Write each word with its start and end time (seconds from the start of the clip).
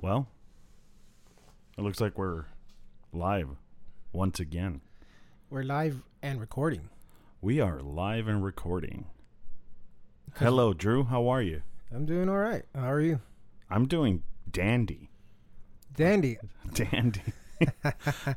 Well, 0.00 0.28
it 1.76 1.82
looks 1.82 2.00
like 2.00 2.16
we're 2.16 2.44
live 3.12 3.48
once 4.12 4.38
again. 4.40 4.80
We're 5.50 5.62
live 5.64 6.02
and 6.22 6.40
recording. 6.40 6.88
We 7.40 7.60
are 7.60 7.80
live 7.80 8.28
and 8.28 8.44
recording. 8.44 9.06
Hello, 10.36 10.72
Drew. 10.72 11.04
How 11.04 11.28
are 11.28 11.42
you? 11.42 11.62
I'm 11.92 12.04
doing 12.06 12.28
all 12.28 12.36
right. 12.38 12.64
How 12.74 12.90
are 12.90 13.00
you? 13.00 13.20
I'm 13.70 13.86
doing 13.86 14.22
dandy. 14.50 15.10
Dandy. 15.94 16.38
Dandy. 16.74 17.22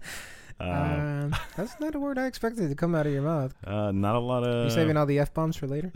Uh, 0.60 0.64
um, 0.64 1.36
that's 1.58 1.80
not 1.80 1.96
a 1.96 2.00
word 2.00 2.20
I 2.20 2.28
expected 2.28 2.70
to 2.70 2.76
come 2.76 2.94
out 2.94 3.08
of 3.08 3.12
your 3.12 3.24
mouth. 3.24 3.52
uh, 3.66 3.92
not 3.92 4.14
a 4.14 4.20
lot 4.20 4.44
of. 4.44 4.66
you 4.66 4.70
saving 4.70 4.96
all 4.96 5.08
the 5.08 5.18
f 5.18 5.34
bombs 5.34 5.56
for 5.58 5.66
later? 5.66 5.92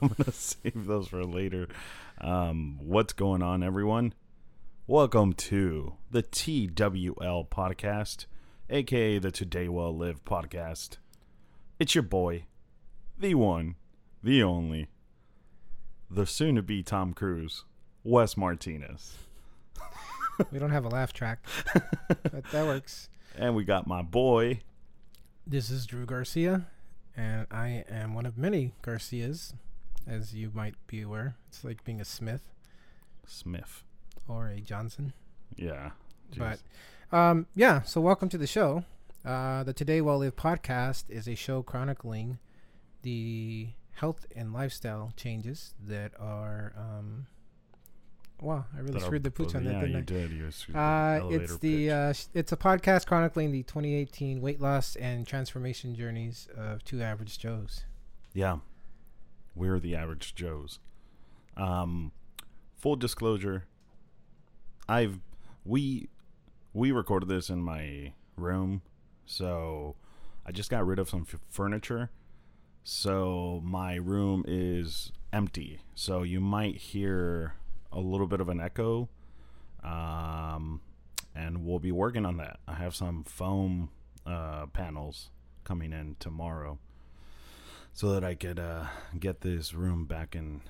I'm 0.00 0.06
gonna 0.16 0.30
save 0.30 0.86
those 0.86 1.08
for 1.08 1.24
later. 1.24 1.66
Um, 2.20 2.78
what's 2.80 3.12
going 3.12 3.42
on, 3.42 3.64
everyone? 3.64 4.14
Welcome 4.86 5.32
to 5.32 5.94
the 6.10 6.22
TWL 6.22 7.48
podcast, 7.48 8.26
aka 8.68 9.18
the 9.18 9.30
Today 9.30 9.66
Well 9.66 9.96
Live 9.96 10.22
podcast. 10.26 10.98
It's 11.78 11.94
your 11.94 12.02
boy, 12.02 12.44
the 13.18 13.34
one, 13.34 13.76
the 14.22 14.42
only, 14.42 14.90
the 16.10 16.26
soon-to-be 16.26 16.82
Tom 16.82 17.14
Cruise, 17.14 17.64
Wes 18.02 18.36
Martinez, 18.36 19.14
we 20.52 20.58
don't 20.58 20.70
have 20.70 20.84
a 20.84 20.90
laugh 20.90 21.14
track, 21.14 21.46
but 22.22 22.44
that 22.52 22.66
works. 22.66 23.08
and 23.38 23.56
we 23.56 23.64
got 23.64 23.86
my 23.86 24.02
boy. 24.02 24.60
This 25.46 25.70
is 25.70 25.86
Drew 25.86 26.04
Garcia, 26.04 26.66
and 27.16 27.46
I 27.50 27.84
am 27.88 28.12
one 28.12 28.26
of 28.26 28.36
many 28.36 28.74
Garcias, 28.82 29.54
as 30.06 30.34
you 30.34 30.50
might 30.52 30.74
be 30.86 31.00
aware. 31.00 31.36
It's 31.48 31.64
like 31.64 31.84
being 31.84 32.02
a 32.02 32.04
Smith 32.04 32.42
Smith. 33.26 33.83
Or 34.28 34.48
a 34.48 34.60
Johnson. 34.60 35.12
Yeah. 35.56 35.90
But 36.36 36.60
um, 37.12 37.46
yeah, 37.54 37.82
so 37.82 38.00
welcome 38.00 38.28
to 38.30 38.38
the 38.38 38.46
show. 38.46 38.84
Uh, 39.24 39.62
the 39.62 39.72
Today 39.72 40.00
Well 40.00 40.18
Live 40.18 40.36
podcast 40.36 41.04
is 41.08 41.28
a 41.28 41.34
show 41.34 41.62
chronicling 41.62 42.38
the 43.02 43.68
health 43.92 44.26
and 44.34 44.52
lifestyle 44.52 45.12
changes 45.16 45.74
that 45.86 46.12
are. 46.18 46.72
Um, 46.76 47.26
wow, 48.40 48.64
I 48.76 48.80
really 48.80 48.94
That 48.94 49.02
screwed 49.02 49.22
the 49.22 49.30
pooch 49.30 49.54
on 49.54 49.64
that, 49.64 49.74
yeah, 49.74 49.80
didn't 49.80 49.92
you 49.92 49.98
I? 49.98 50.00
did. 50.02 50.30
You 50.32 50.50
screwed 50.50 50.76
Uh, 50.76 51.18
elevator 51.20 51.44
it's 51.44 51.56
the 51.58 51.90
uh, 51.90 52.12
sh- 52.12 52.24
it's 52.34 52.52
a 52.52 52.56
podcast 52.56 53.06
chronicling 53.06 53.52
the 53.52 53.62
2018 53.62 54.40
weight 54.40 54.60
loss 54.60 54.96
and 54.96 55.26
transformation 55.26 55.94
journeys 55.94 56.48
of 56.56 56.82
two 56.84 57.00
average 57.02 57.38
Joes. 57.38 57.84
Yeah. 58.32 58.58
We're 59.54 59.78
the 59.78 59.94
average 59.94 60.34
Joes. 60.34 60.80
Um 61.56 62.10
full 62.76 62.96
disclosure, 62.96 63.64
I've 64.88 65.18
we 65.64 66.08
we 66.72 66.92
recorded 66.92 67.28
this 67.28 67.48
in 67.50 67.62
my 67.62 68.12
room, 68.36 68.82
so 69.24 69.96
I 70.44 70.52
just 70.52 70.70
got 70.70 70.86
rid 70.86 70.98
of 70.98 71.08
some 71.08 71.26
f- 71.32 71.40
furniture. 71.48 72.10
So 72.82 73.62
my 73.64 73.94
room 73.94 74.44
is 74.46 75.12
empty. 75.32 75.80
So 75.94 76.22
you 76.22 76.40
might 76.40 76.76
hear 76.76 77.54
a 77.90 78.00
little 78.00 78.26
bit 78.26 78.40
of 78.40 78.48
an 78.48 78.60
echo. 78.60 79.08
Um 79.82 80.80
and 81.34 81.64
we'll 81.64 81.78
be 81.80 81.92
working 81.92 82.24
on 82.24 82.36
that. 82.36 82.58
I 82.68 82.74
have 82.74 82.94
some 82.94 83.24
foam 83.24 83.90
uh, 84.26 84.66
panels 84.66 85.30
coming 85.64 85.92
in 85.92 86.16
tomorrow 86.20 86.78
so 87.92 88.12
that 88.12 88.22
I 88.24 88.34
could 88.34 88.58
uh, 88.60 88.84
get 89.18 89.40
this 89.40 89.74
room 89.74 90.04
back 90.04 90.34
in 90.36 90.60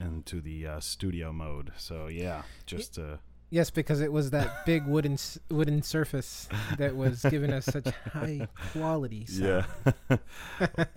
into 0.00 0.40
the 0.40 0.66
uh, 0.66 0.80
studio 0.80 1.32
mode. 1.32 1.72
So 1.76 2.06
yeah, 2.08 2.42
just 2.66 2.98
uh, 2.98 3.18
Yes, 3.50 3.70
because 3.70 4.02
it 4.02 4.12
was 4.12 4.30
that 4.30 4.66
big 4.66 4.86
wooden 4.86 5.16
wooden 5.50 5.82
surface 5.82 6.48
that 6.76 6.94
was 6.96 7.22
giving 7.22 7.52
us 7.52 7.64
such 7.64 7.86
high 8.12 8.46
quality. 8.72 9.24
Sound. 9.26 9.64
yeah. 10.10 10.16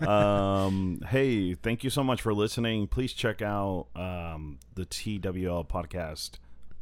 um, 0.06 1.00
hey, 1.08 1.54
thank 1.54 1.82
you 1.82 1.88
so 1.88 2.04
much 2.04 2.20
for 2.20 2.34
listening. 2.34 2.88
Please 2.88 3.14
check 3.14 3.40
out 3.40 3.86
um, 3.96 4.58
the 4.74 4.84
TWL 4.84 5.66
podcast 5.66 6.32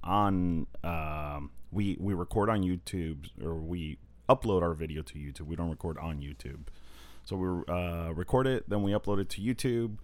on. 0.02 0.66
Um, 0.82 1.52
we 1.70 1.96
we 2.00 2.14
record 2.14 2.50
on 2.50 2.62
YouTube 2.62 3.28
or 3.40 3.54
we 3.54 3.98
upload 4.28 4.62
our 4.62 4.74
video 4.74 5.02
to 5.02 5.14
YouTube. 5.14 5.46
We 5.46 5.54
don't 5.54 5.70
record 5.70 5.98
on 5.98 6.20
YouTube. 6.20 6.62
So 7.24 7.36
we 7.36 7.72
uh, 7.72 8.12
record 8.12 8.48
it, 8.48 8.68
then 8.68 8.82
we 8.82 8.90
upload 8.90 9.20
it 9.20 9.28
to 9.30 9.40
YouTube. 9.40 9.98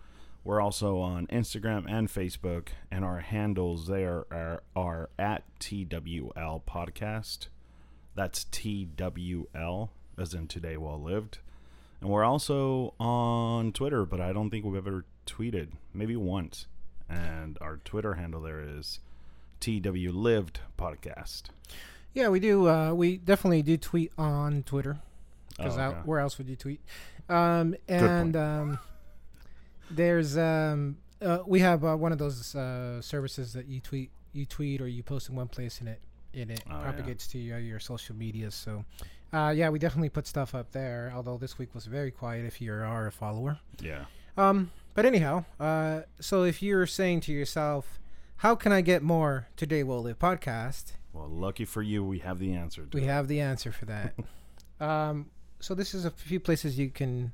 We're 0.46 0.60
also 0.60 1.00
on 1.00 1.26
Instagram 1.26 1.86
and 1.88 2.06
Facebook, 2.06 2.68
and 2.88 3.04
our 3.04 3.18
handles 3.18 3.88
there 3.88 4.26
are, 4.30 4.62
are 4.76 5.10
at 5.18 5.42
TWL 5.58 6.62
Podcast. 6.64 7.48
That's 8.14 8.44
TWL, 8.44 9.88
as 10.16 10.34
in 10.34 10.46
Today 10.46 10.76
Well 10.76 11.02
Lived. 11.02 11.38
And 12.00 12.10
we're 12.10 12.22
also 12.22 12.94
on 13.00 13.72
Twitter, 13.72 14.06
but 14.06 14.20
I 14.20 14.32
don't 14.32 14.48
think 14.50 14.64
we've 14.64 14.76
ever 14.76 15.04
tweeted. 15.26 15.70
Maybe 15.92 16.14
once. 16.14 16.66
And 17.10 17.58
our 17.60 17.78
Twitter 17.78 18.14
handle 18.14 18.40
there 18.40 18.60
is 18.60 19.00
TW 19.58 20.12
Lived 20.12 20.60
Podcast. 20.78 21.46
Yeah, 22.14 22.28
we 22.28 22.38
do. 22.38 22.68
Uh, 22.68 22.92
we 22.94 23.16
definitely 23.16 23.62
do 23.62 23.76
tweet 23.76 24.12
on 24.16 24.62
Twitter 24.62 24.98
because 25.56 25.76
Oh, 25.76 25.86
okay. 25.86 25.98
where 26.04 26.20
else 26.20 26.38
would 26.38 26.48
you 26.48 26.54
tweet? 26.54 26.80
Um, 27.28 27.74
and 27.88 28.36
um, 28.36 28.78
there's 29.90 30.36
um, 30.36 30.96
uh, 31.22 31.38
we 31.46 31.60
have 31.60 31.84
uh, 31.84 31.96
one 31.96 32.12
of 32.12 32.18
those 32.18 32.54
uh, 32.54 33.00
services 33.00 33.52
that 33.54 33.66
you 33.66 33.80
tweet, 33.80 34.10
you 34.32 34.44
tweet, 34.46 34.80
or 34.80 34.88
you 34.88 35.02
post 35.02 35.28
in 35.28 35.34
one 35.36 35.48
place, 35.48 35.80
and 35.80 35.88
it 35.88 36.00
and 36.34 36.50
it 36.50 36.62
Oh, 36.68 36.72
yeah. 36.74 36.82
propagates 36.82 37.26
to 37.28 37.38
your, 37.38 37.58
your 37.58 37.80
social 37.80 38.14
media. 38.14 38.50
So, 38.50 38.84
uh, 39.32 39.54
yeah, 39.56 39.70
we 39.70 39.78
definitely 39.78 40.10
put 40.10 40.26
stuff 40.26 40.54
up 40.54 40.72
there. 40.72 41.10
Although 41.14 41.38
this 41.38 41.58
week 41.58 41.74
was 41.74 41.86
very 41.86 42.10
quiet, 42.10 42.44
if 42.44 42.60
you 42.60 42.72
are 42.72 43.06
a 43.06 43.12
follower. 43.12 43.58
Yeah. 43.80 44.04
Um, 44.36 44.70
but 44.94 45.06
anyhow, 45.06 45.44
uh, 45.58 46.02
so 46.20 46.42
if 46.44 46.62
you're 46.62 46.86
saying 46.86 47.20
to 47.20 47.32
yourself, 47.32 47.98
"How 48.38 48.54
can 48.54 48.72
I 48.72 48.80
get 48.82 49.02
more 49.02 49.48
Today 49.56 49.82
Will 49.82 50.02
Live 50.02 50.18
podcast?" 50.18 50.92
Well, 51.12 51.28
lucky 51.28 51.64
for 51.64 51.80
you, 51.80 52.04
we 52.04 52.18
have 52.18 52.38
the 52.38 52.52
answer. 52.52 52.86
We 52.92 53.04
have 53.04 53.26
the 53.28 53.40
answer 53.40 53.72
for 53.72 53.86
that. 53.86 54.14
um, 54.80 55.30
so 55.60 55.74
this 55.74 55.94
is 55.94 56.04
a 56.04 56.10
few 56.10 56.38
places 56.38 56.78
you 56.78 56.90
can 56.90 57.32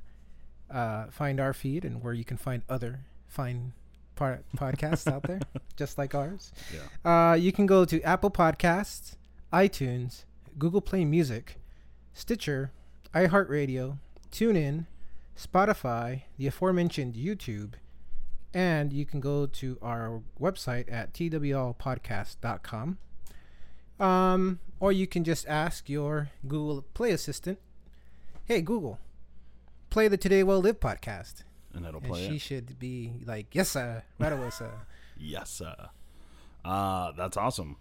uh, 0.73 1.05
find 1.11 1.39
our 1.39 1.53
feed 1.53 1.85
and 1.85 2.01
where 2.03 2.13
you 2.13 2.25
can 2.25 2.37
find 2.37 2.63
other 2.67 3.01
fine 3.27 3.73
podcasts 4.17 5.11
out 5.11 5.23
there, 5.23 5.39
just 5.75 5.97
like 5.97 6.15
ours. 6.15 6.51
Yeah. 6.73 7.31
Uh, 7.31 7.33
you 7.35 7.51
can 7.51 7.65
go 7.65 7.85
to 7.85 8.01
Apple 8.01 8.31
Podcasts, 8.31 9.15
iTunes, 9.51 10.25
Google 10.57 10.81
Play 10.81 11.05
Music, 11.05 11.57
Stitcher, 12.13 12.71
iHeartRadio, 13.13 13.97
TuneIn, 14.31 14.87
Spotify, 15.37 16.23
the 16.37 16.47
aforementioned 16.47 17.15
YouTube, 17.15 17.73
and 18.53 18.93
you 18.93 19.05
can 19.05 19.19
go 19.19 19.45
to 19.47 19.77
our 19.81 20.21
website 20.39 20.91
at 20.91 21.13
twlpodcast.com. 21.13 22.97
Um, 23.99 24.59
or 24.79 24.91
you 24.91 25.07
can 25.07 25.23
just 25.23 25.47
ask 25.47 25.87
your 25.89 26.29
Google 26.47 26.83
Play 26.93 27.11
Assistant, 27.11 27.59
"Hey 28.45 28.61
Google, 28.61 28.99
play 29.93 30.07
the 30.07 30.17
Today 30.17 30.41
Well 30.41 30.59
Live 30.59 30.79
podcast," 30.79 31.43
And 31.71 31.85
it'll 31.85 32.01
and 32.01 32.09
play 32.09 32.27
she 32.27 32.35
it. 32.35 32.41
should 32.41 32.79
be 32.79 33.21
like, 33.27 33.53
"Yes, 33.53 33.69
sir, 33.69 34.01
right 34.19 34.33
away, 34.33 34.49
sir." 34.49 34.71
Yes, 35.15 35.51
sir. 35.51 35.75
Uh, 36.65 37.11
that's 37.11 37.37
awesome. 37.37 37.77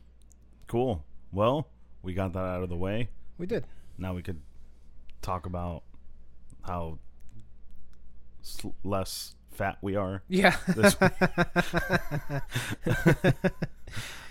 Cool. 0.67 1.03
Well, 1.33 1.67
we 2.03 2.13
got 2.13 2.35
that 2.35 2.45
out 2.45 2.63
of 2.63 2.69
the 2.69 2.77
way. 2.77 3.09
We 3.39 3.47
did. 3.47 3.65
Now 3.97 4.13
we 4.13 4.21
could 4.21 4.43
talk 5.23 5.47
about 5.47 5.83
how 6.61 6.99
sl- 8.43 8.69
less 8.85 9.35
fat 9.51 9.79
we 9.81 9.97
are. 9.97 10.23
Yeah. 10.29 10.55
This 10.77 10.95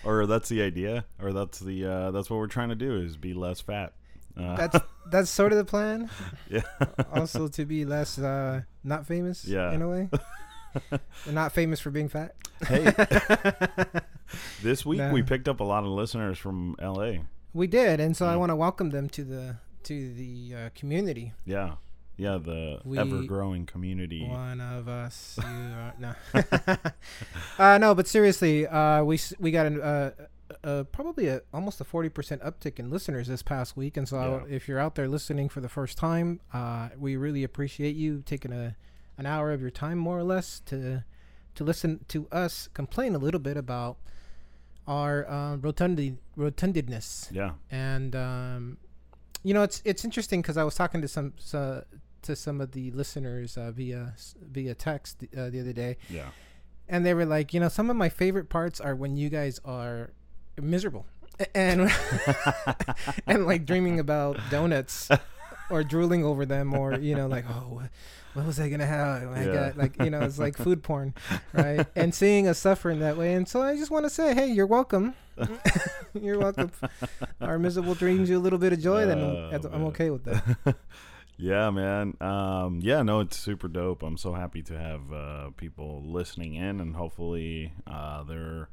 or 0.04 0.28
that's 0.28 0.50
the 0.50 0.62
idea, 0.62 1.06
or 1.20 1.34
that's 1.34 1.60
the 1.60 1.86
uh, 1.86 2.12
that's 2.12 2.30
what 2.30 2.38
we're 2.38 2.46
trying 2.48 2.70
to 2.70 2.76
do 2.76 3.02
is 3.02 3.18
be 3.18 3.34
less 3.34 3.62
fat. 3.62 3.94
Uh, 4.38 4.56
that's 4.56 4.78
that's 5.12 5.30
sort 5.30 5.52
of 5.52 5.58
the 5.58 5.66
plan. 5.66 6.10
yeah, 6.50 6.62
Also 7.14 7.48
to 7.48 7.66
be 7.66 7.86
less 7.86 8.18
uh, 8.20 8.62
not 8.84 9.06
famous. 9.06 9.46
Yeah. 9.46 9.72
In 9.74 9.82
a 9.82 9.90
way. 9.90 10.10
Not 11.30 11.52
famous 11.52 11.82
for 11.82 11.90
being 11.92 12.08
fat. 12.08 12.34
hey, 12.66 12.94
this 14.64 14.86
week 14.86 15.00
Nah. 15.00 15.12
we 15.12 15.22
picked 15.22 15.50
up 15.50 15.60
a 15.60 15.64
lot 15.66 15.84
of 15.84 15.90
listeners 15.90 16.38
from 16.38 16.76
L.A. 16.80 17.22
We 17.54 17.68
did, 17.68 18.00
and 18.00 18.16
so 18.16 18.26
I 18.26 18.38
want 18.38 18.52
to 18.52 18.56
welcome 18.56 18.90
them 18.92 19.10
to 19.10 19.24
the 19.26 19.56
to 19.84 20.14
the 20.14 20.56
uh, 20.56 20.70
community. 20.74 21.34
Yeah, 21.46 21.74
yeah, 22.16 22.38
the 22.38 22.80
We- 22.86 22.98
ever 23.00 23.24
growing 23.24 23.66
community. 23.66 24.26
One 24.26 24.62
of 24.62 24.88
us, 24.88 25.38
you 25.42 25.44
are 25.46 25.94
no, 26.00 26.14
uh, 27.60 27.78
no. 27.78 27.94
But 27.94 28.08
seriously, 28.08 28.66
uh, 28.68 29.04
we 29.04 29.20
we 29.40 29.52
got 29.52 29.66
an, 29.66 29.82
uh, 30.64 30.68
uh, 30.68 30.84
probably 30.84 31.28
a 31.28 31.42
almost 31.54 31.80
a 31.82 31.84
forty 31.84 32.10
percent 32.10 32.42
uptick 32.42 32.80
in 32.80 32.90
listeners 32.90 33.28
this 33.28 33.44
past 33.44 33.76
week, 33.78 33.98
and 33.98 34.08
so 34.08 34.44
Yeah. 34.48 34.56
if 34.56 34.68
you're 34.68 34.80
out 34.80 34.96
there 34.96 35.08
listening 35.08 35.50
for 35.50 35.62
the 35.62 35.70
first 35.70 35.98
time, 35.98 36.40
uh, 36.54 36.90
we 36.98 37.16
really 37.16 37.44
appreciate 37.44 37.96
you 37.96 38.22
taking 38.26 38.52
a 38.54 38.76
an 39.18 39.26
hour 39.26 39.52
of 39.52 39.62
your 39.62 39.72
time, 39.72 39.98
more 39.98 40.18
or 40.18 40.24
less, 40.24 40.60
to 40.62 41.04
to 41.56 41.64
listen 41.64 42.06
to 42.08 42.28
us 42.32 42.70
complain 42.74 43.14
a 43.16 43.18
little 43.18 43.40
bit 43.40 43.58
about 43.58 43.98
our 44.88 45.28
uh, 45.30 45.58
rotundi 45.58 46.18
rotundedness, 46.38 47.32
Yeah. 47.32 47.52
and 47.70 48.16
um, 48.16 48.78
you 49.44 49.54
know 49.54 49.64
it's 49.64 49.82
it's 49.86 50.04
interesting 50.06 50.42
because 50.42 50.58
I 50.58 50.64
was 50.64 50.76
talking 50.76 51.02
to 51.02 51.08
some 51.08 51.34
so, 51.38 51.84
to 52.24 52.36
some 52.36 52.62
of 52.62 52.72
the 52.72 52.92
listeners 52.92 53.58
uh, 53.58 53.72
via 53.72 54.14
via 54.42 54.76
text 54.76 55.24
uh, 55.38 55.50
the 55.50 55.60
other 55.60 55.74
day, 55.74 55.98
Yeah. 56.10 56.30
and 56.90 57.06
they 57.06 57.14
were 57.14 57.26
like, 57.26 57.54
you 57.54 57.60
know, 57.60 57.70
some 57.70 57.90
of 57.90 57.96
my 57.96 58.10
favorite 58.10 58.50
parts 58.50 58.80
are 58.82 58.96
when 58.96 59.16
you 59.18 59.30
guys 59.30 59.60
are 59.66 60.14
miserable 60.62 61.06
and 61.56 61.92
and 63.28 63.46
like 63.46 63.66
dreaming 63.66 64.00
about 64.00 64.38
donuts 64.50 65.10
or 65.70 65.84
drooling 65.84 66.24
over 66.24 66.46
them 66.46 66.74
or 66.74 66.96
you 67.00 67.16
know 67.16 67.28
like 67.28 67.46
oh 67.50 67.82
what, 68.34 68.46
was 68.46 68.60
I 68.60 68.70
gonna 68.70 68.86
have? 68.86 69.30
I 69.32 69.46
Yeah. 69.46 69.54
got 69.54 69.78
like 69.78 70.02
you 70.02 70.10
know 70.10 70.22
it's 70.22 70.40
like 70.40 70.56
food 70.58 70.84
porn, 70.84 71.14
right? 71.54 71.86
and 71.96 72.14
seeing 72.16 72.48
us 72.48 72.58
suffering 72.60 73.00
that 73.00 73.18
way, 73.18 73.34
and 73.34 73.48
so 73.48 73.62
I 73.62 73.76
just 73.76 73.92
want 73.92 74.06
to 74.06 74.10
say, 74.10 74.34
hey, 74.34 74.48
you're 74.48 74.68
welcome. 74.68 75.16
you're 76.14 76.40
welcome. 76.40 76.72
Our 77.42 77.60
miserable 77.60 77.94
dreams 77.96 78.30
you 78.30 78.38
a 78.38 78.40
little 78.40 78.60
bit 78.60 78.72
of 78.72 78.80
joy, 78.80 79.06
then 79.06 79.20
Oh, 79.20 79.50
I'm- 79.52 79.70
I'm 79.74 79.84
okay 79.88 80.12
with 80.12 80.24
that. 80.26 80.76
yeah, 81.38 81.70
man. 81.72 82.16
Um, 82.22 82.80
yeah, 82.82 83.02
no, 83.02 83.20
it's 83.20 83.38
super 83.38 83.68
dope. 83.68 84.02
I'm 84.02 84.16
so 84.18 84.34
happy 84.34 84.62
to 84.64 84.78
have 84.80 85.12
uh, 85.12 85.50
people 85.58 86.02
listening 86.06 86.54
in, 86.56 86.80
and 86.80 86.96
hopefully 86.96 87.74
uh, 87.86 88.24
they're 88.24 88.70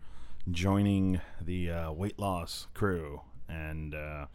joining 0.50 1.20
the 1.40 1.70
uh, 1.70 1.92
weight 1.92 2.18
loss 2.18 2.66
crew. 2.74 3.22
And 3.48 3.94
uh, 3.94 4.26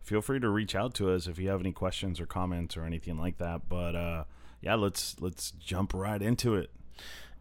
feel 0.00 0.22
free 0.22 0.40
to 0.40 0.48
reach 0.48 0.74
out 0.74 0.94
to 0.94 1.10
us 1.10 1.26
if 1.26 1.38
you 1.38 1.48
have 1.48 1.60
any 1.60 1.72
questions 1.72 2.20
or 2.20 2.26
comments 2.26 2.76
or 2.76 2.84
anything 2.84 3.18
like 3.18 3.38
that. 3.38 3.68
But 3.68 3.94
uh, 3.96 4.24
yeah, 4.60 4.74
let's 4.74 5.16
let's 5.20 5.50
jump 5.52 5.92
right 5.94 6.22
into 6.22 6.54
it. 6.54 6.70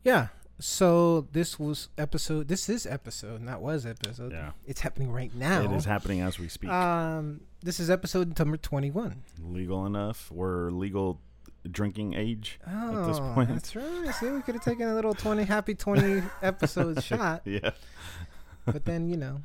Yeah. 0.04 0.28
So 0.62 1.28
this 1.32 1.58
was 1.58 1.88
episode. 1.98 2.50
This 2.50 2.68
is 2.68 2.86
episode, 2.86 3.42
not 3.42 3.62
was 3.62 3.86
episode. 3.86 4.34
Yeah. 4.34 4.52
It's 4.66 4.82
happening 4.82 5.10
right 5.10 5.34
now. 5.34 5.62
It 5.62 5.72
is 5.72 5.86
happening 5.86 6.20
as 6.20 6.38
we 6.38 6.50
speak. 6.50 6.70
Um, 6.70 7.42
this 7.62 7.80
is 7.80 7.90
episode 7.90 8.38
number 8.38 8.58
twenty-one. 8.58 9.24
legal 9.42 9.86
enough. 9.86 10.30
We're 10.32 10.70
legal 10.72 11.22
drinking 11.72 12.14
age 12.14 12.60
Oh, 12.68 13.02
at 13.02 13.08
this 13.08 13.20
point. 13.20 13.50
that's 13.50 13.76
right. 13.76 14.14
See, 14.16 14.30
we 14.30 14.42
could 14.42 14.56
have 14.56 14.64
taken 14.64 14.88
a 14.88 14.96
little 14.96 15.14
twenty 15.26 15.44
happy 15.44 15.76
twenty 15.76 16.22
episode 16.42 17.04
shot, 17.10 17.42
yeah. 17.46 17.72
but 18.66 18.86
then 18.86 19.10
you 19.10 19.18
know, 19.18 19.42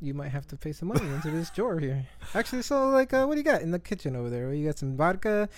you 0.00 0.14
might 0.14 0.28
have 0.30 0.46
to 0.48 0.56
pay 0.56 0.72
some 0.72 0.88
money 0.88 1.06
into 1.06 1.30
this 1.30 1.50
drawer 1.50 1.78
here. 1.78 2.06
Actually, 2.34 2.62
so 2.62 2.88
like, 2.90 3.12
uh, 3.12 3.24
what 3.26 3.34
do 3.34 3.38
you 3.40 3.44
got 3.44 3.62
in 3.62 3.70
the 3.70 3.78
kitchen 3.78 4.16
over 4.16 4.28
there? 4.30 4.52
You 4.52 4.66
got 4.66 4.78
some 4.78 4.96
vodka, 4.96 5.48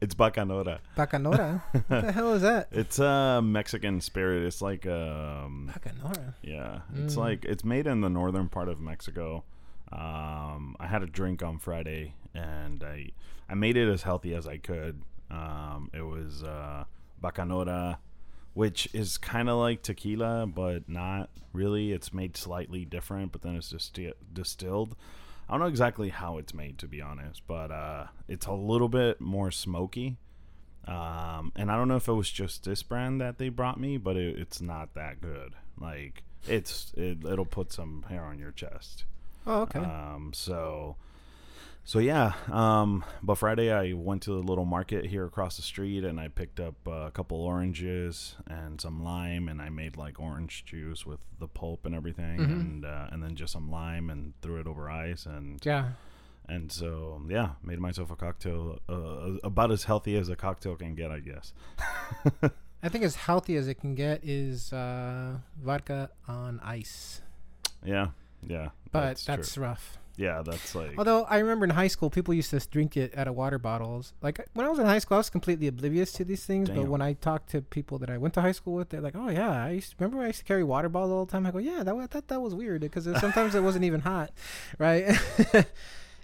it's 0.00 0.14
bacanora. 0.14 0.78
bacanora. 0.96 1.62
what 1.88 2.02
the 2.02 2.12
hell 2.12 2.32
is 2.34 2.42
that? 2.42 2.68
It's 2.72 2.98
a 2.98 3.40
Mexican 3.42 4.00
spirit. 4.00 4.42
It's 4.44 4.60
like 4.62 4.86
um 4.86 5.70
Bacanora. 5.72 6.34
yeah. 6.42 6.80
It's 6.96 7.14
Mm. 7.14 7.18
like 7.18 7.44
it's 7.44 7.62
made 7.64 7.86
in 7.86 8.00
the 8.00 8.10
northern 8.10 8.48
part 8.48 8.68
of 8.68 8.80
Mexico. 8.80 9.44
Um 9.92 10.76
I 10.80 10.86
had 10.86 11.02
a 11.02 11.06
drink 11.06 11.42
on 11.42 11.58
Friday 11.58 12.14
and 12.34 12.82
I 12.82 13.10
I 13.48 13.54
made 13.54 13.76
it 13.76 13.88
as 13.88 14.02
healthy 14.02 14.34
as 14.34 14.46
I 14.48 14.56
could. 14.58 15.02
Um 15.30 15.90
it 15.92 16.02
was 16.02 16.42
uh 16.42 16.84
bacanora 17.22 17.98
which 18.52 18.88
is 18.92 19.16
kind 19.16 19.48
of 19.48 19.58
like 19.58 19.82
tequila 19.82 20.46
but 20.46 20.88
not 20.88 21.30
really. 21.52 21.92
It's 21.92 22.12
made 22.12 22.36
slightly 22.36 22.84
different, 22.84 23.32
but 23.32 23.42
then 23.42 23.56
it's 23.56 23.70
just 23.70 23.98
distilled. 24.32 24.96
I 25.48 25.52
don't 25.52 25.60
know 25.60 25.66
exactly 25.66 26.10
how 26.10 26.38
it's 26.38 26.54
made 26.54 26.78
to 26.78 26.88
be 26.88 27.00
honest, 27.00 27.42
but 27.46 27.70
uh 27.70 28.06
it's 28.28 28.46
a 28.46 28.52
little 28.52 28.88
bit 28.88 29.20
more 29.20 29.50
smoky. 29.50 30.16
Um, 30.86 31.52
and 31.56 31.70
I 31.70 31.76
don't 31.76 31.88
know 31.88 31.96
if 31.96 32.08
it 32.08 32.12
was 32.14 32.30
just 32.30 32.64
this 32.64 32.82
brand 32.82 33.20
that 33.20 33.38
they 33.38 33.48
brought 33.50 33.78
me, 33.78 33.98
but 33.98 34.16
it, 34.16 34.38
it's 34.38 34.60
not 34.60 34.94
that 34.94 35.20
good. 35.20 35.54
Like 35.78 36.22
it's 36.48 36.92
it, 36.96 37.18
it'll 37.24 37.44
put 37.44 37.72
some 37.72 38.04
hair 38.08 38.24
on 38.24 38.38
your 38.38 38.50
chest. 38.50 39.04
Oh, 39.46 39.62
okay. 39.62 39.78
Um, 39.78 40.32
so 40.34 40.96
so 41.90 41.98
yeah. 41.98 42.34
Um, 42.52 43.04
but 43.20 43.34
Friday 43.34 43.72
I 43.72 43.94
went 43.94 44.22
to 44.22 44.30
the 44.30 44.46
little 44.50 44.64
market 44.64 45.06
here 45.06 45.24
across 45.24 45.56
the 45.56 45.62
street 45.62 46.04
and 46.04 46.20
I 46.20 46.28
picked 46.28 46.60
up 46.60 46.76
uh, 46.86 47.06
a 47.06 47.10
couple 47.10 47.38
oranges 47.40 48.36
and 48.46 48.80
some 48.80 49.02
lime 49.02 49.48
and 49.48 49.60
I 49.60 49.70
made 49.70 49.96
like 49.96 50.20
orange 50.20 50.64
juice 50.64 51.04
with 51.04 51.18
the 51.40 51.48
pulp 51.48 51.86
and 51.86 51.94
everything 51.94 52.38
Mhm. 52.38 52.60
and 52.60 52.84
uh, 52.84 53.08
and 53.10 53.22
then 53.22 53.34
just 53.34 53.52
some 53.52 53.68
lime 53.70 54.08
and 54.08 54.34
threw 54.40 54.60
it 54.60 54.66
over 54.68 54.88
ice 54.88 55.26
and 55.26 55.58
yeah. 55.66 55.84
and 56.48 56.70
so 56.70 57.20
yeah, 57.28 57.50
made 57.62 57.80
myself 57.80 58.10
a 58.12 58.16
cocktail 58.16 58.78
uh, 58.88 59.38
about 59.42 59.70
as 59.72 59.82
healthy 59.84 60.16
as 60.16 60.28
a 60.28 60.36
cocktail 60.36 60.76
can 60.76 60.94
get, 60.94 61.10
I 61.10 61.18
guess. 61.20 61.52
I 62.82 62.88
think 62.88 63.02
as 63.04 63.14
healthy 63.16 63.56
as 63.56 63.66
it 63.68 63.74
can 63.80 63.94
get 63.94 64.24
is 64.24 64.72
uh, 64.72 65.38
vodka 65.62 66.10
on 66.28 66.60
ice, 66.62 67.20
Yeah, 67.84 68.08
yeah. 68.46 68.68
but 68.92 69.18
that's, 69.26 69.54
true. 69.54 69.64
rough. 69.64 69.98
Yeah, 70.16 70.42
that's 70.44 70.74
like 70.74 70.98
Although 70.98 71.24
I 71.24 71.38
remember 71.38 71.64
in 71.64 71.70
high 71.70 71.88
school, 71.88 72.10
people 72.10 72.34
used 72.34 72.50
to 72.50 72.60
drink 72.70 72.96
it 72.96 73.16
out 73.16 73.28
of 73.28 73.34
water 73.34 73.58
bottles. 73.58 74.12
Like 74.22 74.46
when 74.54 74.66
I 74.66 74.68
was 74.68 74.78
in 74.78 74.86
high 74.86 74.98
school, 74.98 75.16
I 75.16 75.18
was 75.18 75.30
completely 75.30 75.66
oblivious 75.66 76.12
to 76.12 76.24
these 76.24 76.44
things. 76.44 76.68
But 76.68 76.88
when 76.88 77.00
I 77.00 77.14
talked 77.14 77.50
to 77.50 77.62
people 77.62 77.98
that 77.98 78.10
I 78.10 78.18
went 78.18 78.34
to 78.34 78.40
high 78.40 78.52
school 78.52 78.74
with, 78.74 78.90
they're 78.90 79.00
like, 79.00 79.16
"Oh 79.16 79.28
yeah, 79.30 79.64
I 79.64 79.70
used 79.70 79.94
remember 79.98 80.22
I 80.22 80.28
used 80.28 80.40
to 80.40 80.44
carry 80.44 80.64
water 80.64 80.88
bottles 80.88 81.12
all 81.12 81.24
the 81.24 81.32
time." 81.32 81.46
I 81.46 81.50
go, 81.50 81.58
"Yeah, 81.58 81.82
that 81.82 81.94
I 81.94 82.06
thought 82.06 82.28
that 82.28 82.40
was 82.40 82.54
weird 82.54 82.82
because 82.82 83.04
sometimes 83.20 83.54
it 83.54 83.62
wasn't 83.62 83.84
even 83.84 84.00
hot, 84.00 84.30
right?" 84.78 85.18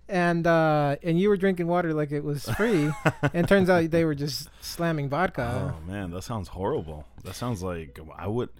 and 0.08 0.46
uh, 0.46 0.96
and 1.02 1.18
you 1.18 1.28
were 1.28 1.36
drinking 1.36 1.66
water 1.66 1.92
like 1.94 2.12
it 2.12 2.22
was 2.24 2.48
free, 2.50 2.90
and 3.32 3.48
turns 3.48 3.70
out 3.70 3.90
they 3.90 4.04
were 4.04 4.14
just 4.14 4.48
slamming 4.60 5.08
vodka. 5.08 5.74
oh 5.74 5.90
man, 5.90 6.10
that 6.10 6.22
sounds 6.22 6.48
horrible. 6.48 7.06
That 7.24 7.34
sounds 7.34 7.62
like 7.62 7.98
I 8.16 8.26
would. 8.26 8.50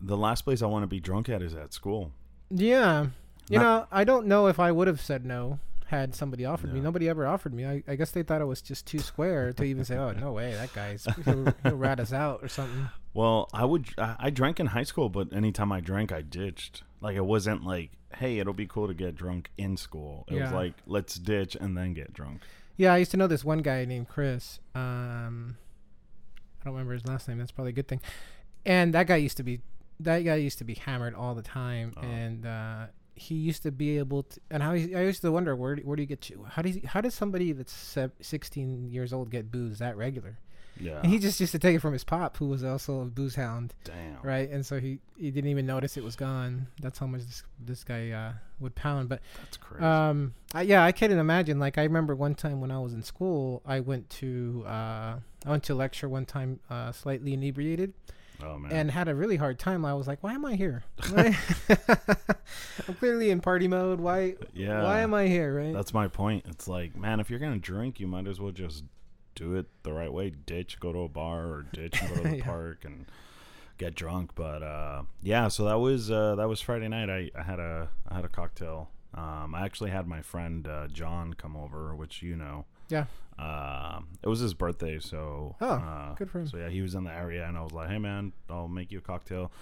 The 0.00 0.16
last 0.16 0.42
place 0.42 0.62
I 0.62 0.66
want 0.66 0.82
to 0.82 0.86
be 0.86 1.00
drunk 1.00 1.28
at 1.28 1.42
is 1.42 1.54
at 1.54 1.72
school. 1.72 2.12
Yeah. 2.50 3.06
You 3.48 3.58
Not- 3.58 3.62
know, 3.64 3.86
I 3.92 4.04
don't 4.04 4.26
know 4.26 4.46
if 4.48 4.58
I 4.58 4.72
would 4.72 4.88
have 4.88 5.00
said 5.00 5.24
no 5.24 5.58
had 5.86 6.16
somebody 6.16 6.44
offered 6.44 6.72
me. 6.72 6.80
No. 6.80 6.86
Nobody 6.86 7.08
ever 7.08 7.26
offered 7.28 7.54
me. 7.54 7.64
I, 7.64 7.82
I 7.86 7.94
guess 7.94 8.10
they 8.10 8.24
thought 8.24 8.40
it 8.40 8.46
was 8.46 8.60
just 8.60 8.86
too 8.86 8.98
square 8.98 9.52
to 9.52 9.62
even 9.62 9.84
say, 9.84 9.96
"Oh, 9.96 10.10
no 10.10 10.32
way, 10.32 10.52
that 10.54 10.72
guy's 10.72 11.06
he'll, 11.24 11.54
he'll 11.62 11.76
rat 11.76 12.00
us 12.00 12.12
out 12.12 12.40
or 12.42 12.48
something." 12.48 12.88
Well, 13.14 13.48
I 13.52 13.64
would. 13.64 13.86
I, 13.96 14.16
I 14.18 14.30
drank 14.30 14.58
in 14.58 14.66
high 14.66 14.82
school, 14.82 15.08
but 15.08 15.32
anytime 15.32 15.70
I 15.70 15.80
drank, 15.80 16.10
I 16.10 16.22
ditched. 16.22 16.82
Like 17.00 17.14
it 17.14 17.24
wasn't 17.24 17.62
like, 17.64 17.90
hey, 18.16 18.40
it'll 18.40 18.52
be 18.52 18.66
cool 18.66 18.88
to 18.88 18.94
get 18.94 19.14
drunk 19.14 19.50
in 19.56 19.76
school. 19.76 20.24
It 20.28 20.34
was 20.34 20.50
Yeah. 20.50 20.54
like, 20.56 20.74
let's 20.86 21.14
ditch 21.14 21.56
and 21.60 21.76
then 21.76 21.94
get 21.94 22.12
drunk. 22.12 22.40
Yeah, 22.76 22.92
I 22.92 22.96
used 22.96 23.12
to 23.12 23.16
know 23.16 23.26
this 23.28 23.44
one 23.44 23.58
guy 23.58 23.84
named 23.84 24.08
Chris. 24.08 24.58
Um, 24.74 25.56
I 26.60 26.64
don't 26.64 26.74
remember 26.74 26.94
his 26.94 27.06
last 27.06 27.28
name. 27.28 27.38
That's 27.38 27.52
probably 27.52 27.70
a 27.70 27.74
good 27.74 27.86
thing. 27.86 28.00
And 28.64 28.92
that 28.94 29.06
guy 29.06 29.16
used 29.16 29.36
to 29.36 29.44
be 29.44 29.60
that 30.00 30.20
guy 30.24 30.34
used 30.34 30.58
to 30.58 30.64
be 30.64 30.74
hammered 30.74 31.14
all 31.14 31.34
the 31.36 31.42
time, 31.42 31.94
Oh. 31.96 32.00
and 32.02 32.44
uh, 32.44 32.86
he 33.16 33.34
used 33.34 33.62
to 33.64 33.72
be 33.72 33.98
able 33.98 34.22
to. 34.24 34.40
And 34.50 34.62
how 34.62 34.74
he, 34.74 34.94
I 34.94 35.02
used 35.02 35.22
to 35.22 35.32
wonder 35.32 35.56
where 35.56 35.76
do- 35.76 35.82
where 35.82 35.96
do 35.96 36.02
you 36.02 36.06
get? 36.06 36.30
How 36.50 36.62
does 36.62 36.78
how 36.84 37.00
does 37.00 37.14
somebody 37.14 37.52
that's 37.52 37.72
16 38.20 38.90
years 38.90 39.12
old 39.12 39.30
get 39.30 39.50
booze 39.50 39.78
that 39.78 39.96
regular? 39.96 40.38
Yeah. 40.78 41.00
And 41.02 41.06
he 41.10 41.18
just 41.18 41.40
used 41.40 41.52
to 41.52 41.58
take 41.58 41.74
it 41.76 41.78
from 41.80 41.94
his 41.94 42.04
pop, 42.04 42.36
who 42.36 42.48
was 42.48 42.62
also 42.62 43.00
a 43.00 43.06
booze 43.06 43.34
hound, 43.34 43.72
Damn. 43.84 44.20
right? 44.22 44.50
And 44.50 44.64
so 44.66 44.78
he, 44.78 44.98
he 45.16 45.30
didn't 45.30 45.48
even 45.48 45.64
notice 45.64 45.96
it 45.96 46.04
was 46.04 46.16
gone. 46.16 46.66
That's 46.82 46.98
how 46.98 47.06
much 47.06 47.22
this 47.22 47.42
this 47.58 47.82
guy 47.82 48.10
uh, 48.10 48.32
would 48.60 48.74
pound. 48.74 49.08
But 49.08 49.22
That's 49.40 49.56
crazy. 49.56 49.82
um, 49.82 50.34
I, 50.52 50.62
yeah, 50.62 50.84
I 50.84 50.92
couldn't 50.92 51.18
imagine. 51.18 51.58
Like 51.58 51.78
I 51.78 51.82
remember 51.84 52.14
one 52.14 52.34
time 52.34 52.60
when 52.60 52.70
I 52.70 52.78
was 52.78 52.92
in 52.92 53.02
school, 53.02 53.62
I 53.64 53.80
went 53.80 54.10
to 54.20 54.64
uh, 54.66 55.16
I 55.46 55.50
went 55.50 55.62
to 55.64 55.74
lecture 55.74 56.10
one 56.10 56.26
time, 56.26 56.60
uh, 56.68 56.92
slightly 56.92 57.32
inebriated, 57.32 57.94
oh 58.42 58.58
man. 58.58 58.72
and 58.72 58.90
had 58.90 59.08
a 59.08 59.14
really 59.14 59.36
hard 59.36 59.58
time. 59.58 59.84
I 59.84 59.94
was 59.94 60.06
like, 60.06 60.22
why 60.22 60.32
am 60.34 60.44
I 60.44 60.54
here? 60.54 60.84
I'm 61.16 61.34
clearly 62.98 63.30
in 63.30 63.40
party 63.40 63.68
mode. 63.68 64.00
Why 64.00 64.34
yeah. 64.54 64.82
why 64.82 65.00
am 65.00 65.14
I 65.14 65.26
here? 65.26 65.56
Right? 65.58 65.72
That's 65.72 65.94
my 65.94 66.08
point. 66.08 66.44
It's 66.48 66.68
like, 66.68 66.96
man, 66.96 67.20
if 67.20 67.30
you're 67.30 67.38
gonna 67.38 67.58
drink, 67.58 68.00
you 68.00 68.06
might 68.06 68.26
as 68.26 68.40
well 68.40 68.52
just 68.52 68.84
do 69.34 69.54
it 69.54 69.66
the 69.82 69.92
right 69.92 70.12
way. 70.12 70.30
Ditch, 70.30 70.78
go 70.80 70.92
to 70.92 71.00
a 71.00 71.08
bar, 71.08 71.44
or 71.46 71.66
ditch 71.72 72.00
go 72.00 72.14
to 72.16 72.22
the 72.28 72.36
Yeah. 72.38 72.44
park 72.44 72.84
and 72.84 73.06
get 73.78 73.94
drunk. 73.94 74.30
But 74.34 74.62
uh, 74.62 75.02
yeah, 75.22 75.48
so 75.48 75.64
that 75.64 75.78
was 75.78 76.10
uh, 76.10 76.34
that 76.36 76.48
was 76.48 76.60
Friday 76.60 76.88
night. 76.88 77.10
I, 77.10 77.30
I 77.38 77.42
had 77.42 77.58
a 77.58 77.88
I 78.08 78.14
had 78.16 78.24
a 78.24 78.28
cocktail. 78.28 78.90
Um, 79.14 79.54
I 79.54 79.64
actually 79.64 79.90
had 79.90 80.06
my 80.06 80.20
friend 80.20 80.66
uh, 80.68 80.88
John 80.88 81.34
come 81.34 81.56
over, 81.56 81.94
which 81.94 82.22
you 82.22 82.36
know. 82.36 82.66
Yeah. 82.88 83.04
Um, 83.38 84.08
it 84.22 84.28
was 84.28 84.40
his 84.40 84.54
birthday, 84.54 84.98
so 84.98 85.56
Oh, 85.60 85.66
uh, 85.68 86.14
good 86.14 86.30
for 86.30 86.40
him. 86.40 86.46
So 86.48 86.56
yeah, 86.56 86.68
he 86.70 86.80
was 86.80 86.94
in 86.94 87.04
the 87.04 87.12
area, 87.12 87.46
and 87.46 87.58
I 87.58 87.62
was 87.62 87.72
like, 87.72 87.88
"Hey 87.90 87.98
man, 87.98 88.32
I'll 88.48 88.68
make 88.68 88.90
you 88.90 88.98
a 88.98 89.02
cocktail." 89.02 89.52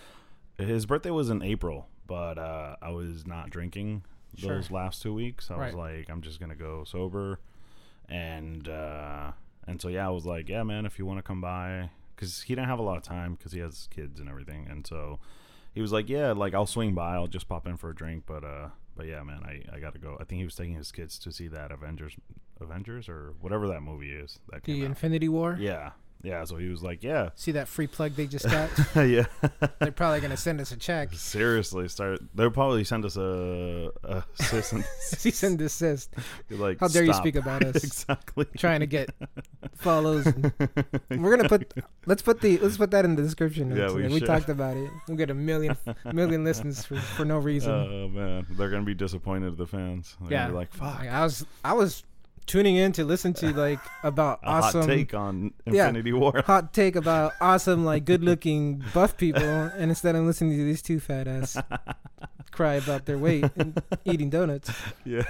His 0.58 0.86
birthday 0.86 1.10
was 1.10 1.28
in 1.30 1.42
April, 1.42 1.88
but 2.06 2.38
uh, 2.38 2.76
I 2.80 2.90
was 2.90 3.26
not 3.26 3.50
drinking 3.50 4.04
Sure. 4.36 4.56
those 4.56 4.70
last 4.70 5.02
two 5.02 5.12
weeks. 5.14 5.50
I 5.50 5.56
was 5.56 5.74
like, 5.74 6.08
I'm 6.08 6.20
just 6.22 6.38
gonna 6.38 6.54
go 6.54 6.84
sober, 6.84 7.40
and 8.08 8.68
uh, 8.68 9.32
and 9.66 9.80
so 9.80 9.88
yeah, 9.88 10.06
I 10.06 10.10
was 10.10 10.24
like, 10.26 10.48
yeah, 10.48 10.62
man, 10.62 10.86
if 10.86 10.98
you 10.98 11.06
want 11.06 11.18
to 11.18 11.22
come 11.22 11.40
by, 11.40 11.90
because 12.14 12.42
he 12.42 12.54
didn't 12.54 12.68
have 12.68 12.78
a 12.78 12.82
lot 12.82 12.96
of 12.96 13.02
time 13.02 13.34
because 13.34 13.52
he 13.52 13.58
has 13.60 13.88
kids 13.90 14.20
and 14.20 14.28
everything, 14.28 14.66
and 14.70 14.86
so 14.86 15.18
he 15.74 15.80
was 15.80 15.92
like, 15.92 16.08
yeah, 16.08 16.30
like 16.32 16.54
I'll 16.54 16.66
swing 16.66 16.94
by, 16.94 17.14
I'll 17.14 17.26
just 17.26 17.48
pop 17.48 17.66
in 17.66 17.76
for 17.76 17.90
a 17.90 17.94
drink, 17.94 18.22
but 18.26 18.44
uh, 18.44 18.68
but 18.96 19.06
yeah, 19.06 19.22
man, 19.22 19.40
I 19.44 19.62
I 19.74 19.80
gotta 19.80 19.98
go. 19.98 20.16
I 20.20 20.24
think 20.24 20.38
he 20.38 20.44
was 20.44 20.54
taking 20.54 20.74
his 20.74 20.92
kids 20.92 21.18
to 21.20 21.32
see 21.32 21.48
that 21.48 21.70
Avengers, 21.70 22.16
Avengers 22.60 23.08
or 23.08 23.34
whatever 23.40 23.66
that 23.68 23.82
movie 23.82 24.12
is 24.12 24.38
that 24.50 24.64
the 24.64 24.82
out. 24.82 24.86
Infinity 24.86 25.28
War. 25.28 25.56
Yeah, 25.60 25.90
Yeah, 26.24 26.42
so 26.44 26.56
he 26.56 26.68
was 26.68 26.82
like, 26.82 27.02
"Yeah, 27.02 27.30
See 27.34 27.52
that 27.52 27.68
free 27.68 27.86
plug 27.86 28.12
they 28.14 28.26
just 28.26 28.48
got? 28.48 28.70
yeah." 28.96 29.26
They're 29.78 29.92
probably 29.92 30.20
gonna 30.20 30.36
send 30.36 30.60
us 30.60 30.72
a 30.72 30.76
check. 30.76 31.12
Seriously, 31.12 31.86
start. 31.88 32.20
They'll 32.34 32.50
probably 32.50 32.82
send 32.84 33.04
us 33.04 33.16
a, 33.16 33.90
a 34.02 34.24
cease 34.34 34.72
and 34.72 34.84
Cease 35.00 35.42
and 35.42 35.58
desist. 35.58 36.14
like, 36.50 36.80
How 36.80 36.88
dare 36.88 37.04
you 37.04 37.12
"Stop." 37.12 37.22
speak 37.22 37.36
about 37.36 37.62
us? 37.62 37.76
exactly. 37.84 38.46
Trying 38.56 38.80
to 38.80 38.86
get 38.86 39.10
follows. 39.76 40.26
and- 40.26 40.52
we're 41.10 41.36
gonna 41.36 41.48
put. 41.48 41.72
Let's 42.06 42.22
put 42.22 42.40
the. 42.40 42.58
Let's 42.58 42.76
put 42.78 42.90
that 42.92 43.04
in 43.04 43.16
the 43.16 43.22
description. 43.22 43.76
Yeah, 43.76 43.92
we 43.92 44.08
we 44.08 44.18
should. 44.20 44.26
talked 44.26 44.48
about 44.48 44.76
it. 44.76 44.90
We'll 45.06 45.16
get 45.18 45.30
a 45.30 45.34
million 45.34 45.76
million 46.12 46.42
listens 46.44 46.84
for, 46.84 46.96
for 46.96 47.24
no 47.24 47.38
reason. 47.38 47.72
Oh 47.72 48.08
man, 48.08 48.46
they're 48.50 48.70
gonna 48.70 48.84
be 48.84 48.94
disappointed. 48.94 49.56
The 49.58 49.66
fans. 49.66 50.16
They're 50.22 50.32
yeah. 50.32 50.38
gonna 50.44 50.52
be 50.52 50.56
like, 50.58 50.72
"Fuck." 50.72 51.00
I 51.00 51.22
was 51.22 51.44
I 51.64 51.72
was 51.74 52.02
tuning 52.46 52.76
in 52.76 52.92
to 52.92 53.04
listen 53.04 53.32
to 53.34 53.52
like 53.54 53.78
about 54.02 54.40
awesome 54.44 54.82
hot 54.82 54.86
take 54.88 55.14
on 55.14 55.52
Yeah. 55.66 55.88
Infinity 55.88 56.12
War. 56.12 56.42
hot 56.46 56.72
take 56.74 56.94
about 56.96 57.32
awesome 57.40 57.84
like 57.84 58.04
good 58.04 58.22
looking 58.22 58.82
buff 58.92 59.16
people 59.16 59.42
and 59.42 59.90
instead 59.90 60.14
I'm 60.16 60.26
listening 60.26 60.56
to 60.58 60.64
these 60.64 60.82
two 60.82 61.00
fat 61.00 61.26
ass 61.26 61.56
cry 62.50 62.74
about 62.74 63.06
their 63.06 63.18
weight 63.18 63.44
and 63.56 63.80
eating 64.04 64.30
donuts. 64.30 64.70
yeah. 65.04 65.24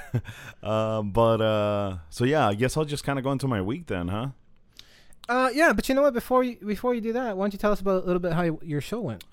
Um, 0.63 1.11
but 1.13 1.41
uh, 1.41 1.97
so 2.11 2.25
yeah, 2.25 2.49
I 2.49 2.55
guess 2.55 2.77
I'll 2.77 2.85
just 2.85 3.05
kind 3.05 3.19
of 3.19 3.25
go 3.25 3.33
into 3.33 3.49
my 3.49 3.63
week 3.63 3.87
then, 3.87 4.09
huh? 4.09 4.29
Uh 5.29 5.49
yeah, 5.55 5.73
but 5.73 5.89
you 5.89 5.95
know 5.95 6.03
what 6.03 6.13
before 6.13 6.45
you 6.45 6.57
before 6.67 6.95
you 6.95 7.01
do 7.01 7.15
that, 7.15 7.37
why 7.37 7.45
don't 7.45 7.53
you 7.55 7.59
tell 7.59 7.73
us 7.73 7.81
about 7.81 8.03
a 8.05 8.07
little 8.07 8.21
bit 8.21 8.33
how 8.35 8.43
your 8.63 8.81
show 8.83 9.01
went? 9.01 9.25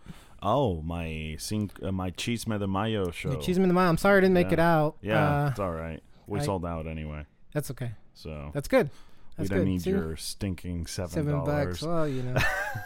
Oh, 0.42 0.82
my 0.82 1.36
cin- 1.38 1.70
uh, 1.84 1.92
my 1.92 2.12
Chisme 2.12 2.58
de 2.58 2.66
Mayo 2.66 3.12
show. 3.12 3.30
The 3.32 3.38
Cheese 3.38 3.58
the 3.58 3.68
Mile. 3.68 3.90
I'm 3.90 3.98
sorry 3.98 4.18
I 4.18 4.22
didn't 4.22 4.34
make 4.34 4.48
Yeah. 4.48 4.54
it 4.54 4.60
out. 4.60 4.96
Yeah, 5.02 5.44
Uh, 5.46 5.50
it's 5.50 5.60
all 5.60 5.72
right. 5.72 6.02
We 6.28 6.40
I- 6.40 6.44
sold 6.44 6.66
out 6.66 6.88
anyway, 6.88 7.26
that's 7.54 7.72
okay. 7.72 7.92
so 8.14 8.52
That's 8.54 8.68
good. 8.68 8.90
we 9.38 9.48
don't 9.48 9.60
good. 9.60 9.68
need 9.68 9.82
See? 9.82 9.90
your 9.92 10.16
stinking 10.18 10.88
seven 10.88 11.10
seven 11.12 11.44
bucks. 11.44 11.82
Well, 11.82 12.08
you 12.08 12.24
know. 12.24 12.38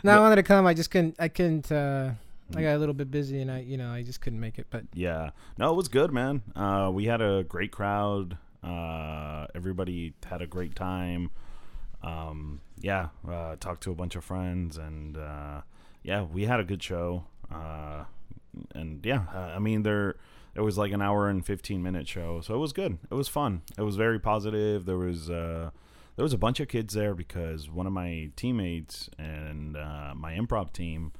no, 0.03 0.17
I 0.17 0.21
wanted 0.21 0.37
to 0.37 0.43
come. 0.43 0.67
I 0.67 0.75
just 0.75 0.91
couldn't. 0.91 1.17
I 1.19 1.29
couldn't. 1.29 1.71
uh 1.71 2.13
I 2.57 2.63
got 2.63 2.75
a 2.75 2.79
little 2.79 2.95
bit 2.95 3.11
busy, 3.11 3.41
and 3.41 3.51
I, 3.51 3.61
you 3.61 3.77
know, 3.77 3.93
I 3.93 4.03
just 4.03 4.21
couldn't 4.21 4.41
make 4.41 4.59
it. 4.59 4.67
But 4.71 4.85
Yeah. 4.93 5.31
No, 5.57 5.73
it 5.73 5.77
was 5.77 5.89
good, 5.89 6.13
man. 6.13 6.43
Uh, 6.57 6.91
we 6.93 7.05
had 7.05 7.21
a 7.21 7.45
great 7.45 7.71
crowd. 7.71 8.39
Uh, 8.63 9.47
everybody 9.55 10.15
had 10.27 10.43
a 10.43 10.47
great 10.47 10.75
time. 10.75 11.31
Um, 12.03 12.61
yeah, 12.81 13.09
uh, 13.29 13.57
talked 13.61 13.83
to 13.85 13.93
a 13.93 13.95
bunch 13.95 14.17
of 14.17 14.25
friends, 14.25 14.79
and 14.79 15.17
uh, 15.17 15.61
yeah, 16.03 16.23
we 16.23 16.45
had 16.47 16.61
a 16.61 16.65
good 16.65 16.83
show. 16.83 17.25
Uh, 17.53 18.05
and 18.75 19.05
yeah, 19.05 19.25
uh, 19.35 19.53
I 19.55 19.59
mean, 19.59 19.83
there 19.83 20.17
it 20.55 20.61
was 20.61 20.77
like 20.79 20.93
an 20.93 21.03
hour 21.03 21.29
and 21.29 21.45
fifteen 21.45 21.83
minute 21.83 22.09
show, 22.09 22.41
so 22.41 22.55
it 22.55 22.59
was 22.59 22.73
good. 22.73 22.99
It 23.11 23.15
was 23.15 23.29
fun. 23.29 23.63
It 23.79 23.83
was 23.83 23.97
very 23.97 24.19
positive. 24.19 24.85
There 24.85 24.99
was 24.99 25.31
uh, 25.31 25.71
there 26.17 26.23
was 26.23 26.33
a 26.33 26.39
bunch 26.39 26.61
of 26.61 26.69
kids 26.69 26.95
there 26.95 27.15
because 27.15 27.71
one 27.71 27.87
of 27.87 27.93
my 27.93 28.31
teammates 28.37 29.09
and 29.19 29.77
uh, 29.77 30.13
my 30.15 30.33
improv 30.35 30.73
team. 30.73 31.13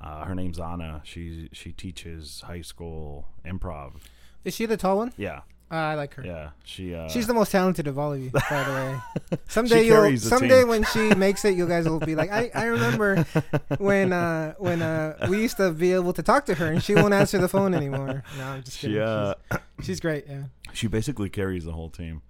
Uh, 0.00 0.24
her 0.26 0.34
name's 0.36 0.60
Anna. 0.60 1.00
She 1.04 1.48
she 1.52 1.72
teaches 1.72 2.42
high 2.46 2.60
school 2.60 3.26
improv. 3.44 3.94
is 4.44 4.54
she 4.54 4.64
the 4.64 4.76
tall 4.76 4.98
one? 4.98 5.12
Yeah, 5.16 5.40
Uh, 5.70 5.74
I 5.74 5.94
like 5.96 6.14
her. 6.14 6.24
yeah. 6.24 6.50
She 6.64 6.94
uh, 6.94 7.08
She's 7.08 7.26
the 7.26 7.34
most 7.34 7.52
talented 7.52 7.86
of 7.86 7.98
all 7.98 8.14
of 8.14 8.20
you, 8.20 8.30
by 8.30 8.64
the 8.64 8.72
way. 8.72 9.38
Someday 9.48 9.84
you'll 9.86 10.16
someday 10.16 10.64
when 10.64 10.82
she 10.84 11.14
makes 11.14 11.44
it, 11.44 11.56
you 11.56 11.66
guys 11.68 11.86
will 11.86 12.00
be 12.00 12.14
like, 12.14 12.30
I, 12.30 12.50
I 12.54 12.64
remember 12.66 13.24
when 13.78 14.12
uh 14.14 14.54
when 14.58 14.80
uh 14.80 15.26
we 15.28 15.42
used 15.42 15.58
to 15.58 15.70
be 15.72 15.92
able 15.92 16.14
to 16.14 16.22
talk 16.22 16.46
to 16.46 16.54
her 16.54 16.66
and 16.72 16.82
she 16.82 16.94
won't 16.94 17.12
answer 17.12 17.36
the 17.38 17.48
phone 17.48 17.74
anymore. 17.74 18.22
No, 18.38 18.44
I'm 18.44 18.62
just 18.62 18.78
kidding. 18.78 18.96
she 18.96 19.00
uh, 19.00 19.34
she's, 19.78 19.86
she's 19.86 20.00
great, 20.00 20.24
yeah. 20.28 20.44
she 20.72 20.86
basically 20.86 21.28
carries 21.28 21.64
the 21.64 21.72
whole 21.72 21.90
team. 21.90 22.22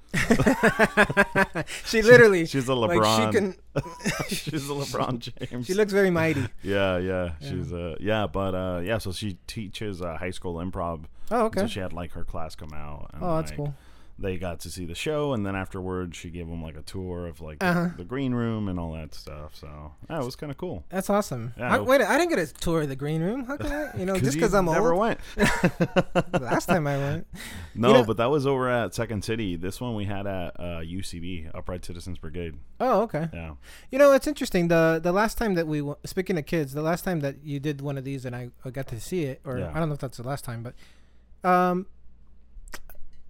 She 1.85 2.03
literally 2.03 2.47
She's 2.47 2.69
a 2.69 2.75
like 2.75 2.99
LeBron. 2.99 3.27
she 3.27 3.38
can 3.38 3.55
she's 4.29 4.71
a 4.71 4.73
LeBron 4.73 5.19
James. 5.50 5.67
she 5.67 5.75
looks 5.75 5.93
very 5.93 6.11
mighty. 6.11 6.47
yeah, 6.62 6.97
yeah, 6.99 7.33
Yeah. 7.41 7.49
She's 7.50 7.73
uh 7.73 7.97
yeah, 8.00 8.27
but 8.27 8.55
uh 8.55 8.81
yeah. 8.83 8.99
So 8.99 9.12
she 9.12 9.37
teaches 9.47 10.00
uh, 10.03 10.17
high 10.17 10.31
school 10.31 10.55
improv. 10.55 11.05
Oh, 11.31 11.47
okay. 11.47 11.61
So 11.61 11.67
she 11.67 11.81
had 11.81 11.93
like 11.93 12.12
her 12.12 12.25
class 12.25 12.55
come 12.55 12.73
out. 12.73 13.11
And, 13.12 13.23
oh, 13.23 13.37
that's 13.37 13.50
like, 13.50 13.57
cool. 13.57 13.75
They 14.21 14.37
got 14.37 14.59
to 14.61 14.71
see 14.71 14.85
the 14.85 14.97
show, 14.97 15.33
and 15.33 15.47
then 15.47 15.55
afterwards 15.55 16.17
she 16.17 16.29
gave 16.31 16.49
them 16.49 16.61
like 16.61 16.77
a 16.77 16.83
tour 16.83 17.27
of 17.29 17.41
like 17.41 17.61
the- 17.61 17.67
Uh-huh. 17.67 17.89
the, 17.97 18.05
green 18.05 18.35
room 18.35 18.67
and 18.69 18.79
all 18.79 18.93
that 18.95 19.15
stuff. 19.15 19.55
So 19.55 19.93
yeah, 20.11 20.21
it 20.21 20.25
was 20.25 20.35
kind 20.35 20.51
of 20.51 20.59
cool. 20.59 20.85
That's 20.89 21.09
awesome. 21.09 21.55
Yeah, 21.57 21.77
I, 21.77 21.79
wait, 21.79 22.01
I 22.01 22.19
didn't 22.19 22.31
get 22.35 22.41
a 22.41 22.53
tour 22.53 22.83
of 22.83 22.89
the 22.89 22.97
green 22.97 23.23
room. 23.23 23.45
How 23.45 23.57
can 23.57 23.71
I? 23.71 23.97
You 23.97 24.07
know, 24.07 24.17
just 24.19 24.35
because 24.35 24.55
I'm 24.55 24.65
never 24.67 24.93
old. 24.93 25.01
went. 25.01 25.21
Last 26.41 26.67
time 26.67 26.87
I 26.87 26.97
went. 26.99 27.27
No, 27.75 27.93
know- 27.93 28.05
but 28.05 28.17
that 28.17 28.31
was 28.31 28.47
over 28.47 28.69
at 28.69 28.95
Second 28.95 29.25
City. 29.25 29.57
This 29.57 29.81
one 29.81 29.95
we 29.95 30.05
had 30.05 30.27
at 30.27 30.59
uh, 30.59 30.81
UCB, 30.83 31.55
Upright 31.55 31.85
Citizens 31.85 32.19
Brigade. 32.19 32.55
Oh, 32.81 33.03
okay. 33.03 33.29
Yeah. 33.33 33.53
You 33.91 33.99
know, 33.99 34.13
it's 34.13 34.27
interesting. 34.27 34.69
The 34.69 35.01
the 35.03 35.13
last 35.13 35.39
time 35.39 35.55
that 35.55 35.67
we 35.67 35.79
w- 35.79 35.97
speaking 36.05 36.39
of 36.39 36.47
kids, 36.47 36.73
the 36.73 36.83
last 36.83 37.05
time 37.05 37.21
that 37.21 37.45
you 37.45 37.61
did 37.61 37.81
one 37.81 37.97
of 37.97 38.05
these 38.05 38.25
and 38.25 38.35
I, 38.35 38.51
I 38.65 38.71
got 38.71 38.89
to 38.89 39.01
see 39.01 39.25
it, 39.25 39.41
or 39.45 39.59
Yeah. 39.59 39.71
I 39.75 39.79
don't 39.79 39.89
know 39.89 39.95
if 39.95 40.01
that's 40.01 40.17
the 40.19 40.27
last 40.27 40.45
time, 40.45 40.63
but 40.65 41.49
um, 41.49 41.87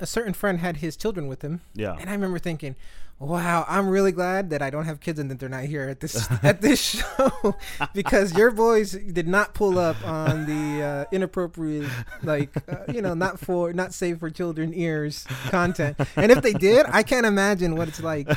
a 0.00 0.06
certain 0.06 0.32
friend 0.32 0.58
had 0.60 0.78
his 0.78 0.96
children 0.96 1.26
with 1.28 1.42
him, 1.42 1.60
Yeah. 1.74 1.96
and 1.98 2.08
I 2.08 2.12
remember 2.12 2.38
thinking, 2.38 2.76
"Wow, 3.18 3.64
I'm 3.68 3.88
really 3.88 4.12
glad 4.12 4.50
that 4.50 4.62
I 4.62 4.70
don't 4.70 4.84
have 4.84 5.00
kids 5.00 5.18
and 5.18 5.28
that 5.30 5.38
they're 5.40 5.48
not 5.48 5.64
here 5.64 5.88
at 5.88 6.00
this 6.00 6.28
at 6.42 6.60
this 6.60 6.80
show 6.80 7.56
because 7.94 8.36
your 8.36 8.50
boys 8.50 8.92
did 8.92 9.26
not 9.26 9.54
pull 9.54 9.78
up 9.78 9.96
on 10.06 10.46
the 10.46 10.82
uh, 10.82 11.04
inappropriate, 11.10 11.88
like 12.22 12.50
uh, 12.68 12.84
you 12.92 13.02
know, 13.02 13.14
not 13.14 13.40
for 13.40 13.72
not 13.72 13.92
safe 13.92 14.18
for 14.20 14.30
children 14.30 14.72
ears 14.74 15.26
content. 15.50 15.96
And 16.16 16.30
if 16.30 16.42
they 16.42 16.52
did, 16.52 16.86
I 16.88 17.02
can't 17.02 17.26
imagine 17.26 17.74
what 17.76 17.88
it's 17.88 18.00
like." 18.02 18.28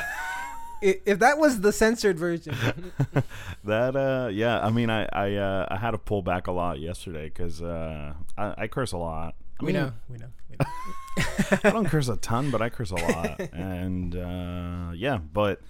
If 0.84 1.20
that 1.20 1.38
was 1.38 1.60
the 1.60 1.70
censored 1.70 2.18
version, 2.18 2.56
That 3.64 3.94
uh 3.94 4.30
yeah, 4.32 4.58
I 4.58 4.70
mean 4.70 4.90
I 4.90 5.04
I 5.12 5.34
uh 5.36 5.66
I 5.70 5.76
had 5.76 5.92
to 5.92 5.98
pull 5.98 6.22
back 6.22 6.48
a 6.48 6.52
lot 6.52 6.80
yesterday 6.80 7.30
cuz 7.30 7.62
uh 7.62 8.14
I, 8.36 8.54
I 8.62 8.66
curse 8.66 8.90
a 8.90 8.98
lot. 8.98 9.36
I 9.62 9.64
we 9.64 9.72
mean, 9.72 9.82
know, 9.82 9.92
we 10.08 10.18
know, 10.18 10.26
we 10.50 10.56
know. 10.60 11.58
I 11.64 11.70
don't 11.70 11.86
curse 11.86 12.08
a 12.08 12.16
ton, 12.16 12.50
but 12.50 12.60
I 12.60 12.68
curse 12.68 12.90
a 12.90 12.96
lot. 12.96 13.40
and 13.52 14.16
uh 14.16 14.92
yeah, 14.94 15.18
but 15.18 15.60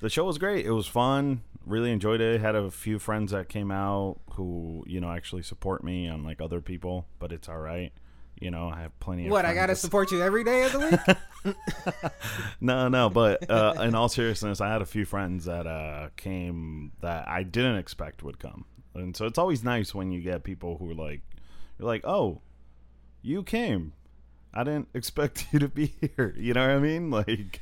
the 0.00 0.08
show 0.08 0.24
was 0.24 0.38
great. 0.38 0.64
It 0.66 0.72
was 0.72 0.86
fun. 0.86 1.42
Really 1.66 1.92
enjoyed 1.92 2.20
it. 2.20 2.40
Had 2.40 2.56
a 2.56 2.70
few 2.70 2.98
friends 2.98 3.30
that 3.32 3.48
came 3.48 3.70
out 3.70 4.18
who, 4.32 4.84
you 4.86 5.00
know, 5.00 5.10
actually 5.10 5.42
support 5.42 5.84
me 5.84 6.06
unlike 6.06 6.40
other 6.40 6.60
people, 6.60 7.06
but 7.18 7.30
it's 7.30 7.48
all 7.48 7.58
right. 7.58 7.92
You 8.40 8.50
know, 8.50 8.68
I 8.68 8.80
have 8.80 8.98
plenty 8.98 9.26
of 9.26 9.30
What 9.30 9.44
I 9.44 9.54
gotta 9.54 9.76
support 9.76 10.10
you 10.10 10.20
every 10.22 10.42
day 10.42 10.64
of 10.64 10.72
the 10.72 10.78
week. 10.80 11.54
No, 12.60 12.88
no, 12.88 13.10
but 13.10 13.50
uh, 13.50 13.74
in 13.80 13.94
all 13.96 14.08
seriousness, 14.08 14.60
I 14.60 14.68
had 14.70 14.80
a 14.80 14.86
few 14.86 15.04
friends 15.04 15.44
that 15.46 15.66
uh, 15.66 16.08
came 16.16 16.92
that 17.00 17.28
I 17.28 17.42
didn't 17.42 17.76
expect 17.76 18.22
would 18.22 18.38
come, 18.38 18.64
and 18.94 19.16
so 19.16 19.26
it's 19.26 19.38
always 19.38 19.64
nice 19.64 19.92
when 19.92 20.12
you 20.12 20.20
get 20.20 20.44
people 20.44 20.76
who 20.78 20.90
are 20.90 20.94
like, 20.94 21.22
you're 21.78 21.88
like, 21.88 22.04
oh, 22.04 22.40
you 23.22 23.42
came, 23.42 23.92
I 24.52 24.64
didn't 24.64 24.88
expect 24.94 25.46
you 25.52 25.58
to 25.60 25.68
be 25.68 25.94
here. 26.00 26.34
You 26.36 26.54
know 26.54 26.66
what 26.66 26.76
I 26.76 26.78
mean? 26.78 27.10
Like, 27.10 27.60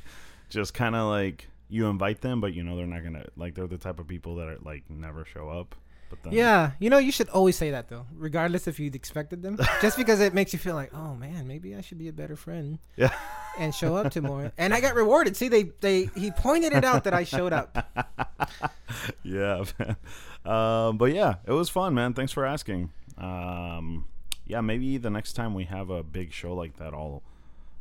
just 0.49 0.73
kind 0.73 0.95
of 0.95 1.09
like 1.09 1.47
you 1.69 1.87
invite 1.87 2.21
them, 2.21 2.41
but 2.41 2.53
you 2.53 2.63
know 2.63 2.75
they're 2.75 2.85
not 2.85 3.03
gonna 3.03 3.25
like 3.37 3.55
they're 3.55 3.67
the 3.67 3.77
type 3.77 3.99
of 3.99 4.07
people 4.07 4.35
that 4.35 4.47
are 4.47 4.57
like 4.63 4.89
never 4.89 5.25
show 5.25 5.49
up. 5.49 5.75
But 6.09 6.23
then, 6.23 6.33
yeah, 6.33 6.71
you 6.79 6.89
know, 6.89 6.97
you 6.97 7.11
should 7.11 7.29
always 7.29 7.55
say 7.55 7.71
that 7.71 7.87
though, 7.87 8.05
regardless 8.13 8.67
if 8.67 8.81
you'd 8.81 8.95
expected 8.95 9.41
them, 9.41 9.57
just 9.81 9.97
because 9.97 10.19
it 10.19 10.33
makes 10.33 10.51
you 10.51 10.59
feel 10.59 10.75
like, 10.75 10.93
oh 10.93 11.15
man, 11.15 11.47
maybe 11.47 11.73
I 11.73 11.79
should 11.79 11.97
be 11.97 12.09
a 12.09 12.13
better 12.13 12.35
friend 12.35 12.79
yeah, 12.97 13.13
and 13.57 13.73
show 13.73 13.95
up 13.95 14.11
to 14.11 14.21
more. 14.21 14.51
And 14.57 14.73
I 14.73 14.81
got 14.81 14.95
rewarded. 14.95 15.37
See, 15.37 15.47
they 15.47 15.71
they 15.79 16.09
he 16.15 16.31
pointed 16.31 16.73
it 16.73 16.83
out 16.83 17.05
that 17.05 17.13
I 17.13 17.23
showed 17.23 17.53
up. 17.53 17.77
yeah, 19.23 19.63
man. 19.79 19.95
Um, 20.43 20.97
but 20.97 21.13
yeah, 21.13 21.35
it 21.45 21.53
was 21.53 21.69
fun, 21.69 21.93
man. 21.93 22.13
Thanks 22.13 22.33
for 22.33 22.45
asking. 22.45 22.91
Um, 23.17 24.05
yeah, 24.51 24.61
maybe 24.61 24.97
the 24.97 25.09
next 25.09 25.33
time 25.33 25.53
we 25.53 25.65
have 25.65 25.89
a 25.89 26.03
big 26.03 26.31
show 26.33 26.53
like 26.53 26.77
that, 26.77 26.93
I'll 26.93 27.23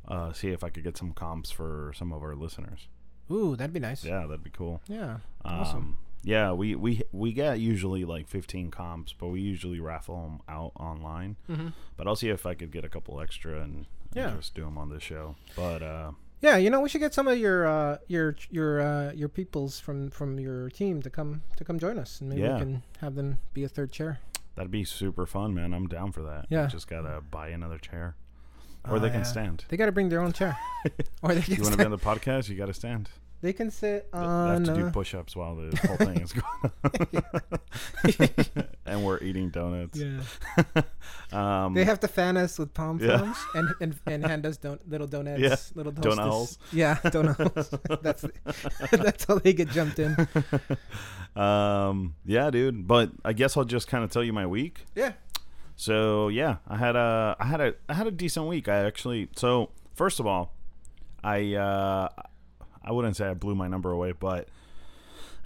uh, 0.08 0.32
see 0.32 0.48
if 0.48 0.62
I 0.64 0.68
could 0.70 0.84
get 0.84 0.96
some 0.96 1.12
comps 1.12 1.50
for 1.50 1.92
some 1.96 2.12
of 2.12 2.22
our 2.22 2.34
listeners. 2.34 2.88
Ooh, 3.30 3.56
that'd 3.56 3.72
be 3.72 3.80
nice. 3.80 4.04
Yeah, 4.04 4.26
that'd 4.26 4.42
be 4.44 4.50
cool. 4.50 4.80
Yeah, 4.88 5.18
Um, 5.44 5.60
awesome. 5.60 5.96
Yeah, 6.22 6.52
we, 6.52 6.74
we 6.74 7.02
we 7.12 7.32
get 7.32 7.60
usually 7.60 8.04
like 8.04 8.28
15 8.28 8.70
comps, 8.70 9.14
but 9.18 9.28
we 9.28 9.40
usually 9.40 9.80
raffle 9.80 10.20
them 10.22 10.40
out 10.48 10.72
online. 10.76 11.36
hmm 11.46 11.68
But 11.96 12.06
I'll 12.06 12.16
see 12.16 12.28
if 12.28 12.44
I 12.44 12.54
could 12.54 12.70
get 12.72 12.84
a 12.84 12.88
couple 12.88 13.20
extra 13.20 13.60
and, 13.62 13.74
and 13.76 13.86
Yeah. 14.14 14.30
just 14.36 14.54
do 14.54 14.62
them 14.64 14.76
on 14.76 14.90
this 14.90 15.02
show. 15.02 15.36
But 15.56 15.82
uh, 15.82 16.12
Yeah, 16.42 16.56
you 16.58 16.68
know, 16.70 16.80
we 16.82 16.88
should 16.90 17.00
get 17.00 17.14
some 17.14 17.26
of 17.28 17.38
your 17.38 17.66
uh, 17.66 17.98
your 18.08 18.36
your 18.50 18.80
uh, 18.80 19.12
your 19.12 19.28
peoples 19.30 19.80
from 19.80 20.10
from 20.10 20.38
your 20.38 20.68
team 20.70 21.00
to 21.02 21.10
come 21.10 21.40
to 21.56 21.64
come 21.64 21.78
join 21.78 21.98
us, 21.98 22.20
and 22.20 22.28
maybe 22.30 22.42
Yeah. 22.42 22.54
we 22.54 22.60
can 22.64 22.82
have 23.00 23.14
them 23.14 23.38
be 23.54 23.64
a 23.64 23.68
third 23.68 23.90
chair. 23.92 24.18
That'd 24.54 24.70
be 24.70 24.84
super 24.84 25.26
fun, 25.26 25.54
man. 25.54 25.72
I'm 25.72 25.86
down 25.86 26.12
for 26.12 26.22
that. 26.22 26.46
Yeah. 26.50 26.66
just 26.66 26.88
gotta 26.88 27.20
buy 27.30 27.48
another 27.48 27.78
chair, 27.78 28.16
or 28.88 28.96
Oh, 28.96 28.98
they 28.98 29.08
can 29.10 29.20
yeah. 29.20 29.24
stand. 29.24 29.64
They 29.68 29.76
got 29.76 29.86
to 29.86 29.92
bring 29.92 30.08
their 30.08 30.20
own 30.20 30.32
chair, 30.32 30.56
or 31.22 31.34
they 31.34 31.42
can 31.42 31.54
You 31.54 31.62
want 31.62 31.72
to 31.72 31.78
be 31.78 31.82
stand, 31.82 31.82
on 31.82 31.90
the 31.90 31.98
podcast? 31.98 32.48
You 32.48 32.56
got 32.56 32.66
to 32.66 32.74
stand. 32.74 33.08
They 33.42 33.52
can 33.52 33.70
sit 33.70 34.10
Th- 34.12 34.14
I 34.14 34.18
on. 34.24 34.64
have 34.64 34.74
to 34.74 34.80
do 34.82 34.86
uh, 34.88 34.90
push-ups 34.90 35.34
while 35.36 35.56
the 35.56 35.76
whole 35.86 35.96
thing 35.96 36.20
is 36.20 36.32
going 36.32 37.24
on. 37.34 38.66
and 38.86 39.04
we're 39.04 39.18
eating 39.20 39.50
donuts. 39.50 39.98
Yeah. 39.98 40.20
um, 41.32 41.74
They 41.74 41.84
have 41.84 42.00
to 42.00 42.08
fan 42.08 42.36
us 42.36 42.58
with 42.58 42.74
pom 42.74 42.98
Yeah. 43.00 43.32
and, 43.54 43.68
and 43.80 43.98
and 44.06 44.26
hand 44.26 44.44
us 44.46 44.56
don- 44.58 44.80
little 44.88 45.06
donuts, 45.06 45.40
Yeah. 45.40 45.56
little 45.74 45.92
Donut 45.92 46.18
hostess. 46.18 46.58
Yeah, 46.72 46.96
donut 47.04 47.36
holes. 47.36 48.00
that's 48.02 48.24
that's 48.90 49.24
how 49.24 49.38
they 49.38 49.52
get 49.52 49.68
jumped 49.70 49.98
in. 49.98 50.16
um, 51.36 52.14
yeah, 52.24 52.50
dude. 52.50 52.86
But 52.86 53.10
I 53.24 53.32
guess 53.32 53.56
I'll 53.56 53.64
just 53.64 53.88
kind 53.88 54.04
of 54.04 54.10
tell 54.10 54.24
you 54.24 54.32
my 54.32 54.46
week. 54.46 54.84
Yeah. 54.94 55.12
So 55.76 56.28
yeah, 56.28 56.56
I 56.68 56.76
had 56.76 56.96
a 56.96 57.36
I 57.40 57.46
had 57.46 57.60
a 57.60 57.74
I 57.88 57.94
had 57.94 58.06
a 58.06 58.10
decent 58.10 58.46
week. 58.46 58.68
I 58.68 58.84
actually 58.84 59.28
so 59.34 59.70
first 59.94 60.20
of 60.20 60.26
all, 60.26 60.52
I 61.24 61.54
uh 61.54 62.08
I 62.84 62.92
wouldn't 62.92 63.16
say 63.16 63.26
I 63.28 63.34
blew 63.34 63.54
my 63.54 63.68
number 63.68 63.90
away, 63.90 64.12
but 64.12 64.48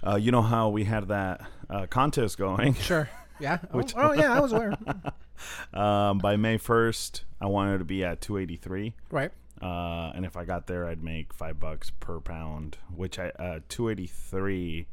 uh, 0.05 0.15
you 0.15 0.31
know 0.31 0.41
how 0.41 0.69
we 0.69 0.83
had 0.85 1.07
that 1.09 1.41
uh, 1.69 1.85
contest 1.87 2.37
going. 2.37 2.73
Sure. 2.81 3.09
Yeah. 3.39 3.57
Oh, 3.73 3.77
Which- 3.77 3.93
oh, 3.97 4.13
yeah, 4.13 4.33
I 4.33 4.39
was 4.39 4.53
aware. 4.53 4.73
um, 5.73 6.19
by 6.19 6.37
May 6.37 6.57
first, 6.57 7.25
I 7.41 7.47
wanted 7.47 7.79
to 7.79 7.83
be 7.85 8.03
at 8.05 8.21
283, 8.21 8.93
Right. 9.11 9.31
uh, 9.61 10.11
and 10.15 10.25
if 10.25 10.37
I 10.37 10.45
got 10.45 10.67
there, 10.67 10.87
I'd 10.87 11.03
make 11.03 11.33
five 11.33 11.59
bucks 11.59 11.89
per 11.99 12.19
pound. 12.21 12.77
Which 12.95 13.19
I 13.19 13.29
uh, 13.31 13.59
283, 13.67 14.87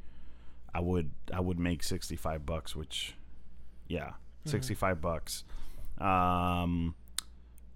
I 0.75 0.81
would 0.81 1.11
I 1.33 1.41
would 1.41 1.59
make 1.61 1.83
65 1.85 2.45
bucks. 2.45 2.75
Which, 2.75 3.15
yeah, 3.87 4.13
65 4.47 5.01
bucks. 5.01 5.45
Um, 5.99 6.97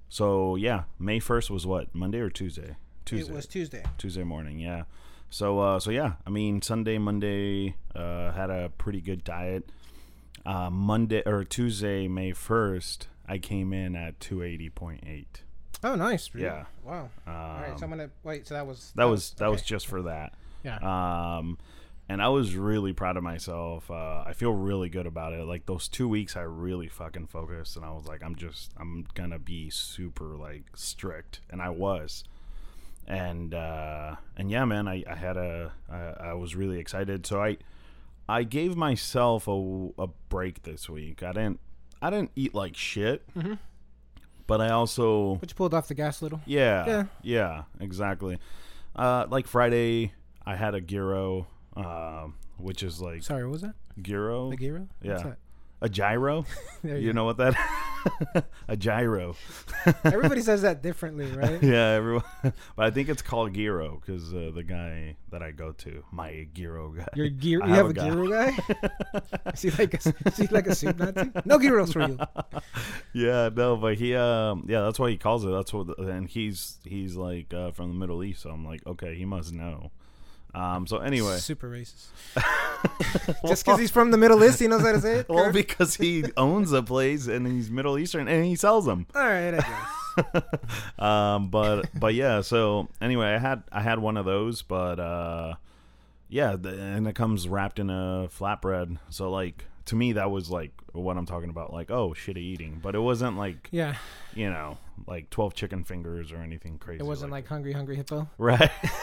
so 0.08 0.56
yeah, 0.56 0.84
May 0.98 1.20
first 1.20 1.50
was 1.50 1.64
what 1.66 1.94
Monday 1.94 2.18
or 2.18 2.30
Tuesday? 2.30 2.74
Tuesday. 3.06 3.32
It 3.32 3.34
was 3.34 3.46
Tuesday. 3.46 3.82
Tuesday 3.96 4.24
morning, 4.24 4.58
yeah. 4.58 4.82
So 5.30 5.58
uh 5.60 5.80
so 5.80 5.90
yeah, 5.90 6.14
I 6.26 6.30
mean 6.30 6.60
Sunday, 6.60 6.98
Monday, 6.98 7.76
uh 7.94 8.32
had 8.32 8.50
a 8.50 8.70
pretty 8.76 9.00
good 9.00 9.24
diet. 9.24 9.70
Uh 10.44 10.68
Monday 10.70 11.22
or 11.24 11.42
Tuesday, 11.44 12.06
May 12.08 12.32
first, 12.32 13.08
I 13.26 13.38
came 13.38 13.72
in 13.72 13.96
at 13.96 14.20
two 14.20 14.42
eighty 14.42 14.68
point 14.68 15.02
eight. 15.06 15.42
Oh, 15.84 15.94
nice. 15.94 16.30
really? 16.34 16.46
Yeah. 16.46 16.64
Wow. 16.84 17.10
All 17.26 17.32
right. 17.32 17.78
So 17.78 17.84
I'm 17.86 17.92
Um, 17.92 17.98
gonna 17.98 18.10
wait. 18.24 18.46
So 18.46 18.54
that 18.54 18.66
was 18.66 18.92
that 18.96 19.04
was 19.04 19.30
that 19.38 19.50
was 19.50 19.62
just 19.62 19.86
for 19.86 20.02
that. 20.02 20.34
yeah. 20.64 20.78
Um 21.38 21.58
and 22.08 22.22
I 22.22 22.28
was 22.28 22.54
really 22.54 22.92
proud 22.92 23.16
of 23.16 23.24
myself. 23.24 23.90
Uh, 23.90 24.22
I 24.24 24.32
feel 24.32 24.52
really 24.52 24.88
good 24.88 25.06
about 25.08 25.32
it. 25.32 25.44
Like 25.44 25.66
those 25.66 25.88
two 25.88 26.08
weeks, 26.08 26.36
I 26.36 26.42
really 26.42 26.86
fucking 26.86 27.26
focused, 27.26 27.74
and 27.74 27.84
I 27.84 27.90
was 27.90 28.06
like, 28.06 28.22
I'm 28.22 28.36
just, 28.36 28.70
I'm 28.76 29.08
gonna 29.14 29.40
be 29.40 29.70
super 29.70 30.36
like 30.36 30.66
strict, 30.76 31.40
and 31.50 31.60
I 31.60 31.70
was. 31.70 32.22
And 33.08 33.54
uh, 33.54 34.16
and 34.36 34.50
yeah, 34.50 34.64
man, 34.64 34.88
I, 34.88 35.04
I 35.08 35.14
had 35.14 35.36
a, 35.36 35.72
I, 35.90 36.30
I 36.30 36.32
was 36.34 36.56
really 36.56 36.78
excited. 36.80 37.24
So 37.26 37.40
I, 37.40 37.56
I 38.28 38.42
gave 38.42 38.76
myself 38.76 39.46
a, 39.46 39.90
a 39.98 40.08
break 40.28 40.64
this 40.64 40.88
week. 40.88 41.22
I 41.22 41.32
didn't, 41.32 41.60
I 42.02 42.10
didn't 42.10 42.32
eat 42.34 42.52
like 42.54 42.76
shit, 42.76 43.22
Mhm. 43.36 43.58
but 44.48 44.60
I 44.60 44.70
also 44.70 45.36
But 45.36 45.50
you 45.50 45.54
pulled 45.54 45.72
off 45.74 45.86
the 45.86 45.94
gas 45.94 46.20
a 46.20 46.24
little. 46.24 46.40
yeah, 46.46 46.86
Yeah. 46.86 47.04
yeah, 47.22 47.62
exactly. 47.78 48.38
Uh, 48.96 49.26
like 49.30 49.46
Friday, 49.46 50.12
I 50.44 50.56
had 50.56 50.74
a 50.74 50.80
gyro, 50.80 51.46
um, 51.76 52.34
which 52.58 52.82
is 52.82 53.00
like 53.00 53.22
Sorry, 53.22 53.44
what 53.44 53.52
was 53.52 53.60
that? 53.62 53.74
gyro, 54.02 54.50
The 54.50 54.56
gyro? 54.56 54.88
Yeah. 55.00 55.34
A 55.80 55.88
gyro. 55.88 56.44
There 56.82 56.98
you 56.98 57.12
know 57.12 57.24
what 57.24 57.36
that? 57.36 57.54
a 58.68 58.76
gyro. 58.76 59.36
Everybody 60.04 60.40
says 60.40 60.62
that 60.62 60.82
differently, 60.82 61.26
right? 61.26 61.62
yeah, 61.62 61.90
everyone. 61.90 62.24
but 62.42 62.86
I 62.86 62.90
think 62.90 63.08
it's 63.08 63.22
called 63.22 63.54
gyro 63.54 64.00
because 64.00 64.32
uh, 64.32 64.50
the 64.54 64.62
guy 64.62 65.16
that 65.30 65.42
I 65.42 65.50
go 65.50 65.72
to, 65.72 66.04
my 66.12 66.46
gyro 66.54 66.90
guy. 66.90 67.06
Your 67.14 67.28
gear. 67.28 67.60
You 67.64 67.72
have 67.72 67.76
have, 67.76 67.86
a 67.86 67.90
a 67.90 67.92
guy. 67.92 68.08
gyro 68.08 68.28
guy. 68.28 68.58
is 69.52 69.62
he 69.62 69.70
like 69.70 69.94
a? 69.94 70.14
Is 70.26 70.36
he 70.36 70.46
like 70.48 70.66
a 70.66 70.74
soup 70.74 70.98
Nazi? 70.98 71.30
No 71.44 71.58
gyros 71.58 71.92
for 71.92 72.08
you. 72.08 72.18
yeah, 73.12 73.50
no, 73.54 73.76
but 73.76 73.96
he, 73.96 74.14
um, 74.14 74.64
yeah, 74.68 74.82
that's 74.82 74.98
why 74.98 75.10
he 75.10 75.16
calls 75.16 75.44
it. 75.44 75.48
That's 75.48 75.72
what, 75.72 75.98
and 75.98 76.28
he's 76.28 76.78
he's 76.84 77.16
like 77.16 77.52
uh, 77.52 77.72
from 77.72 77.88
the 77.88 77.94
Middle 77.94 78.22
East, 78.24 78.42
so 78.42 78.50
I'm 78.50 78.64
like, 78.64 78.86
okay, 78.86 79.14
he 79.14 79.24
must 79.24 79.52
know. 79.52 79.90
Um, 80.56 80.86
so 80.86 80.98
anyway, 80.98 81.36
super 81.36 81.68
racist. 81.68 82.06
Just 83.46 83.64
because 83.64 83.78
he's 83.78 83.90
from 83.90 84.10
the 84.10 84.16
Middle 84.16 84.42
East, 84.42 84.58
he 84.58 84.68
knows 84.68 84.80
how 84.80 84.92
to 84.92 85.00
say 85.02 85.16
it. 85.18 85.28
well, 85.28 85.44
Kurt? 85.44 85.52
because 85.52 85.96
he 85.96 86.24
owns 86.38 86.72
a 86.72 86.82
place 86.82 87.26
and 87.26 87.46
he's 87.46 87.70
Middle 87.70 87.98
Eastern 87.98 88.26
and 88.26 88.42
he 88.42 88.56
sells 88.56 88.86
them. 88.86 89.06
All 89.14 89.22
right, 89.22 89.52
I 89.52 89.58
guess. 89.58 90.42
um, 90.98 91.48
but 91.48 91.90
but 91.94 92.14
yeah. 92.14 92.40
So 92.40 92.88
anyway, 93.02 93.34
I 93.34 93.38
had 93.38 93.64
I 93.70 93.82
had 93.82 93.98
one 93.98 94.16
of 94.16 94.24
those, 94.24 94.62
but 94.62 94.98
uh, 94.98 95.56
yeah, 96.30 96.56
the, 96.56 96.70
and 96.70 97.06
it 97.06 97.14
comes 97.14 97.46
wrapped 97.46 97.78
in 97.78 97.90
a 97.90 98.28
flatbread. 98.34 98.96
So 99.10 99.30
like 99.30 99.66
to 99.86 99.94
me, 99.94 100.12
that 100.12 100.30
was 100.30 100.48
like 100.50 100.72
what 100.92 101.18
I'm 101.18 101.26
talking 101.26 101.50
about. 101.50 101.70
Like 101.74 101.90
oh, 101.90 102.14
shitty 102.14 102.38
eating, 102.38 102.80
but 102.82 102.94
it 102.94 103.00
wasn't 103.00 103.36
like 103.36 103.68
Yeah, 103.72 103.96
you 104.34 104.48
know 104.48 104.78
like 105.06 105.30
12 105.30 105.54
chicken 105.54 105.84
fingers 105.84 106.32
or 106.32 106.38
anything 106.38 106.78
crazy. 106.78 107.00
it 107.00 107.06
wasn't 107.06 107.30
like 107.30 107.46
hungry, 107.46 107.72
hungry 107.72 107.96
hippo. 107.96 108.28
right. 108.38 108.70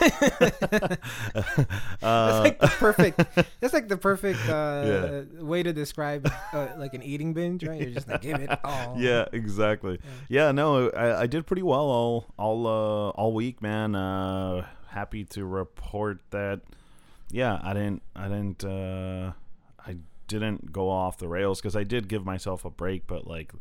That's 2.00 2.40
like 2.40 2.58
the 2.58 2.68
perfect. 2.78 3.20
That's 3.60 3.72
like 3.74 3.88
the 3.88 3.96
perfect 3.96 4.40
uh, 4.48 4.82
Yeah. 4.86 5.42
way 5.42 5.62
to 5.62 5.72
describe 5.72 6.30
uh, 6.52 6.68
like 6.78 6.94
an 6.94 7.02
eating 7.02 7.32
binge, 7.34 7.64
right? 7.64 7.80
You're 7.80 7.90
just 7.90 8.08
like 8.08 8.22
give 8.22 8.40
it 8.40 8.50
all. 8.64 8.94
yeah, 8.98 9.26
exactly. 9.32 9.98
Yeah, 10.28 10.52
no, 10.52 10.90
I, 10.90 11.22
I 11.22 11.26
did 11.26 11.46
pretty 11.46 11.62
well 11.62 11.86
all 11.90 12.26
all 12.38 12.66
uh, 12.66 13.10
all 13.10 13.32
week, 13.32 13.62
man. 13.62 13.94
Uh, 13.94 14.66
happy 14.88 15.24
to 15.24 15.44
report 15.44 16.18
that. 16.30 16.60
Yeah, 17.30 17.58
I 17.62 17.72
didn't 17.72 18.02
I 18.14 18.28
didn't 18.28 18.64
uh, 18.64 19.32
I 19.86 19.96
didn't 20.28 20.72
go 20.72 20.88
off 20.90 21.18
the 21.18 21.28
rails 21.28 21.60
because 21.60 21.76
I 21.76 21.84
did 21.84 22.08
give 22.08 22.24
myself 22.24 22.64
a 22.64 22.70
break, 22.70 23.06
but 23.06 23.26
like 23.26 23.52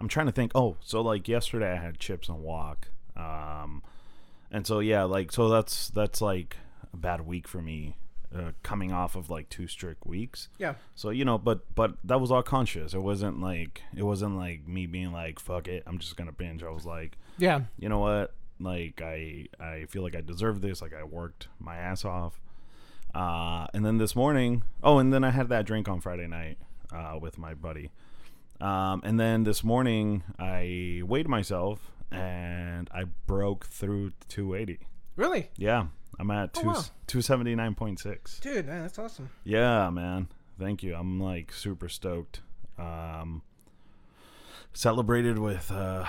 I'm 0.00 0.08
trying 0.08 0.26
to 0.26 0.32
think. 0.32 0.52
Oh, 0.54 0.76
so 0.80 1.00
like 1.02 1.28
yesterday 1.28 1.72
I 1.72 1.76
had 1.76 1.98
chips 1.98 2.28
and 2.28 2.38
guac, 2.44 2.76
um, 3.16 3.82
and 4.50 4.66
so 4.66 4.80
yeah, 4.80 5.04
like 5.04 5.30
so 5.30 5.48
that's 5.48 5.88
that's 5.90 6.20
like 6.20 6.56
a 6.92 6.96
bad 6.96 7.26
week 7.26 7.46
for 7.46 7.60
me. 7.62 7.96
Uh, 8.34 8.52
coming 8.62 8.92
off 8.92 9.16
of 9.16 9.28
like 9.28 9.48
two 9.48 9.66
strict 9.66 10.06
weeks, 10.06 10.48
Yeah. 10.56 10.74
so 10.94 11.10
you 11.10 11.24
know, 11.24 11.36
but 11.36 11.62
but 11.74 11.94
that 12.04 12.20
was 12.20 12.30
all 12.30 12.44
conscious. 12.44 12.94
It 12.94 13.00
wasn't 13.02 13.40
like 13.40 13.82
it 13.96 14.04
wasn't 14.04 14.36
like 14.36 14.68
me 14.68 14.86
being 14.86 15.10
like 15.12 15.40
fuck 15.40 15.66
it, 15.66 15.82
I'm 15.84 15.98
just 15.98 16.16
gonna 16.16 16.30
binge. 16.30 16.62
I 16.62 16.70
was 16.70 16.86
like, 16.86 17.18
Yeah. 17.38 17.62
you 17.76 17.88
know 17.88 17.98
what? 17.98 18.32
Like 18.60 19.02
I 19.02 19.48
I 19.58 19.86
feel 19.88 20.02
like 20.04 20.14
I 20.14 20.20
deserve 20.20 20.60
this. 20.60 20.80
Like 20.80 20.94
I 20.94 21.02
worked 21.02 21.48
my 21.58 21.76
ass 21.76 22.04
off. 22.04 22.40
Uh, 23.12 23.66
and 23.74 23.84
then 23.84 23.98
this 23.98 24.14
morning, 24.14 24.62
oh, 24.82 24.98
and 24.98 25.12
then 25.12 25.24
I 25.24 25.30
had 25.30 25.48
that 25.48 25.66
drink 25.66 25.88
on 25.88 26.00
Friday 26.00 26.28
night 26.28 26.58
uh, 26.92 27.18
with 27.20 27.36
my 27.36 27.54
buddy. 27.54 27.90
Um, 28.60 29.00
and 29.04 29.18
then 29.18 29.44
this 29.44 29.64
morning 29.64 30.22
I 30.38 31.02
weighed 31.04 31.28
myself 31.28 31.90
and 32.10 32.88
I 32.92 33.04
broke 33.26 33.66
through 33.66 34.12
280. 34.28 34.80
Really, 35.16 35.50
Yeah, 35.56 35.86
I'm 36.18 36.30
at 36.30 36.50
Oh, 36.56 36.60
two 36.60 36.66
wow. 36.68 36.84
279.6. 37.06 38.40
dude, 38.40 38.66
man, 38.66 38.82
that's 38.82 38.98
awesome. 38.98 39.30
Yeah, 39.44 39.90
man. 39.90 40.28
Thank 40.58 40.82
you. 40.82 40.94
I'm 40.94 41.18
like 41.20 41.52
super 41.52 41.88
stoked. 41.88 42.40
Um, 42.78 43.42
celebrated 44.74 45.38
with 45.38 45.70
uh, 45.70 46.04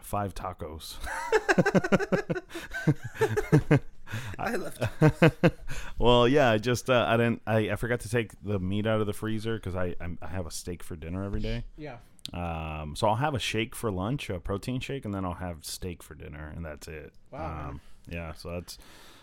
five 0.00 0.34
tacos. 0.34 0.96
I 4.38 4.56
left. 4.56 4.82
well, 5.98 6.26
yeah, 6.28 6.50
I 6.50 6.58
just 6.58 6.88
uh, 6.90 7.04
I 7.08 7.16
didn't 7.16 7.42
I, 7.46 7.70
I 7.70 7.76
forgot 7.76 8.00
to 8.00 8.08
take 8.08 8.32
the 8.42 8.58
meat 8.58 8.86
out 8.86 9.00
of 9.00 9.06
the 9.06 9.12
freezer 9.12 9.56
because 9.56 9.74
I 9.74 9.94
I'm, 10.00 10.18
I 10.22 10.28
have 10.28 10.46
a 10.46 10.50
steak 10.50 10.82
for 10.82 10.96
dinner 10.96 11.24
every 11.24 11.40
day. 11.40 11.64
Yeah. 11.76 11.96
Um, 12.32 12.94
so 12.96 13.08
I'll 13.08 13.16
have 13.16 13.34
a 13.34 13.38
shake 13.40 13.74
for 13.74 13.90
lunch, 13.90 14.30
a 14.30 14.38
protein 14.38 14.80
shake, 14.80 15.04
and 15.04 15.12
then 15.12 15.24
I'll 15.24 15.34
have 15.34 15.64
steak 15.64 16.02
for 16.02 16.14
dinner, 16.14 16.52
and 16.54 16.64
that's 16.64 16.86
it. 16.88 17.12
Wow. 17.32 17.68
Um, 17.70 17.80
yeah. 18.08 18.32
So 18.34 18.50
that's 18.52 18.78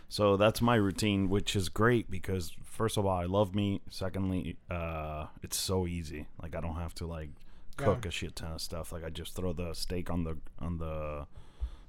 so 0.10 0.38
that's 0.38 0.62
my 0.62 0.75
routine, 0.75 1.30
which 1.30 1.56
is 1.56 1.69
great 1.69 2.10
because 2.12 2.52
first 2.63 2.97
of 2.97 3.06
all, 3.06 3.17
I 3.17 3.25
love 3.25 3.56
meat. 3.56 3.82
Secondly, 3.89 4.58
uh, 4.69 5.28
it's 5.43 5.58
so 5.58 5.88
easy. 5.88 6.28
Like 6.41 6.56
I 6.56 6.62
don't 6.62 6.75
have 6.75 6.93
to 6.95 7.06
like 7.08 7.30
cook 7.78 7.99
Yeah. 8.04 8.10
a 8.10 8.12
shit 8.12 8.36
ton 8.36 8.52
of 8.54 8.62
stuff. 8.62 8.91
Like 8.91 9.06
I 9.06 9.10
just 9.10 9.34
throw 9.36 9.54
the 9.54 9.73
steak 9.73 10.10
on 10.10 10.23
the 10.25 10.38
on 10.60 10.78
the 10.80 11.25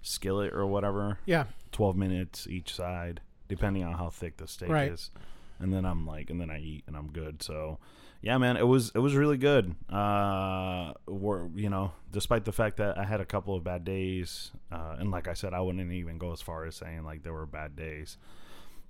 skillet 0.02 0.52
or 0.52 0.66
whatever. 0.66 1.18
Yeah. 1.26 1.44
12 1.72 1.96
minutes 1.96 2.46
each 2.48 2.74
side 2.74 3.20
depending 3.48 3.82
on 3.84 3.94
how 3.94 4.10
thick 4.10 4.36
the 4.36 4.46
steak 4.48 4.68
Right. 4.68 4.90
is 4.92 5.10
and 5.58 5.72
then 5.72 5.84
i'm 5.84 6.06
like 6.06 6.30
and 6.30 6.40
then 6.40 6.50
i 6.50 6.58
eat 6.58 6.84
and 6.86 6.96
i'm 6.96 7.08
good 7.12 7.42
so 7.42 7.78
yeah 8.22 8.38
man 8.38 8.56
it 8.56 8.66
was 8.66 8.90
it 8.94 8.98
was 8.98 9.14
really 9.14 9.36
good 9.36 9.74
uh 9.92 10.92
we're, 11.06 11.48
you 11.54 11.68
know 11.68 11.92
despite 12.12 12.44
the 12.44 12.52
fact 12.52 12.76
that 12.78 12.96
i 12.98 13.04
had 13.04 13.20
a 13.20 13.24
couple 13.24 13.54
of 13.54 13.62
bad 13.64 13.84
days 13.84 14.52
uh 14.72 14.96
and 14.98 15.10
like 15.10 15.28
i 15.28 15.32
said 15.34 15.52
i 15.52 15.60
wouldn't 15.60 15.92
even 15.92 16.16
go 16.18 16.32
as 16.32 16.40
far 16.40 16.64
as 16.64 16.74
saying 16.76 17.04
like 17.04 17.22
there 17.22 17.32
were 17.32 17.46
bad 17.46 17.76
days 17.76 18.16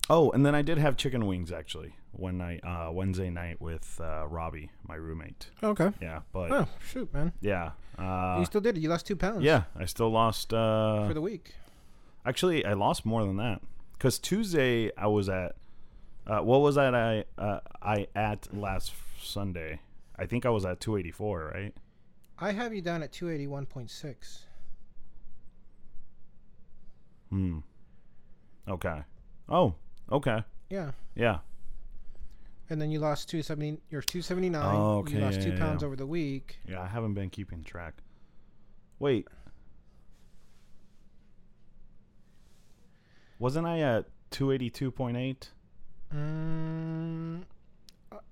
oh 0.09 0.31
and 0.31 0.45
then 0.47 0.55
i 0.55 0.63
did 0.63 0.79
have 0.79 0.97
chicken 0.97 1.27
wings 1.27 1.51
actually 1.53 1.95
one 2.13 2.39
night 2.39 2.61
uh 2.65 2.91
wednesday 2.93 3.31
night 3.31 3.61
with 3.61 4.01
uh 4.03 4.27
robbie 4.27 4.71
my 4.87 4.95
roommate 4.95 5.51
Okay. 5.63 5.91
yeah 6.01 6.21
but 6.33 6.51
Oh 6.53 6.67
shoot, 6.87 7.13
man. 7.13 7.33
yeah 7.41 7.71
uh 8.01 8.37
you 8.39 8.45
still 8.47 8.61
did 8.61 8.77
it. 8.77 8.81
You 8.81 8.89
lost 8.89 9.07
two 9.07 9.17
pounds. 9.17 9.43
yeah 9.43 9.65
i 9.77 9.85
still 9.85 10.11
lost 10.11 10.53
uh 10.55 11.07
For 11.07 11.15
the 11.15 11.21
week. 11.21 11.55
Actually, 12.25 12.65
I 12.65 12.75
lost 12.75 13.05
more 13.07 13.25
than 13.25 13.37
that 13.37 13.61
because 13.93 14.19
Tuesday 14.19 14.91
I 14.97 15.07
was 15.07 15.29
at. 15.29 15.57
Uh, 16.27 16.41
what 16.41 16.61
was 16.61 16.75
that? 16.75 16.95
I 16.95 17.25
uh, 17.39 17.61
I 17.83 18.07
at 18.15 18.55
last 18.55 18.93
Sunday. 19.21 19.81
I 20.19 20.27
think 20.27 20.45
I 20.45 20.51
was 20.51 20.65
at 20.67 20.81
284, 20.81 21.51
right? 21.55 21.75
I 22.39 22.53
have 22.53 22.75
you 22.75 22.83
down 22.83 23.03
at 23.03 23.11
281.6. 23.13 24.45
Hmm. 27.31 27.59
Okay. 28.69 29.03
Oh, 29.49 29.75
okay. 30.13 30.45
Yeah. 30.69 30.93
Yeah. 31.15 31.39
And 32.71 32.81
then 32.81 32.91
you 32.93 33.01
lost 33.01 33.29
270. 33.29 33.81
You're 33.91 34.01
279. 34.01 34.65
Oh, 34.65 34.99
okay, 34.99 35.15
You 35.15 35.19
lost 35.19 35.39
yeah, 35.39 35.45
two 35.45 35.51
yeah, 35.51 35.59
pounds 35.59 35.83
yeah. 35.83 35.87
over 35.87 35.97
the 35.97 36.07
week. 36.07 36.59
Yeah, 36.69 36.81
I 36.81 36.87
haven't 36.87 37.15
been 37.15 37.29
keeping 37.29 37.65
track. 37.65 37.95
Wait. 39.01 39.27
Wasn't 43.41 43.67
I 43.67 43.81
at 43.81 44.05
282.8? 44.31 45.49
Mm, 46.15 47.43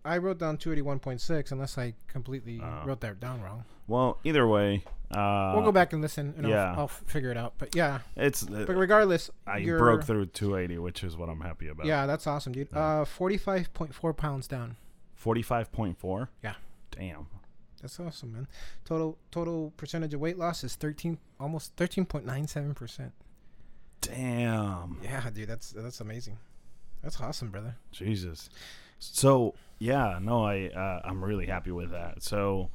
I 0.08 0.18
wrote 0.18 0.38
down 0.38 0.56
281.6 0.58 1.52
unless 1.52 1.78
I 1.78 1.94
completely 2.08 2.60
Oh. 2.62 2.82
wrote 2.86 3.00
that 3.00 3.20
down 3.20 3.40
wrong. 3.42 3.64
Well, 3.86 4.18
either 4.24 4.46
way, 4.46 4.84
uh 5.10 5.52
we'll 5.54 5.64
go 5.64 5.72
back 5.72 5.92
and 5.92 6.02
listen 6.02 6.34
and 6.36 6.46
yeah. 6.48 6.72
I'll, 6.72 6.80
I'll 6.80 6.88
figure 6.88 7.30
it 7.30 7.36
out. 7.36 7.54
But 7.58 7.74
yeah, 7.74 8.00
It's 8.16 8.42
but 8.42 8.68
regardless, 8.76 9.30
I 9.46 9.64
broke 9.64 10.04
through 10.04 10.26
280, 10.26 10.78
which 10.78 11.02
is 11.04 11.16
what 11.16 11.28
I'm 11.28 11.40
happy 11.40 11.68
about. 11.68 11.86
Yeah, 11.86 12.06
that's 12.06 12.26
awesome, 12.26 12.52
dude. 12.52 12.68
Yeah. 12.72 13.00
Uh, 13.00 13.04
45.4 13.04 14.16
pounds 14.16 14.46
down. 14.48 14.76
45.4. 15.22 16.28
Yeah. 16.42 16.54
Damn. 16.90 17.26
That's 17.80 17.98
awesome, 18.00 18.32
man. 18.32 18.48
Total 18.84 19.16
total 19.30 19.72
percentage 19.76 20.12
of 20.14 20.20
weight 20.20 20.36
loss 20.36 20.64
is 20.64 20.74
13, 20.74 21.16
almost 21.38 21.76
13.97 21.76 22.74
percent. 22.74 23.12
Damn. 24.00 24.98
Yeah, 25.02 25.28
dude, 25.30 25.48
that's 25.48 25.70
that's 25.72 26.00
amazing. 26.00 26.38
That's 27.02 27.20
awesome, 27.20 27.50
brother. 27.50 27.76
Jesus. 27.92 28.50
So 28.98 29.54
yeah, 29.78 30.18
no, 30.20 30.44
I 30.44 30.66
uh, 30.68 31.00
I'm 31.04 31.22
really 31.24 31.46
happy 31.46 31.70
with 31.70 31.90
that. 31.90 32.22
So 32.22 32.70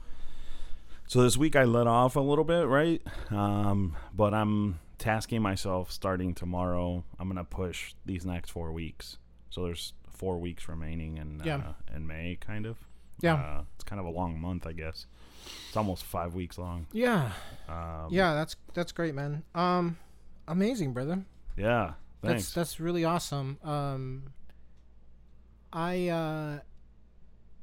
so 1.07 1.21
this 1.21 1.37
week 1.37 1.55
I 1.55 1.63
let 1.65 1.87
off 1.87 2.15
a 2.15 2.19
little 2.21 2.45
bit, 2.45 2.67
right? 2.67 3.01
Um, 3.29 3.95
but 4.13 4.33
I'm 4.33 4.79
tasking 4.97 5.41
myself 5.41 5.91
starting 5.91 6.33
tomorrow. 6.33 7.03
I'm 7.19 7.27
gonna 7.27 7.43
push 7.43 7.93
these 8.05 8.25
next 8.25 8.51
four 8.51 8.71
weeks. 8.71 9.17
So 9.49 9.63
there's 9.63 9.93
four 10.09 10.39
weeks 10.39 10.67
remaining 10.67 11.17
in 11.17 11.41
Yeah. 11.43 11.57
uh, 11.57 11.95
in 11.95 12.07
May, 12.07 12.37
kind 12.39 12.65
of. 12.65 12.77
Yeah. 13.21 13.35
Uh, 13.35 13.63
it's 13.75 13.83
kind 13.83 13.99
of 13.99 14.05
a 14.05 14.09
long 14.09 14.39
month, 14.39 14.65
I 14.65 14.71
guess. 14.73 15.05
It's 15.67 15.77
almost 15.77 16.03
five 16.03 16.33
weeks 16.33 16.57
long. 16.57 16.87
Yeah, 16.93 17.31
Um, 17.67 18.07
yeah, 18.09 18.33
that's 18.33 18.55
that's 18.73 18.91
great, 18.93 19.13
man. 19.13 19.43
Um, 19.53 19.97
amazing, 20.47 20.93
brother. 20.93 21.25
Yeah. 21.57 21.93
That's 22.21 22.33
Thanks. 22.33 22.53
that's 22.53 22.79
really 22.79 23.03
awesome. 23.03 23.57
Um, 23.63 24.31
I 25.73 26.07
uh, 26.09 26.59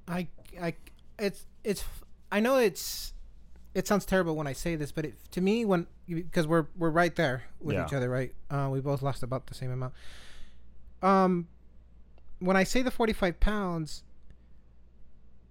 I 0.09 0.27
I 0.61 0.75
it's 1.19 1.47
it's 1.65 1.85
I 2.33 2.41
know 2.41 2.57
it's 2.57 3.13
it 3.75 3.87
sounds 3.87 4.05
terrible 4.05 4.35
when 4.35 4.49
I 4.49 4.53
say 4.53 4.75
this, 4.75 4.91
but 4.91 5.05
it, 5.05 5.15
to 5.31 5.41
me 5.41 5.65
when 5.65 5.87
because 6.09 6.47
we're 6.47 6.67
we're 6.77 6.91
right 6.91 7.15
there 7.15 7.45
with 7.61 7.77
Yeah. 7.77 7.87
each 7.87 7.93
other, 7.93 8.11
right? 8.11 8.35
Uh, 8.51 8.69
we 8.73 8.81
both 8.81 9.01
lost 9.01 9.23
about 9.23 9.47
the 9.47 9.55
same 9.55 9.71
amount. 9.71 9.95
Um, 11.03 11.47
when 12.41 12.57
I 12.57 12.65
say 12.65 12.83
the 12.83 12.91
forty 12.91 13.13
five 13.13 13.39
pounds 13.39 14.03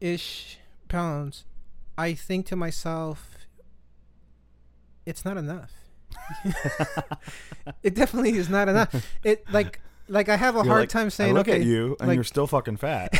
ish 0.02 0.58
pounds, 0.90 1.46
I 1.98 2.14
think 2.14 2.46
to 2.48 2.56
myself, 2.58 3.38
it's 5.06 5.24
not 5.24 5.38
enough. 5.38 5.72
it 7.84 7.94
definitely 7.96 8.32
is 8.36 8.50
not 8.50 8.68
enough. 8.68 8.94
It 9.24 9.46
like 9.52 9.80
like 10.10 10.30
I 10.30 10.36
have 10.36 10.56
a 10.56 10.60
You're 10.60 10.66
hard 10.68 10.80
like, 10.82 10.90
time 10.90 11.10
saying 11.10 11.32
I 11.32 11.38
look 11.38 11.48
okay. 11.48 11.62
at 11.62 11.66
you 11.66 11.96
and 12.00 12.08
like- 12.10 12.16
you're 12.16 12.24
still 12.24 12.48
fucking 12.48 12.78
fat. 12.78 13.14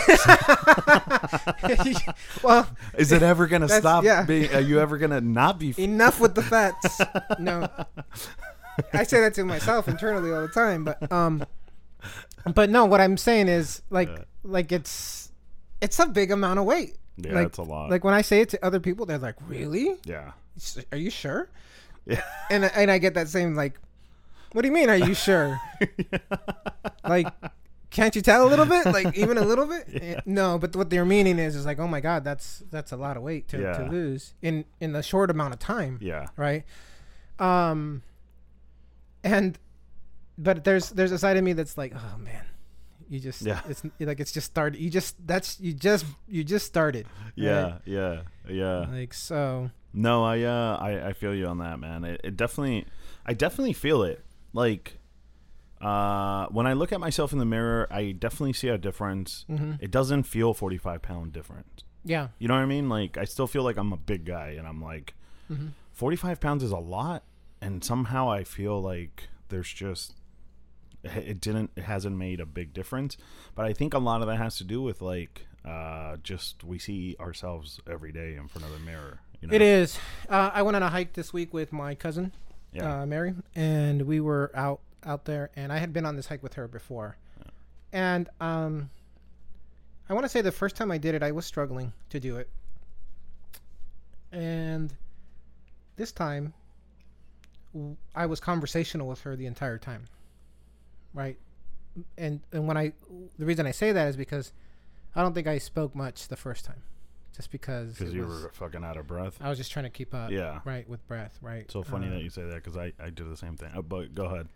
well, 2.44 2.68
Is 2.98 3.12
it 3.12 3.24
ever 3.24 3.48
gonna 3.48 3.70
stop? 3.70 4.04
yeah. 4.04 4.24
Being, 4.24 4.54
are 4.54 4.60
you 4.60 4.80
ever 4.80 4.98
gonna 4.98 5.22
not 5.22 5.60
be? 5.60 5.74
Enough 5.78 6.20
with 6.20 6.36
the 6.36 6.44
fats. 6.44 7.00
no, 7.40 7.68
I 8.94 9.04
say 9.04 9.22
that 9.22 9.34
to 9.36 9.44
myself 9.46 9.88
internally 9.88 10.32
all 10.32 10.42
the 10.42 10.48
time, 10.50 10.84
but 10.84 11.12
um, 11.12 11.44
but 12.54 12.70
no, 12.70 12.86
what 12.86 13.02
I'm 13.02 13.18
saying 13.18 13.48
is 13.48 13.82
like 13.90 14.10
Yeah. 14.10 14.24
like 14.44 14.72
it's 14.72 15.32
it's 15.82 16.00
a 16.00 16.08
big 16.08 16.32
amount 16.32 16.60
of 16.60 16.66
weight. 16.66 16.98
yeah, 17.18 17.34
like- 17.34 17.48
it's 17.48 17.58
a 17.58 17.64
lot. 17.64 17.90
Like 17.90 18.04
when 18.04 18.14
I 18.14 18.22
say 18.22 18.42
it 18.42 18.50
to 18.50 18.66
other 18.66 18.80
people, 18.80 19.06
they're 19.06 19.18
like, 19.18 19.36
"Really? 19.48 19.96
yeah, 20.06 20.32
Are 20.92 20.98
you 20.98 21.10
sure?" 21.10 21.50
yeah, 22.06 22.22
And 22.50 22.66
and 22.66 22.92
I 22.92 22.98
get 22.98 23.14
that 23.16 23.30
same 23.30 23.56
like, 23.56 23.80
"What 24.54 24.62
do 24.64 24.68
you 24.68 24.74
mean? 24.74 24.90
Are 24.90 24.98
you 24.98 25.14
sure?" 25.14 25.60
like 27.04 27.28
can't 27.90 28.16
you 28.16 28.22
tell 28.22 28.46
a 28.46 28.50
little 28.50 28.66
bit 28.66 28.86
like 28.86 29.18
even 29.18 29.38
a 29.38 29.42
little 29.42 29.66
bit 29.66 29.88
Eh, 30.02 30.20
no 30.26 30.60
but 30.60 30.76
what 30.76 30.90
they're 30.92 31.06
meaning 31.06 31.40
is 31.40 31.56
is 31.56 31.66
like 31.66 31.80
oh 31.80 31.88
my 31.88 32.00
god 32.00 32.24
that's 32.24 32.62
that's 32.70 32.92
a 32.92 32.96
lot 32.98 33.18
of 33.18 33.24
weight 33.24 33.48
to, 33.48 33.58
to 33.58 33.88
lose 33.90 34.36
in 34.44 34.64
in 34.80 34.96
a 34.96 35.02
short 35.02 35.32
amount 35.32 35.54
of 35.54 35.60
time 35.60 35.98
yeah, 36.00 36.28
right 36.38 36.66
um 37.40 38.04
and 39.24 39.58
but 40.38 40.64
there's 40.64 40.92
there's 40.92 41.12
a 41.12 41.18
side 41.18 41.36
of 41.38 41.44
me 41.44 41.54
that's 41.54 41.78
like 41.78 41.94
oh 41.96 42.18
man 42.20 42.46
you 43.10 43.20
just 43.20 43.42
Yeah. 43.42 43.62
it's 43.68 43.82
like 44.00 44.20
it's 44.20 44.32
just 44.32 44.46
started 44.46 44.80
you 44.80 44.92
just 44.92 45.16
that's 45.26 45.60
you 45.60 45.74
just 45.74 46.06
you 46.28 46.44
just 46.44 46.68
started 46.68 47.08
yeah, 47.36 47.80
yeah, 47.86 48.22
yeah. 48.48 48.86
like 48.92 49.14
so 49.16 49.72
No, 49.94 50.24
I 50.24 50.44
uh, 50.44 50.78
I, 50.80 51.08
I 51.08 51.14
feel 51.14 51.34
you 51.34 51.48
on 51.48 51.58
that, 51.58 51.80
man. 51.80 52.04
It, 52.04 52.22
it 52.24 52.38
definitely, 52.38 52.86
I 53.26 53.34
definitely 53.34 53.74
feel 53.74 54.04
it. 54.04 54.24
Like, 54.54 54.98
uh, 55.82 56.48
when 56.48 56.68
I 56.68 56.74
look 56.74 56.92
at 56.92 57.00
myself 57.00 57.32
in 57.32 57.40
the 57.40 57.46
mirror, 57.46 57.88
I 57.92 58.12
definitely 58.12 58.54
see 58.54 58.68
a 58.68 58.78
difference. 58.78 59.46
hmm 59.48 59.74
It 59.80 59.92
doesn't 59.92 60.24
feel 60.24 60.54
forty 60.54 60.78
five 60.78 61.02
pound 61.02 61.32
different. 61.34 61.84
yeah. 62.04 62.30
You 62.40 62.48
know 62.48 62.56
what 62.56 62.62
I 62.62 62.66
mean? 62.66 62.90
Like, 62.90 63.18
I 63.18 63.26
still 63.26 63.48
feel 63.48 63.64
like 63.64 63.78
I'm 63.78 63.94
a 63.94 63.98
big 63.98 64.26
guy, 64.26 64.50
and 64.58 64.68
I'm 64.68 64.82
like, 64.82 65.14
hmm 65.48 65.68
45 65.94 66.40
pounds 66.40 66.64
is 66.64 66.72
a 66.72 66.78
lot 66.78 67.24
and 67.62 67.84
somehow 67.84 68.32
i 68.32 68.42
feel 68.46 68.82
like 68.82 69.28
there's 69.50 69.68
just 69.74 70.16
it 71.04 71.42
didn't 71.42 71.72
it 71.76 71.84
hasn't 71.84 72.16
made 72.16 72.40
a 72.40 72.46
big 72.46 72.72
difference. 72.74 73.18
But 73.54 73.66
i 73.66 73.74
think 73.74 73.94
a 73.94 74.00
lot 74.00 74.22
of 74.22 74.28
that 74.28 74.38
has 74.38 74.58
to 74.60 74.64
do 74.64 74.82
with 74.82 75.02
like 75.02 75.46
uh 75.66 76.16
just 76.24 76.64
we 76.64 76.80
see 76.80 77.18
ourselves 77.20 77.82
every 77.86 78.14
day 78.14 78.36
in 78.36 78.48
front 78.48 78.64
of 78.66 78.72
the 78.72 78.80
mirror 78.80 79.20
you 79.42 79.50
know? 79.50 79.54
It 79.56 79.62
is. 79.62 80.00
Uh, 80.30 80.52
i 80.54 80.62
went 80.62 80.78
on 80.78 80.84
a 80.84 80.90
hike 80.90 81.14
this 81.14 81.34
week 81.34 81.54
with 81.54 81.74
my 81.74 81.96
cousin 81.96 82.32
yeah. 82.74 83.02
uh, 83.02 83.06
Mary, 83.06 83.34
and 83.56 84.02
we 84.04 84.20
were 84.20 84.52
out 84.54 84.80
out 85.06 85.26
there, 85.26 85.50
and 85.56 85.72
I 85.72 85.78
had 85.78 85.94
been 85.94 86.06
on 86.06 86.16
this 86.16 86.28
hike 86.28 86.44
with 86.44 86.54
her 86.56 86.68
before, 86.68 87.18
and 87.92 88.30
um, 88.40 88.90
I 90.10 90.14
want 90.14 90.26
to 90.26 90.30
say 90.30 90.42
the 90.42 90.52
first 90.52 90.76
time 90.76 90.92
I 90.92 90.98
did 90.98 91.16
it, 91.16 91.24
I 91.24 91.32
was 91.32 91.46
struggling 91.46 91.94
to 92.10 92.20
do 92.20 92.38
it, 92.38 92.50
and 94.32 94.94
this 95.96 96.12
time, 96.12 96.54
w- 97.74 97.96
I 98.16 98.26
was 98.26 98.40
conversational 98.40 99.08
with 99.08 99.22
her 99.22 99.36
the 99.36 99.46
entire 99.46 99.78
time, 99.78 100.06
right, 101.14 101.38
and 102.18 102.42
and 102.52 102.68
when 102.68 102.78
I 102.78 102.94
the 103.38 103.46
reason 103.46 103.66
I 103.66 103.72
say 103.72 103.92
that 103.92 104.08
is 104.08 104.16
because 104.16 104.52
I 105.16 105.22
don't 105.22 105.34
think 105.34 105.48
I 105.48 105.58
spoke 105.58 105.96
much 105.96 106.28
the 106.28 106.38
first 106.38 106.66
time, 106.66 106.84
just 107.36 107.52
because 107.52 107.98
because 107.98 108.14
you 108.14 108.26
was- 108.26 108.44
were 108.44 108.50
fucking 108.54 108.84
out 108.84 108.98
of 108.98 109.08
breath 109.08 109.38
I 109.42 109.50
was 109.50 109.58
just 109.58 109.72
trying 109.72 109.86
to 109.86 109.90
keep 109.90 110.14
up, 110.14 110.32
yeah 110.32 110.60
right, 110.66 110.88
with 110.90 111.06
breath, 111.08 111.38
right. 111.42 111.70
so 111.72 111.84
funny 111.84 112.08
Uh, 112.08 112.12
that 112.12 112.22
you 112.24 112.30
say 112.30 112.44
that 112.44 112.56
because 112.56 112.78
I, 112.78 112.94
I 113.00 113.10
do 113.10 113.28
the 113.30 113.38
same 113.38 113.56
thing 113.56 113.72
uh, 113.76 113.82
but 113.82 114.14
go 114.16 114.26
ahead 114.26 114.48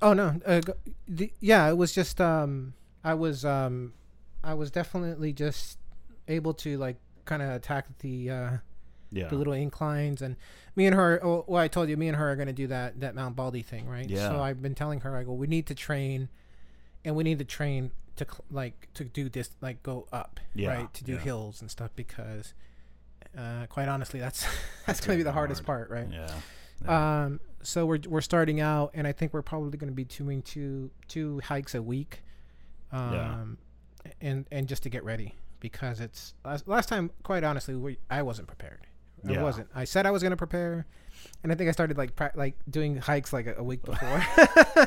Oh 0.00 0.12
no, 0.12 0.40
uh, 0.46 0.60
go- 0.60 0.74
the, 1.08 1.32
yeah, 1.40 1.68
it 1.68 1.76
was 1.76 1.92
just 1.92 2.20
um, 2.20 2.74
I 3.02 3.14
was 3.14 3.44
um, 3.44 3.94
I 4.44 4.54
was 4.54 4.70
definitely 4.70 5.32
just 5.32 5.76
able 6.28 6.54
to 6.54 6.78
like 6.78 6.98
kind 7.24 7.42
of 7.42 7.50
attack 7.50 7.86
the 7.98 8.30
uh, 8.30 8.50
yeah 9.10 9.26
the 9.26 9.34
little 9.34 9.52
inclines 9.54 10.22
and 10.22 10.36
me 10.76 10.86
and 10.86 10.94
her. 10.94 11.18
Oh, 11.24 11.44
well, 11.48 11.60
I 11.60 11.66
told 11.66 11.88
you, 11.88 11.96
me 11.96 12.06
and 12.06 12.16
her 12.16 12.30
are 12.30 12.36
gonna 12.36 12.52
do 12.52 12.68
that 12.68 13.00
that 13.00 13.16
Mount 13.16 13.34
Baldy 13.34 13.62
thing, 13.62 13.88
right? 13.88 14.08
Yeah. 14.08 14.28
So 14.28 14.40
I've 14.40 14.62
been 14.62 14.76
telling 14.76 15.00
her, 15.00 15.16
I 15.16 15.24
go, 15.24 15.32
we 15.32 15.48
need 15.48 15.66
to 15.66 15.74
train, 15.74 16.28
and 17.04 17.16
we 17.16 17.24
need 17.24 17.40
to 17.40 17.44
train 17.44 17.90
to 18.16 18.24
cl- 18.24 18.44
like 18.50 18.88
to 18.94 19.04
do 19.04 19.28
this, 19.28 19.50
like 19.60 19.82
go 19.82 20.06
up, 20.12 20.40
Yeah, 20.54 20.68
right, 20.74 20.94
to 20.94 21.04
do 21.04 21.12
yeah. 21.14 21.18
hills 21.20 21.60
and 21.60 21.70
stuff 21.70 21.90
because. 21.96 22.54
Uh, 23.38 23.64
quite 23.66 23.88
honestly, 23.88 24.20
that's 24.20 24.44
that's 24.86 25.00
gonna 25.00 25.16
be 25.16 25.22
the 25.22 25.32
hardest 25.32 25.64
hard. 25.64 25.88
part, 25.88 25.90
right? 25.90 26.12
yeah 26.12 26.34
yeah. 26.84 27.24
Um, 27.24 27.40
so 27.62 27.86
we're 27.86 28.00
we're 28.06 28.20
starting 28.20 28.60
out, 28.60 28.90
and 28.92 29.06
I 29.06 29.12
think 29.12 29.32
we're 29.32 29.40
probably 29.40 29.78
to 29.90 29.94
be 29.94 30.04
doing 30.04 30.42
two 30.42 30.90
two 31.08 31.40
hikes 31.40 31.74
a 31.74 31.80
week, 31.80 32.22
um, 32.90 33.56
and 34.20 34.46
and 34.50 34.68
just 34.68 34.82
to 34.82 34.90
get 34.90 35.04
ready 35.04 35.34
because 35.60 36.00
it's 36.00 36.34
last, 36.44 36.68
last 36.68 36.88
time. 36.88 37.10
Quite 37.22 37.44
honestly, 37.44 37.74
we, 37.74 37.98
I 38.10 38.20
wasn't 38.22 38.48
prepared. 38.48 38.86
I 39.26 39.40
wasn't. 39.42 39.68
I 39.74 39.84
said 39.84 40.04
I 40.04 40.10
was 40.10 40.22
to 40.32 40.36
prepare, 40.36 40.86
and 41.42 41.50
I 41.52 41.54
think 41.54 41.68
I 41.68 41.72
started 41.72 41.96
like 41.98 42.14
pra- 42.16 42.32
like 42.34 42.54
doing 42.70 42.96
hikes 42.96 43.32
like 43.32 43.46
a, 43.46 43.54
a 43.56 43.62
week 43.62 43.82
before. 43.84 44.22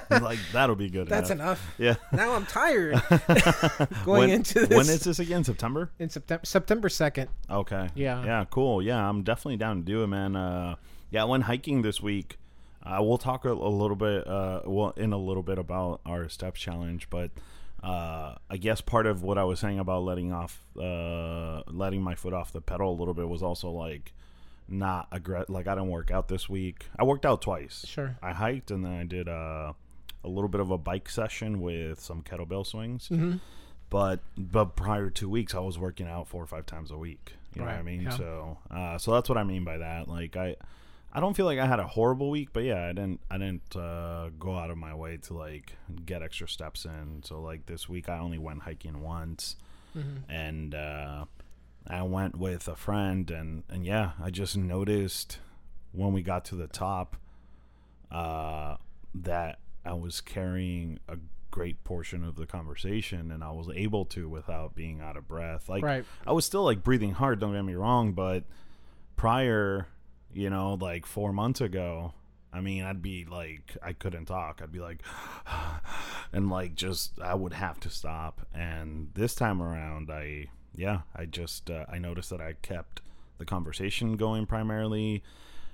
like 0.10 0.39
that'll 0.54 0.76
be 0.76 0.89
good 0.89 1.08
That's 1.08 1.30
enough. 1.30 1.62
enough. 1.80 2.02
yeah 2.12 2.17
Now 2.17 2.34
I'm 2.34 2.45
tired 2.45 3.02
going 4.06 4.21
when, 4.21 4.30
into 4.30 4.65
this 4.65 4.69
when 4.78 4.89
is 4.89 5.02
this 5.04 5.19
again 5.19 5.43
september 5.43 5.91
in 6.00 6.10
September 6.10 6.45
September 6.45 6.89
second. 6.89 7.30
Okay. 7.50 7.89
Yeah. 7.95 8.24
Yeah, 8.26 8.45
cool. 8.50 8.82
Yeah, 8.82 9.08
I'm 9.08 9.24
definitely 9.24 9.58
down 9.58 9.78
to 9.78 9.84
do 9.84 10.04
it, 10.04 10.08
man. 10.08 10.36
Uh, 10.36 10.76
yeah, 11.12 11.21
I 11.21 11.26
went 11.26 11.43
hiking 11.43 11.82
this 11.82 12.02
week. 12.02 12.38
Uh, 12.84 12.98
we'll 13.02 13.17
talk 13.17 13.45
a, 13.45 13.52
a 13.52 13.54
little 13.54 13.95
bit, 13.95 14.28
uh, 14.28 14.62
well, 14.65 14.91
in 14.98 15.12
a 15.13 15.17
little 15.17 15.41
bit 15.43 15.58
about 15.58 16.02
our 16.06 16.30
steps 16.30 16.60
challenge, 16.62 17.10
but 17.10 17.32
uh, 17.84 18.36
I 18.50 18.58
guess 18.58 18.82
part 18.82 19.06
of 19.08 19.24
what 19.24 19.38
I 19.38 19.43
was 19.43 19.60
saying 19.60 19.80
about 19.80 20.04
letting 20.04 20.32
off, 20.32 20.62
uh, 20.80 21.62
letting 21.67 22.02
my 22.02 22.15
foot 22.15 22.34
off 22.34 22.52
the 22.54 22.62
pedal 22.62 22.91
a 22.91 22.98
little 22.98 23.13
bit 23.13 23.28
was 23.28 23.41
also 23.43 23.69
like 23.71 24.13
not 24.67 25.08
aggressive. 25.12 25.49
Like 25.49 25.67
I 25.67 25.75
didn't 25.75 25.89
work 25.89 26.12
out 26.12 26.28
this 26.28 26.49
week. 26.49 26.86
I 26.97 27.04
worked 27.04 27.25
out 27.25 27.41
twice. 27.41 27.86
Sure. 27.88 28.17
I 28.21 28.34
hiked 28.34 28.71
and 28.71 28.84
then 28.84 28.93
I 28.93 29.04
did 29.04 29.28
uh, 29.28 29.73
a 30.23 30.28
little 30.28 30.47
bit 30.49 30.62
of 30.62 30.71
a 30.71 30.78
bike 30.78 31.10
session 31.10 31.62
with 31.62 31.99
some 31.99 32.21
kettlebell 32.23 32.65
swings. 32.65 33.10
Mm-hmm. 33.10 33.38
But 33.89 34.21
but 34.38 34.75
prior 34.75 35.10
to 35.12 35.30
weeks, 35.30 35.54
I 35.54 35.60
was 35.60 35.78
working 35.78 36.08
out 36.08 36.28
four 36.28 36.41
or 36.43 36.47
five 36.47 36.65
times 36.65 36.89
a 36.91 36.97
week. 36.97 37.34
You 37.54 37.62
know 37.62 37.67
what 37.67 37.75
I 37.75 37.84
mean? 37.84 38.01
yeah. 38.01 38.10
So 38.10 38.58
uh, 38.71 38.97
so 38.97 39.13
that's 39.13 39.30
what 39.30 39.38
I 39.38 39.43
mean 39.43 39.63
by 39.63 39.78
that. 39.78 40.08
Like 40.08 40.36
I. 40.36 40.56
I 41.13 41.21
don't 41.21 41.34
feel 41.34 41.45
like 41.45 41.60
I 41.60 41.65
had 41.65 41.80
a 41.80 41.88
horrible 41.88 42.30
week, 42.30 42.49
but 42.51 42.65
yeah, 42.65 42.84
I 42.88 42.91
didn't. 42.91 43.21
I 43.32 43.38
didn't 43.38 43.73
uh, 43.73 44.32
go 44.38 44.58
out 44.58 44.69
of 44.69 44.78
my 44.78 44.93
way 44.93 45.15
to 45.15 45.34
like 45.34 45.71
get 46.06 46.21
extra 46.21 46.45
steps 46.45 46.84
in. 46.84 47.21
So 47.23 47.39
like 47.39 47.67
this 47.67 47.88
week, 47.88 48.10
I 48.10 48.17
only 48.19 48.38
went 48.38 48.63
hiking 48.63 49.01
once, 49.01 49.56
Mm-hmm. 49.95 50.30
and 50.30 50.75
uh, 50.75 51.23
I 51.88 52.02
went 52.04 52.38
with 52.38 52.67
a 52.67 52.76
friend, 52.76 53.30
and 53.30 53.63
and 53.69 53.86
yeah, 53.86 54.12
I 54.21 54.30
just 54.32 54.58
noticed 54.58 55.39
when 55.91 56.13
we 56.13 56.21
got 56.21 56.45
to 56.45 56.56
the 56.56 56.67
top 56.67 57.15
uh, 58.12 58.78
that 59.13 59.60
I 59.86 59.93
was 59.93 60.21
carrying 60.21 61.00
a 61.08 61.17
great 61.52 61.84
portion 61.84 62.24
of 62.24 62.36
the 62.36 62.45
conversation, 62.45 63.32
and 63.32 63.43
I 63.43 63.52
was 63.52 63.69
able 63.74 64.06
to 64.06 64.28
without 64.28 64.76
being 64.76 65.00
out 65.00 65.15
of 65.15 65.28
breath. 65.28 65.69
Like 65.69 65.84
Right. 65.84 66.06
I 66.26 66.34
was 66.34 66.45
still 66.45 66.63
like 66.63 66.84
breathing 66.84 67.13
hard. 67.13 67.39
Don't 67.39 67.54
get 67.54 67.63
me 67.63 67.76
wrong, 67.76 68.13
but 68.13 68.43
prior, 69.15 69.88
you 70.34 70.50
know, 70.50 70.74
like 70.74 71.06
four 71.06 71.32
months 71.32 71.62
ago. 71.62 72.13
I 72.52 72.62
mean, 72.62 72.84
I'd 72.86 73.02
be 73.02 73.26
like, 73.26 73.76
I 73.84 73.91
couldn't 73.91 74.26
talk. 74.26 74.62
I'd 74.63 74.71
be 74.71 74.80
like, 74.80 75.02
and 76.34 76.50
like, 76.50 76.76
just, 76.76 77.19
I 77.21 77.36
would 77.36 77.52
have 77.52 77.82
to 77.82 77.89
stop. 77.89 78.48
And 78.54 79.10
this 79.13 79.36
time 79.36 79.62
around, 79.62 80.10
I, 80.10 80.48
yeah, 80.75 81.01
I 81.15 81.25
just, 81.25 81.69
uh, 81.69 81.85
I 81.91 81.97
noticed 81.97 82.29
that 82.29 82.41
I 82.41 82.53
kept 82.61 83.01
the 83.38 83.45
conversation 83.45 84.17
going 84.17 84.45
primarily. 84.45 85.23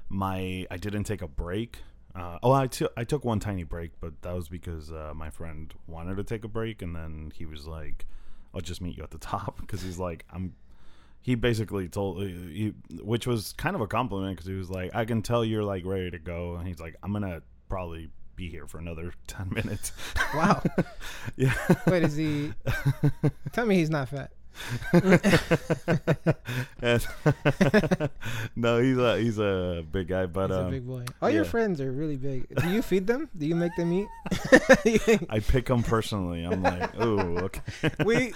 My, 0.10 0.66
I 0.70 0.78
didn't 0.78 1.06
take 1.06 1.22
a 1.22 1.28
break. 1.28 1.80
Uh, 2.14 2.40
oh, 2.44 2.52
I 2.52 2.68
took 2.68 2.92
I 2.98 3.04
took 3.04 3.24
one 3.24 3.40
tiny 3.40 3.64
break, 3.64 3.92
but 4.02 4.22
that 4.22 4.34
was 4.34 4.50
because 4.50 4.92
uh, 4.92 5.14
my 5.16 5.30
friend 5.30 5.74
wanted 5.88 6.18
to 6.18 6.24
take 6.24 6.44
a 6.44 6.48
break, 6.48 6.82
and 6.82 6.96
then 6.96 7.32
he 7.34 7.46
was 7.46 7.68
like, 7.68 8.06
"I'll 8.54 8.62
just 8.62 8.82
meet 8.82 8.98
you 8.98 9.04
at 9.04 9.12
the 9.12 9.18
top," 9.34 9.62
because 9.62 9.82
he's 9.82 9.98
like, 9.98 10.26
"I'm." 10.32 10.54
He 11.22 11.36
basically 11.36 11.88
told, 11.88 12.18
uh, 12.18 12.26
he, 12.26 12.74
which 13.00 13.28
was 13.28 13.54
kind 13.54 13.76
of 13.76 13.82
a 13.82 13.88
compliment, 13.88 14.36
because 14.36 14.48
he 14.48 14.56
was 14.56 14.70
like, 14.70 14.94
"I 14.94 15.06
can 15.06 15.22
tell 15.22 15.46
you're 15.46 15.64
like 15.64 15.86
ready 15.86 16.12
to 16.12 16.20
go," 16.20 16.56
and 16.56 16.68
he's 16.68 16.80
like, 16.80 16.96
"I'm 17.02 17.14
gonna 17.14 17.44
probably 17.70 18.10
be 18.36 18.50
here 18.50 18.68
for 18.68 18.80
another 18.80 19.14
ten 19.28 19.50
minutes." 19.50 19.94
Wow. 20.34 20.62
yeah. 21.38 21.54
Wait, 21.88 22.04
is 22.04 22.16
he? 22.18 22.54
Tell 23.54 23.66
me 23.66 23.76
he's 23.76 23.90
not 23.90 24.10
fat. 24.10 24.32
And- 26.82 27.08
no, 28.56 28.80
he's 28.82 28.98
a 28.98 29.18
he's 29.18 29.38
a 29.40 29.86
big 29.92 30.08
guy, 30.08 30.26
but 30.26 30.50
He's 30.50 30.58
um, 30.58 30.68
a 30.68 30.72
big 30.72 30.88
boy. 30.88 31.06
All 31.22 31.30
your 31.30 31.46
friends 31.46 31.80
are 31.80 31.92
really 31.92 32.18
big. 32.18 32.48
Do 32.56 32.70
you 32.70 32.82
feed 32.82 33.08
them? 33.08 33.30
Do 33.38 33.46
you 33.46 33.56
make 33.56 33.76
them 33.76 33.94
eat? 33.94 34.08
I 35.30 35.40
pick 35.40 35.68
them 35.68 35.84
personally. 35.84 36.44
I'm 36.44 36.64
like, 36.64 36.92
oh, 37.00 37.50
okay. 37.50 37.92
we 38.04 38.34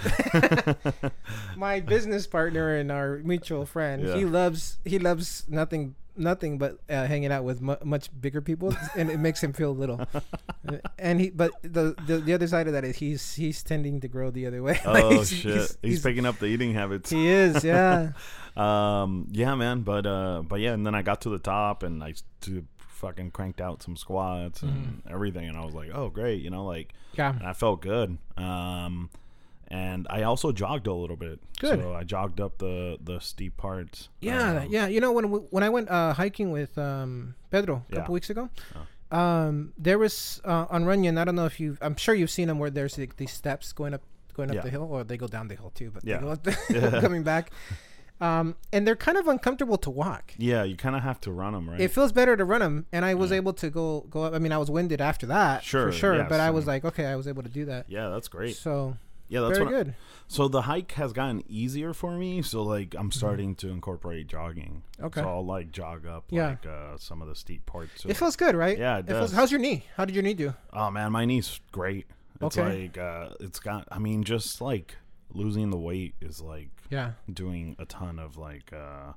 my 1.56 1.80
business 1.80 2.28
partner 2.28 2.76
and 2.76 2.92
our 2.92 3.18
mutual 3.24 3.66
friend 3.66 4.06
he 4.16 4.26
loves 4.26 4.78
he 4.86 5.00
loves 5.00 5.46
nothing 5.50 5.96
nothing 6.18 6.58
but 6.58 6.78
uh, 6.90 7.06
hanging 7.06 7.32
out 7.32 7.44
with 7.44 7.62
mu- 7.62 7.76
much 7.84 8.10
bigger 8.22 8.42
people 8.42 8.76
and 8.96 9.10
it 9.10 9.20
makes 9.20 9.42
him 9.44 9.54
feel 9.54 9.76
little 9.76 10.00
and 10.98 11.20
he 11.20 11.30
but 11.30 11.52
the, 11.62 11.96
the 12.08 12.18
the 12.18 12.34
other 12.34 12.48
side 12.48 12.68
of 12.68 12.74
that 12.74 12.84
is 12.84 12.98
he's 12.98 13.36
he's 13.36 13.62
tending 13.64 14.00
to 14.00 14.08
grow 14.08 14.32
the 14.32 14.46
other 14.48 14.62
way 14.64 14.80
Like, 14.86 15.04
Oh 15.04 15.10
he's- 15.12 15.30
shit, 15.30 15.54
he's- 15.54 15.78
he's, 15.82 15.92
he's- 15.92 16.02
picking 16.04 16.26
up 16.26 16.40
the 16.40 16.46
eating 16.48 16.74
habits. 16.74 17.10
he 17.10 17.28
is 17.28 17.64
yeah 17.64 18.12
Um, 18.56 19.28
yeah, 19.32 19.54
man, 19.56 19.82
but 19.82 20.06
uh, 20.06 20.42
but 20.48 20.62
yeah, 20.62 20.72
and 20.72 20.88
then 20.88 20.96
I 20.96 21.02
got 21.02 21.20
to 21.22 21.30
the 21.30 21.40
top 21.40 21.84
and 21.84 22.02
I 22.02 22.14
to 22.42 22.66
fucking 22.78 23.32
cranked 23.32 23.60
out 23.60 23.84
some 23.84 23.98
squats 23.98 24.62
and 24.62 24.72
Mm-hmm. 24.72 25.14
everything, 25.14 25.50
and 25.50 25.58
I 25.58 25.66
was 25.66 25.74
like, 25.76 25.90
oh 25.94 26.10
great, 26.10 26.42
you 26.42 26.50
know, 26.50 26.64
like, 26.66 26.94
yeah 27.16 27.36
and 27.38 27.44
I 27.46 27.52
felt 27.52 27.82
good. 27.82 28.18
Um, 28.38 29.10
and 29.76 30.08
I 30.10 30.24
also 30.24 30.52
jogged 30.52 30.88
a 30.88 30.94
little 30.94 31.16
bit. 31.18 31.40
Good. 31.60 31.80
So 31.82 31.94
I 31.94 32.04
jogged 32.04 32.40
up 32.46 32.54
the 32.66 32.98
the 33.10 33.20
steep 33.20 33.58
parts. 33.58 34.10
Yeah, 34.22 34.62
Um, 34.64 34.68
yeah. 34.76 34.88
You 34.94 35.00
know 35.04 35.12
when 35.18 35.26
we, 35.32 35.40
when 35.56 35.64
I 35.64 35.70
went 35.70 35.88
uh, 35.90 36.14
hiking 36.14 36.50
with 36.52 36.78
um, 36.78 37.36
Pedro 37.52 37.76
a 37.76 37.82
Yeah. 37.92 37.96
couple 38.00 38.14
weeks 38.14 38.30
ago, 38.30 38.50
Oh. 38.76 39.18
um, 39.22 39.74
there 39.78 40.00
was 40.00 40.42
uh, 40.46 40.66
on 40.76 40.86
Runyon. 40.86 41.18
I 41.18 41.24
don't 41.26 41.36
know 41.36 41.46
if 41.54 41.60
you. 41.60 41.78
I'm 41.82 41.96
sure 41.96 42.16
you've 42.16 42.32
seen 42.40 42.48
them 42.48 42.60
where 42.60 42.70
there's 42.78 42.98
like, 42.98 43.18
these 43.18 43.32
steps 43.42 43.74
going 43.74 43.94
up 43.94 44.02
going 44.38 44.50
up 44.52 44.56
Yeah. 44.56 44.62
the 44.68 44.70
hill, 44.76 44.88
or 44.92 45.04
they 45.04 45.18
go 45.18 45.28
down 45.28 45.48
the 45.48 45.56
hill 45.56 45.72
too. 45.80 45.90
But 45.94 46.04
Yeah. 46.04 46.18
they 46.18 46.24
go 46.26 46.32
up 46.32 46.44
the 46.44 47.00
coming 47.06 47.24
back. 47.24 47.52
Um, 48.22 48.56
and 48.72 48.88
they're 48.88 48.96
kind 48.96 49.18
of 49.18 49.28
uncomfortable 49.28 49.78
to 49.80 49.90
walk. 49.90 50.34
Yeah, 50.38 50.64
you 50.64 50.78
kind 50.78 50.96
of 50.96 51.02
have 51.04 51.20
to 51.22 51.32
run 51.34 51.52
them, 51.52 51.70
right? 51.70 51.82
It 51.82 51.92
feels 51.92 52.14
better 52.14 52.38
to 52.38 52.46
run 52.46 52.62
them, 52.62 52.86
and 52.94 53.04
I 53.04 53.14
was 53.14 53.30
Yeah. 53.32 53.38
able 53.38 53.52
to 53.64 53.70
go 53.70 54.06
go 54.10 54.24
up. 54.24 54.34
I 54.34 54.40
mean, 54.40 54.54
I 54.54 54.58
was 54.58 54.72
winded 54.72 55.02
after 55.02 55.26
that, 55.28 55.64
Sure, 55.66 55.88
for 55.88 55.92
sure. 55.92 56.16
yeah, 56.16 56.28
but 56.30 56.40
I 56.40 56.50
was 56.52 56.66
like, 56.66 56.86
okay, 56.86 57.06
I 57.08 57.16
was 57.18 57.28
able 57.28 57.44
to 57.44 57.50
do 57.50 57.66
that. 57.66 57.86
yeah, 57.90 58.08
that's 58.10 58.30
great. 58.30 58.56
So 58.56 58.96
Yeah, 59.28 59.42
that's 59.42 59.58
very 59.58 59.66
what. 59.66 59.74
I- 59.76 59.84
good. 59.84 59.96
so 60.28 60.48
the 60.48 60.62
hike 60.64 60.92
has 60.94 61.12
gotten 61.14 61.44
easier 61.50 61.94
for 61.94 62.12
me. 62.18 62.42
So 62.42 62.62
like, 62.64 62.96
I'm 62.98 63.12
starting 63.12 63.56
to 63.56 63.70
incorporate 63.70 64.28
jogging. 64.28 64.84
Mm-hmm. 64.98 65.06
Okay. 65.06 65.22
So 65.22 65.28
I'll 65.30 65.46
like 65.46 65.72
jog 65.72 66.06
up 66.06 66.26
Yeah. 66.30 66.50
like 66.50 66.66
uh, 66.66 66.98
some 66.98 67.22
of 67.22 67.28
the 67.28 67.36
steep 67.36 67.66
parts. 67.66 68.06
It 68.06 68.16
feels 68.18 68.36
good, 68.36 68.56
right? 68.56 68.78
Yeah, 68.78 69.00
it 69.00 69.08
feels- 69.08 69.30
does. 69.30 69.32
how's 69.34 69.52
your 69.52 69.60
knee? 69.60 69.86
How 69.98 70.06
did 70.06 70.14
your 70.16 70.24
knee 70.24 70.34
do? 70.36 70.54
Oh 70.74 70.92
man, 70.92 71.12
my 71.12 71.26
knee's 71.26 71.60
great. 71.72 72.06
It's 72.42 72.58
Okay. 72.58 72.84
like 72.84 72.98
uh 72.98 73.30
it's 73.40 73.60
got 73.60 73.88
I 73.92 73.98
mean 73.98 74.24
just 74.24 74.60
like 74.62 74.96
losing 75.34 75.70
the 75.70 75.78
weight 75.78 76.16
is 76.22 76.42
like 76.42 76.70
Yeah. 76.90 77.14
doing 77.34 77.76
a 77.80 77.86
ton 77.86 78.20
of 78.20 78.38
like 78.38 78.72
uh 78.74 79.14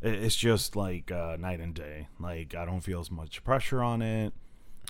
it- 0.00 0.14
it's 0.22 0.36
just 0.36 0.76
like 0.76 1.10
uh 1.10 1.36
night 1.38 1.60
and 1.60 1.74
day. 1.74 2.08
Like 2.20 2.54
I 2.54 2.64
don't 2.64 2.80
feel 2.80 3.00
as 3.00 3.10
much 3.10 3.42
pressure 3.44 3.82
on 3.82 4.00
it. 4.00 4.32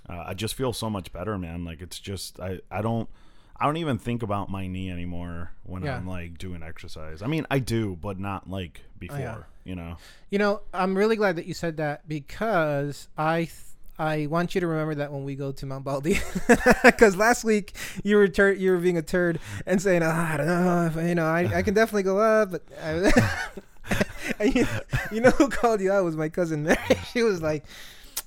Uh, 0.09 0.23
I 0.27 0.35
just 0.35 0.55
feel 0.55 0.73
so 0.73 0.89
much 0.91 1.13
better, 1.13 1.37
man. 1.39 1.65
Like 1.65 1.81
it's 1.81 1.99
just 1.99 2.39
I 2.39 2.61
I 2.71 2.83
don't 2.83 3.09
I 3.59 3.65
don't 3.67 3.79
even 3.79 3.99
think 3.99 4.23
about 4.23 4.51
my 4.51 4.67
knee 4.67 4.91
anymore 4.91 5.51
when 5.65 5.83
Yeah. 5.83 5.97
I'm 5.97 6.07
like 6.07 6.39
doing 6.39 6.63
exercise. 6.63 7.23
I 7.23 7.27
mean, 7.27 7.47
I 7.51 7.59
do, 7.59 7.97
but 8.01 8.19
not 8.19 8.49
like 8.51 8.83
before, 8.99 9.17
Oh, 9.17 9.21
yeah. 9.21 9.37
you 9.65 9.75
know. 9.75 9.97
You 10.31 10.39
know, 10.39 10.61
I'm 10.75 10.97
really 10.97 11.17
glad 11.17 11.37
that 11.37 11.47
you 11.47 11.55
said 11.55 11.79
that 11.79 12.07
because 12.09 13.09
I 13.17 13.45
th- 13.45 13.53
I 13.99 14.27
want 14.27 14.55
you 14.55 14.61
to 14.61 14.67
remember 14.67 14.97
that 14.97 15.11
when 15.11 15.25
we 15.25 15.37
go 15.37 15.53
to 15.53 15.65
Mount 15.65 15.85
Baldy, 15.85 16.21
because 16.85 17.17
last 17.17 17.45
week 17.45 17.73
you 18.05 18.17
were 18.17 18.29
tur- 18.29 18.53
you 18.53 18.73
were 18.73 18.77
being 18.79 18.99
a 18.99 19.03
turd 19.03 19.39
and 19.65 19.81
saying 19.81 20.03
"Ah, 20.05 20.35
I 20.35 20.37
don't 20.37 20.47
know 20.47 20.87
if, 21.01 21.09
you 21.09 21.15
know 21.15 21.25
I, 21.25 21.51
I 21.59 21.63
can 21.63 21.73
definitely 21.73 22.03
go 22.03 22.19
up, 22.19 22.51
but 22.51 22.63
I, 22.83 24.45
you, 24.45 24.67
you 25.11 25.21
know 25.23 25.31
who 25.31 25.49
called 25.49 25.81
you 25.81 25.91
out 25.93 26.05
was 26.05 26.15
my 26.17 26.29
cousin 26.29 26.65
Mary. 26.65 26.77
She 27.13 27.23
was 27.23 27.41
like, 27.41 27.65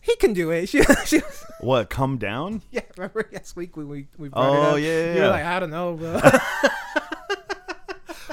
he 0.01 0.15
can 0.17 0.33
do 0.33 0.51
it. 0.51 0.65
She, 0.69 0.81
she 1.05 1.17
was, 1.17 1.45
What, 1.59 1.89
come 1.89 2.17
down? 2.17 2.61
yeah, 2.71 2.81
remember 2.97 3.27
last 3.33 3.55
week 3.55 3.75
when 3.77 3.87
we 3.89 4.07
we 4.17 4.29
brought 4.29 4.53
it 4.53 4.59
up. 4.59 4.73
Oh, 4.73 4.75
yeah, 4.77 4.87
yeah, 4.87 5.05
You're 5.13 5.23
yeah. 5.25 5.29
like, 5.29 5.45
I 5.45 5.59
don't 5.59 5.69
know, 5.71 5.93
bro. 5.95 6.19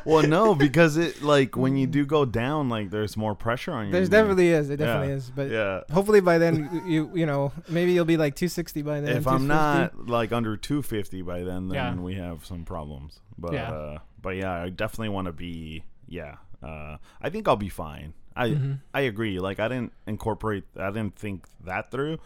well, 0.04 0.22
no, 0.26 0.54
because 0.54 0.96
it 0.96 1.22
like 1.22 1.56
when 1.56 1.76
you 1.76 1.86
do 1.86 2.06
go 2.06 2.24
down, 2.24 2.68
like 2.68 2.90
there's 2.90 3.16
more 3.16 3.34
pressure 3.34 3.72
on 3.72 3.86
you. 3.86 3.92
There's 3.92 4.08
definitely 4.08 4.48
is, 4.48 4.70
it 4.70 4.76
definitely 4.76 5.14
is, 5.14 5.30
but 5.30 5.50
yeah. 5.50 5.80
hopefully 5.92 6.20
by 6.20 6.38
then 6.38 6.82
you 6.86 7.10
you 7.14 7.26
know 7.26 7.52
maybe 7.68 7.92
you'll 7.92 8.04
be 8.04 8.16
like 8.16 8.36
260 8.36 8.82
by 8.82 9.00
then. 9.00 9.16
If 9.16 9.26
I'm 9.26 9.46
not 9.48 10.06
like 10.06 10.32
under 10.32 10.56
250 10.56 11.22
by 11.22 11.42
then, 11.42 11.68
then 11.68 11.74
Yeah. 11.74 11.94
we 11.96 12.14
have 12.14 12.44
some 12.46 12.64
problems. 12.64 13.20
But 13.36 13.52
Yeah. 13.54 13.70
uh, 13.70 13.98
but 14.22 14.36
yeah, 14.36 14.62
I 14.62 14.68
definitely 14.70 15.08
want 15.10 15.26
to 15.26 15.32
be. 15.32 15.84
Yeah, 16.08 16.36
uh, 16.62 16.98
I 17.20 17.30
think 17.30 17.48
I'll 17.48 17.56
be 17.56 17.68
fine. 17.68 18.14
I 18.36 18.48
Mhm. 18.50 18.80
I 18.94 19.00
agree. 19.02 19.38
Like 19.40 19.58
I 19.60 19.68
didn't 19.68 19.92
incorporate. 20.06 20.64
I 20.78 20.88
didn't 20.90 21.16
think 21.16 21.46
that 21.64 21.90
through. 21.90 22.18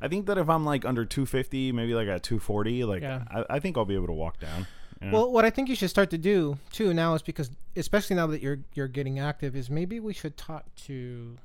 I 0.00 0.08
think 0.08 0.26
that 0.26 0.38
if 0.38 0.48
I'm 0.48 0.64
like 0.64 0.84
under 0.84 1.04
250, 1.04 1.72
maybe 1.72 1.94
like 1.94 2.08
at 2.08 2.22
240, 2.22 2.84
like 2.84 3.02
Yeah. 3.02 3.24
I, 3.30 3.56
I 3.56 3.60
think 3.60 3.76
I'll 3.76 3.84
be 3.84 3.94
able 3.96 4.06
to 4.06 4.12
walk 4.12 4.38
down. 4.40 4.66
Yeah. 5.02 5.12
Well, 5.12 5.30
what 5.30 5.44
I 5.44 5.50
think 5.50 5.68
you 5.68 5.74
should 5.76 5.90
start 5.90 6.10
to 6.10 6.18
do 6.18 6.58
too 6.72 6.92
now 6.94 7.14
is 7.14 7.22
because, 7.22 7.50
especially 7.76 8.16
now 8.16 8.26
that 8.28 8.40
you're 8.42 8.60
you're 8.74 8.88
getting 8.88 9.18
active, 9.20 9.54
is 9.54 9.68
maybe 9.70 10.00
we 10.00 10.12
should 10.12 10.36
talk 10.36 10.64
to, 10.86 11.36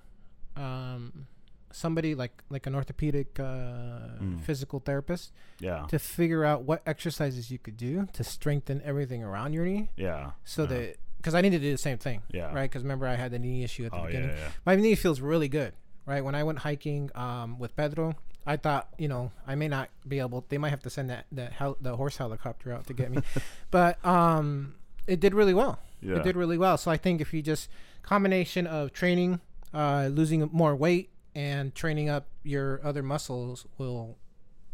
um, 0.55 1.27
somebody 1.71 2.13
like 2.15 2.43
like 2.49 2.67
an 2.67 2.75
orthopedic 2.75 3.39
uh, 3.39 4.19
Mm. 4.21 4.39
physical 4.41 4.79
therapist 4.79 5.33
yeah, 5.59 5.85
to 5.89 5.97
figure 5.99 6.43
out 6.45 6.63
what 6.63 6.81
exercises 6.85 7.49
you 7.51 7.57
could 7.57 7.77
do 7.77 8.07
to 8.13 8.23
strengthen 8.23 8.79
everything 8.83 9.23
around 9.23 9.53
your 9.53 9.65
knee, 9.65 9.89
yeah, 9.97 10.31
so 10.43 10.63
yeah. 10.63 10.67
that 10.69 10.97
because 11.23 11.33
I 11.35 11.41
need 11.41 11.51
to 11.51 11.59
do 11.59 11.71
the 11.71 11.77
same 11.77 11.97
thing, 11.97 12.21
yeah. 12.31 12.53
right? 12.53 12.69
Because 12.69 12.83
remember 12.83 13.07
I 13.07 13.15
had 13.15 13.31
the 13.31 13.39
knee 13.39 13.63
issue 13.63 13.85
at 13.85 13.91
the 13.93 13.97
Oh 14.01 14.05
beginning. 14.07 14.29
yeah, 14.31 14.49
My 14.65 14.75
knee 14.75 14.95
feels 14.95 15.21
really 15.21 15.47
good, 15.47 15.73
right? 16.05 16.21
When 16.23 16.35
I 16.35 16.43
went 16.43 16.59
hiking 16.59 17.09
um, 17.15 17.57
with 17.59 17.75
Pedro, 17.77 18.15
I 18.45 18.57
thought, 18.57 18.89
you 18.97 19.07
know, 19.07 19.31
I 19.47 19.55
may 19.55 19.69
not 19.69 19.89
be 20.05 20.19
able. 20.19 20.45
They 20.49 20.57
might 20.57 20.71
have 20.71 20.83
to 20.83 20.89
send 20.89 21.09
that 21.09 21.25
that 21.31 21.53
hel- 21.53 21.77
the 21.79 21.95
horse 21.95 22.17
helicopter 22.17 22.73
out 22.73 22.87
to 22.87 22.93
get 22.93 23.09
me, 23.09 23.21
but 23.71 24.03
um, 24.05 24.75
it 25.07 25.19
did 25.21 25.33
really 25.33 25.53
well. 25.53 25.79
yeah. 26.01 26.17
It 26.17 26.23
did 26.23 26.35
really 26.35 26.57
well. 26.57 26.77
So 26.77 26.91
I 26.91 26.97
think 26.97 27.21
if 27.21 27.33
you 27.33 27.41
just 27.41 27.69
combination 28.01 28.67
of 28.67 28.91
training, 28.91 29.39
uh, 29.73 30.09
losing 30.11 30.49
more 30.51 30.75
weight, 30.75 31.09
and 31.35 31.73
training 31.73 32.09
up 32.09 32.27
your 32.43 32.79
other 32.83 33.01
muscles 33.01 33.65
will 33.77 34.17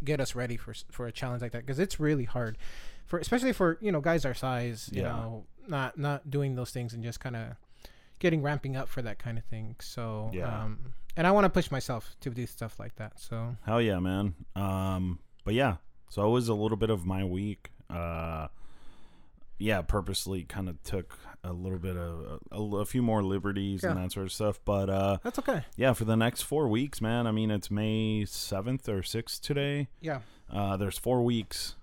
get 0.03 0.19
us 0.19 0.33
ready 0.33 0.57
for 0.57 0.73
for 0.89 1.05
a 1.07 1.11
challenge 1.11 1.41
like 1.43 1.51
that 1.51 1.61
because 1.65 1.77
it's 1.79 1.99
really 1.99 2.23
hard. 2.25 2.57
for 3.05 3.19
especially 3.19 3.53
for 3.53 3.77
you 3.81 3.91
know 3.91 4.01
guys 4.01 4.25
our 4.25 4.33
size, 4.33 4.89
you 4.91 5.01
Yeah. 5.03 5.09
know, 5.09 5.45
not 5.69 5.97
not 5.97 6.29
doing 6.29 6.55
those 6.55 6.71
things 6.71 6.93
and 6.93 7.03
just 7.03 7.19
kind 7.19 7.35
of 7.35 7.47
getting 8.19 8.41
ramping 8.41 8.75
up 8.75 8.89
for 8.89 9.01
that 9.01 9.17
kind 9.19 9.37
of 9.37 9.45
thing. 9.45 9.75
So 9.79 10.29
Yeah. 10.33 10.63
um, 10.63 10.93
and 11.15 11.25
I 11.25 11.31
want 11.31 11.45
to 11.45 11.49
push 11.49 11.71
myself 11.71 12.15
to 12.21 12.29
do 12.29 12.45
stuff 12.47 12.79
like 12.79 12.95
that. 12.95 13.19
So 13.19 13.55
Hell 13.65 13.81
yeah, 13.81 13.99
man. 13.99 14.35
Um, 14.55 15.19
but 15.45 15.53
yeah, 15.53 15.77
so 16.09 16.25
it 16.27 16.31
was 16.31 16.47
a 16.49 16.53
little 16.53 16.77
bit 16.77 16.89
of 16.89 17.05
my 17.05 17.23
week. 17.23 17.71
Uh, 17.89 18.47
yeah, 19.57 19.81
purposely 19.81 20.43
kind 20.43 20.69
of 20.69 20.81
took 20.83 21.17
a 21.43 21.51
little 21.51 21.79
bit 21.79 21.97
of 21.97 22.39
a, 22.51 22.57
a 22.77 22.85
few 22.85 23.01
more 23.01 23.21
liberties 23.23 23.83
and 23.83 23.97
that 23.97 24.11
sort 24.11 24.25
of 24.25 24.31
stuff. 24.31 24.59
But 24.63 24.89
uh, 24.89 25.17
that's 25.23 25.39
okay. 25.39 25.63
yeah, 25.75 25.91
for 25.93 26.05
the 26.05 26.15
next 26.15 26.43
four 26.43 26.67
weeks, 26.69 27.01
man. 27.01 27.27
I 27.27 27.31
mean, 27.31 27.51
it's 27.51 27.69
May 27.69 28.23
seventh 28.25 28.87
or 28.87 29.03
sixth 29.03 29.41
today. 29.41 29.87
Yeah. 29.99 30.19
Uh, 30.49 30.77
there's 30.77 30.97
four 30.97 31.23
weeks, 31.23 31.75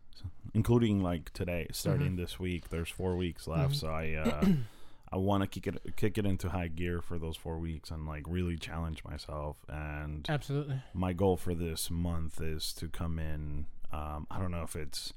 including 0.54 1.02
like 1.02 1.32
today, 1.32 1.66
starting 1.72 2.08
Mm-hmm. 2.12 2.16
this 2.16 2.38
week. 2.38 2.68
There's 2.70 2.88
four 2.88 3.16
weeks 3.16 3.46
left, 3.46 3.74
Mhm. 3.74 3.76
so 3.76 3.88
I 3.88 4.12
uh, 4.14 4.46
I 5.12 5.16
want 5.18 5.42
to 5.42 5.46
kick 5.48 5.66
it 5.66 5.96
kick 5.96 6.18
it 6.18 6.26
into 6.26 6.48
high 6.50 6.68
gear 6.68 7.00
for 7.00 7.18
those 7.18 7.36
four 7.36 7.58
weeks 7.58 7.90
and 7.90 8.06
like 8.06 8.24
really 8.26 8.56
challenge 8.56 9.04
myself. 9.04 9.56
And 9.68 10.26
Absolutely. 10.28 10.82
my 10.94 11.12
goal 11.12 11.36
for 11.36 11.54
this 11.54 11.90
month 11.90 12.40
is 12.40 12.72
to 12.74 12.88
come 12.88 13.18
in. 13.18 13.66
Um, 13.92 14.26
I 14.30 14.38
don't 14.38 14.50
know 14.50 14.62
if 14.64 14.74
it's 14.76 15.12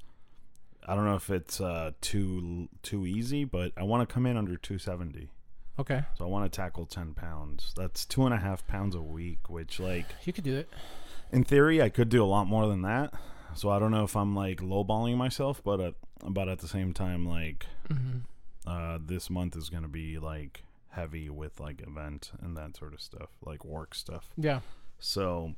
I 0.86 0.94
don't 0.94 1.04
know 1.04 1.16
if 1.16 1.28
it's 1.28 1.60
uh, 1.60 1.90
too 2.00 2.68
too 2.82 3.04
easy, 3.06 3.44
but 3.44 3.72
I 3.76 3.82
want 3.82 4.08
to 4.08 4.12
come 4.12 4.26
in 4.26 4.36
under 4.36 4.56
270. 4.56 5.28
Okay. 5.78 6.02
So 6.18 6.24
I 6.24 6.28
want 6.28 6.50
to 6.50 6.54
tackle 6.56 6.84
10 6.86 7.14
pounds. 7.14 7.72
That's 7.76 8.04
two 8.04 8.24
and 8.26 8.34
a 8.34 8.38
half 8.38 8.66
pounds 8.66 8.94
a 8.94 9.00
week, 9.02 9.48
which 9.48 9.80
like 9.80 10.06
You 10.24 10.32
could 10.32 10.44
do 10.44 10.56
it. 10.56 10.68
in 11.32 11.42
theory, 11.44 11.80
I 11.82 11.88
could 11.88 12.08
do 12.10 12.22
a 12.22 12.26
lot 12.26 12.46
more 12.46 12.66
than 12.66 12.82
that. 12.82 13.12
So 13.54 13.70
I 13.70 13.78
don't 13.78 13.90
know 13.90 14.04
if 14.04 14.16
I'm 14.16 14.34
like 14.34 14.60
lowballing 14.60 15.16
myself, 15.16 15.62
but 15.64 15.80
at, 15.80 15.94
but 16.28 16.48
at 16.48 16.58
the 16.60 16.68
same 16.68 16.92
time, 16.92 17.26
like 17.26 17.66
hmm 17.90 18.18
uh, 18.66 18.98
this 19.04 19.30
month 19.30 19.56
is 19.56 19.70
gonna 19.70 19.88
be 19.88 20.18
like 20.18 20.64
heavy 20.90 21.30
with 21.30 21.58
like 21.60 21.80
event 21.86 22.30
and 22.40 22.56
that 22.56 22.76
sort 22.76 22.92
of 22.92 23.00
stuff, 23.00 23.30
like 23.44 23.64
work 23.64 23.94
stuff. 23.94 24.30
Yeah. 24.36 24.60
So 24.98 25.54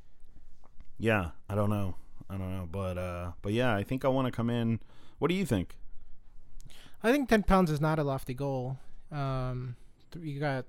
yeah, 0.99 1.31
I 1.49 1.55
don't 1.55 1.71
know, 1.71 1.97
I 2.31 2.37
don't 2.37 2.57
know, 2.57 2.69
but 2.71 2.97
uh, 2.99 3.33
but 3.43 3.53
yeah, 3.53 3.75
I 3.75 3.83
think 3.83 4.05
I 4.05 4.09
want 4.09 4.27
to 4.27 4.33
come 4.33 4.51
in. 4.51 4.79
What 5.19 5.29
do 5.29 5.35
you 5.35 5.45
think? 5.45 5.77
I 7.03 7.11
think 7.11 7.29
10 7.29 7.43
pounds 7.43 7.71
is 7.71 7.81
not 7.81 7.99
a 7.99 8.05
lofty 8.05 8.35
goal. 8.35 8.79
Um, 9.11 9.75
th- 10.13 10.25
you 10.25 10.39
got 10.39 10.65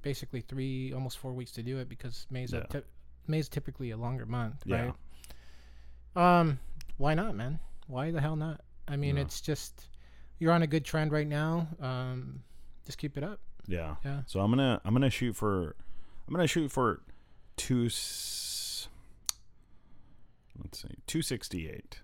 basically 0.00 0.40
three, 0.40 0.92
almost 0.94 1.18
four 1.18 1.32
weeks 1.34 1.52
to 1.52 1.62
do 1.62 1.78
it 1.78 1.88
because 1.90 2.26
May's 2.30 2.52
a 2.54 2.66
Yeah. 2.72 2.80
May's 3.26 3.48
typically 3.48 3.90
a 3.90 3.96
longer 3.96 4.24
month, 4.26 4.62
Yeah. 4.64 4.82
right? 4.86 4.94
Um, 6.16 6.58
why 6.98 7.14
not, 7.14 7.34
man? 7.34 7.58
Why 7.86 8.10
the 8.10 8.20
hell 8.20 8.36
not? 8.36 8.60
I 8.88 8.96
mean, 8.96 9.16
Yeah. 9.16 9.22
it's 9.22 9.40
just 9.40 9.88
you're 10.38 10.52
on 10.52 10.62
a 10.62 10.66
good 10.66 10.84
trend 10.84 11.12
right 11.12 11.26
now. 11.26 11.68
Um, 11.80 12.42
just 12.86 12.98
keep 12.98 13.16
it 13.16 13.24
up. 13.24 13.40
Yeah. 13.66 13.96
Yeah. 14.04 14.22
So 14.26 14.40
I'm 14.40 14.50
gonna 14.50 14.80
I'm 14.84 14.92
gonna 14.94 15.10
shoot 15.10 15.34
for 15.36 15.74
I'm 16.28 16.34
gonna 16.34 16.46
shoot 16.46 16.70
for 16.70 17.00
two. 17.56 17.86
s- 17.86 18.88
Let's 20.62 20.82
see, 20.82 20.88
two 21.06 21.22
sixty 21.22 21.68
eight. 21.68 22.00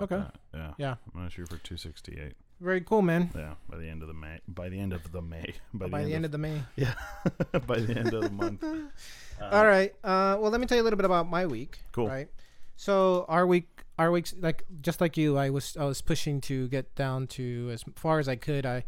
Okay. 0.00 0.22
Yeah. 0.54 0.72
Yeah. 0.78 0.94
I'm 1.12 1.20
gonna 1.20 1.30
shoot 1.30 1.48
for 1.48 1.58
two 1.58 1.76
sixty 1.76 2.18
eight. 2.18 2.34
Very 2.60 2.80
cool, 2.80 3.02
man. 3.02 3.30
Yeah. 3.34 3.54
By 3.68 3.76
the 3.78 3.88
end 3.88 4.02
of 4.02 4.08
the 4.08 4.14
May. 4.14 4.38
By 4.48 4.68
the 4.68 4.78
end 4.80 4.92
of 4.92 5.10
the 5.12 5.20
May. 5.20 5.52
By, 5.74 5.88
By, 5.88 6.04
the 6.04 6.14
end 6.14 6.24
of 6.24 6.30
the 6.32 6.38
May. 6.38 6.62
Yeah. 6.76 6.94
by 7.66 7.80
the 7.80 7.96
end 7.98 8.14
of 8.14 8.22
the 8.22 8.30
month. 8.30 8.62
Uh, 8.64 9.44
All 9.50 9.66
right. 9.66 9.92
Uh, 10.04 10.36
well, 10.40 10.50
let 10.50 10.60
me 10.60 10.66
tell 10.66 10.76
you 10.76 10.82
a 10.82 10.84
little 10.84 10.96
bit 10.96 11.04
about 11.04 11.28
my 11.28 11.44
week. 11.46 11.78
Cool. 11.92 12.08
Right. 12.08 12.28
So 12.76 13.24
our 13.28 13.46
week, 13.46 13.84
our 13.98 14.10
weeks, 14.10 14.34
like 14.40 14.64
just 14.80 15.00
like 15.00 15.16
you, 15.16 15.36
I 15.38 15.50
was 15.50 15.76
I 15.76 15.84
was 15.84 16.00
pushing 16.00 16.40
to 16.42 16.68
get 16.68 16.94
down 16.94 17.26
to 17.28 17.70
as 17.72 17.84
far 17.94 18.18
as 18.18 18.28
I 18.28 18.36
could. 18.36 18.66
I 18.66 18.84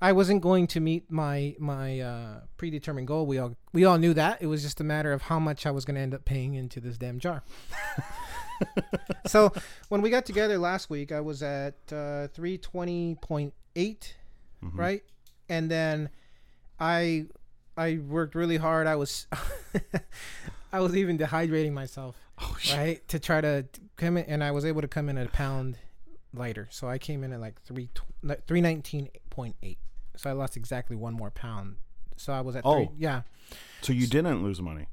I 0.00 0.12
wasn't 0.12 0.42
going 0.42 0.66
to 0.68 0.80
meet 0.80 1.10
my 1.10 1.56
my 1.58 2.00
uh, 2.00 2.40
predetermined 2.56 3.08
goal. 3.08 3.26
We 3.26 3.38
all 3.38 3.56
we 3.72 3.84
all 3.84 3.98
knew 3.98 4.14
that. 4.14 4.42
It 4.42 4.46
was 4.46 4.62
just 4.62 4.80
a 4.80 4.84
matter 4.84 5.12
of 5.12 5.22
how 5.22 5.38
much 5.38 5.66
I 5.66 5.70
was 5.70 5.84
going 5.84 5.96
to 5.96 6.00
end 6.00 6.14
up 6.14 6.24
paying 6.24 6.54
into 6.54 6.80
this 6.80 6.98
damn 6.98 7.18
jar. 7.18 7.42
so 9.26 9.52
when 9.88 10.02
we 10.02 10.10
got 10.10 10.26
together 10.26 10.58
last 10.58 10.90
week, 10.90 11.12
I 11.12 11.20
was 11.20 11.42
at 11.42 11.76
uh, 11.92 12.28
three 12.28 12.58
twenty 12.58 13.16
point 13.20 13.54
eight 13.74 14.14
mhm. 14.62 14.76
right? 14.76 15.02
And 15.48 15.70
then 15.70 16.10
I 16.78 17.26
I 17.76 17.98
worked 17.98 18.34
really 18.34 18.56
hard. 18.56 18.86
I 18.86 18.96
was 18.96 19.26
I 20.72 20.80
was 20.80 20.96
even 20.96 21.18
dehydrating 21.18 21.72
myself, 21.72 22.16
Oh 22.40 22.56
right, 22.76 23.06
to 23.08 23.18
try 23.18 23.40
to 23.40 23.66
come 23.96 24.16
in, 24.16 24.24
and 24.26 24.44
I 24.44 24.50
was 24.50 24.64
able 24.64 24.80
to 24.82 24.88
come 24.88 25.08
in 25.08 25.18
at 25.18 25.26
a 25.26 25.30
pound 25.30 25.78
lighter. 26.34 26.68
So 26.70 26.88
I 26.88 26.98
came 26.98 27.24
in 27.24 27.32
at 27.32 27.40
like 27.40 27.60
three 27.62 27.88
three 28.46 28.60
nineteen 28.60 29.08
point 29.30 29.56
eight. 29.62 29.78
So 30.16 30.28
I 30.30 30.32
lost 30.32 30.56
exactly 30.56 30.96
one 30.96 31.14
more 31.14 31.30
pound. 31.30 31.76
So 32.16 32.32
I 32.32 32.40
was 32.40 32.56
at 32.56 32.64
Oh. 32.64 32.74
three, 32.86 32.88
yeah, 32.98 33.22
So 33.82 33.92
you 33.92 34.06
didn't 34.06 34.42
lose 34.42 34.60
money. 34.60 34.86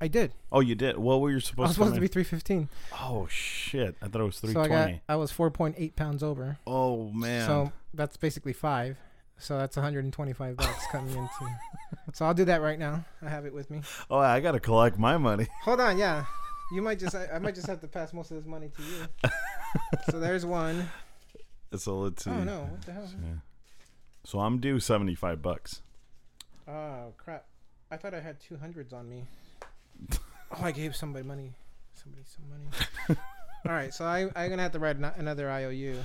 I 0.00 0.06
did. 0.08 0.32
Oh, 0.52 0.60
you 0.60 0.74
did. 0.76 0.96
What 0.98 1.20
were 1.20 1.30
you 1.30 1.40
supposed? 1.40 1.66
I 1.66 1.68
was 1.68 1.70
to? 1.70 1.74
supposed 1.80 1.94
to 1.96 2.00
be 2.00 2.06
three 2.08 2.22
fifteen. 2.24 2.68
Oh 3.00 3.26
shit! 3.28 3.96
I 4.02 4.06
thought 4.08 4.20
it 4.20 4.24
was 4.24 4.38
three 4.38 4.52
twenty. 4.52 4.68
So 4.68 4.74
I 4.74 4.90
got 4.92 5.00
I 5.08 5.16
was 5.16 5.32
four 5.32 5.50
point 5.50 5.74
eight 5.78 5.96
pounds 5.96 6.22
over. 6.22 6.58
oh 6.66 7.10
man. 7.10 7.46
So 7.46 7.72
that's 7.94 8.16
basically 8.16 8.52
five. 8.52 8.96
So 9.40 9.56
that's 9.56 9.76
125 9.76 10.56
bucks 10.56 10.86
coming 10.90 11.14
into. 11.14 11.28
So 12.12 12.24
I'll 12.24 12.34
do 12.34 12.44
that 12.46 12.60
right 12.60 12.78
now. 12.78 13.04
I 13.22 13.28
have 13.28 13.46
it 13.46 13.54
with 13.54 13.70
me. 13.70 13.82
oh, 14.10 14.18
I 14.18 14.40
gotta 14.40 14.58
collect 14.58 14.98
my 14.98 15.16
money. 15.16 15.46
Hold 15.62 15.80
on, 15.80 15.96
yeah. 15.96 16.24
You 16.72 16.82
might 16.82 16.98
just 16.98 17.14
I, 17.14 17.26
I 17.34 17.38
might 17.38 17.54
just 17.54 17.66
have 17.66 17.80
to 17.80 17.88
pass 17.88 18.12
most 18.12 18.30
of 18.30 18.36
this 18.36 18.46
money 18.46 18.70
to 18.76 18.82
you. 18.82 19.30
so 20.10 20.20
there's 20.20 20.44
one. 20.44 20.88
So 21.76 21.98
let's 22.00 22.24
see. 22.24 22.30
Oh 22.30 22.44
no, 22.44 22.60
what 22.70 22.82
the 22.82 22.92
hell? 22.92 23.08
Yeah. 23.22 23.28
So 24.24 24.40
I'm 24.40 24.58
due 24.60 24.78
seventy 24.80 25.14
five 25.14 25.40
bucks. 25.42 25.80
Oh 26.66 27.12
crap. 27.16 27.46
I 27.90 27.96
thought 27.96 28.12
I 28.14 28.20
had 28.20 28.38
two 28.40 28.56
hundreds 28.56 28.92
on 28.92 29.08
me. 29.08 29.24
Oh, 30.50 30.62
I 30.62 30.72
gave 30.72 30.94
somebody 30.94 31.26
money. 31.26 31.52
Somebody 31.94 32.24
some 32.26 32.44
money. 32.50 33.18
All 33.66 33.72
right, 33.72 33.92
so 33.92 34.04
I 34.04 34.28
I'm 34.36 34.50
gonna 34.50 34.62
have 34.62 34.72
to 34.72 34.78
write 34.78 34.96
another 34.96 35.50
IOU. 35.50 35.98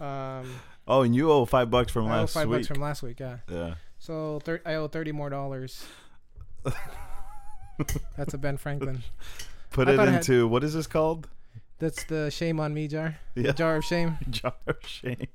Um, 0.00 0.50
Oh, 0.86 1.00
and 1.02 1.14
you 1.16 1.30
owe 1.32 1.46
five 1.46 1.70
bucks 1.70 1.90
from 1.90 2.06
I 2.08 2.18
owe 2.18 2.20
last 2.20 2.34
five 2.34 2.48
week. 2.48 2.58
bucks 2.58 2.66
from 2.68 2.80
last 2.82 3.02
week. 3.02 3.18
Yeah. 3.20 3.38
yeah. 3.50 3.74
So 3.98 4.40
thir- 4.44 4.60
I 4.66 4.74
owe 4.74 4.86
thirty 4.88 5.12
more 5.12 5.30
dollars. 5.30 5.84
That's 8.16 8.34
a 8.34 8.38
Ben 8.38 8.56
Franklin. 8.56 9.02
Put 9.74 9.88
I 9.88 9.92
it 9.92 9.96
thought 9.96 10.08
I 10.08 10.12
had- 10.12 10.20
into 10.22 10.48
what 10.48 10.64
is 10.64 10.72
this 10.72 10.86
called? 10.86 11.28
That's 11.80 12.04
the 12.04 12.30
shame 12.30 12.60
on 12.60 12.72
me 12.72 12.86
jar. 12.88 13.18
Yeah. 13.34 13.52
Jar 13.52 13.76
of 13.76 13.84
shame. 13.84 14.16
Jar 14.30 14.54
of 14.66 14.76
shame. 14.86 15.26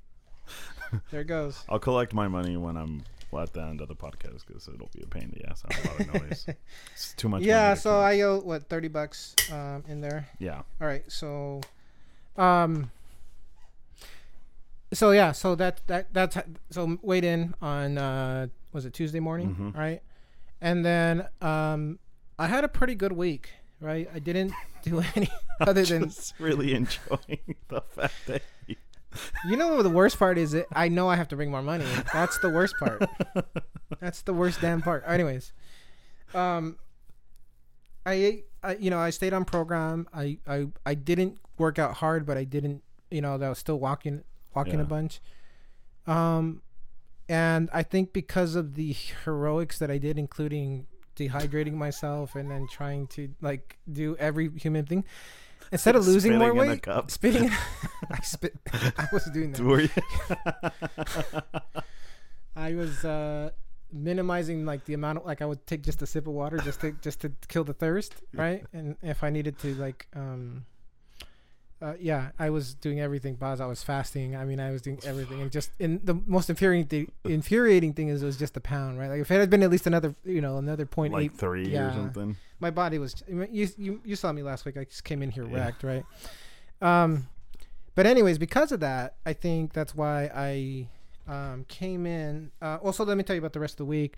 There 1.12 1.22
it 1.22 1.26
goes. 1.28 1.64
I'll 1.70 1.78
collect 1.80 2.14
my 2.14 2.28
money 2.28 2.58
when 2.58 2.76
I'm 2.78 3.04
at 3.38 3.54
the 3.54 3.62
end 3.62 3.80
of 3.82 3.88
the 3.90 3.96
podcast 3.96 4.48
because 4.48 4.68
it'll 4.68 4.90
be 4.96 5.04
a 5.04 5.08
pain 5.08 5.24
in 5.24 5.32
the 5.38 5.50
ass. 5.50 5.64
I 5.70 5.74
have 5.76 5.86
a 5.86 5.90
lot 5.90 6.00
of 6.16 6.22
noise. 6.30 6.46
It's 6.94 7.14
too 7.14 7.30
much. 7.30 7.44
yeah, 7.44 7.62
money 7.64 7.76
to 7.76 7.82
so. 7.82 8.00
I 8.00 8.22
owe 8.22 8.40
what 8.40 8.68
thirty 8.70 8.88
bucks 8.88 9.36
um, 9.52 9.84
in 9.88 10.02
there. 10.02 10.28
yeah. 10.40 10.64
All 10.82 10.88
right, 10.88 11.04
so, 11.12 11.62
um, 12.38 12.90
so 14.94 15.12
yeah, 15.12 15.32
so 15.34 15.54
that 15.56 15.82
that 15.88 16.14
that's 16.14 16.38
so 16.72 16.98
weighed 17.04 17.24
in 17.26 17.54
on 17.62 17.98
uh 17.98 18.48
was 18.72 18.86
it 18.86 18.94
Tuesday 18.94 19.20
morning, 19.20 19.56
Mhm. 19.56 19.78
right? 19.78 20.02
And 20.62 20.84
then 20.86 21.28
um, 21.42 22.00
I 22.40 22.48
had 22.48 22.64
a 22.64 22.68
pretty 22.68 22.96
good 22.96 23.12
week, 23.12 23.50
right? 23.82 24.10
I 24.14 24.20
didn't 24.20 24.54
do 24.84 25.04
any 25.16 25.30
other 25.60 25.84
than 25.86 26.06
Just 26.06 26.34
really 26.40 26.74
enjoying 26.74 27.56
the 27.68 27.82
fact 27.82 28.16
that 28.28 28.42
you, 28.68 28.76
you 29.50 29.58
know 29.58 29.76
what 29.76 29.84
the 29.84 29.90
worst 29.90 30.18
part 30.20 30.38
is. 30.38 30.54
It 30.54 30.68
I 30.74 30.88
know 30.90 31.08
I 31.10 31.16
have 31.16 31.28
to 31.30 31.36
bring 31.36 31.52
more 31.52 31.64
money. 31.64 31.86
That's 32.14 32.38
the 32.40 32.50
worst 32.50 32.76
part. 32.80 33.04
That's 34.00 34.22
the 34.22 34.34
worst 34.34 34.62
damn 34.62 34.82
part. 34.82 35.04
Anyways, 35.08 35.52
um, 36.34 36.78
I. 38.06 38.44
I, 38.62 38.76
you 38.76 38.90
know, 38.90 39.00
I 39.00 39.10
stayed 39.12 39.32
on 39.32 39.46
program. 39.46 40.06
I, 40.14 40.38
I 40.46 40.68
I 40.86 40.94
didn't 40.94 41.38
work 41.58 41.80
out 41.80 41.94
hard, 41.96 42.26
but 42.26 42.38
I 42.38 42.44
didn't. 42.44 42.84
You 43.10 43.22
know, 43.22 43.36
I 43.36 43.48
was 43.48 43.58
still 43.58 43.80
walking 43.80 44.24
walking 44.54 44.76
Yeah. 44.80 44.82
a 44.82 44.84
bunch. 44.86 45.22
Um, 46.06 46.62
and 47.30 47.70
I 47.72 47.84
think 47.84 48.12
because 48.12 48.56
of 48.56 48.76
the 48.76 48.92
heroics 48.92 49.80
that 49.80 49.90
I 49.90 49.98
did, 49.98 50.20
including 50.20 50.88
dehydrating 51.20 51.74
myself 51.74 52.36
and 52.36 52.50
then 52.50 52.68
trying 52.72 53.08
to 53.08 53.30
like 53.42 53.78
do 53.92 54.16
every 54.18 54.50
human 54.58 54.86
thing, 54.86 55.04
instead 55.72 55.96
of 55.96 56.08
losing 56.12 56.38
more 56.38 56.50
Spitting 56.50 56.72
in 56.72 56.90
a 56.90 57.02
weight, 57.02 57.12
spitting. 57.12 57.52
I 58.12 58.22
spit. 58.22 58.56
I 58.98 59.08
was 59.12 59.26
doing 59.26 59.52
that. 59.52 59.62
Were 59.62 59.82
you? 59.82 59.90
I 62.56 62.74
was 62.74 63.06
uh, 63.06 63.52
minimizing 63.92 64.66
like 64.66 64.86
the 64.86 64.94
amount 64.94 65.20
of 65.20 65.26
like 65.26 65.42
I 65.42 65.46
would 65.46 65.66
take 65.68 65.84
just 65.84 66.02
a 66.02 66.06
sip 66.06 66.28
of 66.28 66.34
water 66.34 66.58
just 66.58 66.82
to 66.82 66.92
just 67.02 67.22
to 67.22 67.32
kill 67.48 67.64
the 67.64 67.74
thirst, 67.74 68.16
right? 68.34 68.66
And 68.74 68.96
if 69.02 69.24
I 69.24 69.30
needed 69.30 69.58
to 69.60 69.76
like 69.76 70.08
um 70.16 70.66
uh, 71.82 71.94
yeah, 72.00 72.32
I 72.38 72.50
was 72.50 72.74
doing 72.74 73.00
everything. 73.00 73.36
Baz, 73.36 73.62
I 73.62 73.66
was 73.66 73.82
fasting. 73.84 74.36
I 74.36 74.44
mean, 74.46 74.60
I 74.60 74.72
was 74.72 74.82
doing 74.82 75.00
everything, 75.06 75.42
and 75.42 75.52
just 75.52 75.72
and 75.80 76.00
the 76.04 76.14
most 76.28 76.50
infuriating 76.50 76.88
thing, 76.88 77.12
infuriating 77.24 77.94
thing 77.94 78.10
is 78.10 78.22
it 78.22 78.26
was 78.26 78.38
just 78.38 78.58
a 78.58 78.60
pound, 78.62 79.00
right? 79.00 79.10
Like 79.10 79.22
if 79.22 79.32
it 79.32 79.40
had 79.40 79.50
been 79.50 79.64
at 79.64 79.70
least 79.70 79.88
another, 79.88 80.14
you 80.26 80.42
know, 80.42 80.58
another 80.58 80.86
point 80.86 81.14
like 81.14 81.26
eight, 81.26 81.38
three 81.38 81.74
or 81.76 81.92
something. 81.94 82.36
my 82.60 82.70
body 82.72 83.00
was. 83.00 83.24
You 83.30 83.68
you 83.78 84.02
you 84.04 84.16
saw 84.16 84.32
me 84.32 84.44
last 84.44 84.66
week. 84.66 84.78
I 84.78 84.84
just 84.84 85.04
came 85.04 85.24
in 85.24 85.32
here 85.32 85.46
Yeah. 85.46 85.56
wrecked, 85.66 85.84
right? 85.84 86.06
Um, 86.82 87.28
But 87.96 88.06
anyways, 88.06 88.38
because 88.38 88.72
of 88.72 88.80
that, 88.82 89.16
I 89.26 89.34
think 89.34 89.74
that's 89.74 89.94
why 89.96 90.30
I 90.34 90.88
um, 91.28 91.66
came 91.68 92.06
in. 92.06 92.52
Uh, 92.62 92.78
also, 92.82 93.04
let 93.06 93.18
me 93.18 93.24
tell 93.24 93.36
you 93.36 93.42
about 93.42 93.54
the 93.54 93.60
rest 93.60 93.74
of 93.74 93.78
the 93.80 93.86
week. 93.86 94.16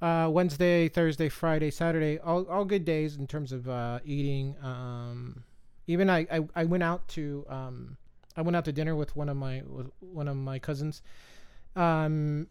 Uh, 0.00 0.28
Wednesday, 0.32 0.88
Thursday, 0.88 1.28
Friday, 1.28 1.70
Saturday, 1.70 2.18
all, 2.20 2.44
all 2.48 2.64
good 2.64 2.84
days 2.84 3.16
in 3.16 3.26
terms 3.26 3.50
of 3.52 3.68
uh, 3.68 3.98
eating. 4.04 4.54
Um, 4.62 5.44
even 5.88 6.08
I, 6.08 6.26
I, 6.30 6.40
I 6.54 6.64
went 6.64 6.84
out 6.84 7.08
to 7.08 7.44
um, 7.48 7.96
I 8.36 8.42
went 8.42 8.54
out 8.56 8.64
to 8.66 8.72
dinner 8.72 8.94
with 8.94 9.16
one 9.16 9.28
of 9.28 9.36
my 9.36 9.62
with 9.68 9.90
one 10.00 10.28
of 10.28 10.36
my 10.36 10.60
cousins. 10.60 11.02
Um, 11.74 12.46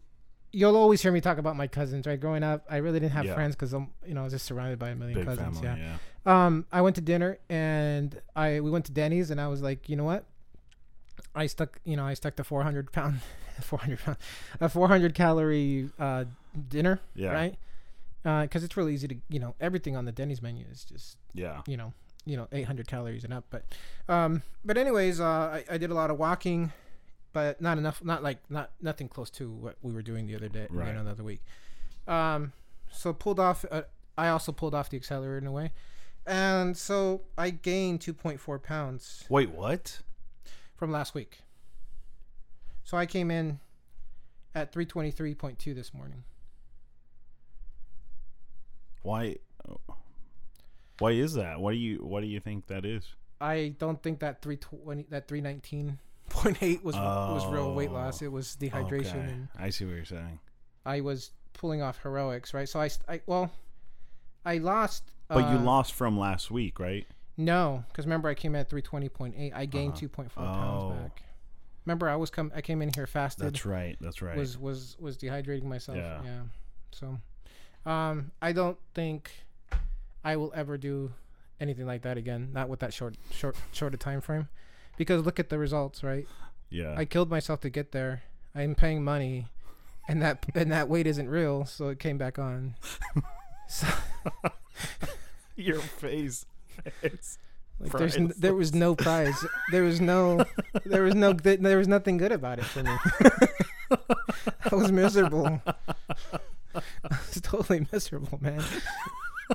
you'll 0.52 0.76
always 0.76 1.00
hear 1.02 1.12
me 1.12 1.20
talk 1.20 1.38
about 1.38 1.56
my 1.56 1.66
cousins, 1.66 2.06
right? 2.06 2.20
Growing 2.20 2.42
up, 2.42 2.64
I 2.70 2.78
really 2.78 3.00
didn't 3.00 3.12
have 3.12 3.24
Yeah. 3.26 3.34
friends 3.34 3.54
because 3.54 3.72
I'm 3.72 3.88
you 4.06 4.14
know 4.14 4.20
I 4.20 4.24
was 4.24 4.32
just 4.32 4.44
surrounded 4.46 4.78
by 4.78 4.90
a 4.90 4.94
million 4.96 5.18
Big 5.18 5.26
cousins. 5.26 5.60
family. 5.60 5.80
yeah. 5.80 5.96
Yeah. 6.26 6.46
Um, 6.46 6.66
I 6.72 6.82
went 6.82 6.96
to 6.96 7.02
dinner 7.02 7.38
and 7.48 8.20
I 8.36 8.60
we 8.60 8.70
went 8.70 8.84
to 8.86 8.92
Denny's 8.92 9.30
and 9.30 9.40
I 9.40 9.48
was 9.48 9.62
like, 9.62 9.88
you 9.88 9.96
know 9.96 10.04
what? 10.04 10.24
I 11.34 11.46
stuck, 11.46 11.78
you 11.84 11.96
know, 11.96 12.04
I 12.06 12.14
stuck 12.14 12.36
the 12.36 12.44
400 12.44 12.90
pound, 12.92 13.20
400 13.60 13.98
pound, 14.00 14.16
a 14.60 14.68
400 14.68 15.14
calorie 15.14 15.90
uh, 15.98 16.24
dinner, 16.68 17.00
Yeah. 17.14 17.30
right? 17.32 17.54
Because 18.42 18.64
it's 18.64 18.76
really 18.76 18.94
easy 18.94 19.08
to, 19.08 19.16
you 19.28 19.38
know, 19.38 19.54
everything 19.60 19.96
on 19.96 20.04
the 20.04 20.12
Denny's 20.12 20.42
menu 20.42 20.64
is 20.70 20.84
just, 20.84 21.16
Yeah. 21.34 21.62
you 21.66 21.76
know, 21.76 21.92
you 22.28 22.36
know, 22.36 22.46
800 22.52 22.86
calories 22.86 23.24
and 23.24 23.32
up. 23.32 23.44
But, 23.48 23.64
um, 24.08 24.42
but 24.64 24.76
anyways, 24.76 25.18
uh, 25.18 25.24
I, 25.26 25.64
I 25.70 25.78
did 25.78 25.90
a 25.90 25.94
lot 25.94 26.10
of 26.10 26.18
walking, 26.18 26.72
but 27.32 27.60
not 27.60 27.78
enough, 27.78 28.04
not 28.04 28.22
like 28.22 28.38
not 28.50 28.70
nothing 28.82 29.08
close 29.08 29.30
to 29.30 29.50
what 29.50 29.76
we 29.82 29.92
were 29.92 30.02
doing 30.02 30.26
the 30.26 30.36
other 30.36 30.48
day, 30.48 30.66
Right. 30.68 30.88
you 30.88 30.92
know, 30.94 31.04
the 31.04 31.10
other 31.10 31.24
week. 31.24 31.40
Um, 32.06 32.52
so 32.90 33.12
pulled 33.14 33.40
off. 33.40 33.64
Uh, 33.70 33.82
I 34.18 34.28
also 34.28 34.52
pulled 34.52 34.74
off 34.74 34.90
the 34.90 34.96
accelerator 34.98 35.38
in 35.38 35.46
a 35.46 35.52
way, 35.52 35.72
and 36.26 36.76
so 36.76 37.22
I 37.38 37.50
gained 37.50 38.00
2.4 38.00 38.62
pounds 38.62 39.24
Wait, 39.30 39.50
what? 39.50 40.00
from 40.76 40.90
last 40.92 41.14
week. 41.14 41.38
So 42.84 42.96
I 42.96 43.06
came 43.06 43.30
in 43.30 43.60
at 44.54 44.72
323.2 44.72 45.74
this 45.74 45.94
morning. 45.94 46.24
Why? 49.02 49.36
Why 50.98 51.12
is 51.12 51.34
that? 51.34 51.60
What 51.60 51.72
do 51.72 51.76
you 51.78 51.98
What 52.04 52.20
do 52.20 52.26
you 52.26 52.40
think 52.40 52.66
that 52.68 52.84
is? 52.84 53.04
I 53.40 53.74
don't 53.78 54.02
think 54.02 54.18
that 54.20 54.42
320 54.42 55.06
that 55.10 55.28
319.8 55.28 56.82
was 56.82 56.94
was 56.96 57.46
real 57.46 57.74
weight 57.74 57.90
Oh, 57.90 57.94
loss. 57.94 58.22
It 58.22 58.32
was 58.32 58.56
dehydration 58.60 59.06
Okay. 59.10 59.18
and 59.32 59.48
I 59.58 59.70
see 59.70 59.84
what 59.84 59.94
you're 59.94 60.04
saying. 60.04 60.40
I 60.84 61.00
was 61.00 61.32
pulling 61.52 61.82
off 61.82 61.98
heroics, 62.02 62.54
right? 62.54 62.68
So 62.68 62.80
I, 62.80 62.90
I 63.08 63.20
well, 63.26 63.50
I 64.44 64.58
lost. 64.58 65.04
But 65.28 65.50
you 65.50 65.58
uh, 65.58 65.62
lost 65.62 65.92
from 65.94 66.18
last 66.18 66.50
week, 66.50 66.78
right? 66.80 67.06
No, 67.36 67.84
because 67.88 68.06
remember 68.06 68.28
I 68.28 68.34
came 68.34 68.54
in 68.56 68.60
at 68.62 68.70
320.8. 68.70 69.52
I 69.54 69.66
gained 69.66 69.92
Uh-huh. 69.92 70.22
2.4 70.24 70.30
Oh. 70.36 70.42
pounds 70.42 71.00
back. 71.02 71.22
Remember 71.86 72.08
I 72.08 72.16
was 72.16 72.30
come 72.30 72.50
I 72.54 72.60
came 72.60 72.82
in 72.82 72.90
here 72.94 73.06
fasted. 73.06 73.46
That's 73.46 73.64
right. 73.64 73.96
That's 74.00 74.20
right. 74.20 74.36
Was 74.36 74.58
was 74.58 74.96
was 74.98 75.16
dehydrating 75.16 75.64
myself. 75.64 75.96
Yeah. 75.98 76.20
Yeah. 76.24 76.40
So, 76.90 77.18
um, 77.90 78.32
I 78.42 78.52
don't 78.52 78.78
think 78.94 79.30
I 80.24 80.36
will 80.36 80.52
ever 80.54 80.76
do 80.78 81.12
anything 81.60 81.86
like 81.86 82.02
that 82.02 82.16
again. 82.16 82.50
Not 82.52 82.68
with 82.68 82.80
that 82.80 82.92
short 82.92 83.16
short 83.30 83.56
short 83.72 83.94
a 83.94 83.96
time 83.96 84.20
frame, 84.20 84.48
because 84.96 85.24
look 85.24 85.38
at 85.40 85.48
the 85.48 85.58
results, 85.58 86.02
right? 86.02 86.26
yeah. 86.70 86.94
I 86.96 87.04
killed 87.04 87.30
myself 87.30 87.60
to 87.60 87.70
get 87.70 87.92
there. 87.92 88.22
I'm 88.54 88.74
paying 88.74 89.02
money, 89.04 89.46
and 90.08 90.20
that 90.22 90.44
and 90.54 90.70
that 90.72 90.88
weight 90.88 91.06
isn't 91.06 91.28
real, 91.28 91.64
so 91.64 91.88
it 91.88 91.98
came 91.98 92.18
back 92.18 92.38
on. 92.38 92.74
so, 93.68 93.86
Your 95.56 95.80
face. 95.80 96.46
It's 97.02 97.38
like, 97.80 97.92
there's 97.92 98.16
n- 98.16 98.32
there 98.36 98.54
was 98.54 98.74
no 98.74 98.94
prize. 98.94 99.44
There 99.70 99.82
was 99.84 100.00
no 100.00 100.44
there 100.84 101.02
was 101.02 101.14
no 101.14 101.32
there 101.32 101.78
was 101.78 101.88
nothing 101.88 102.16
good 102.16 102.32
about 102.32 102.58
it 102.58 102.64
for 102.64 102.82
me. 102.82 102.96
I 104.70 104.74
was 104.74 104.92
miserable. 104.92 105.60
I 106.74 106.82
was 107.08 107.40
totally 107.42 107.86
miserable, 107.92 108.38
man. 108.40 108.62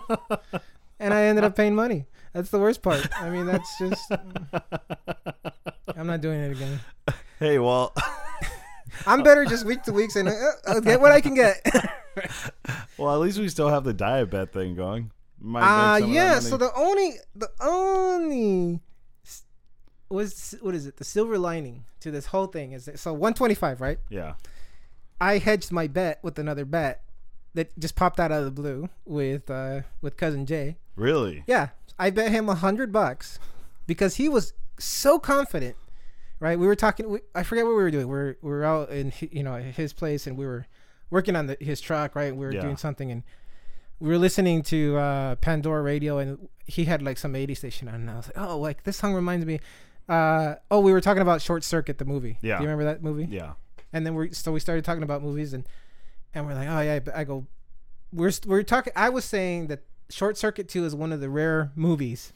and 1.00 1.14
I 1.14 1.24
ended 1.24 1.44
up 1.44 1.56
paying 1.56 1.76
money. 1.76 2.06
That's 2.34 2.50
the 2.50 2.60
worst 2.60 2.82
part. 2.82 3.08
I 3.20 3.30
mean, 3.30 3.46
that's 3.46 3.78
just. 3.78 4.12
I'm 5.96 6.08
not 6.08 6.22
doing 6.22 6.39
it 6.39 6.52
again. 6.52 6.80
hey, 7.39 7.60
well, 7.60 7.94
I'm 9.06 9.22
better 9.22 9.46
just 9.46 9.66
week 9.66 9.84
to 9.84 9.94
week 9.94 10.12
saying, 10.12 10.28
uh, 10.28 10.34
I'll 10.68 10.82
get 10.82 11.00
what 11.00 11.12
I 11.12 11.22
can 11.22 11.36
get. 11.36 11.62
well, 12.98 13.14
at 13.14 13.20
least 13.20 13.38
we 13.39 13.50
still 13.50 13.70
have 13.70 13.84
the 13.84 13.94
DietBet 13.94 14.52
thing 14.52 14.76
going. 14.76 15.12
Might 15.39 15.62
make 15.62 15.70
Uh 15.70 16.00
some 16.00 16.04
of 16.04 16.10
that 16.10 16.16
yeah. 16.16 16.39
So 16.39 16.58
the 16.58 16.74
only 16.74 17.14
the 17.36 17.50
only 17.62 18.80
was 20.10 20.56
what 20.62 20.74
is 20.74 20.86
it? 20.86 20.98
The 20.98 21.04
silver 21.04 21.38
lining 21.38 21.86
to 22.00 22.12
this 22.12 22.28
whole 22.28 22.48
thing 22.48 22.72
is 22.72 22.86
that, 22.86 23.00
so 23.00 23.12
125, 23.12 23.82
right? 23.82 24.00
yeah, 24.10 24.34
I 25.20 25.38
hedged 25.38 25.72
my 25.72 25.88
bet 25.88 26.20
with 26.24 26.39
another 26.39 26.66
bet 26.66 27.04
that 27.54 27.78
just 27.80 27.95
popped 27.95 28.20
out 28.20 28.32
of 28.32 28.45
the 28.45 28.51
blue 28.51 28.89
with 29.06 29.49
uh 29.49 29.82
with 30.01 30.18
cousin 30.18 30.45
Jay. 30.45 30.78
really. 30.95 31.43
Yeah, 31.47 31.70
I 31.99 32.10
bet 32.10 32.32
him 32.32 32.49
a 32.49 32.56
hundred 32.56 32.91
bucks 32.91 33.39
because 33.88 34.16
he 34.16 34.28
was 34.30 34.54
so 34.80 35.20
confident. 35.20 35.76
Right, 36.39 36.60
we 36.60 36.68
were 36.68 36.76
talking. 36.76 37.10
We, 37.10 37.20
I 37.34 37.43
forget 37.43 37.64
what 37.64 37.72
we 37.72 37.84
were 37.84 37.91
doing. 37.91 38.08
We 38.10 38.16
are 38.18 38.38
we 38.41 38.49
were 38.49 38.66
out 38.66 38.89
in 38.89 39.14
you 39.20 39.43
know 39.43 39.56
his 39.58 39.93
place 39.93 40.28
and 40.28 40.36
we 40.38 40.45
were 40.45 40.66
working 41.10 41.36
on 41.38 41.47
the, 41.47 41.58
his 41.62 41.80
truck. 41.80 42.16
Right, 42.16 42.36
we 42.36 42.45
were 42.45 42.51
Yeah. 42.51 42.62
doing 42.62 42.76
something 42.78 43.12
and 43.12 43.24
we 43.99 44.10
were 44.10 44.18
listening 44.18 44.62
to 44.64 44.97
uh, 44.97 45.36
Pandora 45.36 45.82
radio 45.82 46.18
and 46.18 46.49
he 46.66 46.84
had 46.86 47.01
like 47.01 47.18
some 47.18 47.36
80 47.36 47.56
station 47.56 47.88
on 47.88 47.95
and 47.95 48.10
I 48.12 48.16
was 48.18 48.28
like, 48.28 48.38
oh, 48.38 48.58
like 48.60 48.84
this 48.84 48.97
song 48.97 49.14
reminds 49.14 49.45
me. 49.45 49.60
Uh, 50.10 50.56
oh, 50.70 50.82
we 50.82 50.91
were 50.91 50.99
talking 50.99 51.22
about 51.22 51.41
Short 51.41 51.64
Circuit, 51.64 51.97
the 51.97 52.04
movie. 52.06 52.38
Yeah. 52.41 52.58
Do 52.58 52.64
you 52.64 52.70
remember 52.70 52.84
that 52.91 53.01
movie? 53.01 53.28
Yeah, 53.30 53.54
and 53.93 54.06
then 54.06 54.14
we 54.16 54.34
so 54.34 54.51
we 54.51 54.60
started 54.60 54.84
talking 54.84 55.04
about 55.04 55.22
movies 55.24 55.54
and 55.54 55.66
and 56.34 56.46
we're 56.46 56.54
like 56.56 56.68
oh 56.68 56.80
yeah 56.82 57.00
I 57.16 57.24
go 57.24 57.46
we're 58.12 58.32
we're 58.46 58.64
talking 58.64 58.94
I 58.96 59.10
was 59.10 59.26
saying 59.26 59.68
that 59.68 59.84
Short 60.10 60.38
Circuit 60.38 60.68
2 60.68 60.86
is 60.86 60.96
one 60.96 61.12
of 61.12 61.20
the 61.22 61.30
rare 61.30 61.72
movies 61.76 62.34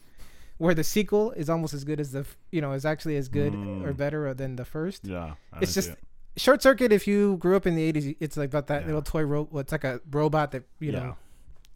where 0.57 0.73
the 0.73 0.83
sequel 0.83 1.31
is 1.31 1.49
almost 1.49 1.73
as 1.73 1.83
good 1.83 1.99
as 1.99 2.11
the 2.11 2.25
you 2.51 2.61
know 2.61 2.71
is 2.73 2.85
actually 2.85 3.15
as 3.17 3.27
good 3.29 3.53
Mm. 3.53 3.85
or 3.85 3.93
better 3.93 4.33
than 4.33 4.55
the 4.55 4.65
first 4.65 5.05
yeah. 5.05 5.33
I 5.53 5.59
It's 5.61 5.73
just- 5.73 5.89
it. 5.91 5.99
Short 6.37 6.61
Circuit 6.61 6.91
if 6.91 7.07
you 7.07 7.37
grew 7.37 7.55
up 7.55 7.65
in 7.65 7.75
the 7.75 7.91
80s 7.91 8.15
it's 8.19 8.37
like 8.37 8.49
about 8.49 8.67
that 8.67 8.81
Yeah. 8.81 8.87
little 8.87 9.01
toy 9.01 9.23
robot. 9.23 9.59
it's 9.61 9.71
like 9.71 9.83
a 9.83 9.99
robot 10.11 10.51
that 10.51 10.63
you 10.79 10.91
Yeah. 10.91 10.99
know 10.99 11.15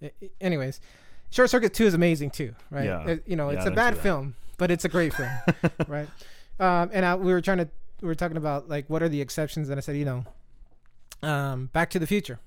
I- 0.03 0.11
I- 0.21 0.29
anyways 0.39 0.79
Short 1.31 1.49
Circuit 1.49 1.73
2 1.73 1.85
is 1.85 1.93
amazing 1.93 2.29
too 2.31 2.53
right 2.69 2.85
Yeah. 2.85 3.07
It- 3.07 3.23
you 3.27 3.35
know 3.35 3.49
Yeah, 3.49 3.57
it's 3.57 3.65
a 3.67 3.71
bad 3.71 3.97
film 3.97 4.35
but 4.57 4.69
it's 4.71 4.85
a 4.85 4.89
great 4.89 5.13
film 5.13 5.31
right? 5.87 6.07
Um, 6.59 6.91
and 6.93 7.03
I, 7.05 7.15
we 7.15 7.31
were 7.33 7.41
trying 7.41 7.57
to 7.59 7.69
we 8.01 8.07
were 8.07 8.15
talking 8.15 8.37
about 8.37 8.69
like 8.69 8.87
what 8.89 9.01
are 9.03 9.09
the 9.09 9.21
exceptions, 9.21 9.69
and 9.69 9.77
I 9.77 9.81
said, 9.81 9.95
you 9.95 10.05
know, 10.05 10.25
um, 11.23 11.67
Back 11.67 11.89
to 11.91 11.99
the 11.99 12.07
Future. 12.07 12.39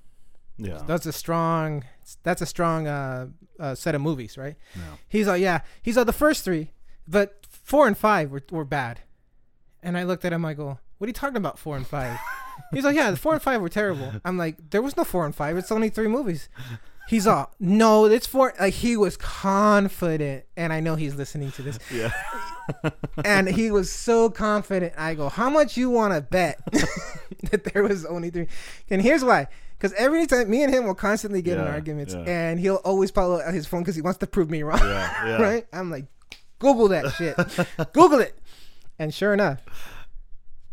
yeah. 0.57 0.81
That's 0.87 1.05
a 1.05 1.13
strong 1.13 1.83
that's 2.23 2.41
a 2.41 2.45
strong 2.45 2.87
uh, 2.87 3.27
uh, 3.59 3.75
set 3.75 3.95
of 3.95 4.01
movies, 4.01 4.37
right? 4.37 4.55
yeah. 4.75 4.81
He's 5.07 5.27
like, 5.27 5.41
yeah, 5.41 5.61
he's 5.81 5.97
like 5.97 6.05
the 6.05 6.13
first 6.13 6.43
three, 6.45 6.71
but 7.07 7.45
four 7.49 7.87
and 7.87 7.97
five 7.97 8.31
were 8.31 8.43
were 8.51 8.65
bad. 8.65 9.01
And 9.81 9.97
I 9.97 10.03
looked 10.03 10.25
at 10.25 10.33
him, 10.33 10.43
I 10.45 10.53
go, 10.53 10.79
what 10.97 11.05
are 11.05 11.09
you 11.09 11.13
talking 11.13 11.37
about, 11.37 11.59
four 11.59 11.75
and 11.77 11.85
five? 11.85 12.17
He's 12.73 12.83
like, 12.85 12.95
yeah, 12.95 13.11
the 13.11 13.17
four 13.17 13.33
and 13.33 13.41
five 13.41 13.61
were 13.61 13.69
terrible. 13.69 14.13
I'm 14.23 14.37
like, 14.37 14.71
there 14.71 14.81
was 14.81 14.95
no 14.97 15.03
four 15.03 15.25
and 15.25 15.35
five. 15.35 15.57
It's 15.57 15.71
only 15.71 15.89
three 15.89 16.07
movies. 16.07 16.47
He's 17.07 17.27
all, 17.27 17.51
no, 17.59 18.05
it's 18.05 18.25
four. 18.25 18.53
Like 18.59 18.73
he 18.73 18.97
was 18.97 19.15
confident, 19.17 20.45
and 20.57 20.73
I 20.73 20.79
know 20.79 20.95
he's 20.95 21.13
listening 21.15 21.51
to 21.51 21.61
this 21.61 21.77
Yeah. 21.91 22.11
and 23.25 23.47
he 23.47 23.69
was 23.71 23.91
so 23.91 24.29
confident. 24.31 24.93
I 24.97 25.13
go, 25.13 25.29
how 25.29 25.49
much 25.51 25.77
you 25.77 25.89
want 25.91 26.13
to 26.15 26.21
bet 26.21 26.59
that 27.51 27.63
there 27.65 27.83
was 27.83 28.05
only 28.05 28.29
three? 28.29 28.47
And 28.89 29.01
here's 29.01 29.23
why. 29.23 29.47
Because 29.77 29.93
every 29.93 30.25
time 30.25 30.49
me 30.49 30.63
and 30.63 30.73
him 30.73 30.85
will 30.85 30.95
constantly 30.95 31.41
get 31.41 31.57
in 31.57 31.65
Yeah, 31.65 31.71
arguments, 31.71 32.13
yeah. 32.13 32.23
and 32.25 32.59
he'll 32.59 32.75
always 32.85 33.11
pull 33.11 33.41
out 33.41 33.53
his 33.53 33.67
phone 33.67 33.81
because 33.81 33.95
he 33.95 34.01
wants 34.01 34.19
to 34.19 34.27
prove 34.27 34.49
me 34.49 34.63
wrong. 34.63 34.79
Yeah. 34.79 35.41
Right? 35.41 35.67
I'm 35.73 35.91
like, 35.91 36.05
Google 36.59 36.87
that 36.89 37.11
shit. 37.13 37.35
Google 37.93 38.19
it. 38.19 38.37
And 38.97 39.13
sure 39.13 39.33
enough, 39.33 39.61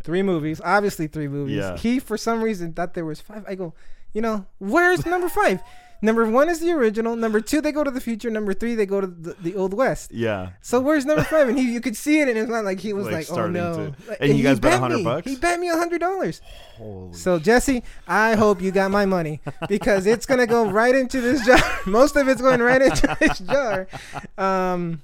three 0.04 0.22
movies. 0.22 0.60
Obviously, 0.64 1.06
three 1.08 1.28
movies. 1.28 1.64
He, 1.80 1.98
for 1.98 2.16
some 2.16 2.42
reason, 2.42 2.72
thought 2.72 2.94
there 2.94 3.04
was 3.04 3.20
five. 3.20 3.44
I 3.48 3.56
go, 3.56 3.74
you 4.12 4.20
know, 4.20 4.46
where's 4.58 5.04
number 5.06 5.28
five? 5.28 5.60
Number 6.04 6.28
one 6.28 6.48
is 6.48 6.58
the 6.58 6.72
original. 6.72 7.14
Number 7.14 7.40
two, 7.40 7.60
they 7.60 7.70
go 7.70 7.84
to 7.84 7.90
the 7.90 8.00
future. 8.00 8.28
Number 8.28 8.52
three, 8.52 8.74
they 8.74 8.86
go 8.86 9.00
to 9.00 9.06
the, 9.06 9.34
the 9.34 9.54
old 9.54 9.72
west. 9.72 10.10
Yeah. 10.12 10.50
So 10.60 10.80
where's 10.80 11.06
number 11.06 11.22
five? 11.22 11.48
And 11.48 11.56
he, 11.56 11.72
you 11.72 11.80
could 11.80 11.96
see 11.96 12.20
it, 12.20 12.28
and 12.28 12.36
it's 12.36 12.50
not 12.50 12.64
like 12.64 12.80
he 12.80 12.92
was 12.92 13.06
Like 13.06 13.30
like, 13.30 13.38
"Oh 13.38 13.48
no!" 13.48 13.72
to- 13.74 13.94
Like, 14.08 14.18
And 14.20 14.36
you 14.36 14.42
guys 14.42 14.58
bet 14.58 14.80
100 14.80 15.04
bucks? 15.04 15.30
He 15.30 15.36
bet 15.36 15.60
me 15.60 15.68
a 15.68 15.76
hundred 15.76 16.00
dollars. 16.00 16.40
Holy. 16.76 17.12
So 17.14 17.38
Jesse, 17.38 17.84
I 18.08 18.34
hope 18.34 18.60
you 18.60 18.72
got 18.72 18.90
my 18.90 19.06
money 19.06 19.40
because 19.68 20.06
it's 20.06 20.26
gonna 20.26 20.46
go 20.48 20.68
right 20.68 20.94
into 20.94 21.20
this 21.20 21.46
jar. 21.46 21.58
Most 21.86 22.16
of 22.16 22.26
it's 22.28 22.42
going 22.42 22.60
right 22.60 22.82
into 22.82 23.16
this 23.20 23.38
jar. 23.38 23.86
Um, 24.36 25.02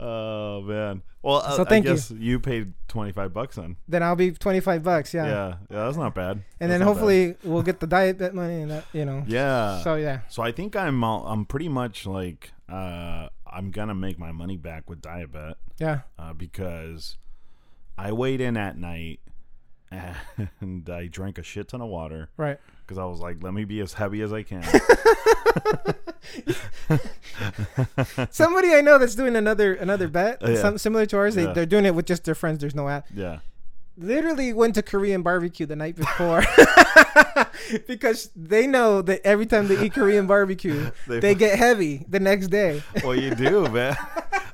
Oh 0.00 0.62
man. 0.62 1.02
Well, 1.22 1.36
uh, 1.36 1.52
So 1.56 1.64
thank 1.64 1.86
I 1.86 1.90
you. 1.90 1.94
guess 1.96 2.10
you. 2.10 2.40
paid 2.40 2.74
twenty 2.88 3.12
five 3.12 3.32
bucks 3.32 3.56
then. 3.56 3.76
then 3.88 4.02
I'll 4.02 4.16
be 4.16 4.32
twenty 4.32 4.60
five 4.60 4.82
bucks. 4.82 5.14
Yeah. 5.14 5.26
Yeah. 5.26 5.48
yeah. 5.70 5.84
that's 5.84 5.96
not 5.96 6.14
bad. 6.14 6.42
And 6.60 6.70
That's 6.70 6.78
then 6.78 6.80
hopefully 6.82 7.36
we'll 7.44 7.62
get 7.62 7.80
the 7.80 7.86
diet 7.86 8.18
bet 8.18 8.34
money 8.34 8.62
and 8.62 8.70
that 8.70 8.84
you 8.92 9.04
know. 9.04 9.24
Yeah. 9.26 9.80
So 9.82 9.94
yeah. 9.96 10.20
So 10.28 10.42
I 10.42 10.52
think 10.52 10.76
I'm 10.76 11.02
I'm 11.02 11.44
pretty 11.46 11.68
much 11.68 12.06
like 12.06 12.52
uh 12.68 13.28
I'm 13.46 13.70
gonna 13.70 13.94
make 13.94 14.18
my 14.18 14.32
money 14.32 14.56
back 14.56 14.88
with 14.90 15.00
DietBet 15.00 15.54
Yeah. 15.78 16.00
uh, 16.18 16.32
because 16.32 17.16
I 17.96 18.10
weighed 18.12 18.40
in 18.40 18.56
at 18.56 18.76
night 18.76 19.20
and 20.60 20.88
I 20.90 21.06
drank 21.06 21.38
a 21.38 21.42
shit 21.42 21.68
ton 21.68 21.80
of 21.80 21.88
water 21.88 22.30
Right. 22.36 22.58
Because 22.86 22.98
I 22.98 23.04
was 23.04 23.20
like, 23.20 23.42
let 23.42 23.54
me 23.54 23.64
be 23.64 23.80
as 23.80 23.92
heavy 23.94 24.20
as 24.22 24.32
I 24.32 24.42
can. 24.42 24.62
Somebody 28.30 28.74
I 28.74 28.80
know 28.80 28.98
that's 28.98 29.14
doing 29.14 29.36
another 29.36 29.74
another 29.74 30.08
bet, 30.08 30.38
Oh, 30.42 30.50
yeah. 30.50 30.60
some, 30.60 30.78
similar 30.78 31.06
to 31.06 31.16
ours. 31.16 31.34
They, 31.34 31.44
Yeah. 31.44 31.52
They're 31.52 31.66
doing 31.66 31.84
it 31.84 31.94
with 31.94 32.06
just 32.06 32.24
their 32.24 32.34
friends. 32.34 32.58
There's 32.60 32.74
no 32.74 32.88
app. 32.88 33.06
yeah. 33.14 33.38
Literally 33.96 34.52
went 34.52 34.74
to 34.74 34.82
Korean 34.82 35.22
barbecue 35.22 35.66
the 35.66 35.76
night 35.76 35.94
before 35.94 36.42
because 37.86 38.28
they 38.34 38.66
know 38.66 39.00
that 39.02 39.20
every 39.24 39.46
time 39.46 39.68
they 39.68 39.80
eat 39.86 39.92
Korean 39.94 40.26
barbecue, 40.26 40.90
They- 41.06 41.20
they 41.20 41.34
get 41.36 41.56
heavy 41.56 42.04
the 42.08 42.18
next 42.18 42.48
day. 42.48 42.82
Well, 43.04 43.14
you 43.14 43.36
do, 43.36 43.68
man. 43.68 43.96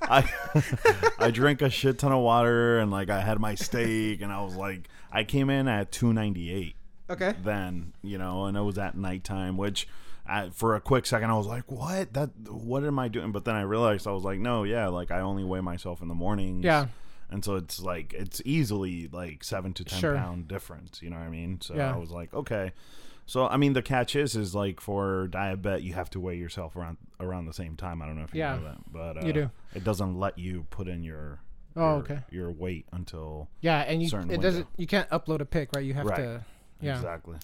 I 0.03 0.31
I 1.19 1.31
drank 1.31 1.63
a 1.63 1.71
shit 1.71 1.99
ton 1.99 2.13
of 2.13 2.21
water 2.23 2.81
and 2.81 2.91
like 2.91 3.09
I 3.09 3.21
had 3.23 3.39
my 3.39 3.55
steak 3.55 4.21
and 4.21 4.31
I 4.31 4.43
was 4.43 4.57
like, 4.57 4.89
I 5.11 5.25
came 5.25 5.49
in 5.49 5.69
at 5.69 5.91
298 5.91 6.77
Okay. 7.11 7.35
then, 7.43 7.93
you 8.03 8.19
know, 8.19 8.45
and 8.47 8.57
it 8.57 8.61
was 8.61 8.79
at 8.79 8.97
nighttime, 8.97 9.57
which 9.57 9.89
I, 10.27 10.51
for 10.51 10.75
a 10.77 10.81
quick 10.81 11.07
second 11.07 11.31
I 11.31 11.35
was 11.37 11.47
like, 11.47 11.71
what? 11.71 12.13
That 12.15 12.31
what 12.49 12.85
am 12.85 12.99
I 12.99 13.09
doing? 13.09 13.33
But 13.33 13.45
then 13.45 13.57
I 13.57 13.63
realized 13.63 14.07
I 14.07 14.13
was 14.13 14.23
like, 14.25 14.39
no, 14.39 14.63
yeah, 14.65 14.89
like 14.89 15.11
I 15.11 15.21
only 15.21 15.43
weigh 15.45 15.61
myself 15.61 16.03
in 16.03 16.09
the 16.09 16.15
mornings. 16.15 16.65
Yeah. 16.65 16.87
And 17.31 17.45
so 17.45 17.57
it's 17.57 17.81
like 17.81 18.13
it's 18.15 18.41
easily 18.45 19.09
like 19.13 19.45
seven 19.45 19.73
to 19.75 19.85
ten 19.85 19.99
Sure. 20.01 20.17
pound 20.17 20.49
difference. 20.49 21.01
You 21.03 21.11
know 21.11 21.17
what 21.17 21.27
I 21.27 21.31
mean? 21.31 21.61
So 21.61 21.75
Yeah. 21.75 21.93
I 21.95 21.97
was 21.97 22.11
like, 22.11 22.33
okay. 22.35 22.73
So 23.27 23.47
I 23.47 23.57
mean, 23.57 23.73
the 23.73 23.83
catch 23.83 24.17
is, 24.17 24.35
is 24.37 24.55
like 24.55 24.81
for 24.81 25.29
DietBet, 25.31 25.83
you 25.83 25.95
have 25.95 26.11
to 26.11 26.21
weigh 26.21 26.37
yourself 26.37 26.75
around 26.77 26.97
around 27.21 27.47
the 27.47 27.53
same 27.53 27.77
time. 27.77 28.03
I 28.03 28.07
don't 28.07 28.17
know 28.17 28.25
if 28.25 28.35
you 28.35 28.41
Yeah. 28.41 28.57
know 28.57 28.65
that, 28.65 28.79
but 28.93 29.23
uh, 29.23 29.27
You 29.27 29.33
do. 29.33 29.51
It 29.75 29.85
doesn't 29.85 30.19
let 30.19 30.39
you 30.39 30.67
put 30.71 30.87
in 30.89 31.03
your 31.05 31.41
Oh, 31.77 31.81
your, 31.83 31.99
okay. 32.01 32.19
your 32.31 32.51
weight 32.51 32.87
until 32.93 33.49
Yeah, 33.61 33.79
and 33.83 34.03
you 34.03 34.09
it 34.09 34.13
window. 34.15 34.37
doesn't. 34.43 34.67
You 34.77 34.89
can't 34.89 35.09
upload 35.11 35.41
a 35.41 35.45
pic, 35.45 35.71
right? 35.75 35.85
You 35.85 35.95
have 35.95 36.07
Right. 36.07 36.17
to. 36.17 36.45
Yeah. 36.81 36.97
exactly. 36.97 37.37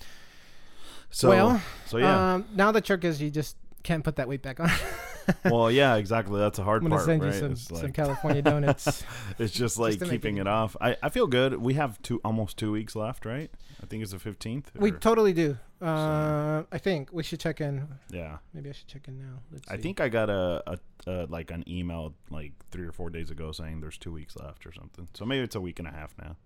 So 1.11 1.28
well, 1.30 1.62
so 1.87 1.99
yeah, 1.99 2.34
um, 2.34 2.47
now 2.55 2.72
the 2.72 2.80
trick 2.80 3.05
is 3.05 3.20
you 3.22 3.30
just 3.30 3.57
can't 3.82 4.03
put 4.05 4.16
that 4.16 4.28
weight 4.28 4.43
back 4.43 4.59
on. 4.61 4.68
well 5.45 5.70
yeah, 5.70 5.95
exactly. 5.97 6.39
That's 6.39 6.59
a 6.59 6.64
hard 6.64 6.82
I'm 6.82 6.89
gonna 6.89 6.97
part, 6.97 7.07
send 7.07 7.22
right? 7.22 7.32
you 7.34 7.41
some, 7.41 7.53
it's 7.53 7.68
some 7.68 7.78
like 7.78 7.95
California 7.95 8.43
donuts. 8.53 9.05
it's 9.39 9.53
just 9.53 9.78
like 9.78 10.01
make 10.01 10.11
keeping 10.11 10.39
it- 10.39 10.43
it 10.43 10.47
off. 10.49 10.76
I 10.80 10.97
I 11.03 11.09
feel 11.09 11.26
good. 11.26 11.55
We 11.61 11.74
have 11.74 12.01
two 12.03 12.20
almost 12.24 12.57
two 12.59 12.72
weeks 12.72 12.97
left, 12.97 13.24
right? 13.24 13.51
I 13.82 13.87
think 13.87 14.03
it's 14.03 14.12
the 14.12 14.18
fifteenth. 14.18 14.70
we 14.74 14.91
totally 14.91 15.32
do. 15.32 15.57
Uh, 15.80 16.62
I 16.72 16.78
think 16.78 17.11
we 17.12 17.22
should 17.22 17.39
check 17.39 17.61
in. 17.61 17.87
yeah. 18.11 18.39
Maybe 18.55 18.70
I 18.70 18.72
should 18.72 18.89
check 18.89 19.09
in 19.09 19.18
now. 19.18 19.41
Let's 19.53 19.68
I 19.70 19.76
see. 19.76 19.82
think 19.82 20.01
I 20.01 20.09
got 20.09 20.30
a, 20.30 20.62
a, 20.66 20.78
a 21.07 21.26
like 21.26 21.51
an 21.51 21.64
email 21.68 22.14
like 22.30 22.53
three 22.70 22.87
or 22.87 22.93
four 22.93 23.11
days 23.11 23.30
ago 23.30 23.53
saying 23.53 23.80
there's 23.80 23.99
two 23.99 24.12
weeks 24.12 24.37
left 24.37 24.66
or 24.66 24.72
something. 24.72 25.07
So 25.14 25.24
maybe 25.26 25.45
it's 25.45 25.55
a 25.55 25.61
week 25.61 25.78
and 25.78 25.87
a 25.87 25.93
half 25.93 26.14
now. 26.18 26.37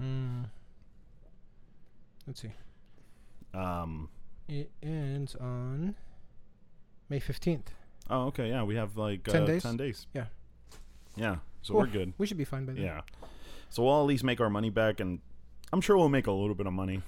Mm. 0.00 0.44
Let's 2.28 2.42
see. 2.42 2.52
Um. 3.54 4.10
It 4.48 4.70
ends 4.82 5.34
on 5.34 5.94
May 7.08 7.20
fifteenth. 7.20 7.72
Oh, 8.10 8.26
okay. 8.26 8.50
Yeah, 8.50 8.62
we 8.62 8.76
have 8.76 8.96
like 8.96 9.24
10 9.24 9.42
uh, 9.42 9.46
days? 9.46 9.62
Ten 9.62 9.76
days. 9.76 10.06
Yeah. 10.14 10.26
Yeah. 11.16 11.36
So 11.62 11.74
we're 11.74 11.86
good. 11.86 12.12
We 12.16 12.26
should 12.26 12.38
be 12.38 12.44
fine 12.44 12.64
by 12.64 12.72
then. 12.72 12.82
Yeah. 12.82 13.00
So 13.70 13.82
we'll 13.82 14.00
at 14.00 14.06
least 14.06 14.24
make 14.24 14.40
our 14.40 14.48
money 14.48 14.70
back, 14.70 15.00
and 15.00 15.20
I'm 15.72 15.80
sure 15.80 15.96
we'll 15.96 16.08
make 16.08 16.26
a 16.26 16.32
little 16.32 16.54
bit 16.54 16.66
of 16.66 16.72
money. 16.72 17.02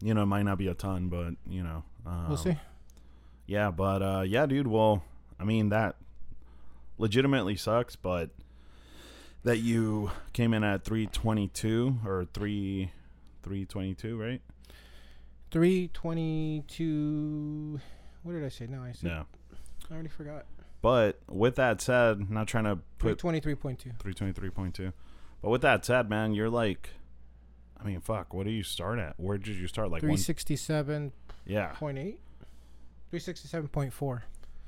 You 0.00 0.14
know, 0.14 0.22
it 0.22 0.26
might 0.26 0.44
not 0.44 0.58
be 0.58 0.68
a 0.68 0.74
ton, 0.74 1.08
but 1.08 1.34
you 1.48 1.62
know, 1.62 1.82
um, 2.06 2.28
We'll 2.28 2.36
see. 2.36 2.56
Yeah, 3.46 3.70
but 3.70 4.02
uh, 4.02 4.24
yeah, 4.26 4.46
dude. 4.46 4.68
Well, 4.68 5.02
I 5.40 5.44
mean 5.44 5.70
that 5.70 5.96
legitimately 6.98 7.56
sucks, 7.56 7.96
but 7.96 8.30
that 9.42 9.58
you 9.58 10.10
came 10.32 10.52
in 10.52 10.62
at 10.62 10.84
322 10.84 11.98
or 12.04 12.26
3 12.32 12.92
322, 13.48 14.20
right? 14.20 14.42
Three 15.50 15.88
twenty-two. 15.94 17.80
What 18.22 18.32
did 18.32 18.44
I 18.44 18.50
say? 18.50 18.66
No, 18.66 18.82
I 18.82 18.92
said. 18.92 19.10
Yeah. 19.10 19.22
I 19.90 19.94
already 19.94 20.10
forgot. 20.10 20.44
But 20.82 21.18
with 21.28 21.56
that 21.56 21.80
said, 21.80 22.30
not 22.30 22.46
trying 22.46 22.64
to 22.64 22.78
put 22.98 23.18
twenty-three 23.18 23.54
point 23.54 23.78
two. 23.78 23.90
323.2. 24.04 24.92
But 25.40 25.48
with 25.50 25.62
that 25.62 25.84
said, 25.86 26.10
man, 26.10 26.34
you're 26.34 26.50
like 26.50 26.90
I 27.80 27.84
mean, 27.86 28.00
fuck, 28.00 28.34
what 28.34 28.44
do 28.44 28.50
you 28.52 28.62
start 28.62 28.98
at? 28.98 29.14
Where 29.18 29.38
did 29.38 29.56
you 29.56 29.66
start 29.66 29.90
like 29.90 30.00
Three 30.00 30.10
one 30.10 30.18
sixty-seven 30.18 31.12
Yeah. 31.46 31.68
point 31.68 31.96
eight. 31.96 32.20
Three 33.10 33.20
sixty-seven 33.20 33.68
point 33.68 33.94
four. 33.94 34.24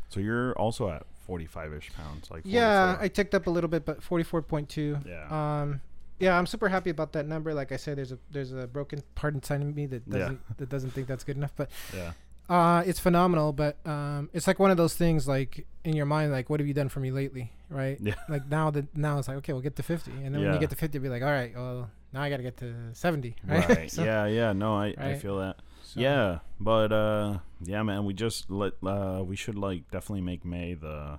So 0.08 0.20
you're 0.20 0.54
also 0.54 0.88
at 0.88 1.04
45ish 1.28 1.92
pounds 1.92 2.30
like 2.30 2.42
Yeah, 2.46 2.96
I 2.98 3.08
ticked 3.08 3.34
up 3.34 3.46
a 3.46 3.50
little 3.50 3.68
bit, 3.68 3.84
but 3.84 4.02
forty-four 4.02 4.40
point 4.42 4.70
two. 4.70 4.96
Yeah. 5.06 5.26
Um, 5.60 5.82
yeah, 6.20 6.38
I'm 6.38 6.46
super 6.46 6.68
happy 6.68 6.90
about 6.90 7.12
that 7.14 7.26
number. 7.26 7.52
Like 7.54 7.72
I 7.72 7.76
said, 7.76 7.98
there's 7.98 8.12
a 8.12 8.18
there's 8.30 8.52
a 8.52 8.66
broken 8.66 9.02
part 9.14 9.34
inside 9.34 9.62
of 9.62 9.74
me 9.74 9.86
that 9.86 10.08
doesn't 10.08 10.58
that 10.58 10.68
doesn't 10.68 10.90
think 10.90 11.08
that's 11.08 11.24
good 11.24 11.36
enough. 11.36 11.52
But 11.56 11.70
yeah. 11.96 12.12
uh, 12.48 12.82
it's 12.86 13.00
phenomenal. 13.00 13.52
But 13.52 13.76
um, 13.86 14.30
it's 14.32 14.46
like 14.46 14.58
one 14.58 14.70
of 14.70 14.76
those 14.76 14.94
things 14.94 15.26
like 15.26 15.66
in 15.84 15.96
your 15.96 16.06
mind, 16.06 16.30
like 16.32 16.48
what 16.50 16.60
have 16.60 16.66
you 16.68 16.74
done 16.74 16.88
for 16.88 17.00
me 17.00 17.10
lately, 17.10 17.52
right? 17.70 17.98
Yeah. 18.00 18.14
Like 18.28 18.46
now 18.48 18.70
that 18.70 18.96
now 18.96 19.18
it's 19.18 19.28
like 19.28 19.38
okay, 19.38 19.52
we'll 19.52 19.62
get 19.62 19.76
to 19.76 19.82
fifty, 19.82 20.12
and 20.12 20.34
then 20.34 20.42
when 20.42 20.52
you 20.54 20.60
get 20.60 20.70
to 20.70 20.76
fifty, 20.76 20.98
be 20.98 21.08
like, 21.08 21.22
all 21.22 21.30
right, 21.30 21.52
well 21.54 21.90
now 22.12 22.22
I 22.22 22.30
got 22.30 22.36
to 22.38 22.42
get 22.42 22.56
to 22.58 22.74
seventy, 22.92 23.34
right? 23.46 23.68
Right. 23.68 23.90
So- 23.90 24.04
yeah, 24.04 24.26
yeah. 24.26 24.52
No, 24.52 24.74
I, 24.76 24.94
I 24.98 25.14
feel 25.14 25.38
that. 25.38 25.56
so- 25.82 26.00
Yeah, 26.00 26.38
but 26.60 26.92
uh 26.92 27.38
yeah, 27.62 27.82
man, 27.82 28.04
we 28.04 28.14
just 28.14 28.50
let 28.50 28.74
uh 28.84 29.22
we 29.24 29.36
should 29.36 29.56
like 29.56 29.90
definitely 29.90 30.22
make 30.22 30.44
May 30.44 30.74
the 30.74 31.18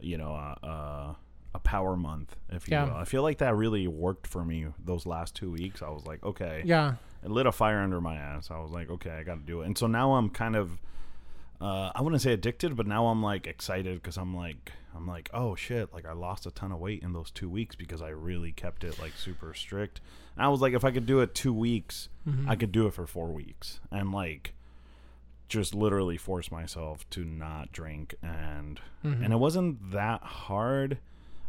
you 0.00 0.18
know, 0.18 0.34
uh, 0.34 0.66
uh 0.66 1.14
a 1.56 1.58
power 1.58 1.96
month, 1.96 2.36
if 2.50 2.68
you 2.68 2.72
Yeah. 2.76 2.84
will. 2.84 2.96
I 2.96 3.04
feel 3.04 3.22
like 3.22 3.38
that 3.38 3.56
really 3.56 3.88
worked 3.88 4.26
for 4.26 4.44
me 4.44 4.66
those 4.78 5.06
last 5.06 5.34
2 5.34 5.50
weeks. 5.50 5.82
I 5.82 5.88
was 5.88 6.04
like, 6.06 6.22
okay. 6.22 6.62
Yeah. 6.64 6.96
It 7.24 7.30
lit 7.30 7.46
a 7.46 7.52
fire 7.52 7.80
under 7.80 8.00
my 8.00 8.14
ass. 8.16 8.50
I 8.50 8.58
was 8.60 8.70
like, 8.70 8.90
okay, 8.90 9.10
I 9.10 9.22
got 9.24 9.36
to 9.36 9.40
do 9.40 9.62
it. 9.62 9.66
And 9.66 9.76
so 9.76 9.86
now 9.86 10.14
I'm 10.14 10.28
kind 10.30 10.54
of 10.54 10.78
uh, 11.58 11.90
I 11.94 12.02
wouldn't 12.02 12.20
say 12.20 12.34
addicted, 12.34 12.76
but 12.76 12.86
now 12.86 13.06
I'm 13.06 13.22
like 13.22 13.46
excited 13.46 13.94
because 14.02 14.18
I'm 14.18 14.36
like, 14.36 14.72
I'm 14.94 15.06
like, 15.06 15.30
oh 15.32 15.54
shit, 15.54 15.90
like 15.94 16.04
I 16.04 16.12
lost 16.12 16.44
a 16.44 16.50
ton 16.50 16.70
of 16.70 16.78
weight 16.78 17.02
in 17.02 17.14
those 17.14 17.30
two 17.30 17.48
weeks 17.48 17.74
because 17.74 18.02
I 18.02 18.10
really 18.10 18.52
kept 18.52 18.84
it 18.84 18.98
like 19.00 19.12
super 19.16 19.54
strict. 19.54 20.02
And 20.36 20.44
I 20.44 20.48
was 20.48 20.60
like, 20.60 20.74
if 20.74 20.84
I 20.84 20.90
could 20.90 21.06
do 21.06 21.20
it 21.20 21.34
two 21.34 21.54
weeks, 21.54 22.10
Mhm. 22.28 22.46
I 22.46 22.56
could 22.56 22.72
do 22.72 22.86
it 22.86 22.92
for 22.92 23.06
four 23.06 23.28
weeks 23.32 23.80
and 23.90 24.12
like 24.12 24.52
just 25.48 25.74
literally 25.74 26.18
force 26.18 26.50
myself 26.50 27.08
to 27.10 27.24
not 27.24 27.72
drink 27.72 28.14
and 28.22 28.80
Mhm. 29.02 29.24
and 29.24 29.32
it 29.32 29.36
wasn't 29.38 29.92
that 29.92 30.22
hard. 30.22 30.98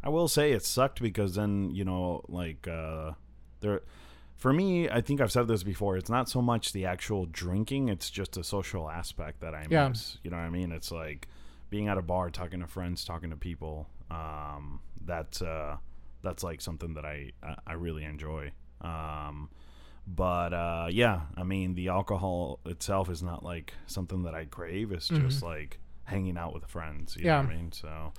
I 0.08 0.10
will 0.10 0.30
say 0.30 0.54
it 0.54 0.64
sucked 0.64 1.02
because 1.02 1.36
then 1.36 1.70
you 1.72 1.84
know 1.84 2.22
like 2.30 2.66
uh 2.68 3.12
there 3.60 3.82
for 4.38 4.54
me 4.54 4.90
I 4.90 5.02
think 5.02 5.20
I've 5.20 5.32
said 5.34 5.48
this 5.50 5.64
before 5.64 5.98
it's 5.98 6.10
not 6.10 6.30
so 6.30 6.42
much 6.42 6.72
the 6.72 6.86
actual 6.86 7.26
drinking 7.26 7.90
it's 7.90 8.10
just 8.10 8.38
a 8.38 8.44
social 8.44 8.90
aspect 8.90 9.42
that 9.42 9.54
I 9.54 9.66
Yeah. 9.70 9.90
miss 9.90 10.18
you 10.24 10.32
know 10.32 10.38
what 10.38 10.44
I 10.44 10.50
mean 10.50 10.72
it's 10.72 10.92
like 10.92 11.28
being 11.70 11.90
at 11.90 11.98
a 11.98 12.02
bar 12.02 12.30
talking 12.30 12.62
to 12.62 12.68
friends 12.68 13.04
talking 13.04 13.30
to 13.32 13.36
people 13.36 13.88
um 14.10 14.80
that's 15.06 15.42
uh 15.42 15.76
that's 16.24 16.42
like 16.44 16.62
something 16.62 16.94
that 16.94 17.06
I 17.06 17.32
I, 17.66 17.74
really 17.74 18.06
enjoy 18.06 18.52
um 18.82 19.50
but 20.08 20.54
uh 20.54 20.88
yeah 20.90 21.22
I 21.36 21.44
mean 21.44 21.76
the 21.76 21.90
alcohol 21.90 22.60
itself 22.66 23.10
is 23.10 23.22
not 23.22 23.44
like 23.44 23.74
something 23.88 24.24
that 24.24 24.34
I 24.36 24.46
crave 24.46 24.94
it's 24.94 25.10
just 25.10 25.44
like 25.44 25.80
hanging 26.06 26.38
out 26.38 26.54
with 26.54 26.66
friends 26.66 27.18
you 27.18 27.26
know 27.26 27.32
Mm-hmm. 27.32 27.42
Yeah. 27.42 27.48
what 27.48 27.54
I 27.54 27.58
mean 27.62 27.72
so 27.74 28.14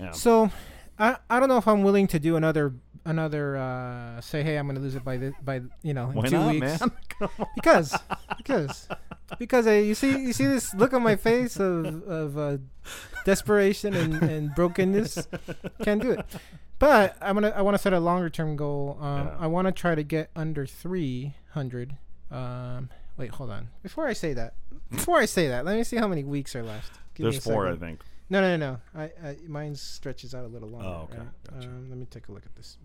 yeah 0.00 0.10
So, 0.12 0.50
I 0.98 1.16
I 1.30 1.40
don't 1.40 1.48
know 1.48 1.58
if 1.58 1.66
I'm 1.68 1.82
willing 1.82 2.06
to 2.08 2.18
do 2.18 2.36
another 2.36 2.74
another 3.04 3.56
uh 3.56 4.20
say 4.20 4.42
hey 4.44 4.56
I'm 4.56 4.66
gonna 4.68 4.78
lose 4.80 4.94
it 4.94 5.04
by 5.04 5.16
the 5.16 5.32
by 5.42 5.62
you 5.82 5.92
know 5.94 6.10
in 6.10 6.14
why 6.14 6.28
two 6.28 6.36
not 6.38 6.52
weeks. 6.52 6.82
because 7.56 7.96
because 8.36 8.88
because 9.38 9.66
I, 9.66 9.78
you 9.78 9.94
see 9.94 10.10
you 10.18 10.32
see 10.32 10.46
this 10.46 10.72
look 10.74 10.92
on 10.92 11.02
my 11.02 11.16
face 11.16 11.58
of 11.58 12.02
of 12.04 12.38
uh, 12.38 12.58
desperation 13.24 13.94
and, 13.94 14.22
and 14.22 14.54
brokenness? 14.54 15.26
Can't 15.82 16.00
do 16.02 16.12
it. 16.12 16.24
But 16.78 17.16
I'm 17.20 17.34
gonna 17.34 17.50
I 17.50 17.62
want 17.62 17.74
to 17.76 17.78
set 17.78 17.92
a 17.92 18.00
longer 18.00 18.28
term 18.30 18.56
goal. 18.56 18.98
Um, 19.00 19.26
Yeah. 19.26 19.36
I 19.40 19.46
want 19.46 19.66
to 19.66 19.72
try 19.72 19.94
to 19.94 20.02
get 20.02 20.30
under 20.36 20.66
300 20.66 21.96
um 22.30 22.90
wait 23.16 23.30
hold 23.30 23.50
on. 23.50 23.68
Before 23.82 24.06
I 24.06 24.12
say 24.12 24.32
that 24.34 24.54
before 24.90 25.18
I 25.18 25.26
say 25.26 25.48
that 25.48 25.64
let 25.64 25.76
me 25.76 25.84
see 25.84 25.96
how 25.96 26.08
many 26.08 26.24
weeks 26.24 26.54
are 26.56 26.62
left. 26.62 26.92
Give 27.14 27.24
there's 27.24 27.42
four 27.44 27.66
I 27.68 27.76
think 27.76 28.00
No, 28.32 28.40
no, 28.40 28.56
no, 28.56 28.70
no. 28.72 28.80
I, 29.02 29.28
I 29.28 29.36
mine 29.46 29.74
stretches 29.74 30.34
out 30.34 30.44
a 30.44 30.48
little 30.48 30.70
longer. 30.70 30.88
Oh, 30.88 31.08
okay. 31.10 31.18
right? 31.18 31.28
Gotcha. 31.52 31.68
Um, 31.68 31.88
let 31.90 31.98
me 31.98 32.06
take 32.06 32.28
a 32.28 32.32
look 32.32 32.46
at 32.46 32.54
this. 32.56 32.78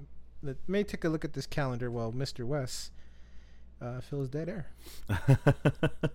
Let 0.43 0.57
me 0.67 0.83
take 0.83 1.05
a 1.05 1.09
look 1.09 1.23
at 1.23 1.31
this 1.31 1.45
calendar 1.47 1.89
while 1.89 2.11
Mr. 2.11 2.43
West 2.45 2.91
uh, 3.81 4.01
fills 4.01 4.27
dead 4.29 4.49
air. 4.49 4.67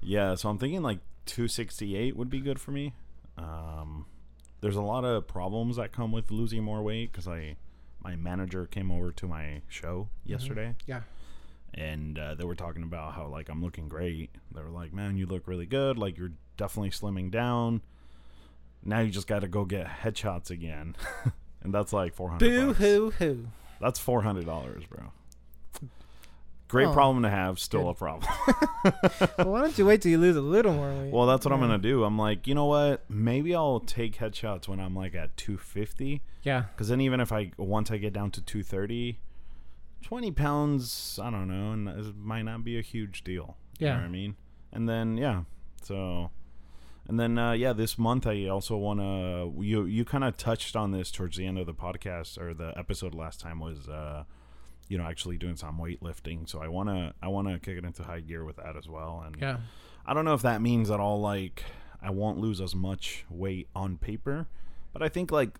yeah 0.00 0.34
so 0.36 0.48
I'm 0.48 0.58
thinking 0.58 0.82
like 0.82 0.98
268 1.26 2.16
would 2.16 2.30
be 2.30 2.40
good 2.40 2.60
for 2.60 2.70
me 2.70 2.92
um 3.36 4.06
there's 4.60 4.76
a 4.76 4.80
lot 4.82 5.04
of 5.04 5.26
problems 5.26 5.76
that 5.76 5.90
come 5.92 6.12
with 6.12 6.30
losing 6.30 6.62
more 6.62 6.82
weight 6.82 7.10
because 7.10 7.26
I 7.26 7.56
my 8.02 8.14
manager 8.14 8.66
came 8.66 8.92
over 8.92 9.10
to 9.12 9.26
my 9.26 9.62
show 9.68 10.08
yesterday 10.24 10.76
Yeah. 10.86 11.00
and 11.74 12.16
uh, 12.18 12.34
they 12.36 12.44
were 12.44 12.54
talking 12.54 12.82
about 12.84 13.14
how 13.14 13.26
like 13.26 13.48
I'm 13.48 13.62
looking 13.62 13.88
great. 13.88 14.30
They 14.54 14.62
were 14.62 14.70
like, 14.70 14.92
"Man, 14.92 15.16
you 15.16 15.26
look 15.26 15.48
really 15.48 15.66
good. 15.66 15.98
Like 15.98 16.16
you're 16.16 16.32
definitely 16.56 16.90
slimming 16.90 17.30
down. 17.32 17.82
Now 18.84 19.00
you 19.00 19.10
just 19.10 19.26
got 19.26 19.40
to 19.40 19.48
go 19.48 19.64
get 19.64 19.86
headshots 19.86 20.50
again." 20.50 20.96
and 21.62 21.72
that's 21.74 21.92
like 21.92 22.14
400 22.14 22.38
Boo 22.38 22.66
bucks. 22.68 22.78
hoo 22.78 23.10
hoo. 23.10 23.46
That's 23.80 23.98
four 23.98 24.22
hundred 24.22 24.46
dollars, 24.46 24.84
bro. 24.86 25.12
Great 26.68 26.88
Oh, 26.88 26.92
problem 26.92 27.22
to 27.22 27.30
have. 27.30 27.58
Still 27.58 27.84
good. 27.84 27.90
a 27.90 27.94
problem. 27.94 28.30
well, 29.38 29.48
why 29.52 29.60
don't 29.62 29.78
you 29.78 29.86
wait 29.86 30.02
till 30.02 30.10
you 30.10 30.18
lose 30.18 30.36
a 30.36 30.42
little 30.42 30.74
more 30.74 30.92
weight? 30.92 31.10
well, 31.12 31.26
that's 31.26 31.46
what 31.46 31.52
I'm 31.54 31.60
gonna 31.60 31.78
do. 31.78 32.04
I'm 32.04 32.18
like, 32.18 32.46
you 32.46 32.54
know 32.54 32.66
what? 32.66 33.04
Maybe 33.08 33.54
I'll 33.54 33.80
take 33.80 34.16
headshots 34.18 34.68
when 34.68 34.78
I'm 34.78 34.94
like 34.94 35.14
at 35.14 35.34
250. 35.38 36.20
Yeah. 36.42 36.64
Because 36.74 36.88
then 36.88 37.00
even 37.00 37.20
if 37.20 37.32
I 37.32 37.52
once 37.56 37.90
I 37.90 37.96
get 37.96 38.12
down 38.12 38.30
to 38.32 38.42
230, 38.42 39.18
20 40.02 40.30
pounds, 40.32 41.18
I 41.22 41.30
don't 41.30 41.48
know, 41.48 41.72
and 41.72 41.88
it 41.88 42.16
might 42.16 42.42
not 42.42 42.64
be 42.64 42.78
a 42.78 42.82
huge 42.82 43.24
deal. 43.24 43.56
You 43.78 43.86
Yeah. 43.86 43.94
know 43.94 44.00
what 44.00 44.06
I 44.06 44.10
mean? 44.10 44.36
And 44.72 44.86
then 44.88 45.16
yeah, 45.16 45.44
so. 45.82 46.30
And 47.08 47.18
then 47.18 47.38
uh, 47.38 47.52
yeah, 47.52 47.72
this 47.72 47.98
month 47.98 48.26
I 48.26 48.46
also 48.46 48.76
want 48.76 49.00
to. 49.00 49.52
You 49.64 49.86
you 49.86 50.04
kind 50.04 50.24
of 50.24 50.36
touched 50.36 50.76
on 50.76 50.92
this 50.92 51.10
towards 51.10 51.36
the 51.38 51.46
end 51.46 51.58
of 51.58 51.66
the 51.66 51.74
podcast 51.74 52.38
or 52.38 52.52
the 52.52 52.72
episode 52.78 53.14
last 53.14 53.40
time 53.40 53.60
was, 53.60 53.88
uh, 53.88 54.24
you 54.88 54.98
know, 54.98 55.04
actually 55.04 55.38
doing 55.38 55.56
some 55.56 55.78
weightlifting. 55.78 56.48
So 56.48 56.60
I 56.60 56.68
wanna 56.68 57.14
I 57.22 57.28
wanna 57.28 57.58
kick 57.58 57.78
it 57.78 57.84
into 57.84 58.02
high 58.02 58.20
gear 58.20 58.44
with 58.44 58.56
that 58.56 58.76
as 58.76 58.88
well. 58.88 59.22
And 59.26 59.36
Yeah. 59.40 59.58
I 60.04 60.14
don't 60.14 60.24
know 60.26 60.34
if 60.34 60.42
that 60.42 60.60
means 60.60 60.90
at 60.90 61.00
all 61.00 61.20
like 61.20 61.64
I 62.02 62.10
won't 62.10 62.38
lose 62.38 62.60
as 62.60 62.74
much 62.74 63.24
weight 63.30 63.68
on 63.74 63.96
paper, 63.96 64.46
but 64.92 65.02
I 65.02 65.08
think 65.08 65.30
like 65.32 65.58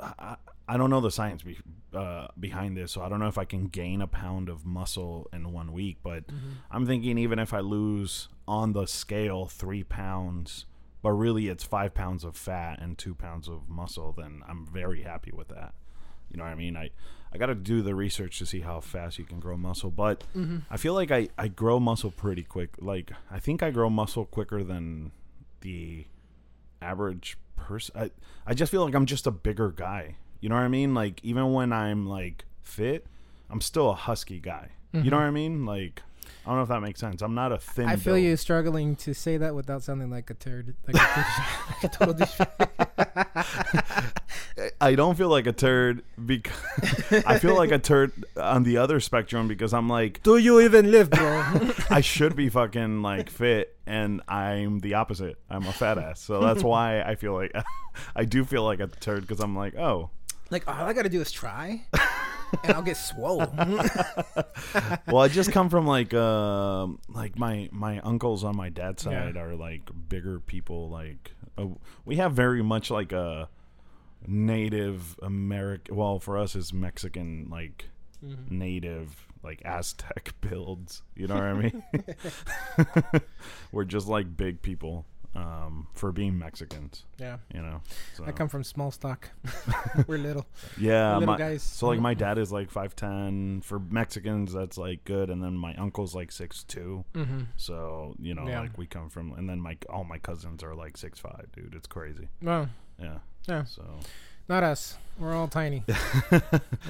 I, 0.00 0.36
I 0.68 0.76
don't 0.76 0.90
know 0.90 1.00
the 1.00 1.10
science 1.10 1.42
be, 1.42 1.56
uh, 1.94 2.28
behind 2.38 2.76
this, 2.76 2.92
so 2.92 3.00
I 3.00 3.08
don't 3.08 3.20
know 3.20 3.28
if 3.28 3.38
I 3.38 3.44
can 3.44 3.68
gain 3.68 4.02
a 4.02 4.06
pound 4.06 4.48
of 4.48 4.66
muscle 4.66 5.26
in 5.32 5.52
one 5.52 5.72
week. 5.72 5.98
But 6.02 6.24
I'm 6.70 6.86
thinking 6.86 7.16
even 7.18 7.38
if 7.38 7.54
I 7.54 7.60
lose 7.60 8.28
on 8.46 8.72
the 8.74 8.86
scale 8.86 9.46
three 9.46 9.82
pounds, 9.82 10.66
but 11.02 11.12
really 11.12 11.48
it's 11.48 11.64
five 11.64 11.94
pounds 11.94 12.24
of 12.24 12.36
fat 12.36 12.80
and 12.80 12.98
two 12.98 13.14
pounds 13.14 13.48
of 13.48 13.68
muscle, 13.68 14.12
then 14.16 14.42
I'm 14.48 14.66
very 14.66 15.02
happy 15.02 15.32
with 15.32 15.48
that. 15.48 15.72
You 16.30 16.36
know 16.36 16.44
what 16.44 16.50
I 16.50 16.56
mean? 16.56 16.76
I 16.76 16.90
I 17.32 17.38
got 17.38 17.46
to 17.46 17.54
do 17.54 17.82
the 17.82 17.94
research 17.94 18.38
to 18.38 18.46
see 18.46 18.60
how 18.60 18.80
fast 18.80 19.18
you 19.18 19.24
can 19.24 19.38
grow 19.40 19.56
muscle, 19.56 19.90
but 19.90 20.24
I 20.70 20.76
feel 20.76 20.92
like 20.94 21.10
I 21.10 21.28
I 21.38 21.48
grow 21.48 21.80
muscle 21.80 22.10
pretty 22.10 22.42
quick. 22.42 22.74
Like 22.80 23.12
I 23.30 23.38
think 23.38 23.62
I 23.62 23.70
grow 23.70 23.88
muscle 23.88 24.26
quicker 24.26 24.62
than 24.62 25.12
the 25.62 26.06
average 26.82 27.38
person. 27.56 27.94
I 27.98 28.10
I 28.46 28.52
just 28.54 28.70
feel 28.70 28.84
like 28.84 28.94
I'm 28.94 29.06
just 29.06 29.26
a 29.26 29.30
bigger 29.30 29.70
guy. 29.70 30.16
You 30.40 30.48
know 30.48 30.54
what 30.54 30.62
I 30.62 30.68
mean? 30.68 30.94
Like 30.94 31.20
even 31.22 31.52
when 31.52 31.72
I'm 31.72 32.06
like 32.06 32.44
fit, 32.62 33.06
I'm 33.50 33.60
still 33.60 33.90
a 33.90 33.94
husky 33.94 34.40
guy. 34.40 34.70
You 34.92 35.00
know 35.00 35.04
mm-hmm. 35.04 35.16
what 35.16 35.22
I 35.22 35.30
mean? 35.30 35.66
Like 35.66 36.02
I 36.48 36.50
don't 36.50 36.56
know 36.56 36.62
if 36.62 36.68
that 36.68 36.80
makes 36.80 36.98
sense. 37.00 37.20
I'm 37.20 37.34
not 37.34 37.52
a 37.52 37.58
thin. 37.58 37.86
I 37.86 37.96
feel 37.96 38.14
build. 38.14 38.24
you 38.24 38.36
struggling 38.36 38.96
to 38.96 39.12
say 39.12 39.36
that 39.36 39.54
without 39.54 39.82
sounding 39.82 40.10
like 40.10 40.30
a 40.30 40.34
turd, 40.34 40.74
like 40.86 40.96
a, 40.96 41.26
like 41.68 41.84
a 41.84 41.88
total 41.88 42.14
douchebag. 42.14 42.62
I 44.80 44.94
don't 44.94 45.14
feel 45.16 45.28
like 45.28 45.46
a 45.46 45.52
turd 45.52 46.02
because 46.24 46.54
I 47.26 47.38
feel 47.38 47.54
like 47.54 47.70
a 47.70 47.78
turd 47.78 48.12
on 48.36 48.62
the 48.62 48.78
other 48.78 48.98
spectrum 48.98 49.46
because 49.46 49.74
I'm 49.74 49.88
like 49.88 50.22
Do 50.22 50.38
you 50.38 50.60
even 50.60 50.90
live, 50.90 51.10
bro? 51.10 51.70
I 51.90 52.00
should 52.00 52.34
be 52.34 52.48
fucking 52.48 53.02
like 53.02 53.28
fit 53.28 53.76
and 53.86 54.22
I'm 54.26 54.78
the 54.80 54.94
opposite. 54.94 55.36
I'm 55.50 55.66
a 55.66 55.72
fat 55.72 55.98
ass. 55.98 56.20
So 56.20 56.40
that's 56.40 56.64
why 56.64 57.02
I 57.02 57.14
feel 57.14 57.34
like 57.34 57.52
I 58.16 58.24
do 58.24 58.44
feel 58.44 58.64
like 58.64 58.80
a 58.80 58.86
turd 58.86 59.20
because 59.20 59.40
I'm 59.40 59.54
like, 59.54 59.76
oh, 59.76 60.10
like 60.50 60.66
all 60.68 60.74
I 60.86 60.92
gotta 60.92 61.08
do 61.08 61.20
is 61.20 61.30
try, 61.32 61.82
and 62.64 62.72
I'll 62.74 62.82
get 62.82 62.96
swole. 62.96 63.38
well, 65.06 65.18
I 65.18 65.28
just 65.28 65.52
come 65.52 65.68
from 65.68 65.86
like 65.86 66.12
um 66.14 66.98
like 67.08 67.38
my 67.38 67.68
my 67.72 68.00
uncles 68.00 68.44
on 68.44 68.56
my 68.56 68.68
dad's 68.68 69.04
Yeah. 69.04 69.24
side 69.26 69.36
are 69.36 69.54
like 69.54 69.90
bigger 70.08 70.40
people. 70.40 70.88
Like 70.88 71.32
uh, 71.56 71.66
we 72.04 72.16
have 72.16 72.32
very 72.32 72.62
much 72.62 72.90
like 72.90 73.12
a 73.12 73.48
Native 74.26 75.18
American. 75.22 75.94
Well, 75.96 76.18
for 76.18 76.38
us, 76.38 76.54
is 76.56 76.72
Mexican 76.72 77.48
like 77.50 77.86
Mm-hmm. 78.24 78.58
native 78.58 79.28
like 79.44 79.62
Aztec 79.64 80.32
builds. 80.40 81.02
You 81.14 81.28
know 81.28 81.34
what 81.36 81.44
I 81.44 81.52
mean? 81.54 81.84
We're 83.72 83.84
just 83.84 84.08
like 84.08 84.36
big 84.36 84.60
people 84.60 85.04
um, 85.34 85.86
for 85.94 86.10
being 86.12 86.38
Mexicans. 86.38 87.04
yeah, 87.18 87.36
You 87.54 87.60
know. 87.62 87.80
So. 88.14 88.24
I 88.24 88.32
come 88.32 88.48
from 88.48 88.64
small 88.64 88.90
stock. 88.90 89.28
We're 90.06 90.18
little. 90.18 90.46
Yeah, 90.78 91.14
little 91.18 91.34
my, 91.34 91.38
guys. 91.38 91.62
So 91.62 91.86
like 91.88 92.00
my 92.00 92.14
dad 92.14 92.38
is 92.38 92.50
like 92.50 92.70
five 92.70 92.96
ten. 92.96 93.60
For 93.62 93.78
Mexicans, 93.78 94.52
that's 94.52 94.78
like 94.78 95.04
good, 95.04 95.30
and 95.30 95.42
then 95.42 95.54
my 95.54 95.74
uncle's 95.74 96.14
like 96.14 96.32
six 96.32 96.64
two. 96.64 97.04
Mm-hmm. 97.14 97.40
So 97.56 98.14
you 98.20 98.34
know, 98.34 98.46
Yeah. 98.48 98.60
like 98.60 98.76
we 98.78 98.86
come 98.86 99.10
from, 99.10 99.32
and 99.32 99.48
then 99.48 99.60
my 99.60 99.76
all 99.90 100.04
my 100.04 100.18
cousins 100.18 100.62
are 100.62 100.74
like 100.74 100.96
six 100.96 101.18
five, 101.18 101.46
dude. 101.54 101.74
It's 101.74 101.86
crazy. 101.86 102.28
Well, 102.42 102.68
Yeah. 103.00 103.18
Yeah. 103.48 103.64
So 103.64 103.84
not 104.48 104.62
us. 104.62 104.96
We're 105.18 105.34
all 105.34 105.48
tiny. 105.48 105.84
We're 106.30 106.40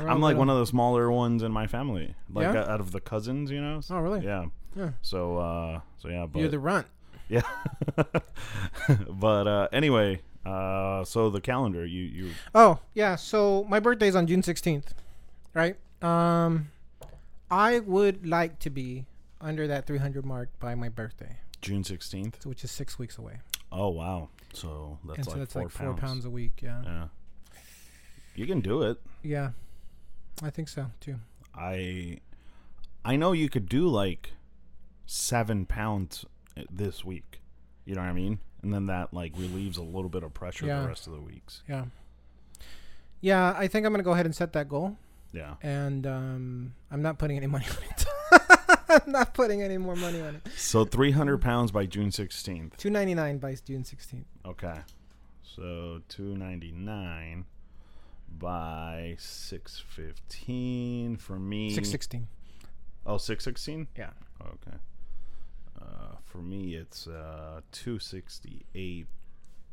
all 0.00 0.08
I'm 0.08 0.20
like 0.20 0.30
little. 0.30 0.38
one 0.38 0.50
of 0.50 0.58
the 0.58 0.66
smaller 0.66 1.10
ones 1.10 1.42
in 1.42 1.50
my 1.52 1.66
family, 1.66 2.14
like 2.32 2.52
Yeah? 2.54 2.60
out 2.72 2.80
of 2.80 2.92
the 2.92 3.00
cousins, 3.00 3.50
you 3.50 3.60
know. 3.60 3.80
Oh, 3.90 3.98
really? 3.98 4.24
Yeah. 4.24 4.46
Yeah. 4.76 4.90
So 5.02 5.38
uh, 5.38 5.80
so 5.98 6.08
yeah, 6.08 6.26
but 6.30 6.38
You're 6.40 6.48
the 6.50 6.58
runt. 6.58 6.86
Yeah. 7.28 7.42
but 9.08 9.46
uh, 9.46 9.68
anyway, 9.72 10.20
uh, 10.44 11.04
so 11.04 11.30
the 11.30 11.40
calendar, 11.40 11.84
you 11.84 12.02
you 12.02 12.30
Oh, 12.54 12.78
yeah. 12.94 13.16
So 13.16 13.64
my 13.68 13.80
birthday 13.80 14.08
is 14.08 14.16
on 14.16 14.26
June 14.26 14.42
16th, 14.42 14.92
right? 15.54 15.76
Um, 16.02 16.70
I 17.50 17.80
would 17.80 18.26
like 18.26 18.58
to 18.60 18.70
be 18.70 19.06
under 19.40 19.66
that 19.66 19.86
300 19.86 20.24
mark 20.24 20.48
by 20.58 20.74
my 20.74 20.88
birthday, 20.88 21.38
June 21.60 21.84
sixteenth. 21.84 22.44
which 22.46 22.64
is 22.64 22.70
six 22.70 22.98
weeks 22.98 23.18
away. 23.18 23.38
Oh 23.72 23.88
wow. 23.88 24.28
So 24.52 24.98
that's 25.04 25.18
and 25.18 25.26
like 25.26 25.34
so 25.34 25.38
that's 25.40 25.52
four 25.52 25.62
like 25.62 25.70
four 25.70 25.86
pounds. 25.88 26.00
pounds 26.00 26.24
a 26.24 26.30
week. 26.30 26.60
Yeah. 26.62 26.82
Yeah. 26.84 27.04
You 28.34 28.46
can 28.46 28.60
do 28.60 28.82
it. 28.82 28.98
Yeah. 29.22 29.50
I 30.42 30.50
think 30.50 30.68
so 30.68 30.86
too. 31.00 31.16
I 31.54 32.20
I 33.04 33.16
know 33.16 33.32
you 33.32 33.48
could 33.48 33.68
do 33.68 33.88
like 33.88 34.32
seven 35.06 35.66
pounds 35.66 36.24
this 36.70 37.04
week. 37.04 37.40
You 37.84 37.94
know 37.94 38.00
what 38.02 38.08
I 38.08 38.12
mean? 38.12 38.38
And 38.62 38.72
then 38.74 38.86
that 38.86 39.14
like 39.14 39.32
relieves 39.36 39.76
a 39.78 39.82
little 39.82 40.08
bit 40.10 40.22
of 40.22 40.34
pressure 40.34 40.66
Yeah. 40.66 40.82
the 40.82 40.88
rest 40.88 41.06
of 41.06 41.12
the 41.14 41.20
weeks. 41.20 41.62
Yeah. 41.68 41.84
Yeah, 43.20 43.54
I 43.56 43.66
think 43.68 43.84
I'm 43.86 43.92
gonna 43.92 44.02
go 44.02 44.12
ahead 44.12 44.26
and 44.26 44.34
set 44.34 44.52
that 44.52 44.68
goal, 44.68 44.96
Yeah. 45.32 45.54
and 45.62 46.06
um, 46.06 46.74
I'm 46.90 47.02
not 47.02 47.18
putting 47.18 47.36
any 47.36 47.46
money 47.48 47.66
on 47.70 47.76
it. 47.90 48.04
I'm 48.90 49.12
not 49.12 49.34
putting 49.34 49.62
any 49.62 49.76
more 49.76 49.96
money 49.96 50.20
on 50.20 50.36
it. 50.36 50.42
So 50.56 50.84
300 50.84 51.38
pounds 51.42 51.70
by 51.70 51.84
June 51.86 52.08
16th. 52.10 52.76
299 52.76 53.38
by 53.38 53.54
June 53.64 53.82
16th. 53.82 54.24
Okay. 54.46 54.78
So 55.42 56.00
299 56.08 57.44
by 58.38 59.16
615 59.18 61.16
for 61.16 61.38
me. 61.38 61.70
616. 61.70 62.28
Oh, 63.06 63.18
616? 63.18 63.88
Yeah. 63.96 64.10
Okay. 64.40 64.76
Uh, 65.80 66.16
for 66.24 66.38
me, 66.38 66.74
it's 66.74 67.06
uh, 67.06 67.60
268 67.72 69.06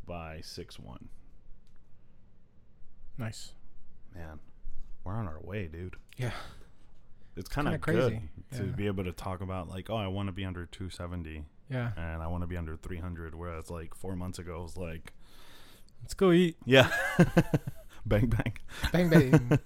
by 0.06 0.39
61. 0.41 1.10
Nice. 3.18 3.53
Man, 4.14 4.39
we're 5.03 5.14
on 5.14 5.28
our 5.28 5.39
way, 5.41 5.68
dude. 5.68 5.95
Yeah. 6.18 6.32
It's 7.36 7.49
kind 7.49 7.68
of 7.68 7.82
good 7.82 7.95
crazy. 7.95 8.22
to 8.53 8.66
Yeah. 8.66 8.72
be 8.72 8.88
able 8.88 9.03
to 9.03 9.12
talk 9.12 9.41
about, 9.41 9.68
like, 9.68 9.89
oh, 9.89 9.95
I 9.97 10.08
want 10.08 10.28
to 10.28 10.32
be 10.34 10.45
under 10.45 10.66
270 10.66 11.45
Yeah. 11.70 11.91
and 11.97 12.22
I 12.22 12.28
want 12.28 12.43
to 12.43 12.47
be 12.47 12.56
under 12.58 12.78
300. 12.78 13.36
Whereas, 13.36 13.70
like, 13.70 13.93
four 13.95 14.16
months 14.16 14.39
ago, 14.39 14.60
it 14.60 14.64
was 14.64 14.78
like, 14.78 15.14
Let's 16.01 16.14
go 16.14 16.32
eat. 16.32 16.56
yeah, 16.66 16.91
bang, 18.06 18.28
bang. 18.28 18.58
Bang 18.91 19.10
bang. 19.10 19.60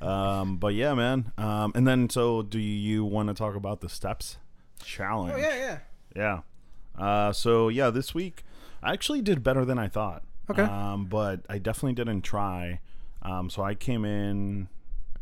um, 0.06 0.58
but 0.58 0.74
yeah, 0.74 0.92
man. 0.94 1.32
Um, 1.38 1.72
and 1.74 1.86
then, 1.88 2.10
so 2.10 2.42
do 2.42 2.58
you 2.58 3.04
want 3.04 3.28
to 3.28 3.34
talk 3.34 3.54
about 3.56 3.80
the 3.80 3.88
steps 3.88 4.36
challenge? 4.84 5.34
oh 5.34 5.38
yeah, 5.38 5.54
yeah. 5.56 5.78
Yeah. 6.14 6.40
Uh, 7.04 7.32
so 7.32 7.68
yeah, 7.68 7.90
this 7.90 8.14
week 8.14 8.44
I 8.82 8.92
actually 8.92 9.22
did 9.22 9.42
better 9.42 9.64
than 9.64 9.78
I 9.78 9.88
thought. 9.88 10.22
Okay. 10.50 10.62
Um, 10.62 11.06
but 11.06 11.40
I 11.48 11.58
definitely 11.58 11.94
didn't 11.94 12.22
try. 12.22 12.80
Um, 13.22 13.48
so 13.48 13.62
I 13.62 13.74
came 13.74 14.04
in 14.04 14.68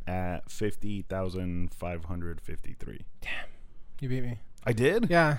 at 0.07 0.51
fifty 0.51 1.03
thousand 1.03 1.73
five 1.75 2.07
hundred 2.07 2.41
fifty-three. 2.41 3.05
Damn, 3.21 3.47
You 4.01 4.09
beat 4.09 4.23
me. 4.25 4.39
I 4.67 4.73
did. 4.73 5.09
Yeah. 5.11 5.39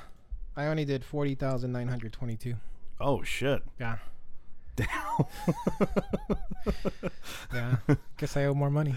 I 0.56 0.66
only 0.68 0.84
did 0.84 1.04
40,922. 1.06 2.56
Oh 3.00 3.24
shit. 3.24 3.64
Yeah. 3.80 3.98
Damn. 4.82 5.26
Yeah. 7.54 7.76
Guess 8.18 8.38
I 8.38 8.46
owe 8.46 8.54
more 8.54 8.70
money. 8.70 8.96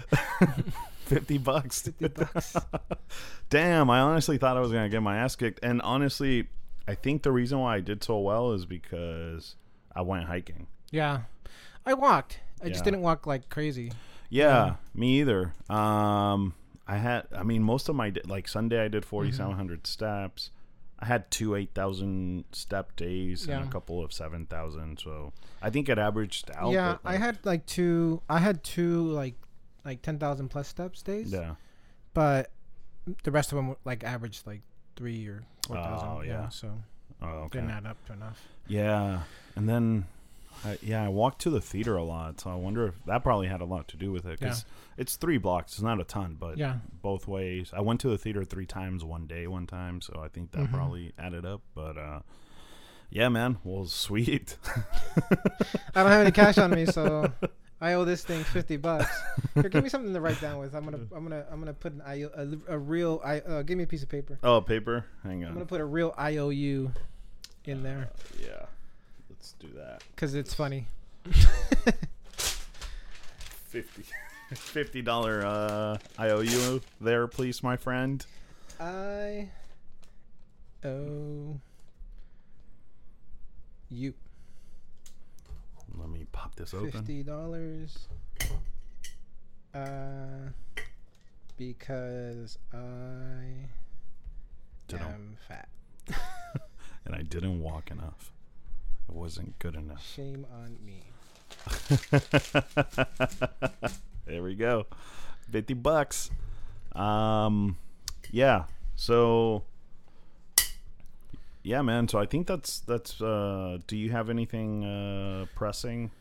Fifty 1.05 1.37
bucks. 1.37 1.81
50 1.81 2.07
bucks. 2.09 2.55
Damn. 3.49 3.89
I 3.89 3.99
honestly 3.99 4.37
thought 4.37 4.55
I 4.55 4.59
was 4.61 4.71
gonna 4.71 4.89
get 4.89 5.01
my 5.01 5.17
ass 5.17 5.35
kicked, 5.35 5.59
and 5.63 5.81
honestly, 5.81 6.47
I 6.87 6.95
think 6.95 7.23
the 7.23 7.31
reason 7.31 7.59
why 7.59 7.75
I 7.75 7.79
did 7.81 8.03
so 8.03 8.19
well 8.19 8.51
is 8.53 8.65
because 8.65 9.55
I 9.95 10.01
went 10.03 10.25
hiking. 10.25 10.67
Yeah. 10.91 11.21
I 11.85 11.93
walked. 11.95 12.39
I 12.61 12.67
Yeah. 12.67 12.73
just 12.73 12.85
didn't 12.85 13.01
walk 13.01 13.27
like 13.27 13.49
crazy. 13.49 13.91
Yeah, 14.29 14.65
Yeah. 14.65 14.75
me 14.93 15.19
either. 15.21 15.53
Um, 15.69 16.53
I 16.87 16.97
had, 16.97 17.27
I 17.35 17.43
mean, 17.43 17.61
most 17.63 17.89
of 17.89 17.95
my 17.95 18.13
like 18.25 18.47
Sunday, 18.47 18.79
I 18.83 18.87
did 18.87 19.01
Mm-hmm. 19.03 19.09
forty 19.09 19.31
seven 19.31 19.55
hundred 19.55 19.85
steps. 19.87 20.51
I 20.99 21.05
had 21.05 21.29
two 21.29 21.55
eight 21.55 21.71
thousand 21.73 22.45
step 22.51 22.95
days 22.95 23.47
and 23.47 23.65
a 23.65 23.67
couple 23.67 24.03
of 24.03 24.13
seven 24.13 24.45
thousand. 24.45 24.99
So 24.99 25.33
I 25.61 25.69
think 25.69 25.89
it 25.89 25.97
averaged 25.97 26.49
out. 26.55 26.71
yeah, 26.71 26.97
but, 27.03 27.09
I 27.09 27.17
had 27.17 27.39
like 27.43 27.65
two. 27.65 28.21
I 28.29 28.39
had 28.39 28.63
two 28.63 29.07
like 29.07 29.35
like 29.83 30.01
ten 30.01 30.19
thousand 30.19 30.49
plus 30.49 30.67
steps 30.67 31.01
days. 31.01 31.31
Yeah. 31.31 31.55
But 32.13 32.51
the 33.23 33.31
rest 33.31 33.51
of 33.51 33.57
them 33.57 33.67
were, 33.69 33.77
like 33.83 34.03
averaged 34.03 34.47
like 34.47 34.61
three 34.95 35.27
or 35.27 35.43
four 35.67 35.75
thousand. 35.75 36.07
Oh, 36.09 36.21
yeah. 36.21 36.49
So 36.49 36.71
Oh, 37.21 37.27
okay. 37.27 37.59
didn't 37.59 37.71
add 37.71 37.85
up 37.85 38.03
to 38.07 38.13
enough. 38.13 38.41
Yeah, 38.67 39.21
and 39.55 39.69
then, 39.69 40.05
I, 40.65 40.77
yeah, 40.81 41.03
I 41.05 41.09
walked 41.09 41.41
to 41.41 41.49
the 41.49 41.61
theater 41.61 41.95
a 41.95 42.03
lot, 42.03 42.41
so 42.41 42.49
I 42.49 42.55
wonder 42.55 42.87
if 42.87 42.95
that 43.05 43.23
probably 43.23 43.47
had 43.47 43.61
a 43.61 43.65
lot 43.65 43.87
to 43.89 43.97
do 43.97 44.11
with 44.11 44.25
it. 44.25 44.39
Because 44.39 44.65
it's 44.97 45.15
three 45.15 45.37
blocks; 45.37 45.73
it's 45.73 45.81
not 45.81 45.99
a 46.01 46.03
ton, 46.03 46.37
but 46.39 46.57
Yeah. 46.57 46.77
both 47.01 47.27
ways. 47.27 47.71
I 47.73 47.81
went 47.81 47.99
to 48.01 48.09
the 48.09 48.17
theater 48.17 48.43
three 48.43 48.65
times 48.65 49.03
one 49.03 49.27
day, 49.27 49.45
one 49.47 49.67
time, 49.67 50.01
so 50.01 50.19
I 50.23 50.27
think 50.27 50.51
that 50.53 50.61
Mhm. 50.67 50.73
probably 50.73 51.13
added 51.19 51.45
up. 51.45 51.61
But 51.75 51.97
uh, 51.97 52.19
yeah, 53.09 53.29
man, 53.29 53.57
well, 53.63 53.85
sweet. 54.05 54.57
I 55.93 56.01
don't 56.01 56.11
have 56.11 56.21
any 56.21 56.31
cash 56.31 56.57
on 56.57 56.71
me, 56.71 56.85
so 56.85 57.31
I 57.81 57.93
owe 57.93 58.05
this 58.05 58.23
thing 58.23 58.43
fifty 58.43 58.77
bucks. 58.77 59.09
Here, 59.53 59.69
give 59.69 59.83
me 59.83 59.89
something 59.89 60.13
to 60.13 60.21
write 60.21 60.41
down 60.41 60.57
with. 60.59 60.73
I'm 60.73 60.85
gonna, 60.85 60.99
I'm 61.15 61.23
gonna, 61.23 61.45
I'm 61.51 61.59
gonna 61.59 61.73
put 61.73 61.93
an 61.93 62.01
I, 62.05 62.21
a, 62.35 62.47
a 62.69 62.77
real 62.77 63.21
I. 63.23 63.39
Uh, 63.41 63.61
give 63.61 63.77
me 63.77 63.83
a 63.83 63.87
piece 63.87 64.01
of 64.03 64.09
paper. 64.09 64.39
oh, 64.43 64.61
paper. 64.61 65.05
Hang 65.23 65.43
on. 65.43 65.49
I'm 65.49 65.53
gonna 65.55 65.65
put 65.65 65.81
a 65.81 65.85
real 65.85 66.13
IOU 66.19 66.91
in 67.65 67.83
there 67.83 68.09
Uh, 68.13 68.43
yeah, 68.43 68.65
let's 69.45 69.53
do 69.59 69.67
that. 69.77 70.01
because 70.15 70.33
it's 70.33 70.53
funny. 70.55 70.87
Fifty. 73.67 74.03
Fifty 74.55 75.01
dollar 75.03 75.45
uh, 75.45 75.97
IOU 76.19 76.81
there, 77.01 77.27
please, 77.27 77.61
my 77.61 77.77
friend. 77.77 78.25
I 78.79 79.49
owe 80.83 81.59
you 83.89 84.13
Let 85.97 86.09
me 86.09 86.25
pop 86.31 86.55
this 86.55 86.73
open. 86.73 86.91
fifty 86.91 87.21
dollars. 87.23 88.07
Uh, 89.73 90.49
because 91.57 92.57
I 92.73 93.67
Didn't- 94.87 95.05
am 95.07 95.37
fat. 95.47 95.69
and 97.05 97.13
I 97.15 97.21
didn't 97.23 97.59
walk 97.61 97.91
enough. 97.91 98.31
It 99.09 99.15
wasn't 99.15 99.57
good 99.59 99.75
enough. 99.75 100.05
Shame 100.05 100.45
on 100.53 100.77
me. 100.83 101.01
there 104.25 104.43
we 104.43 104.55
go. 104.55 104.85
50 105.51 105.73
bucks. 105.75 106.31
Um 106.93 107.77
yeah. 108.31 108.65
So 108.95 109.63
yeah, 111.63 111.81
man. 111.81 112.07
So 112.07 112.19
I 112.19 112.25
think 112.25 112.47
that's 112.47 112.79
that's 112.79 113.21
uh 113.21 113.79
do 113.87 113.97
you 113.97 114.11
have 114.11 114.29
anything 114.29 114.83
uh 114.83 115.45
pressing? 115.55 116.11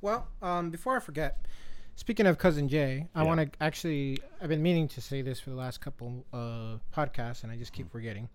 Well, 0.00 0.26
um, 0.42 0.70
before 0.70 0.96
I 0.96 1.00
forget, 1.00 1.46
speaking 1.94 2.26
of 2.26 2.36
cousin 2.36 2.68
Jay, 2.68 3.06
I 3.14 3.22
Yeah. 3.22 3.26
want 3.28 3.52
to 3.52 3.62
actually. 3.62 4.18
I've 4.40 4.48
been 4.48 4.62
meaning 4.62 4.88
to 4.88 5.00
say 5.00 5.22
this 5.22 5.38
for 5.38 5.50
the 5.50 5.56
last 5.56 5.80
couple 5.80 6.24
uh, 6.32 6.78
podcasts, 6.92 7.44
and 7.44 7.52
I 7.52 7.56
just 7.56 7.72
keep 7.72 7.86
Mm. 7.86 7.92
forgetting. 7.92 8.28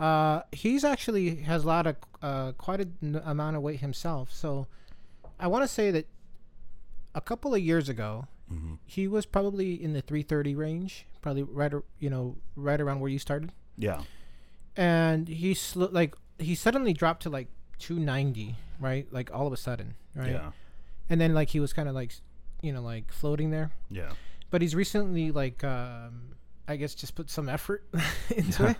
Uh, 0.00 0.42
he's 0.52 0.82
actually 0.82 1.36
has 1.42 1.64
a 1.64 1.66
lot 1.66 1.86
of 1.86 1.96
uh, 2.22 2.52
quite 2.52 2.80
an 2.80 3.20
amount 3.24 3.54
of 3.56 3.62
weight 3.62 3.80
himself. 3.80 4.32
So, 4.32 4.66
I 5.38 5.46
want 5.46 5.62
to 5.62 5.68
say 5.68 5.90
that 5.90 6.06
a 7.14 7.20
couple 7.20 7.54
of 7.54 7.60
years 7.60 7.88
ago, 7.88 8.26
Mm-hmm. 8.52 8.74
he 8.84 9.06
was 9.06 9.26
probably 9.26 9.80
in 9.80 9.92
the 9.92 10.02
330 10.02 10.56
range, 10.56 11.06
probably 11.22 11.44
right, 11.44 11.72
you 12.00 12.10
know, 12.10 12.36
right 12.56 12.80
around 12.80 12.98
where 12.98 13.08
you 13.08 13.20
started, 13.20 13.52
Yeah. 13.76 14.02
and 14.76 15.28
he 15.28 15.54
sl- 15.54 15.86
like 15.92 16.16
he 16.36 16.56
suddenly 16.56 16.92
dropped 16.92 17.22
to 17.22 17.30
like 17.30 17.46
290, 17.78 18.56
right? 18.80 19.06
Like 19.12 19.30
all 19.32 19.46
of 19.46 19.52
a 19.52 19.56
sudden, 19.56 19.94
right? 20.16 20.32
Yeah. 20.32 20.50
and 21.08 21.20
then 21.20 21.32
like 21.32 21.50
he 21.50 21.60
was 21.60 21.72
kind 21.72 21.88
of 21.88 21.94
like 21.94 22.12
you 22.60 22.72
know 22.72 22.82
like 22.82 23.12
floating 23.12 23.50
there 23.52 23.70
Yeah. 23.88 24.10
but 24.50 24.62
he's 24.62 24.74
recently 24.74 25.30
like 25.30 25.62
um 25.64 26.34
i 26.68 26.74
guess 26.76 26.94
just 26.94 27.14
put 27.14 27.30
some 27.30 27.48
effort 27.48 27.84
into 28.36 28.62
Yeah. 28.64 28.70
it 28.70 28.76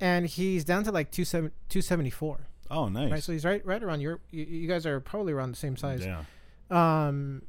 and 0.00 0.26
he's 0.26 0.64
down 0.64 0.84
to 0.84 0.92
like 0.92 1.10
27 1.12 1.50
274 1.68 2.46
Oh, 2.72 2.88
nice. 2.88 3.10
right 3.10 3.22
so 3.22 3.32
he's 3.32 3.44
right 3.44 3.64
right 3.66 3.82
around 3.82 4.00
your 4.00 4.20
you, 4.30 4.44
you 4.44 4.68
guys 4.68 4.86
are 4.86 5.00
probably 5.00 5.32
around 5.32 5.50
the 5.50 5.56
same 5.56 5.76
size 5.76 6.04
Yeah. 6.06 6.22
um 6.70 7.42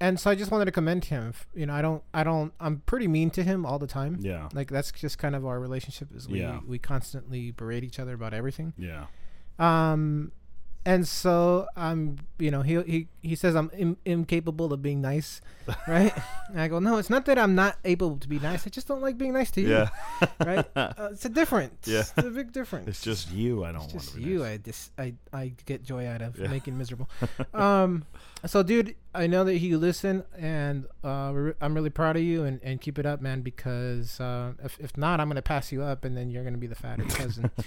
and 0.00 0.18
so 0.18 0.30
i 0.30 0.34
just 0.34 0.50
wanted 0.50 0.64
to 0.64 0.72
commend 0.72 1.04
him 1.06 1.32
you 1.54 1.64
know 1.66 1.72
i 1.74 1.80
don't 1.80 2.02
i 2.12 2.24
don't 2.24 2.52
i'm 2.58 2.80
pretty 2.86 3.06
mean 3.06 3.30
to 3.30 3.44
him 3.44 3.64
all 3.64 3.78
the 3.78 3.86
time 3.86 4.18
Yeah. 4.20 4.48
like 4.52 4.68
that's 4.68 4.90
just 4.90 5.16
kind 5.18 5.36
of 5.36 5.46
our 5.46 5.60
relationship 5.60 6.08
is 6.14 6.28
we 6.28 6.40
Yeah. 6.40 6.58
we 6.66 6.78
constantly 6.78 7.52
berate 7.52 7.84
each 7.84 7.98
other 8.00 8.14
about 8.14 8.34
everything 8.34 8.72
Yeah. 8.76 9.06
um 9.60 10.32
and 10.84 11.06
so 11.06 11.66
I'm, 11.76 12.18
you 12.38 12.50
know 12.50 12.62
he 12.62 12.82
he 12.82 13.08
he 13.22 13.34
says 13.36 13.54
i'm 13.54 13.70
Im- 13.78 13.98
incapable 14.04 14.72
of 14.72 14.82
being 14.82 15.00
nice 15.00 15.40
right 15.86 16.12
and 16.50 16.60
i 16.60 16.66
go 16.66 16.80
no 16.80 16.96
it's 16.98 17.08
not 17.10 17.24
that 17.26 17.38
i'm 17.38 17.54
not 17.54 17.78
able 17.84 18.16
to 18.18 18.26
be 18.28 18.40
nice 18.40 18.66
i 18.66 18.70
just 18.70 18.88
don't 18.88 19.00
like 19.00 19.16
being 19.16 19.32
nice 19.32 19.50
to 19.52 19.60
you 19.60 19.68
Yeah. 19.70 19.88
right 20.44 20.66
uh, 20.76 21.10
it's 21.12 21.24
a 21.24 21.28
difference 21.28 21.86
Yeah. 21.86 22.00
it's 22.00 22.18
a 22.18 22.30
big 22.30 22.50
difference 22.52 22.88
It's 22.88 23.00
just 23.02 23.30
you 23.30 23.62
I 23.64 23.70
don't 23.70 23.84
it's 23.84 23.94
want 23.94 24.02
just 24.04 24.14
to 24.14 24.20
be 24.20 24.24
you 24.28 24.38
nice. 24.40 24.48
i 24.48 24.56
just 24.58 24.90
i 24.98 25.14
i 25.32 25.52
get 25.66 25.84
joy 25.84 26.06
out 26.08 26.20
of 26.22 26.36
Yeah. 26.38 26.48
making 26.48 26.76
miserable 26.76 27.08
um 27.54 28.04
so 28.46 28.62
dude 28.64 28.96
i 29.14 29.26
know 29.26 29.44
that 29.44 29.58
you 29.58 29.78
listen 29.78 30.24
and 30.38 30.86
uh 31.04 31.32
i'm 31.60 31.74
really 31.74 31.90
proud 31.90 32.16
of 32.16 32.22
you 32.22 32.44
and 32.44 32.60
and 32.62 32.80
keep 32.80 32.98
it 32.98 33.06
up 33.06 33.20
man 33.20 33.40
because 33.42 34.18
uh 34.20 34.52
if, 34.64 34.78
if 34.80 34.96
not 34.96 35.20
i'm 35.20 35.28
gonna 35.28 35.42
pass 35.42 35.70
you 35.72 35.82
up 35.82 36.04
and 36.04 36.16
then 36.16 36.30
you're 36.30 36.44
gonna 36.44 36.56
be 36.58 36.66
the 36.66 36.74
fatter 36.74 37.04
cousin 37.04 37.50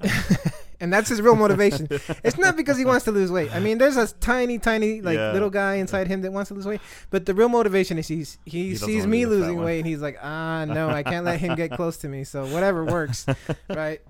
and 0.80 0.90
that's 0.92 1.10
his 1.10 1.20
real 1.20 1.36
motivation. 1.36 1.86
It's 2.24 2.38
not 2.38 2.56
because 2.56 2.78
he 2.78 2.86
wants 2.86 3.04
to 3.04 3.12
lose 3.12 3.30
weight. 3.30 3.54
I 3.54 3.60
mean, 3.60 3.76
there's 3.76 3.98
a 3.98 4.06
tiny, 4.14 4.58
tiny 4.58 5.02
like 5.02 5.16
Yeah. 5.18 5.32
little 5.32 5.50
guy 5.50 5.74
inside 5.74 6.08
him 6.08 6.22
that 6.22 6.32
wants 6.32 6.48
to 6.48 6.54
lose 6.54 6.66
weight, 6.66 6.80
but 7.10 7.26
the 7.26 7.34
real 7.34 7.50
motivation 7.50 7.98
is 7.98 8.08
he's 8.08 8.38
he, 8.46 8.70
He 8.70 8.76
sees 8.76 9.06
me 9.06 9.26
losing 9.26 9.60
weight 9.62 9.80
and 9.80 9.86
he's 9.86 10.00
like, 10.00 10.18
ah, 10.22 10.64
no, 10.64 10.88
I 10.88 11.02
can't 11.02 11.26
let 11.26 11.38
him 11.38 11.54
get 11.54 11.72
close 11.72 11.98
to 11.98 12.08
me. 12.08 12.24
So 12.24 12.46
whatever 12.46 12.84
works, 12.84 13.26
right? 13.68 14.00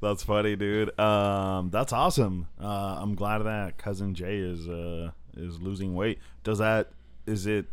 That's 0.00 0.22
funny, 0.22 0.56
dude. 0.56 0.98
Um, 0.98 1.68
that's 1.70 1.92
awesome. 1.92 2.46
Uh, 2.58 2.96
I'm 3.00 3.14
glad 3.14 3.38
that 3.40 3.76
cousin 3.76 4.14
Jay 4.14 4.38
is 4.38 4.66
uh 4.66 5.10
is 5.36 5.60
losing 5.60 5.94
weight. 5.94 6.18
Does 6.42 6.58
that 6.58 6.90
is 7.26 7.46
it 7.46 7.66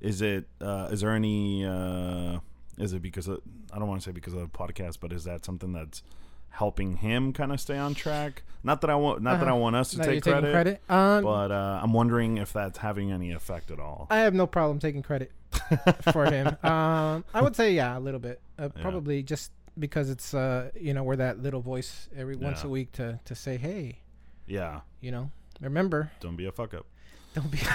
is 0.00 0.20
it 0.22 0.44
uh 0.60 0.88
is 0.90 1.00
there 1.00 1.10
any 1.12 1.64
uh 1.64 2.38
is 2.78 2.92
it 2.92 3.02
because 3.02 3.28
of, 3.28 3.40
I 3.72 3.78
don't 3.78 3.88
want 3.88 4.00
to 4.02 4.04
say 4.04 4.12
because 4.12 4.34
of 4.34 4.40
the 4.40 4.46
podcast, 4.48 4.98
but 5.00 5.12
is 5.12 5.24
that 5.24 5.44
something 5.44 5.72
that's 5.72 6.02
helping 6.50 6.96
him 6.96 7.32
kind 7.32 7.52
of 7.52 7.60
stay 7.60 7.78
on 7.78 7.94
track? 7.94 8.42
Not 8.62 8.80
that 8.80 8.90
I 8.90 8.94
want 8.96 9.22
not 9.22 9.38
that 9.40 9.46
I 9.48 9.52
Uh-huh. 9.52 9.60
want 9.60 9.76
us 9.76 9.90
to 9.92 9.98
Now 9.98 10.04
take 10.04 10.22
credit, 10.22 10.52
credit. 10.52 10.82
Um, 10.88 11.22
but 11.22 11.50
uh, 11.52 11.80
I'm 11.82 11.92
wondering 11.92 12.38
if 12.38 12.52
that's 12.52 12.78
having 12.78 13.12
any 13.12 13.32
effect 13.32 13.70
at 13.70 13.78
all. 13.78 14.06
I 14.10 14.18
have 14.20 14.34
no 14.34 14.46
problem 14.46 14.78
taking 14.78 15.02
credit 15.02 15.30
for 16.12 16.24
him. 16.26 16.48
Um, 16.62 17.24
I 17.32 17.40
would 17.42 17.54
say 17.56 17.72
yeah, 17.74 17.96
a 17.96 18.00
little 18.00 18.20
bit. 18.20 18.40
Uh, 18.58 18.68
Yeah. 18.74 18.82
Probably 18.82 19.22
just 19.22 19.50
because 19.78 20.08
it's 20.10 20.32
uh, 20.34 20.70
you 20.80 20.94
know, 20.94 21.02
we're 21.02 21.16
that 21.16 21.40
little 21.42 21.60
voice 21.60 22.08
every 22.16 22.36
once 22.36 22.60
Yeah. 22.62 22.66
a 22.68 22.70
week 22.70 22.92
to 22.92 23.20
to 23.24 23.34
say, 23.34 23.56
hey, 23.56 23.98
yeah, 24.46 24.80
you 25.00 25.10
know, 25.10 25.30
remember, 25.60 26.10
don't 26.20 26.36
be 26.36 26.46
a 26.46 26.52
fuck 26.52 26.74
up. 26.74 26.86
Don't 27.34 27.50
be. 27.50 27.58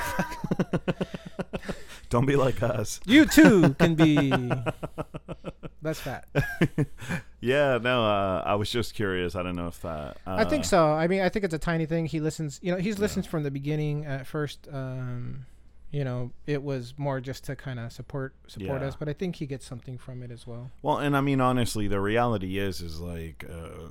Don't 2.09 2.25
be 2.25 2.35
like 2.35 2.63
us. 2.63 2.99
you 3.05 3.25
too 3.25 3.75
can 3.75 3.93
be 3.93 4.31
less 5.83 5.99
fat. 5.99 6.27
yeah, 7.39 7.77
no, 7.79 8.03
uh, 8.03 8.41
I 8.43 8.55
was 8.55 8.71
just 8.71 8.95
curious. 8.95 9.35
I 9.35 9.43
don't 9.43 9.55
know 9.55 9.67
if 9.67 9.79
that. 9.83 10.17
Uh, 10.25 10.35
I 10.37 10.45
think 10.45 10.65
so. 10.65 10.87
I 10.87 11.07
mean, 11.07 11.21
I 11.21 11.29
think 11.29 11.45
it's 11.45 11.53
a 11.53 11.59
tiny 11.59 11.85
thing. 11.85 12.07
He 12.07 12.19
listens. 12.19 12.59
You 12.63 12.71
know, 12.71 12.79
he's 12.79 12.95
Yeah. 12.97 13.01
listens 13.01 13.27
from 13.27 13.43
the 13.43 13.51
beginning. 13.51 14.05
At 14.07 14.25
first, 14.25 14.67
um, 14.73 15.45
you 15.91 16.03
know, 16.03 16.31
it 16.47 16.63
was 16.63 16.95
more 16.97 17.21
just 17.21 17.43
to 17.43 17.55
kind 17.55 17.79
of 17.79 17.91
support 17.91 18.33
support 18.47 18.81
Yeah. 18.81 18.87
us. 18.87 18.95
But 18.95 19.07
I 19.07 19.13
think 19.13 19.35
he 19.35 19.45
gets 19.45 19.67
something 19.67 19.99
from 19.99 20.23
it 20.23 20.31
as 20.31 20.47
well. 20.47 20.71
Well, 20.81 20.97
and 20.97 21.15
I 21.15 21.21
mean, 21.21 21.39
honestly, 21.41 21.87
the 21.87 22.01
reality 22.01 22.57
is, 22.57 22.81
is 22.81 22.99
like, 22.99 23.45
uh, 23.47 23.89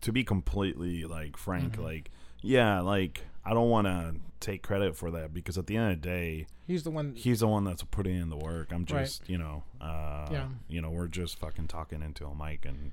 to 0.00 0.12
be 0.12 0.24
completely 0.24 1.04
like 1.04 1.36
frank, 1.36 1.76
Mhm. 1.76 1.84
like, 1.84 2.10
yeah, 2.40 2.80
like 2.80 3.22
I 3.44 3.54
don't 3.54 3.68
want 3.70 3.86
to 3.86 4.14
take 4.40 4.62
credit 4.62 4.96
for 4.96 5.10
that 5.12 5.32
because 5.34 5.58
at 5.58 5.66
the 5.66 5.76
end 5.76 5.92
of 5.92 6.00
the 6.02 6.08
day, 6.08 6.46
He's 6.66 6.82
the 6.84 6.90
one. 6.90 7.14
he's 7.16 7.40
the 7.40 7.48
one 7.48 7.64
that's 7.64 7.82
putting 7.84 8.16
in 8.16 8.28
the 8.28 8.36
work. 8.36 8.72
I'm 8.72 8.80
Right. 8.90 9.04
just, 9.04 9.28
you 9.28 9.38
know, 9.38 9.64
uh, 9.80 10.28
Yeah. 10.30 10.48
you 10.68 10.80
know, 10.80 10.90
we're 10.90 11.08
just 11.08 11.38
fucking 11.38 11.66
talking 11.68 12.02
into 12.02 12.26
a 12.26 12.34
mic 12.34 12.64
and. 12.64 12.92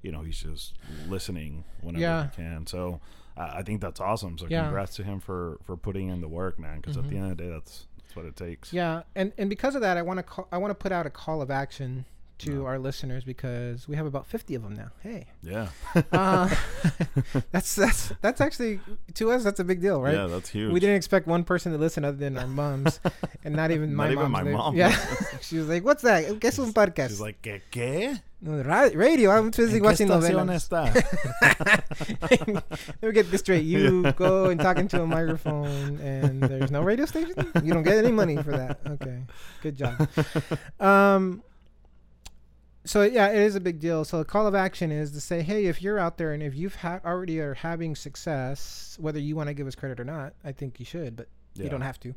You 0.00 0.12
know, 0.12 0.22
he's 0.22 0.40
just 0.40 0.74
listening 1.08 1.64
whenever 1.80 2.00
Yeah. 2.00 2.30
he 2.30 2.36
can. 2.36 2.68
So 2.68 3.00
uh, 3.36 3.50
I 3.54 3.62
think 3.64 3.80
that's 3.80 3.98
awesome. 4.00 4.38
So 4.38 4.46
Yeah. 4.48 4.62
congrats 4.62 4.94
to 4.96 5.02
him 5.02 5.18
for 5.18 5.58
for 5.64 5.76
putting 5.76 6.06
in 6.08 6.20
the 6.20 6.28
work, 6.28 6.56
man. 6.56 6.76
Because 6.76 6.96
at 6.96 7.02
Mhm. 7.04 7.08
the 7.08 7.16
end 7.16 7.32
of 7.32 7.36
the 7.36 7.42
day, 7.44 7.50
that's 7.50 7.88
that's 7.96 8.14
what 8.14 8.24
it 8.24 8.36
takes. 8.36 8.72
Yeah, 8.72 9.02
and 9.16 9.32
and 9.36 9.50
because 9.50 9.74
of 9.74 9.80
that, 9.80 9.96
I 9.96 10.02
want 10.02 10.24
to. 10.24 10.44
I 10.52 10.58
want 10.58 10.70
to 10.70 10.76
put 10.76 10.92
out 10.92 11.04
a 11.06 11.10
call 11.10 11.42
of 11.42 11.50
action 11.50 12.04
to 12.38 12.52
Yeah. 12.62 12.68
our 12.68 12.78
listeners 12.78 13.24
because 13.24 13.88
we 13.88 13.96
have 13.96 14.06
about 14.06 14.26
fifty 14.26 14.54
of 14.54 14.62
them 14.62 14.74
now. 14.74 14.90
Hey, 15.00 15.26
Yeah. 15.42 15.68
uh, 16.12 16.48
that's 17.52 17.74
that's 17.74 18.12
that's 18.20 18.40
actually 18.40 18.80
to 19.14 19.30
us 19.32 19.44
that's 19.44 19.60
a 19.60 19.64
big 19.64 19.80
deal, 19.80 20.00
right? 20.00 20.14
Yeah, 20.14 20.26
that's 20.26 20.48
huge. 20.50 20.72
We 20.72 20.80
didn't 20.80 20.96
expect 20.96 21.26
one 21.26 21.44
person 21.44 21.72
to 21.72 21.78
listen 21.78 22.04
other 22.04 22.16
than 22.16 22.38
our 22.38 22.46
moms, 22.46 23.00
and 23.44 23.54
not 23.54 23.70
even 23.70 23.94
my 23.94 24.04
Not 24.06 24.12
even 24.12 24.30
my 24.30 24.42
mom. 24.44 24.76
Yeah, 24.76 24.96
she 25.40 25.58
was 25.58 25.68
like, 25.68 25.84
"What's 25.84 26.02
that? 26.02 26.38
Guess 26.40 26.58
what 26.58 26.68
podcast?" 26.74 27.08
She's 27.08 27.20
like, 27.20 27.42
¿qué? 27.42 27.60
qué? 27.72 28.20
No, 28.40 28.62
radio. 28.94 29.30
I'm 29.30 29.50
busy 29.50 29.80
watching 29.80 30.06
novelas. 30.06 30.70
Let 30.70 30.94
me 33.02 33.12
get 33.12 33.30
this 33.32 33.40
straight. 33.40 33.64
You 33.64 34.12
go 34.12 34.44
and 34.46 34.60
talk 34.60 34.78
into 34.78 35.02
a 35.02 35.06
microphone, 35.06 35.98
and 36.00 36.40
there's 36.42 36.70
no 36.70 36.82
radio 36.82 37.04
station. 37.06 37.34
You 37.64 37.74
don't 37.74 37.82
get 37.82 37.98
any 37.98 38.12
money 38.12 38.36
for 38.36 38.52
that. 38.52 38.78
Okay, 38.86 39.22
good 39.62 39.76
job. 39.76 40.08
Um, 40.80 41.42
so 42.88 43.02
yeah, 43.02 43.28
it 43.28 43.38
is 43.38 43.54
a 43.54 43.60
big 43.60 43.80
deal. 43.80 44.04
So 44.04 44.18
the 44.18 44.24
call 44.24 44.46
of 44.46 44.54
action 44.54 44.90
is 44.90 45.10
to 45.12 45.20
say, 45.20 45.42
hey, 45.42 45.66
if 45.66 45.82
you're 45.82 45.98
out 45.98 46.16
there 46.16 46.32
and 46.32 46.42
if 46.42 46.54
you've 46.54 46.76
ha- 46.76 47.00
already 47.04 47.38
are 47.38 47.54
having 47.54 47.94
success, 47.94 48.96
whether 48.98 49.18
you 49.18 49.36
want 49.36 49.48
to 49.48 49.54
give 49.54 49.66
us 49.66 49.74
credit 49.74 50.00
or 50.00 50.04
not, 50.04 50.32
I 50.42 50.52
think 50.52 50.80
you 50.80 50.86
should, 50.86 51.14
but 51.14 51.28
you 51.54 51.68
don't 51.68 51.82
have 51.82 52.00
to. 52.00 52.14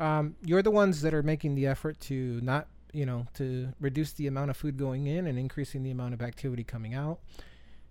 Um, 0.00 0.36
you're 0.42 0.62
the 0.62 0.70
ones 0.70 1.02
that 1.02 1.12
are 1.12 1.22
making 1.22 1.54
the 1.54 1.66
effort 1.66 2.00
to 2.02 2.40
not, 2.42 2.68
you 2.92 3.04
know, 3.04 3.26
to 3.34 3.68
reduce 3.78 4.12
the 4.12 4.26
amount 4.26 4.50
of 4.50 4.56
food 4.56 4.78
going 4.78 5.06
in 5.06 5.26
and 5.26 5.38
increasing 5.38 5.82
the 5.82 5.90
amount 5.90 6.14
of 6.14 6.22
activity 6.22 6.64
coming 6.64 6.94
out. 6.94 7.18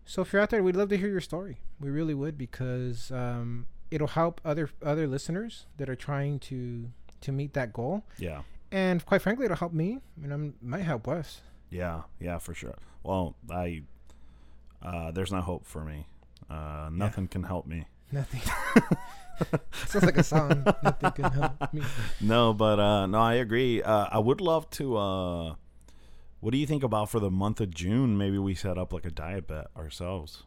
So 0.06 0.22
if 0.22 0.34
you're 0.34 0.42
out 0.42 0.50
there, 0.50 0.64
we'd 0.64 0.76
love 0.76 0.90
to 0.90 0.98
hear 0.98 1.10
your 1.10 1.22
story. 1.22 1.58
We 1.80 1.90
really 1.90 2.14
would 2.14 2.38
because 2.38 3.12
um, 3.12 3.68
it'll 3.92 4.08
help 4.08 4.42
other 4.44 4.70
other 4.84 5.08
listeners 5.08 5.66
that 5.78 5.90
are 5.90 5.96
trying 5.96 6.40
to 6.40 6.90
to 7.22 7.32
meet 7.32 7.54
that 7.54 7.74
goal. 7.74 8.04
Yeah. 8.18 8.42
And 8.72 9.06
quite 9.06 9.22
frankly, 9.22 9.46
it'll 9.46 9.58
help 9.58 9.74
me, 9.74 9.94
I 9.94 10.00
and 10.16 10.24
mean, 10.24 10.32
I'm, 10.32 10.54
might 10.62 10.84
help 10.84 11.08
Wes. 11.08 11.42
Yeah, 11.70 12.04
yeah, 12.20 12.38
for 12.38 12.54
sure. 12.54 12.76
Well, 13.04 13.36
I 13.50 13.84
uh, 14.82 15.12
there's 15.12 15.32
no 15.32 15.42
hope 15.42 15.66
for 15.66 15.84
me. 15.84 16.08
Uh, 16.50 16.90
nothing 16.92 17.28
can 17.28 17.44
help 17.44 17.66
me. 17.66 17.86
Nothing. 18.12 18.42
Sounds 19.88 20.06
like 20.06 20.18
a 20.18 20.24
song. 20.24 20.64
Nothing 20.84 21.12
can 21.12 21.32
help 21.32 21.74
me. 21.74 21.82
No, 22.22 22.54
but 22.54 22.80
uh, 22.80 23.08
no, 23.08 23.20
I 23.20 23.34
agree. 23.34 23.82
Uh, 23.82 24.08
I 24.12 24.20
would 24.20 24.42
love 24.42 24.70
to. 24.72 24.96
Uh, 24.98 25.56
what 26.40 26.52
do 26.52 26.58
you 26.60 26.68
think 26.68 26.84
about 26.84 27.10
for 27.10 27.20
the 27.20 27.32
month 27.32 27.60
of 27.60 27.72
June? 27.72 28.18
Maybe 28.18 28.38
we 28.38 28.54
set 28.54 28.78
up 28.78 28.94
like 28.94 29.06
a 29.06 29.10
diet 29.10 29.48
bet 29.48 29.68
ourselves. 29.76 30.44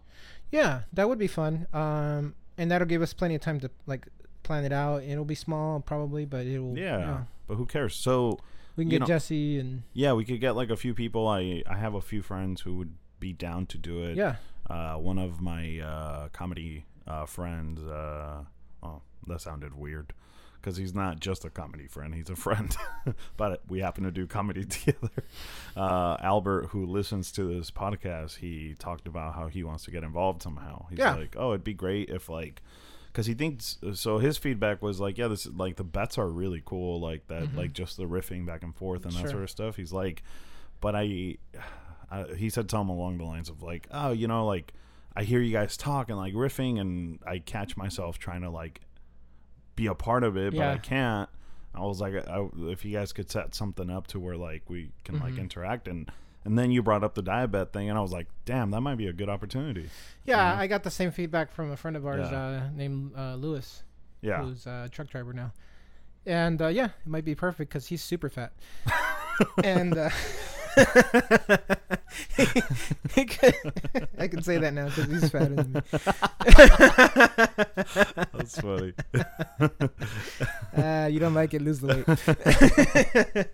Yeah, 0.52 0.82
that 0.92 1.08
would 1.08 1.18
be 1.18 1.26
fun. 1.26 1.66
Um, 1.72 2.34
and 2.56 2.70
that'll 2.70 2.86
give 2.86 3.02
us 3.02 3.12
plenty 3.12 3.34
of 3.34 3.40
time 3.40 3.58
to 3.60 3.70
like 3.86 4.06
plan 4.44 4.64
it 4.64 4.72
out. 4.72 5.02
It'll 5.02 5.24
be 5.24 5.34
small 5.34 5.80
probably, 5.80 6.24
but 6.24 6.46
it'll 6.46 6.78
Yeah, 6.78 7.24
but 7.46 7.56
who 7.56 7.66
cares? 7.66 7.94
So 7.96 8.38
We 8.78 8.84
can 8.84 8.90
get 8.90 9.00
know- 9.00 9.06
Jesse 9.06 9.58
and 9.58 9.82
yeah, 9.92 10.12
we 10.14 10.24
could 10.24 10.40
get 10.40 10.52
like 10.56 10.70
a 10.70 10.76
few 10.76 10.94
people. 10.94 11.28
I 11.28 11.62
I 11.66 11.76
have 11.76 11.94
a 11.94 12.00
few 12.00 12.22
friends 12.22 12.62
who 12.62 12.76
would 12.76 12.94
be 13.20 13.32
down 13.34 13.66
to 13.66 13.78
do 13.78 14.04
it. 14.04 14.16
yeah, 14.16 14.36
Uh, 14.70 14.94
one 14.94 15.18
of 15.18 15.40
my 15.40 15.80
uh, 15.80 16.28
comedy 16.28 16.84
uh, 17.06 17.26
friends. 17.26 17.82
Uh, 17.82 18.44
oh, 18.82 19.02
that 19.26 19.40
sounded 19.40 19.74
weird. 19.74 20.14
Because 20.60 20.76
he's 20.76 20.92
not 20.94 21.20
just 21.20 21.44
a 21.44 21.50
comedy 21.50 21.86
friend; 21.86 22.14
he's 22.14 22.30
a 22.30 22.36
friend. 22.36 22.76
but 23.36 23.62
we 23.68 23.78
happen 23.80 24.02
to 24.04 24.10
do 24.10 24.26
comedy 24.26 24.64
together. 24.76 25.10
Uh, 25.76 26.16
Albert, 26.20 26.66
who 26.70 26.84
listens 26.86 27.30
to 27.32 27.44
this 27.44 27.70
podcast, 27.70 28.36
he 28.38 28.74
talked 28.78 29.06
about 29.06 29.34
how 29.36 29.46
he 29.48 29.62
wants 29.62 29.84
to 29.84 29.90
get 29.92 30.02
involved 30.02 30.42
somehow. 30.42 30.86
He's 30.90 30.98
Yeah. 30.98 31.14
like, 31.14 31.36
"Oh, 31.38 31.50
it'd 31.52 31.64
be 31.64 31.74
great 31.74 32.08
if 32.10 32.28
like." 32.28 32.62
Because 33.08 33.26
he 33.26 33.34
thinks 33.34 33.78
so. 33.94 34.18
His 34.18 34.38
feedback 34.38 34.80
was 34.82 35.00
like, 35.00 35.18
"Yeah, 35.18 35.28
this 35.28 35.46
is 35.46 35.52
like 35.54 35.76
the 35.76 35.84
bets 35.84 36.18
are 36.18 36.28
really 36.28 36.62
cool, 36.64 37.00
like 37.00 37.26
that, 37.28 37.48
Mhm. 37.48 37.56
like 37.56 37.72
just 37.72 37.96
the 37.96 38.04
riffing 38.04 38.46
back 38.46 38.62
and 38.62 38.74
forth 38.74 39.04
and 39.04 39.12
Sure. 39.12 39.22
that 39.24 39.30
sort 39.30 39.42
of 39.42 39.50
stuff." 39.50 39.76
He's 39.76 39.92
like, 39.92 40.22
"But 40.80 40.94
I, 40.94 41.36
uh, 42.10 42.34
he 42.34 42.48
said 42.50 42.70
something 42.70 42.94
along 42.94 43.18
the 43.18 43.24
lines 43.24 43.48
of 43.48 43.62
like, 43.62 43.86
oh, 43.90 44.12
you 44.12 44.28
know, 44.28 44.46
like 44.46 44.72
I 45.16 45.24
hear 45.24 45.40
you 45.40 45.52
guys 45.52 45.76
talk 45.76 46.08
and 46.10 46.16
like 46.18 46.32
riffing, 46.34 46.78
and 46.80 47.18
I 47.26 47.40
catch 47.40 47.76
myself 47.76 48.18
trying 48.18 48.42
to 48.42 48.50
like 48.50 48.82
be 49.74 49.86
a 49.86 49.94
part 49.94 50.22
of 50.24 50.36
it, 50.36 50.54
but 50.54 50.62
I 50.68 50.78
can't. 50.78 51.28
I 51.74 51.80
was 51.80 52.00
like, 52.00 52.14
I, 52.28 52.48
if 52.70 52.84
you 52.84 52.92
guys 52.92 53.12
could 53.12 53.30
set 53.30 53.54
something 53.54 53.90
up 53.90 54.06
to 54.08 54.20
where 54.20 54.36
like 54.36 54.68
we 54.70 54.90
can 55.04 55.18
like 55.20 55.34
Mhm. 55.34 55.40
interact, 55.40 55.88
and 55.88 56.10
and 56.44 56.58
then 56.58 56.70
you 56.70 56.82
brought 56.82 57.02
up 57.04 57.14
the 57.14 57.22
DietBet 57.22 57.72
thing, 57.72 57.88
and 57.88 57.98
I 57.98 58.00
was 58.00 58.12
like, 58.12 58.26
damn, 58.44 58.70
that 58.70 58.80
might 58.80 58.96
be 58.96 59.06
a 59.06 59.12
good 59.12 59.28
opportunity. 59.28 59.88
yeah. 60.24 60.54
Mhm. 60.54 60.58
I 60.58 60.66
got 60.66 60.82
the 60.84 60.90
same 60.90 61.10
feedback 61.10 61.50
from 61.52 61.70
a 61.70 61.76
friend 61.76 61.96
of 61.96 62.06
ours 62.06 62.28
Yeah. 62.30 62.38
uh, 62.38 62.62
named 62.74 63.12
uh, 63.16 63.34
Lewis, 63.34 63.82
Yeah, 64.22 64.42
who's 64.42 64.66
a 64.66 64.88
truck 64.90 65.08
driver 65.08 65.32
now. 65.32 65.52
And 66.26 66.60
uh, 66.60 66.66
yeah, 66.68 66.86
it 66.86 67.06
might 67.06 67.24
be 67.24 67.34
perfect 67.34 67.70
because 67.70 67.86
he's 67.86 68.02
super 68.02 68.28
fat. 68.28 68.52
and 69.64 69.96
uh, 69.96 70.10
I 74.18 74.28
can 74.28 74.42
say 74.42 74.58
that 74.58 74.72
now 74.74 74.86
because 74.86 75.06
he's 75.10 75.30
fatter 75.30 75.54
than 75.54 75.72
me. 75.72 75.80
that's 78.32 78.60
funny. 78.60 78.92
Uh, 80.76 81.08
you 81.10 81.18
don't 81.18 81.34
like 81.34 81.52
it, 81.54 81.60
lose 81.62 81.80
the 81.80 81.88
weight. 83.26 83.46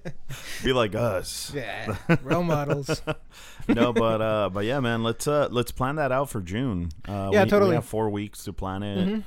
be 0.62 0.73
like 0.75 0.95
us. 0.95 1.51
yeah, 1.55 1.97
role 2.23 2.43
models. 2.43 3.01
no, 3.69 3.95
but 3.95 4.21
uh, 4.21 4.51
but 4.53 4.67
yeah, 4.67 4.79
man, 4.81 5.03
let's 5.03 5.27
uh, 5.27 5.49
let's 5.51 5.73
plan 5.73 5.97
that 5.97 6.12
out 6.12 6.29
for 6.29 6.43
June. 6.43 6.91
Uh, 7.09 7.31
Yeah, 7.33 7.45
we, 7.45 7.51
totally. 7.51 7.71
We 7.71 7.75
have 7.77 7.87
four 7.87 8.11
weeks 8.11 8.45
to 8.45 8.53
plan 8.53 8.83
it. 8.83 9.09
Mhm. 9.09 9.23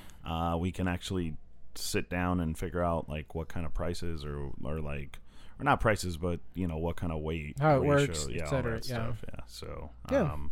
uh, 0.54 0.58
we 0.58 0.72
can 0.72 0.88
actually 0.88 1.36
sit 1.74 2.08
down 2.10 2.40
and 2.40 2.56
figure 2.58 2.84
out 2.84 3.10
like 3.10 3.34
what 3.34 3.48
kind 3.48 3.66
of 3.66 3.74
prices 3.74 4.24
or 4.24 4.52
or 4.64 4.80
like 4.80 5.18
or 5.60 5.64
not 5.64 5.80
prices, 5.80 6.18
but 6.18 6.39
you 6.53 6.68
know 6.68 6.78
what 6.78 6.95
kind 6.95 7.12
of 7.12 7.20
weight, 7.22 7.58
How 7.60 7.78
it 7.78 7.84
works, 7.84 8.28
yeah, 8.30 8.41
et 8.41 8.43
all 8.45 8.49
cetera, 8.49 8.72
that 8.80 8.88
yeah. 8.88 8.95
stuff. 8.95 9.26
Yeah. 9.34 9.39
So 9.47 9.89
Yeah. 10.12 10.22
um, 10.34 10.51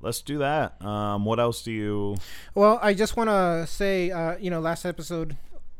let's 0.00 0.22
do 0.22 0.38
that. 0.38 0.80
Um, 0.84 1.24
what 1.24 1.40
else 1.40 1.62
do 1.62 1.72
you? 1.72 2.16
Well, 2.54 2.78
I 2.82 2.94
just 2.94 3.16
want 3.16 3.30
to 3.30 3.66
say, 3.66 4.10
uh, 4.10 4.36
you 4.38 4.50
know, 4.50 4.60
last 4.60 4.84
episode, 4.84 5.36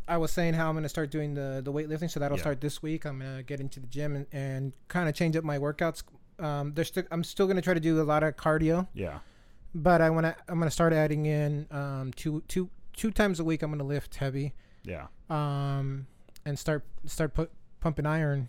I 0.08 0.16
was 0.18 0.32
saying 0.32 0.54
how 0.54 0.68
I'm 0.68 0.74
going 0.74 0.82
to 0.82 0.88
start 0.88 1.10
doing 1.10 1.34
the 1.34 1.62
the 1.64 1.72
weightlifting, 1.72 2.10
so 2.10 2.20
that'll 2.20 2.36
Yeah. 2.36 2.42
start 2.42 2.60
this 2.60 2.82
week. 2.82 3.04
I'm 3.06 3.20
going 3.20 3.36
to 3.38 3.42
get 3.42 3.60
into 3.60 3.80
the 3.80 3.86
gym 3.86 4.14
and, 4.16 4.26
and 4.32 4.72
kind 4.88 5.08
of 5.08 5.14
change 5.14 5.36
up 5.36 5.44
my 5.44 5.58
workouts. 5.58 6.02
Um, 6.38 6.72
there's 6.74 6.88
sti- 6.88 7.06
I'm 7.10 7.22
still 7.24 7.46
going 7.46 7.56
to 7.56 7.62
try 7.62 7.74
to 7.74 7.80
do 7.80 8.00
a 8.00 8.04
lot 8.04 8.22
of 8.24 8.36
cardio, 8.36 8.88
Yeah. 8.92 9.20
but 9.74 10.00
I 10.02 10.10
want 10.10 10.26
to 10.26 10.34
I'm 10.48 10.58
going 10.58 10.66
to 10.68 10.72
start 10.74 10.92
adding 10.92 11.26
in 11.26 11.66
um, 11.70 12.12
two 12.16 12.42
two 12.48 12.68
two 12.92 13.12
times 13.12 13.38
a 13.40 13.44
week. 13.44 13.62
I'm 13.62 13.70
going 13.70 13.78
to 13.78 13.84
lift 13.84 14.16
heavy, 14.16 14.52
Yeah. 14.84 15.06
um, 15.30 16.06
and 16.44 16.58
start 16.58 16.84
start 17.06 17.34
put 17.34 17.50
pumping 17.80 18.04
iron, 18.06 18.48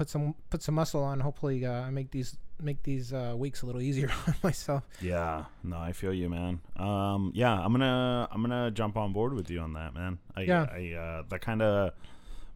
put 0.00 0.08
some 0.08 0.34
put 0.48 0.62
some 0.62 0.74
muscle 0.76 1.02
on. 1.04 1.20
Hopefully, 1.20 1.66
uh, 1.66 1.82
I 1.82 1.90
make 1.90 2.10
these 2.10 2.38
make 2.58 2.82
these 2.82 3.12
uh, 3.12 3.34
weeks 3.36 3.60
a 3.62 3.66
little 3.66 3.82
easier 3.82 4.10
on 4.26 4.34
myself. 4.42 4.82
Yeah. 5.02 5.44
No, 5.62 5.76
I 5.78 5.92
feel 5.92 6.14
you, 6.14 6.30
man. 6.30 6.60
Um, 6.76 7.32
yeah, 7.34 7.52
I'm 7.52 7.70
gonna 7.72 8.26
I'm 8.32 8.40
gonna 8.40 8.70
jump 8.70 8.96
on 8.96 9.12
board 9.12 9.34
with 9.34 9.50
you 9.50 9.60
on 9.60 9.74
that, 9.74 9.92
man. 9.92 10.18
I, 10.34 10.40
Yeah. 10.42 10.66
I 10.72 10.94
uh, 10.98 11.22
that 11.28 11.42
kind 11.42 11.60
of 11.60 11.92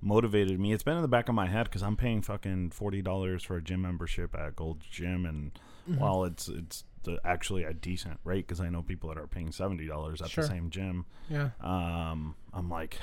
motivated 0.00 0.58
me. 0.58 0.72
It's 0.72 0.82
been 0.82 0.96
in 0.96 1.02
the 1.02 1.08
back 1.08 1.28
of 1.28 1.34
my 1.34 1.46
head 1.46 1.64
because 1.64 1.82
I'm 1.82 1.96
paying 1.96 2.22
fucking 2.22 2.70
forty 2.70 3.02
dollars 3.02 3.42
for 3.42 3.56
a 3.56 3.62
gym 3.62 3.82
membership 3.82 4.34
at 4.34 4.56
Gold's 4.56 4.86
Gym, 4.86 5.26
and 5.26 5.52
Mhm. 5.88 5.98
while 5.98 6.24
it's 6.24 6.48
it's 6.48 6.84
actually 7.26 7.64
a 7.64 7.74
decent 7.74 8.18
rate 8.24 8.46
because 8.46 8.58
I 8.62 8.70
know 8.70 8.80
people 8.80 9.10
that 9.10 9.18
are 9.18 9.26
paying 9.26 9.52
seventy 9.52 9.86
dollars 9.86 10.22
at 10.22 10.30
Sure. 10.30 10.44
the 10.44 10.48
same 10.48 10.70
gym. 10.70 11.04
Yeah. 11.28 11.50
Um, 11.60 12.36
I'm 12.54 12.70
like, 12.70 12.96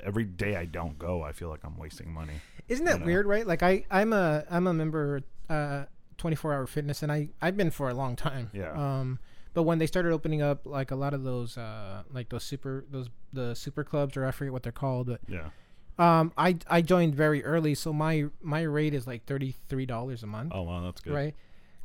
every 0.00 0.24
day 0.24 0.56
I 0.56 0.64
don't 0.64 0.98
go, 0.98 1.22
I 1.22 1.32
feel 1.32 1.50
like 1.50 1.60
I'm 1.64 1.76
wasting 1.76 2.10
money. 2.10 2.40
Isn't 2.68 2.86
that 2.86 3.04
weird, 3.04 3.26
right? 3.26 3.46
Like 3.46 3.62
I, 3.62 3.84
I'm 3.90 4.12
a, 4.12 4.44
I'm 4.50 4.66
a 4.66 4.72
member, 4.74 5.20
uh, 5.50 5.84
24 6.18 6.54
hour 6.54 6.66
fitness, 6.66 7.02
and 7.02 7.10
I, 7.12 7.28
I've 7.42 7.56
been 7.56 7.70
for 7.70 7.90
a 7.90 7.94
long 7.94 8.16
time. 8.16 8.50
Yeah. 8.54 8.72
Um, 8.72 9.18
but 9.52 9.62
when 9.64 9.78
they 9.78 9.86
started 9.86 10.12
opening 10.12 10.42
up, 10.42 10.64
like 10.66 10.90
a 10.90 10.96
lot 10.96 11.14
of 11.14 11.22
those, 11.24 11.56
uh, 11.58 12.02
like 12.12 12.28
those 12.30 12.42
super, 12.44 12.84
those 12.90 13.08
the 13.32 13.54
super 13.54 13.84
clubs, 13.84 14.16
or 14.16 14.24
I 14.26 14.30
forget 14.30 14.52
what 14.52 14.62
they're 14.62 14.72
called. 14.72 15.06
But, 15.08 15.20
Yeah. 15.28 15.50
um, 15.98 16.32
I, 16.38 16.56
I 16.68 16.80
joined 16.82 17.14
very 17.14 17.44
early, 17.44 17.74
so 17.74 17.92
my, 17.92 18.24
my 18.42 18.62
rate 18.62 18.94
is 18.94 19.06
like 19.06 19.26
thirty 19.26 19.54
three 19.68 19.86
dollars 19.86 20.22
a 20.22 20.26
month, 20.26 20.52
Oh 20.54 20.62
wow, 20.62 20.80
that's 20.82 21.00
good. 21.00 21.12
right? 21.12 21.34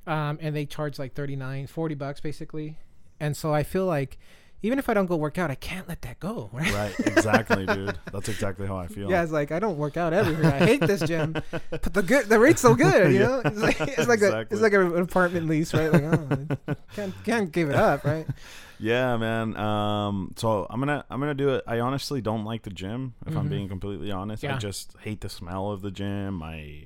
Um, 0.08 0.40
and 0.42 0.56
they 0.56 0.66
charge 0.66 0.98
like 0.98 1.14
39, 1.14 1.68
40 1.68 1.96
bucks 1.96 2.20
basically, 2.22 2.78
and 3.20 3.36
so 3.38 3.54
I 3.54 3.62
feel 3.64 3.86
like, 3.86 4.18
even 4.62 4.78
if 4.80 4.90
I 4.90 4.94
don't 4.94 5.06
go 5.06 5.16
work 5.16 5.38
out, 5.38 5.50
I 5.52 5.56
can't 5.56 5.88
let 5.88 6.02
that 6.02 6.20
go, 6.20 6.50
right? 6.54 6.72
Right. 6.74 6.96
Exactly, 7.08 7.66
dude. 7.66 7.98
That's 8.12 8.28
exactly 8.30 8.68
how 8.68 8.78
I 8.78 8.88
feel. 8.88 9.10
Yeah, 9.10 9.24
it's 9.24 9.32
like 9.32 9.52
I 9.52 9.60
don't 9.60 9.78
work 9.78 9.98
out 9.98 10.14
everywhere. 10.14 10.52
I 10.52 10.60
hate 10.60 10.82
this 10.82 11.02
gym, 11.04 11.34
but 11.52 11.94
the 11.94 12.04
good, 12.04 12.28
the 12.28 12.40
rate's 12.40 12.62
so 12.62 12.76
good. 12.76 13.14
You 13.14 13.20
Yeah, 13.22 13.26
know, 13.28 13.42
it's 13.46 13.58
like 13.62 13.80
it's 13.82 14.08
like 14.08 14.22
a 14.22 14.40
it's 14.52 14.62
like 14.62 14.74
an 14.74 14.98
apartment 14.98 15.48
lease, 15.48 15.74
right? 15.74 15.92
Like, 15.92 16.04
oh, 16.04 16.76
can't 16.96 17.14
can't 17.24 17.52
give 17.52 17.70
it 17.70 17.76
up, 17.76 18.04
right? 18.04 18.28
Yeah, 18.82 19.18
man. 19.18 19.58
Um, 19.58 20.32
so 20.38 20.66
I'm 20.70 20.80
gonna 20.80 21.04
I'm 21.10 21.20
gonna 21.20 21.34
do 21.34 21.50
it. 21.50 21.66
I 21.68 21.82
honestly 21.82 22.22
don't 22.22 22.46
like 22.46 22.62
the 22.64 22.70
gym. 22.70 23.14
If 23.28 23.36
I'm 23.36 23.48
Mhm. 23.48 23.50
being 23.50 23.68
completely 23.68 24.10
honest, 24.10 24.42
I 24.46 24.56
just 24.58 24.96
hate 25.02 25.20
the 25.20 25.28
smell 25.28 25.70
of 25.72 25.82
the 25.82 25.92
gym. 25.92 26.42
I 26.42 26.86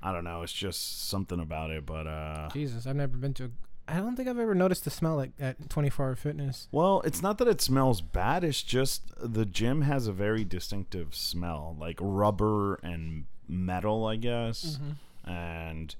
I 0.00 0.12
don't 0.12 0.22
know. 0.22 0.42
It's 0.42 0.52
just 0.52 1.08
something 1.08 1.40
about 1.40 1.70
it. 1.72 1.84
But 1.86 2.06
uh, 2.06 2.50
Jesus, 2.52 2.86
I've 2.86 2.94
never 2.94 3.16
been 3.16 3.34
to. 3.34 3.46
a 3.46 3.50
I 3.86 3.96
don't 3.96 4.16
think 4.16 4.28
I've 4.28 4.38
ever 4.38 4.54
noticed 4.54 4.84
the 4.84 4.90
smell 4.90 5.16
like 5.16 5.32
at 5.38 5.68
24 5.68 6.06
Hour 6.06 6.16
Fitness. 6.16 6.68
well, 6.72 7.02
it's 7.04 7.20
not 7.22 7.38
that 7.38 7.48
it 7.48 7.60
smells 7.60 8.00
bad. 8.00 8.42
It's 8.44 8.62
just 8.62 9.02
the 9.18 9.44
gym 9.44 9.82
has 9.82 10.06
a 10.06 10.12
very 10.12 10.44
distinctive 10.44 11.14
smell, 11.14 11.76
like 11.78 11.98
rubber 12.00 12.76
and 12.76 13.24
metal, 13.48 14.06
I 14.06 14.16
guess. 14.16 14.78
And 15.24 15.94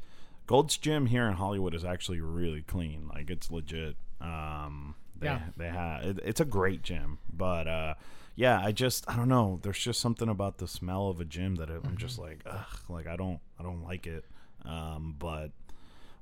Gold's 0.47 0.76
Gym 0.76 1.07
here 1.07 1.26
in 1.26 1.35
Hollywood 1.35 1.74
is 1.74 1.85
actually 1.85 2.20
really 2.20 2.62
clean. 2.62 3.09
Like 3.12 3.30
it's 3.30 3.51
legit. 3.51 3.97
Um, 4.20 4.95
they 5.18 5.26
Yeah. 5.26 5.41
they 5.57 5.68
have 5.68 6.05
it, 6.05 6.20
it's 6.24 6.41
a 6.41 6.45
great 6.45 6.82
gym, 6.82 7.18
but 7.32 7.66
uh, 7.68 7.95
yeah, 8.35 8.61
I 8.64 8.72
just 8.72 9.09
I 9.11 9.16
don't 9.16 9.28
know. 9.28 9.61
There's 9.62 9.78
just 9.78 10.01
something 10.01 10.28
about 10.28 10.59
the 10.59 10.66
smell 10.66 11.09
of 11.09 11.20
a 11.20 11.24
gym 11.24 11.57
that 11.57 11.68
it, 11.70 11.82
I'm 11.85 11.97
just 11.99 12.18
like 12.18 12.41
ugh, 12.47 12.78
like 12.89 13.07
I 13.07 13.16
don't 13.16 13.41
I 13.59 13.62
don't 13.62 13.82
like 13.85 14.07
it. 14.07 14.24
Um, 14.64 15.14
but 15.18 15.51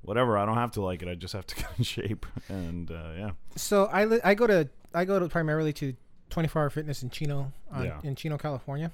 whatever. 0.03 0.37
I 0.39 0.45
don't 0.47 0.57
have 0.57 0.73
to 0.73 0.83
like 0.83 1.03
it. 1.03 1.09
I 1.09 1.15
just 1.15 1.33
have 1.35 1.47
to 1.47 1.55
get 1.61 1.67
in 1.79 1.85
shape. 1.85 2.27
And 2.49 2.91
uh, 2.91 3.13
yeah, 3.17 3.31
So 3.57 3.87
I 3.87 4.05
li- 4.05 4.21
I 4.23 4.35
go 4.35 4.47
to 4.47 4.69
I 4.95 5.05
go 5.05 5.19
to 5.19 5.29
primarily 5.29 5.73
to 5.75 5.95
24 6.31 6.63
Hour 6.63 6.71
Fitness 6.71 7.03
in 7.03 7.11
Chino, 7.11 7.53
on, 7.71 7.85
Yeah. 7.85 8.01
in 8.05 8.15
Chino, 8.15 8.37
California. 8.39 8.91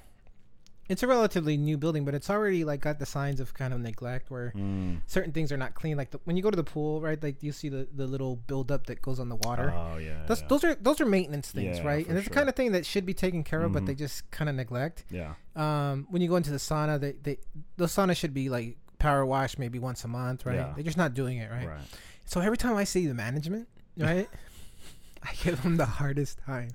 It's 0.87 1.03
a 1.03 1.07
relatively 1.07 1.55
new 1.55 1.77
building, 1.77 2.03
but 2.03 2.15
it's 2.15 2.31
already 2.31 2.63
like 2.65 2.81
got 2.81 2.97
the 2.97 3.05
signs 3.05 3.39
of 3.39 3.53
kind 3.53 3.75
of 3.75 3.79
neglect 3.79 4.31
where 4.31 4.51
Mm. 4.57 5.01
certain 5.05 5.31
things 5.31 5.51
are 5.51 5.57
not 5.57 5.75
clean. 5.75 5.95
Like 5.97 6.09
the, 6.09 6.19
when 6.23 6.35
you 6.35 6.41
go 6.41 6.49
to 6.49 6.55
the 6.55 6.63
pool, 6.63 6.99
right? 6.99 7.21
Like 7.21 7.43
you 7.43 7.51
see 7.51 7.69
the, 7.69 7.87
the 7.95 8.07
little 8.07 8.37
buildup 8.37 8.87
that 8.87 8.99
goes 8.99 9.19
on 9.19 9.29
the 9.29 9.35
water. 9.35 9.71
Oh 9.71 9.97
yeah. 9.99 10.25
Yeah. 10.27 10.37
Those 10.47 10.63
are 10.63 10.73
those 10.73 10.99
are 10.99 11.05
maintenance 11.05 11.51
things, 11.51 11.77
Yeah, 11.77 11.85
right? 11.85 12.07
And 12.07 12.17
it's 12.17 12.27
the 12.27 12.33
kind 12.33 12.49
of 12.49 12.55
thing 12.55 12.71
that 12.71 12.87
should 12.87 13.05
be 13.05 13.13
taken 13.13 13.43
care 13.43 13.61
of, 13.61 13.71
but 13.71 13.83
Mhm. 13.83 13.85
they 13.85 13.93
just 13.95 14.29
kind 14.31 14.49
of 14.49 14.55
neglect. 14.55 15.05
yeah. 15.11 15.35
Um, 15.55 16.07
when 16.09 16.23
you 16.23 16.27
go 16.27 16.37
into 16.37 16.49
the 16.49 16.57
sauna, 16.57 16.99
they, 16.99 17.11
they 17.21 17.37
the 17.77 17.85
sauna 17.85 18.15
should 18.17 18.33
be 18.33 18.49
like 18.49 18.77
power 18.99 19.25
wash 19.25 19.57
maybe 19.57 19.79
once 19.79 20.03
a 20.03 20.07
month, 20.07 20.45
right? 20.45 20.55
Yeah. 20.55 20.73
They're 20.75 20.83
just 20.83 20.97
not 20.97 21.13
doing 21.13 21.37
it, 21.37 21.49
Right. 21.49 21.67
right? 21.67 21.79
So 22.25 22.41
every 22.41 22.57
time 22.57 22.75
I 22.75 22.83
see 22.83 23.07
the 23.07 23.13
management, 23.15 23.67
right, 23.97 24.29
I 25.23 25.33
give 25.43 25.61
them 25.63 25.77
the 25.77 25.85
hardest 25.85 26.39
time, 26.45 26.69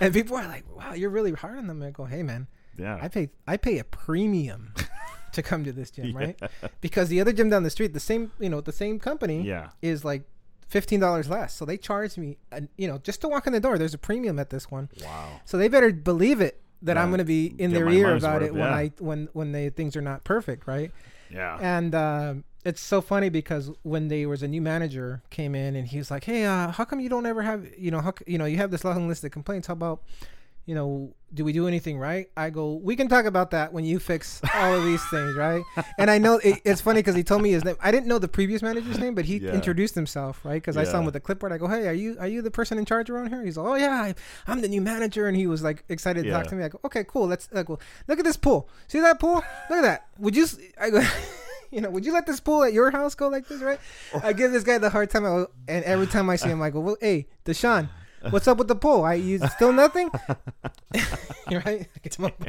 and 0.00 0.12
people 0.12 0.36
are 0.36 0.46
like, 0.48 0.64
"Wow, 0.76 0.94
you're 0.94 1.10
really 1.10 1.32
hard 1.32 1.56
on 1.58 1.66
them." 1.66 1.82
I 1.82 1.90
go, 1.90 2.04
"Hey, 2.04 2.22
man, 2.22 2.46
Yeah. 2.76 2.98
I 3.00 3.08
pay 3.08 3.30
I 3.46 3.56
pay 3.56 3.78
a 3.78 3.84
premium 3.84 4.74
to 5.32 5.42
come 5.42 5.64
to 5.64 5.72
this 5.72 5.90
gym, 5.90 6.06
Yeah. 6.06 6.18
right? 6.18 6.38
Because 6.80 7.08
the 7.08 7.20
other 7.20 7.32
gym 7.32 7.48
down 7.50 7.62
the 7.62 7.70
street, 7.70 7.94
the 7.94 8.00
same 8.00 8.32
you 8.38 8.50
know 8.50 8.60
the 8.60 8.72
same 8.72 8.98
company, 8.98 9.42
yeah. 9.42 9.70
is 9.80 10.04
like 10.04 10.24
fifteen 10.68 11.00
dollars 11.00 11.30
less. 11.30 11.54
So 11.54 11.64
they 11.64 11.78
charge 11.78 12.18
me, 12.18 12.36
uh, 12.52 12.62
you 12.76 12.88
know, 12.88 12.98
just 12.98 13.20
to 13.22 13.28
walk 13.28 13.46
in 13.46 13.52
the 13.52 13.60
door. 13.60 13.78
There's 13.78 13.94
a 13.94 13.98
premium 13.98 14.38
at 14.38 14.50
this 14.50 14.70
one, 14.70 14.90
Wow. 15.02 15.40
so 15.44 15.56
they 15.56 15.68
better 15.68 15.92
believe 15.92 16.40
it 16.40 16.60
that 16.82 16.98
I'm 16.98 17.08
going 17.08 17.18
to 17.18 17.24
be 17.24 17.46
in 17.46 17.70
get 17.70 17.78
their 17.78 17.88
ear 17.88 18.14
about 18.16 18.42
it 18.42 18.52
when 18.52 18.62
yeah. 18.62 18.74
I 18.74 18.92
when 18.98 19.28
when 19.32 19.52
they 19.52 19.70
things 19.70 19.96
are 19.96 20.02
not 20.02 20.24
perfect, 20.24 20.66
right? 20.66 20.90
Yeah. 21.30 21.58
And 21.60 21.94
um, 21.94 22.44
it's 22.64 22.80
so 22.80 23.00
funny 23.00 23.28
because 23.28 23.70
when 23.82 24.08
there 24.08 24.28
was 24.28 24.42
a 24.42 24.48
new 24.48 24.60
manager 24.60 25.22
came 25.30 25.54
in 25.54 25.76
and 25.76 25.86
he 25.86 25.98
was 25.98 26.10
like, 26.10 26.24
"Hey, 26.24 26.44
uh, 26.44 26.72
how 26.72 26.84
come 26.84 27.00
you 27.00 27.08
don't 27.08 27.26
ever 27.26 27.42
have 27.42 27.66
you 27.78 27.90
know 27.90 28.00
how 28.00 28.12
you 28.26 28.38
know 28.38 28.44
you 28.44 28.56
have 28.56 28.70
this 28.70 28.84
long 28.84 29.08
list 29.08 29.24
of 29.24 29.30
complaints? 29.30 29.68
How 29.68 29.74
about 29.74 30.02
you 30.66 30.74
know 30.74 31.14
do 31.34 31.44
we 31.44 31.52
do 31.52 31.66
anything 31.66 31.98
right?" 31.98 32.28
I 32.36 32.50
go, 32.50 32.74
"We 32.74 32.94
can 32.96 33.08
talk 33.08 33.24
about 33.24 33.50
that 33.50 33.72
when 33.72 33.84
you 33.84 33.98
fix 33.98 34.40
all 34.54 34.74
of 34.74 34.84
these 34.84 35.04
things, 35.10 35.34
right?" 35.36 35.62
And 35.98 36.10
I 36.10 36.18
know 36.18 36.36
it, 36.38 36.60
it's 36.64 36.80
funny 36.80 37.00
because 37.00 37.14
he 37.16 37.24
told 37.24 37.42
me 37.42 37.50
his 37.50 37.64
name. 37.64 37.76
I 37.80 37.90
didn't 37.90 38.06
know 38.06 38.18
the 38.18 38.28
previous 38.28 38.62
manager's 38.62 38.98
name, 38.98 39.14
but 39.14 39.24
he 39.24 39.38
Yeah. 39.38 39.50
introduced 39.52 39.94
himself, 39.94 40.44
right? 40.44 40.54
Because 40.62 40.76
I 40.76 40.84
saw 40.84 40.98
him 40.98 41.04
with 41.04 41.14
the 41.14 41.20
clipboard. 41.20 41.52
I 41.52 41.58
go, 41.58 41.66
"Hey, 41.68 41.88
are 41.88 41.92
you 41.92 42.16
are 42.20 42.28
you 42.28 42.42
the 42.42 42.50
person 42.50 42.78
in 42.78 42.84
charge 42.84 43.10
around 43.10 43.28
here?" 43.28 43.42
He's 43.44 43.56
like, 43.56 43.66
"Oh 43.66 43.74
yeah, 43.74 43.90
I, 44.02 44.14
I'm 44.46 44.60
the 44.60 44.68
new 44.68 44.80
manager," 44.80 45.26
and 45.26 45.36
he 45.36 45.46
was 45.46 45.62
like 45.62 45.84
excited 45.88 46.24
to 46.24 46.30
talk 46.30 46.46
to 46.50 46.54
me. 46.54 46.64
I 46.64 46.68
go, 46.68 46.80
"Okay, 46.84 47.04
cool. 47.04 47.26
Let's 47.26 47.48
uh, 47.54 47.64
look 48.08 48.18
at 48.18 48.24
this 48.24 48.36
pool. 48.36 48.68
See 48.88 49.00
that 49.00 49.18
pool? 49.18 49.36
Look 49.70 49.78
at 49.78 49.82
that. 49.82 50.06
Would 50.18 50.36
you?" 50.36 50.44
s- 50.44 50.58
I 50.80 50.90
go. 50.90 51.02
You 51.72 51.80
know, 51.80 51.90
would 51.90 52.06
you 52.06 52.12
let 52.12 52.26
this 52.26 52.38
pool 52.38 52.62
at 52.62 52.72
your 52.72 52.92
house 52.92 53.16
go 53.16 53.26
like 53.28 53.48
this, 53.48 53.60
right? 53.60 53.80
I 54.22 54.32
give 54.32 54.52
this 54.52 54.62
guy 54.62 54.78
the 54.78 54.88
hard 54.88 55.10
time, 55.10 55.26
I 55.26 55.46
and 55.66 55.84
every 55.84 56.06
time 56.06 56.30
I 56.30 56.36
see 56.36 56.48
him, 56.48 56.62
I 56.62 56.70
go, 56.70 56.78
"Well, 56.78 56.96
hey, 57.00 57.26
Deshaun, 57.44 57.88
what's 58.30 58.46
up 58.48 58.58
with 58.58 58.68
the 58.68 58.74
pool? 58.76 59.04
I 59.04 59.14
you 59.14 59.38
still 59.48 59.72
nothing, 59.72 60.10
right?" 61.50 61.86
I 61.86 61.98
get 62.02 62.20
up. 62.20 62.42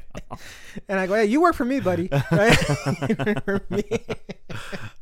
And 0.88 0.99
I 0.99 1.07
go, 1.07 1.15
"Hey, 1.15 1.26
you 1.26 1.41
work 1.41 1.55
for 1.55 1.65
me, 1.65 1.80
buddy, 1.80 2.09
right? 2.32 2.55
For 3.43 3.61
me." 3.70 3.84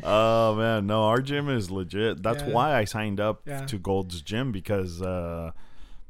Oh 0.03 0.55
man, 0.55 0.88
no, 0.88 1.03
our 1.05 1.22
gym 1.22 1.49
is 1.49 1.72
legit. 1.72 2.22
That's 2.24 2.43
Yeah. 2.43 2.49
why 2.53 2.76
I 2.76 2.86
signed 2.86 3.20
up 3.20 3.41
Yeah. 3.45 3.66
to 3.66 3.78
Gold's 3.78 4.22
Gym 4.22 4.51
because 4.51 5.01
uh 5.01 5.51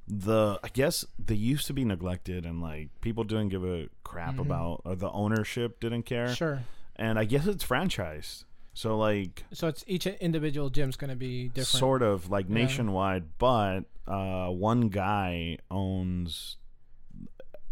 the 0.07 0.59
I 0.63 0.67
guess 0.69 1.05
they 1.17 1.35
used 1.35 1.65
to 1.67 1.73
be 1.73 1.83
neglected 1.85 2.45
and 2.45 2.61
like 2.61 2.89
people 3.01 3.23
didn't 3.23 3.49
give 3.49 3.63
a 3.65 3.87
crap 4.03 4.35
Mhm. 4.35 4.41
about 4.41 4.81
or 4.85 4.95
the 4.95 5.09
ownership 5.11 5.79
didn't 5.79 6.03
care. 6.03 6.29
Sure. 6.35 6.63
And 6.95 7.17
I 7.19 7.25
guess 7.25 7.47
it's 7.47 7.63
franchised. 7.65 8.43
So 8.75 8.97
like 8.97 9.43
So 9.53 9.67
it's 9.67 9.83
each 9.87 10.05
individual 10.05 10.69
gym's 10.69 10.95
going 10.97 11.09
to 11.09 11.15
be 11.15 11.47
different. 11.47 11.67
sort 11.67 12.01
of 12.03 12.29
like 12.29 12.45
Yeah. 12.49 12.55
nationwide, 12.55 13.23
but 13.39 13.85
uh 14.07 14.49
one 14.49 14.89
guy 14.89 15.57
owns 15.71 16.57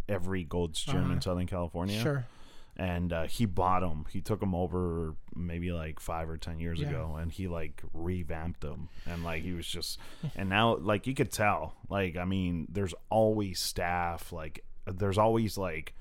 every 0.10 0.44
Gold's 0.44 0.82
Gym 0.84 1.04
Uh-huh. 1.06 1.14
in 1.14 1.22
Southern 1.22 1.48
California 1.48 2.00
Sure. 2.00 2.26
and 2.76 3.14
uh, 3.14 3.24
he 3.28 3.46
bought 3.46 3.82
them. 3.82 4.06
He 4.12 4.20
took 4.22 4.40
them 4.40 4.54
over 4.56 5.16
maybe 5.36 5.72
like 5.72 6.00
five 6.00 6.30
or 6.30 6.38
ten 6.38 6.60
years 6.60 6.80
Yeah. 6.80 6.88
ago, 6.90 7.16
and 7.20 7.32
he 7.32 7.48
like 7.48 7.82
revamped 7.94 8.62
them. 8.62 8.90
And 9.06 9.24
like 9.24 9.44
he 9.44 9.54
was 9.54 9.68
just, 9.68 10.00
and 10.36 10.50
now 10.50 10.76
like 10.78 11.06
you 11.08 11.14
could 11.14 11.32
tell, 11.32 11.76
like 11.90 12.18
I 12.18 12.26
mean, 12.26 12.68
there's 12.70 12.94
always 13.10 13.60
staff. 13.60 14.32
Like 14.34 14.64
there's 14.86 15.18
always 15.18 15.58
like, 15.58 15.94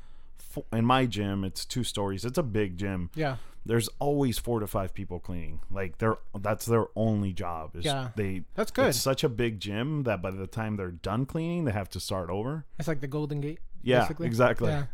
in 0.72 0.84
my 0.84 1.06
gym, 1.06 1.44
it's 1.44 1.64
two 1.64 1.84
stories. 1.84 2.24
It's 2.24 2.38
a 2.38 2.42
big 2.42 2.76
gym. 2.76 3.10
Yeah. 3.14 3.36
There's 3.64 3.88
always 4.00 4.38
four 4.38 4.58
to 4.60 4.66
five 4.66 4.92
people 4.92 5.20
cleaning. 5.20 5.60
Like 5.70 5.98
they're 5.98 6.18
that's 6.40 6.66
their 6.66 6.86
only 6.96 7.32
job. 7.32 7.76
Is 7.76 7.84
Yeah. 7.84 8.08
they. 8.16 8.42
That's 8.54 8.72
good. 8.72 8.88
It's 8.88 8.98
such 9.00 9.22
a 9.22 9.28
big 9.28 9.60
gym 9.60 10.02
that 10.02 10.20
by 10.20 10.32
the 10.32 10.46
time 10.48 10.76
they're 10.76 10.90
done 10.90 11.26
cleaning, 11.26 11.64
they 11.64 11.72
have 11.72 11.88
to 11.90 12.00
start 12.00 12.28
over. 12.28 12.64
It's 12.78 12.88
like 12.88 13.00
the 13.00 13.06
Golden 13.06 13.40
Gate. 13.40 13.60
Yeah, 13.84 14.00
basically. 14.00 14.26
exactly. 14.26 14.68
Yeah. 14.70 14.86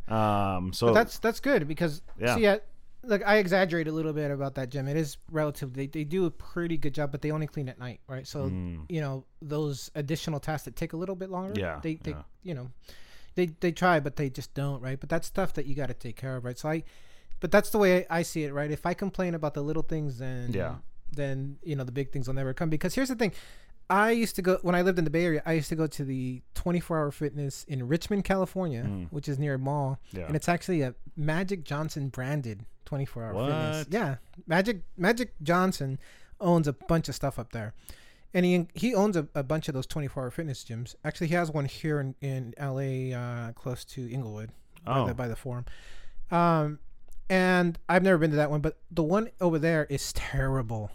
Um. 0.56 0.72
So 0.74 0.88
But 0.88 0.94
that's 0.94 1.18
that's 1.18 1.40
good 1.40 1.66
because 1.66 2.02
Yeah. 2.18 2.34
see, 2.36 2.46
I, 2.48 2.60
look, 3.04 3.22
I 3.26 3.36
exaggerate 3.38 3.88
a 3.88 3.92
little 3.92 4.12
bit 4.12 4.30
about 4.30 4.54
that 4.56 4.68
gym. 4.68 4.86
It 4.86 4.98
is 4.98 5.16
relative. 5.30 5.72
They 5.72 5.86
they 5.86 6.04
do 6.04 6.26
a 6.26 6.30
pretty 6.30 6.76
good 6.76 6.94
job, 6.94 7.10
but 7.10 7.22
they 7.22 7.30
only 7.30 7.46
clean 7.46 7.70
at 7.70 7.78
night, 7.78 8.00
right? 8.06 8.26
So 8.26 8.50
Mm. 8.50 8.84
you 8.90 9.00
know 9.00 9.24
those 9.40 9.90
additional 9.94 10.40
tasks 10.40 10.66
that 10.66 10.76
take 10.76 10.92
a 10.92 10.96
little 10.98 11.16
bit 11.16 11.30
longer. 11.30 11.58
Yeah, 11.58 11.80
They 11.82 11.94
they 11.94 12.10
yeah. 12.10 12.22
you 12.42 12.52
know 12.54 12.68
they 13.34 13.46
they 13.60 13.72
try, 13.72 14.00
but 14.00 14.16
they 14.16 14.30
just 14.30 14.54
don't, 14.54 14.80
right? 14.80 14.98
But 14.98 15.08
that's 15.08 15.26
stuff 15.26 15.52
that 15.54 15.66
you 15.66 15.74
got 15.74 15.86
to 15.88 15.94
take 15.94 16.16
care 16.16 16.36
of, 16.36 16.44
right? 16.44 16.58
So 16.58 16.68
I, 16.68 16.82
but 17.40 17.50
that's 17.50 17.70
the 17.70 17.78
way 17.78 18.06
I 18.10 18.22
see 18.22 18.44
it, 18.44 18.52
right? 18.52 18.70
If 18.70 18.84
I 18.86 18.94
complain 18.94 19.34
about 19.34 19.54
the 19.54 19.62
little 19.62 19.82
things, 19.82 20.18
then 20.18 20.52
Yeah. 20.52 20.76
then 21.12 21.58
you 21.62 21.76
know 21.76 21.84
the 21.84 21.92
big 21.92 22.12
things 22.12 22.26
will 22.26 22.34
never 22.34 22.52
come. 22.54 22.68
Because 22.70 22.94
here's 22.94 23.08
the 23.08 23.16
thing. 23.16 23.32
I 23.90 24.10
used 24.10 24.36
to 24.36 24.42
go 24.42 24.58
when 24.62 24.74
I 24.74 24.82
lived 24.82 24.98
in 24.98 25.04
the 25.04 25.10
Bay 25.10 25.24
Area. 25.24 25.42
I 25.46 25.52
used 25.54 25.70
to 25.70 25.76
go 25.76 25.86
to 25.86 26.04
the 26.04 26.42
24 26.54 26.98
Hour 26.98 27.10
Fitness 27.10 27.64
in 27.64 27.88
Richmond, 27.88 28.24
California, 28.24 28.82
Mm. 28.82 29.08
which 29.10 29.28
is 29.30 29.38
near 29.38 29.54
a 29.54 29.58
mall 29.58 29.98
yeah. 30.10 30.26
and 30.26 30.36
it's 30.36 30.48
actually 30.48 30.82
a 30.82 30.94
Magic 31.16 31.64
Johnson 31.64 32.08
branded 32.10 32.66
24 32.84 33.24
hour 33.24 33.34
fitness. 33.46 33.86
Yeah, 33.90 34.16
Magic 34.46 34.82
Magic 34.96 35.32
Johnson 35.42 35.98
owns 36.40 36.68
a 36.68 36.72
bunch 36.74 37.08
of 37.08 37.14
stuff 37.14 37.38
up 37.38 37.52
there, 37.52 37.72
and 38.34 38.44
he 38.44 38.66
he 38.74 38.94
owns 38.94 39.16
a, 39.16 39.26
a 39.34 39.42
bunch 39.42 39.68
of 39.68 39.74
those 39.74 39.86
24 39.86 40.22
hour 40.24 40.30
fitness 40.30 40.64
gyms. 40.64 40.94
Actually, 41.04 41.28
he 41.28 41.34
has 41.34 41.50
one 41.50 41.64
here 41.64 42.00
in 42.00 42.14
in 42.20 42.54
LA, 42.60 43.16
uh, 43.16 43.52
close 43.52 43.84
to 43.86 44.10
Inglewood, 44.10 44.50
by, 44.84 44.98
oh. 44.98 45.06
the, 45.06 45.14
by 45.14 45.28
the 45.28 45.36
Forum. 45.36 45.64
Um, 46.30 46.78
and 47.30 47.78
I've 47.88 48.02
never 48.02 48.18
been 48.18 48.30
to 48.30 48.36
that 48.36 48.50
one, 48.50 48.60
but 48.60 48.78
the 48.90 49.02
one 49.02 49.30
over 49.40 49.58
there 49.58 49.86
is 49.90 50.12
terrible. 50.12 50.90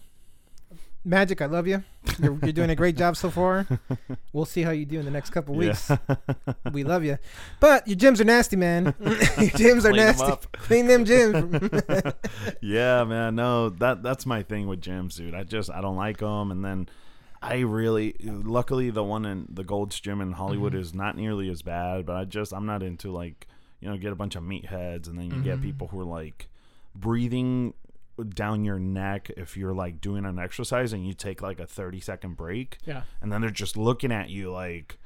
Magic, 1.05 1.41
I 1.41 1.47
love 1.47 1.67
you. 1.67 1.83
You're, 2.17 2.39
you're 2.41 2.53
doing 2.53 2.69
a 2.69 2.75
great 2.75 2.95
job 2.95 3.17
so 3.17 3.29
far. 3.29 3.67
We'll 4.31 4.45
see 4.45 4.63
how 4.63 4.71
you 4.71 4.85
do 4.85 4.97
in 4.97 5.05
the 5.05 5.11
next 5.11 5.29
couple 5.29 5.53
weeks. 5.53 5.91
Yeah. 5.91 6.15
We 6.71 6.83
love 6.83 7.03
you, 7.03 7.19
but 7.59 7.87
your 7.87 7.97
gyms 7.97 8.19
are 8.19 8.23
nasty, 8.23 8.55
man. 8.55 8.85
your 8.99 9.13
gyms 9.13 9.85
are 9.85 9.91
Clean 9.91 9.95
nasty. 9.95 10.23
up. 10.23 10.51
Clean 10.53 10.87
them 10.87 11.05
gyms. 11.05 12.15
yeah, 12.59 13.03
man. 13.03 13.35
No, 13.35 13.69
that 13.69 14.01
that's 14.01 14.25
my 14.25 14.41
thing 14.41 14.65
with 14.67 14.81
gyms, 14.81 15.15
dude. 15.17 15.35
I 15.35 15.43
just 15.43 15.69
I 15.69 15.81
don't 15.81 15.97
like 15.97 16.17
them, 16.17 16.49
and 16.49 16.65
then 16.65 16.89
I 17.43 17.59
really, 17.59 18.15
luckily, 18.23 18.89
the 18.89 19.03
one 19.03 19.25
in 19.25 19.47
the 19.49 19.63
Gold's 19.63 19.99
Gym 19.99 20.21
in 20.21 20.31
Hollywood 20.33 20.73
Mhm. 20.73 20.79
is 20.79 20.93
not 20.93 21.17
nearly 21.17 21.49
as 21.49 21.61
bad. 21.61 22.05
But 22.05 22.15
I 22.15 22.25
just 22.25 22.53
I'm 22.53 22.65
not 22.65 22.81
into 22.83 23.11
like 23.11 23.47
you 23.81 23.89
know 23.89 23.97
get 23.97 24.11
a 24.13 24.15
bunch 24.15 24.35
of 24.35 24.43
meatheads, 24.43 25.07
and 25.07 25.19
then 25.19 25.29
you 25.31 25.41
get 25.41 25.59
Mhm. 25.59 25.63
people 25.63 25.87
who 25.89 25.99
are 25.99 26.05
like 26.05 26.47
breathing 26.95 27.73
down 28.35 28.63
your 28.63 28.77
neck 28.79 29.29
if 29.35 29.57
you're 29.57 29.73
like 29.73 29.99
doing 29.99 30.23
an 30.23 30.37
exercise 30.37 30.93
and 30.93 31.05
you 31.05 31.13
take 31.13 31.41
like 31.41 31.59
a 31.59 31.65
30 31.65 31.99
second 31.99 32.37
break 32.37 32.77
yeah, 32.85 33.01
and 33.21 33.31
then 33.31 33.41
they're 33.41 33.49
just 33.49 33.75
looking 33.75 34.11
at 34.11 34.29
you 34.29 34.51
like 34.51 34.99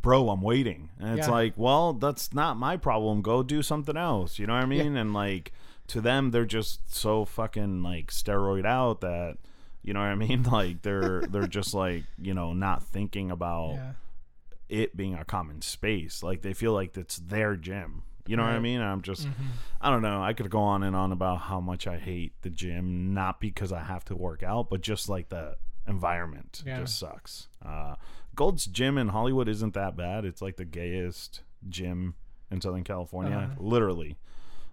bro 0.00 0.30
i'm 0.30 0.40
waiting 0.40 0.88
and 0.98 1.18
it's 1.18 1.28
Yeah. 1.28 1.34
like 1.34 1.52
well 1.58 1.92
that's 1.92 2.32
not 2.32 2.56
my 2.56 2.78
problem 2.78 3.20
go 3.20 3.42
do 3.42 3.62
something 3.62 3.98
else 3.98 4.38
you 4.38 4.46
know 4.46 4.54
what 4.54 4.62
i 4.62 4.66
mean 4.66 4.96
and 4.96 5.12
like 5.12 5.52
to 5.88 6.00
them 6.00 6.30
they're 6.30 6.46
just 6.46 6.94
so 6.94 7.26
fucking 7.26 7.82
like 7.82 8.06
steroid 8.10 8.64
out 8.64 9.02
that 9.02 9.36
you 9.88 9.94
know 9.94 10.00
what 10.00 10.06
i 10.10 10.14
mean 10.14 10.42
like 10.58 10.82
they're 10.82 11.24
they're 11.30 11.46
just 11.58 11.72
like 11.72 12.04
you 12.20 12.34
know 12.34 12.52
not 12.52 12.82
thinking 12.82 13.30
about 13.30 13.72
yeah, 13.74 13.92
it 14.68 14.94
being 14.96 15.14
a 15.14 15.24
common 15.24 15.62
space 15.62 16.22
like 16.22 16.42
they 16.42 16.52
feel 16.52 16.74
like 16.74 16.94
it's 16.96 17.16
their 17.16 17.56
gym 17.56 18.02
you 18.26 18.36
know 18.36 18.42
what 18.42 18.52
i 18.52 18.58
mean 18.60 18.80
i'm 18.82 19.00
just 19.02 19.26
Mhm. 19.26 19.32
I 19.80 19.90
don't 19.90 20.02
know. 20.02 20.20
I 20.20 20.32
could 20.32 20.50
go 20.50 20.58
on 20.58 20.82
and 20.82 20.96
on 20.96 21.12
about 21.12 21.36
how 21.42 21.60
much 21.60 21.86
I 21.86 21.98
hate 21.98 22.32
the 22.42 22.50
gym, 22.50 23.14
not 23.14 23.38
because 23.40 23.70
I 23.72 23.78
have 23.80 24.04
to 24.06 24.16
work 24.16 24.42
out, 24.42 24.68
but 24.70 24.80
just 24.80 25.08
like 25.08 25.28
the 25.28 25.56
environment 25.86 26.64
Yeah. 26.66 26.78
just 26.80 26.98
sucks. 26.98 27.46
Uh, 27.64 27.94
Gold's 28.34 28.66
Gym 28.66 28.98
in 28.98 29.08
Hollywood 29.10 29.48
isn't 29.48 29.74
that 29.74 29.96
bad. 29.96 30.24
It's 30.24 30.42
like 30.42 30.56
the 30.56 30.64
gayest 30.64 31.42
gym 31.68 32.16
in 32.50 32.60
Southern 32.60 32.82
California, 32.82 33.36
Uh-huh. 33.36 33.54
literally. 33.62 34.18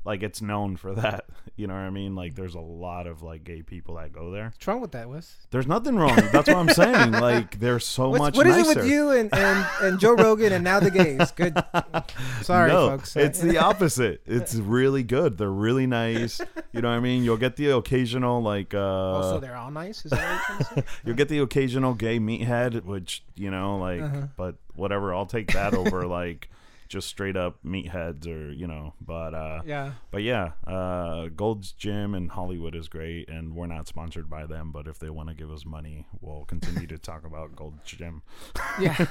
Like 0.06 0.24
it's 0.24 0.42
known 0.42 0.78
for 0.78 0.94
that. 0.96 1.26
You 1.58 1.68
know 1.68 1.74
what 1.74 1.80
I 1.84 1.90
mean? 1.90 2.16
Like 2.16 2.36
there's 2.36 2.56
a 2.56 2.60
lot 2.60 3.08
of 3.08 3.22
like 3.24 3.46
gay 3.46 3.62
people 3.62 3.96
that 3.96 4.12
go 4.12 4.30
there. 4.30 4.48
What's 4.54 4.68
wrong 4.68 4.82
with 4.82 4.92
that, 4.92 5.08
Wes? 5.08 5.38
There's 5.52 5.68
nothing 5.68 5.96
wrong. 5.96 6.14
That's 6.34 6.50
what 6.50 6.58
I'm 6.58 6.68
saying. 6.68 7.12
Like 7.22 7.62
they're 7.62 7.80
so 7.80 8.10
What's, 8.10 8.20
much 8.20 8.36
what 8.36 8.46
is 8.46 8.58
nicer. 8.58 8.72
it 8.72 8.76
with 8.84 8.92
you 8.92 9.12
and, 9.12 9.34
and, 9.34 9.66
and 9.82 9.98
Joe 9.98 10.16
Rogan 10.16 10.52
and 10.52 10.66
now 10.66 10.82
the 10.82 10.92
gays? 10.92 11.32
Good. 11.32 11.58
Sorry, 12.42 12.70
no, 12.70 12.90
folks. 12.90 13.16
it's 13.16 13.40
the 13.40 13.58
opposite. 13.60 14.22
It's 14.26 14.56
really 14.56 15.04
good. 15.04 15.38
They're 15.38 15.50
really 15.50 15.88
nice. 15.88 16.42
You 16.74 16.82
know 16.82 16.90
what 16.90 16.96
I 16.98 17.00
mean? 17.00 17.24
You'll 17.24 17.38
get 17.38 17.56
the 17.56 17.70
occasional 17.78 18.42
like 18.42 18.74
uh 18.74 18.80
also, 18.80 19.40
they're 19.40 19.56
all 19.56 19.72
nice. 19.72 20.04
Is 20.04 20.12
that 20.12 20.20
what 20.20 20.28
you're 20.30 20.40
trying 20.40 20.58
to 20.84 20.90
say? 20.90 20.98
You'll 21.06 21.16
get 21.16 21.30
the 21.30 21.40
occasional 21.40 21.94
gay 21.94 22.20
meathead, 22.20 22.84
which 22.84 23.24
you 23.36 23.50
know, 23.50 23.78
like, 23.78 24.02
Uh-huh. 24.02 24.28
but 24.36 24.56
whatever. 24.76 25.14
I'll 25.14 25.26
take 25.26 25.54
that 25.54 25.74
over 25.74 26.06
like 26.06 26.50
just 26.88 27.08
straight 27.08 27.36
up 27.36 27.58
meatheads, 27.66 28.28
or 28.28 28.52
you 28.52 28.68
know. 28.68 28.94
But 29.02 29.34
uh, 29.34 29.62
Yeah. 29.66 29.94
but 30.12 30.24
yeah, 30.24 30.52
uh, 30.68 31.28
Gold's 31.36 31.72
Gym 31.72 32.14
in 32.16 32.30
Hollywood 32.30 32.76
is 32.76 32.88
great, 32.88 33.30
and 33.30 33.56
we're 33.56 33.68
not 33.68 33.88
sponsored 33.88 34.30
by 34.30 34.46
them. 34.46 34.72
But 34.72 34.88
if 34.88 35.00
they 35.00 35.10
want 35.10 35.30
to 35.30 35.36
give 35.36 35.52
us 35.52 35.66
money, 35.66 36.06
we'll 36.22 36.46
continue 36.46 36.88
to 36.88 36.98
talk 36.98 37.26
about 37.26 37.56
Gold's 37.56 37.84
Gym. 37.86 38.22
Yeah. 38.80 39.06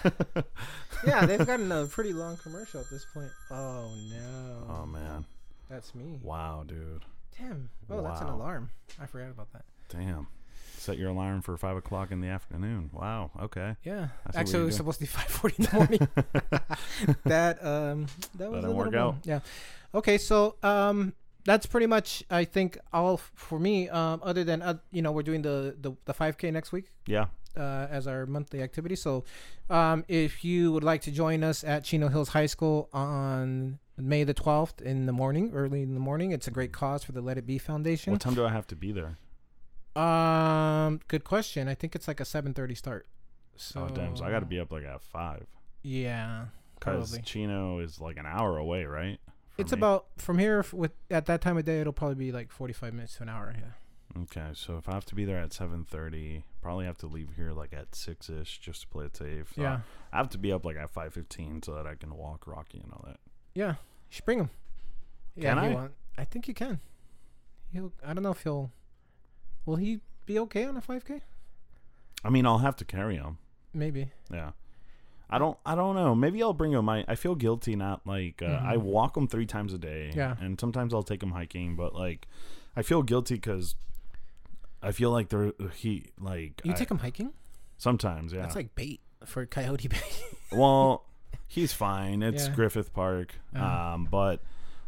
yeah, 1.06 1.24
they've 1.26 1.46
gotten 1.46 1.72
a 1.72 1.86
pretty 1.86 2.12
long 2.12 2.36
commercial 2.36 2.80
at 2.80 2.90
this 2.90 3.06
point. 3.14 3.30
Oh 3.50 3.90
no. 4.10 4.66
Oh 4.68 4.86
man, 4.86 5.24
That's 5.70 5.94
me. 5.94 6.20
wow, 6.22 6.64
dude, 6.66 7.04
Damn. 7.38 7.70
Oh, 7.90 8.02
that's 8.02 8.20
an 8.20 8.28
alarm. 8.28 8.70
I 9.00 9.06
forgot 9.06 9.30
about 9.30 9.52
that. 9.52 9.64
damn. 9.88 10.26
Set 10.84 10.98
your 10.98 11.08
alarm 11.10 11.40
for 11.40 11.56
five 11.56 11.76
o'clock 11.76 12.10
in 12.12 12.20
the 12.20 12.28
afternoon. 12.28 12.90
Wow. 12.92 13.30
Okay. 13.40 13.76
Yeah. 13.84 14.08
Actually, 14.34 14.62
it 14.62 14.66
was 14.66 14.76
supposed 14.76 14.98
to 14.98 15.04
be 15.04 15.06
five 15.18 15.24
forty 15.26 15.56
in 15.58 15.64
the 15.64 15.74
morning. 15.76 16.08
that 17.24 17.64
um 17.64 18.06
that 18.36 18.50
was 18.50 18.62
didn't 18.62 18.64
a 18.64 18.68
little 18.68 18.74
work 18.74 18.94
out. 18.94 19.16
Yeah. 19.24 19.40
Okay, 19.94 20.18
so 20.18 20.56
um 20.62 21.14
that's 21.44 21.66
pretty 21.66 21.86
much 21.86 22.22
I 22.30 22.44
think 22.44 22.78
all 22.92 23.16
for 23.34 23.58
me. 23.58 23.88
Um, 23.88 24.20
other 24.22 24.44
than 24.44 24.62
uh, 24.62 24.74
you 24.90 25.02
know 25.02 25.12
we're 25.12 25.22
doing 25.22 25.42
the 25.42 25.76
the 25.80 25.92
the 26.04 26.12
five 26.14 26.36
k 26.38 26.50
next 26.50 26.70
week. 26.72 26.90
Yeah. 27.06 27.26
uh, 27.56 27.86
as 27.90 28.06
our 28.06 28.26
monthly 28.26 28.60
activity. 28.62 28.96
So, 28.96 29.24
um, 29.70 30.04
if 30.08 30.44
you 30.44 30.72
would 30.72 30.82
like 30.84 31.02
to 31.02 31.10
join 31.12 31.44
us 31.44 31.62
at 31.64 31.84
Chino 31.84 32.08
Hills 32.08 32.30
High 32.30 32.46
School 32.46 32.88
on 32.92 33.78
May 33.96 34.24
the 34.24 34.34
12th 34.34 34.80
in 34.82 35.06
the 35.06 35.12
morning, 35.12 35.52
early 35.54 35.82
in 35.82 35.94
the 35.94 36.00
morning, 36.00 36.32
it's 36.32 36.48
a 36.48 36.50
great 36.50 36.72
cause 36.72 37.04
for 37.04 37.12
the 37.12 37.20
Let 37.20 37.38
It 37.38 37.46
Be 37.46 37.58
Foundation. 37.58 38.12
What 38.12 38.20
time 38.22 38.34
do 38.34 38.44
I 38.44 38.50
have 38.50 38.66
to 38.68 38.74
be 38.76 38.90
there? 38.90 39.18
Um, 39.96 41.00
good 41.08 41.24
question. 41.24 41.68
I 41.68 41.74
think 41.74 41.94
it's 41.94 42.08
like 42.08 42.20
a 42.20 42.24
7:30 42.24 42.76
start. 42.76 43.06
So, 43.56 43.86
oh 43.88 43.94
damn! 43.94 44.16
So 44.16 44.24
I 44.24 44.30
got 44.30 44.40
to 44.40 44.46
be 44.46 44.58
up 44.58 44.72
like 44.72 44.84
at 44.84 45.00
five. 45.02 45.46
Yeah, 45.82 46.46
Because. 46.78 47.18
Chino 47.24 47.78
is 47.78 48.00
like 48.00 48.16
an 48.16 48.26
hour 48.26 48.58
away, 48.58 48.84
right? 48.84 49.20
It's 49.58 49.70
me? 49.72 49.78
about 49.78 50.06
from 50.16 50.38
here 50.38 50.64
with 50.72 50.92
at 51.10 51.26
that 51.26 51.40
time 51.40 51.56
of 51.56 51.64
day. 51.64 51.80
It'll 51.80 51.92
probably 51.92 52.16
be 52.16 52.32
like 52.32 52.50
45 52.50 52.92
minutes 52.94 53.16
to 53.16 53.22
an 53.22 53.28
hour. 53.28 53.54
Yeah. 53.56 54.22
Okay, 54.22 54.50
so 54.54 54.76
if 54.76 54.88
I 54.88 54.94
have 54.94 55.04
to 55.06 55.14
be 55.14 55.24
there 55.24 55.38
at 55.38 55.52
seven 55.52 55.84
thirty, 55.84 56.44
probably 56.62 56.86
have 56.86 56.98
to 56.98 57.06
leave 57.06 57.30
here 57.36 57.52
like 57.52 57.72
at 57.72 57.94
six 57.94 58.28
ish 58.30 58.58
just 58.58 58.82
to 58.82 58.88
play 58.88 59.06
it 59.06 59.16
safe. 59.16 59.52
So 59.54 59.62
Yeah. 59.62 59.80
I 60.12 60.16
have 60.18 60.28
to 60.30 60.38
be 60.38 60.52
up 60.52 60.64
like 60.64 60.76
at 60.76 60.90
five 60.90 61.12
fifteen 61.14 61.62
so 61.62 61.74
that 61.74 61.86
I 61.86 61.94
can 61.94 62.14
walk 62.16 62.46
Rocky 62.46 62.80
and 62.80 62.92
all 62.92 63.04
that. 63.06 63.18
Yeah. 63.54 63.70
You 63.70 63.76
should 64.10 64.24
bring 64.24 64.38
him. 64.40 64.50
Yeah, 65.36 65.50
Can 65.54 65.58
I? 65.58 65.74
Want, 65.74 65.92
I 66.16 66.24
think 66.24 66.46
you 66.48 66.54
can. 66.54 66.80
He'll. 67.72 67.92
I 68.04 68.14
don't 68.14 68.22
know 68.22 68.30
if 68.30 68.42
he'll. 68.42 68.70
Will 69.66 69.76
he 69.76 70.00
be 70.26 70.38
okay 70.40 70.64
on 70.64 70.76
a 70.76 70.80
5K? 70.80 71.20
I 72.24 72.30
mean, 72.30 72.46
I'll 72.46 72.58
have 72.58 72.76
to 72.76 72.84
carry 72.84 73.16
him. 73.16 73.38
Maybe. 73.72 74.10
Yeah. 74.32 74.50
I 75.28 75.38
don't. 75.38 75.56
I 75.66 75.74
don't 75.74 75.94
know. 75.94 76.14
Maybe 76.14 76.42
I'll 76.42 76.52
bring 76.52 76.72
him. 76.72 76.88
I, 76.88 77.04
I 77.08 77.14
feel 77.16 77.34
guilty 77.34 77.74
not 77.76 78.06
like 78.06 78.40
uh, 78.42 78.60
I 78.62 78.76
Mhm. 78.76 78.82
walk 78.82 79.16
him 79.16 79.26
three 79.26 79.46
times 79.46 79.72
a 79.72 79.78
day. 79.78 80.12
Yeah. 80.14 80.36
And 80.40 80.60
sometimes 80.60 80.94
I'll 80.94 81.02
take 81.02 81.22
him 81.22 81.32
hiking, 81.32 81.76
but 81.76 81.94
like 81.94 82.28
I 82.76 82.82
feel 82.82 83.02
guilty 83.02 83.34
because 83.34 83.74
I 84.82 84.92
feel 84.92 85.10
like 85.10 85.30
there 85.30 85.52
he 85.74 86.10
like 86.20 86.60
You 86.62 86.72
I- 86.72 86.74
take 86.74 86.90
him 86.90 86.98
hiking? 86.98 87.32
sometimes. 87.78 88.32
Yeah. 88.32 88.42
That's 88.42 88.54
like 88.54 88.74
bait 88.74 89.00
for 89.24 89.44
coyote 89.46 89.88
bait. 89.88 90.24
well, 90.52 91.04
he's 91.48 91.72
fine. 91.72 92.22
It's 92.22 92.46
Yeah. 92.46 92.54
Griffith 92.54 92.92
Park. 92.92 93.34
Uh-huh. 93.56 93.94
Um, 93.94 94.08
but 94.10 94.40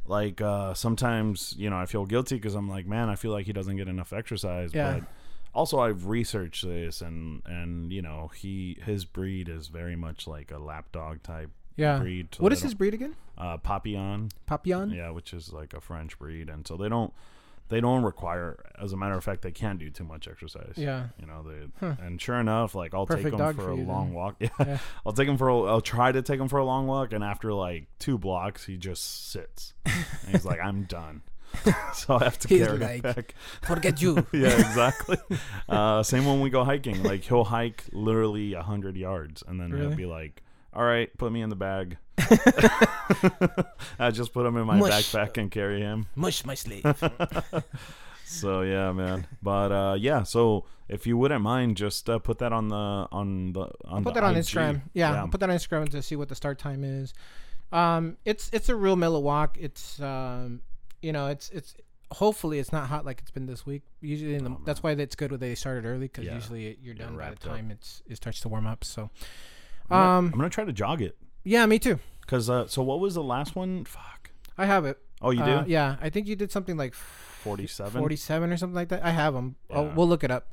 like 0.08 0.40
uh, 0.40 0.74
sometimes, 0.74 1.54
you 1.56 1.70
know, 1.70 1.76
I 1.76 1.86
feel 1.86 2.06
guilty 2.06 2.36
because 2.36 2.54
I'm 2.54 2.68
like, 2.68 2.86
man, 2.86 3.08
I 3.08 3.16
feel 3.16 3.32
like 3.32 3.46
he 3.46 3.52
doesn't 3.52 3.76
get 3.76 3.88
enough 3.88 4.12
exercise. 4.12 4.72
Yeah. 4.74 5.00
But 5.00 5.08
also, 5.54 5.78
I've 5.78 6.06
researched 6.06 6.66
this, 6.66 7.00
and 7.00 7.42
and 7.46 7.92
you 7.92 8.02
know, 8.02 8.30
he 8.34 8.78
his 8.84 9.04
breed 9.04 9.48
is 9.48 9.68
very 9.68 9.96
much 9.96 10.26
like 10.26 10.50
a 10.50 10.58
lapdog 10.58 11.22
type 11.22 11.50
yeah. 11.76 11.98
breed. 11.98 12.34
so 12.34 12.42
What 12.42 12.52
his 12.62 12.74
breed 12.74 12.94
again? 12.94 13.14
uh, 13.38 13.56
Papillon? 13.58 14.30
Papillon? 14.46 14.90
Yeah, 14.90 15.10
which 15.10 15.32
is 15.32 15.52
like 15.52 15.74
a 15.74 15.80
French 15.80 16.18
breed, 16.18 16.48
and 16.48 16.66
so 16.66 16.76
they 16.76 16.88
don't 16.88 17.12
they 17.68 17.80
don't 17.80 18.02
require. 18.04 18.64
As 18.80 18.92
a 18.92 18.96
matter 18.96 19.14
of 19.14 19.24
fact, 19.24 19.42
they 19.42 19.50
can't 19.50 19.78
do 19.78 19.90
too 19.90 20.04
much 20.04 20.28
exercise. 20.28 20.74
Yeah. 20.76 21.06
You 21.20 21.26
know, 21.26 21.42
they 21.42 21.66
Huh. 21.80 21.96
and 22.00 22.20
sure 22.20 22.36
enough, 22.36 22.74
like 22.74 22.94
I'll 22.94 23.06
Perfect 23.06 23.30
take 23.30 23.36
them 23.38 23.54
for, 23.56 23.62
for 23.62 23.70
a 23.72 23.76
you, 23.76 23.84
long 23.84 24.06
then. 24.06 24.14
walk. 24.14 24.36
Yeah, 24.40 24.48
Yeah. 24.60 24.78
I'll 25.04 25.12
take 25.12 25.28
him 25.28 25.36
for. 25.38 25.48
A, 25.48 25.62
I'll 25.62 25.80
try 25.80 26.12
to 26.12 26.22
take 26.22 26.38
him 26.40 26.48
for 26.48 26.58
a 26.58 26.64
long 26.64 26.86
walk, 26.86 27.12
and 27.12 27.24
after 27.24 27.52
like 27.52 27.86
two 27.98 28.18
blocks, 28.18 28.64
he 28.66 28.76
just 28.76 29.30
sits. 29.30 29.74
and 29.84 29.94
he's 30.32 30.44
like, 30.44 30.60
"I'm 30.60 30.84
done." 30.84 31.22
so 31.94 32.16
I 32.16 32.24
have 32.24 32.38
to 32.40 32.48
He's 32.48 32.66
carry 32.66 32.78
like- 32.78 32.90
him 32.96 33.00
back. 33.00 33.34
Forget 33.62 34.02
you. 34.02 34.26
yeah, 34.32 34.48
exactly. 34.48 35.16
Uh, 35.68 36.02
same 36.02 36.26
when 36.26 36.40
we 36.40 36.50
go 36.50 36.64
hiking. 36.64 37.02
Like 37.02 37.22
he'll 37.22 37.44
hike 37.44 37.84
literally 37.92 38.52
a 38.54 38.62
hundred 38.62 38.96
yards, 38.96 39.42
and 39.46 39.60
then 39.60 39.70
Really? 39.70 39.86
he'll 39.88 39.96
be 39.96 40.06
like, 40.06 40.42
"All 40.76 40.84
right, 40.84 41.08
put 41.18 41.32
me 41.32 41.40
in 41.42 41.48
the 41.48 41.56
bag." 41.56 41.96
I 43.98 44.10
just 44.12 44.32
put 44.32 44.46
him 44.46 44.56
in 44.56 44.66
my 44.66 44.76
Mush. 44.78 44.92
backpack 45.12 45.36
and 45.38 45.50
carry 45.50 45.80
him. 45.80 46.06
Mush 46.14 46.44
my 46.44 46.54
slave. 46.54 46.84
So 48.28 48.62
yeah, 48.62 48.90
man. 48.90 49.24
But 49.40 49.70
uh, 49.70 49.96
yeah. 50.00 50.24
So 50.24 50.64
if 50.88 51.06
you 51.06 51.16
wouldn't 51.16 51.42
mind, 51.42 51.76
just 51.76 52.10
uh, 52.10 52.18
put 52.18 52.38
that 52.38 52.52
on 52.52 52.66
the 52.66 53.06
on 53.12 53.52
the 53.52 53.70
on 53.84 54.02
put 54.02 54.14
the 54.14 54.20
that 54.20 54.26
on 54.26 54.34
IG. 54.36 54.42
Instagram. 54.42 54.82
Yeah, 54.94 55.12
Yeah. 55.12 55.20
I'll 55.20 55.28
put 55.28 55.38
that 55.38 55.48
on 55.48 55.54
Instagram 55.56 55.88
to 55.90 56.02
see 56.02 56.16
what 56.16 56.28
the 56.28 56.34
start 56.34 56.58
time 56.58 56.82
is. 56.82 57.14
Um, 57.70 58.16
it's 58.24 58.50
it's 58.52 58.68
a 58.68 58.74
real 58.74 58.96
mellow 58.96 59.20
walk. 59.20 59.56
It's 59.60 60.00
um, 60.00 60.60
you 61.02 61.12
know, 61.12 61.28
it's 61.28 61.50
it's 61.50 61.76
hopefully 62.10 62.58
it's 62.58 62.72
not 62.72 62.88
hot 62.88 63.04
like 63.06 63.20
it's 63.20 63.30
been 63.30 63.46
this 63.46 63.64
week. 63.64 63.82
Usually, 64.00 64.34
in 64.34 64.42
the, 64.42 64.50
Oh, 64.50 64.60
that's 64.64 64.82
why 64.82 64.90
it's 64.90 65.14
good 65.14 65.30
when 65.30 65.38
they 65.38 65.54
started 65.54 65.84
early 65.86 66.08
because 66.08 66.24
Yeah. 66.24 66.34
usually 66.34 66.62
you're 66.64 66.74
You're 66.82 66.94
done 66.96 67.06
by 67.10 67.12
the 67.12 67.18
wrapped 67.30 67.46
up. 67.46 67.52
time 67.52 67.70
it's 67.70 68.02
it 68.08 68.16
starts 68.16 68.40
to 68.40 68.48
warm 68.48 68.66
up. 68.66 68.82
So, 68.82 69.08
I'm 69.90 69.96
gonna, 69.98 70.10
um, 70.18 70.24
I'm 70.26 70.38
gonna 70.38 70.50
try 70.50 70.64
to 70.64 70.72
jog 70.72 71.00
it. 71.02 71.16
yeah, 71.44 71.64
me 71.66 71.78
too. 71.78 71.98
Cause 72.26 72.50
uh, 72.50 72.66
so 72.66 72.82
what 72.82 72.98
was 73.00 73.14
the 73.14 73.22
last 73.22 73.54
one? 73.54 73.84
Fuck. 73.84 74.30
I 74.58 74.66
have 74.66 74.84
it. 74.84 74.98
Oh, 75.22 75.30
you 75.30 75.42
Uh, 75.42 75.62
do? 75.62 75.70
yeah, 75.70 75.96
I 76.00 76.10
think 76.10 76.26
you 76.26 76.34
did 76.36 76.50
something 76.52 76.76
like 76.76 76.92
Forty-seven. 76.94 78.00
47 78.00 78.52
or 78.52 78.56
something 78.56 78.74
like 78.74 78.88
that. 78.88 79.04
I 79.04 79.10
have 79.10 79.32
them. 79.34 79.54
Oh, 79.70 79.84
Yeah. 79.86 79.94
we'll 79.94 80.08
look 80.08 80.24
it 80.24 80.30
up. 80.32 80.52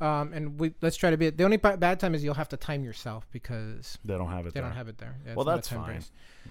Um, 0.00 0.32
and 0.32 0.58
we 0.58 0.74
let's 0.82 0.96
try 0.96 1.10
to 1.10 1.16
be. 1.16 1.26
It. 1.26 1.38
The 1.38 1.44
only 1.44 1.56
ba- 1.56 1.76
bad 1.76 2.00
time 2.00 2.14
is 2.16 2.24
you'll 2.24 2.34
have 2.34 2.48
to 2.48 2.56
time 2.56 2.82
yourself 2.82 3.28
because 3.30 3.96
They 4.04 4.14
don't 4.18 4.28
have 4.28 4.40
it 4.46 4.52
they 4.54 4.60
there. 4.60 4.68
don't 4.68 4.76
have 4.76 4.88
it 4.88 4.98
there. 4.98 5.16
Yeah, 5.24 5.34
Well, 5.36 5.44
that's 5.44 5.68
fine. 5.68 6.02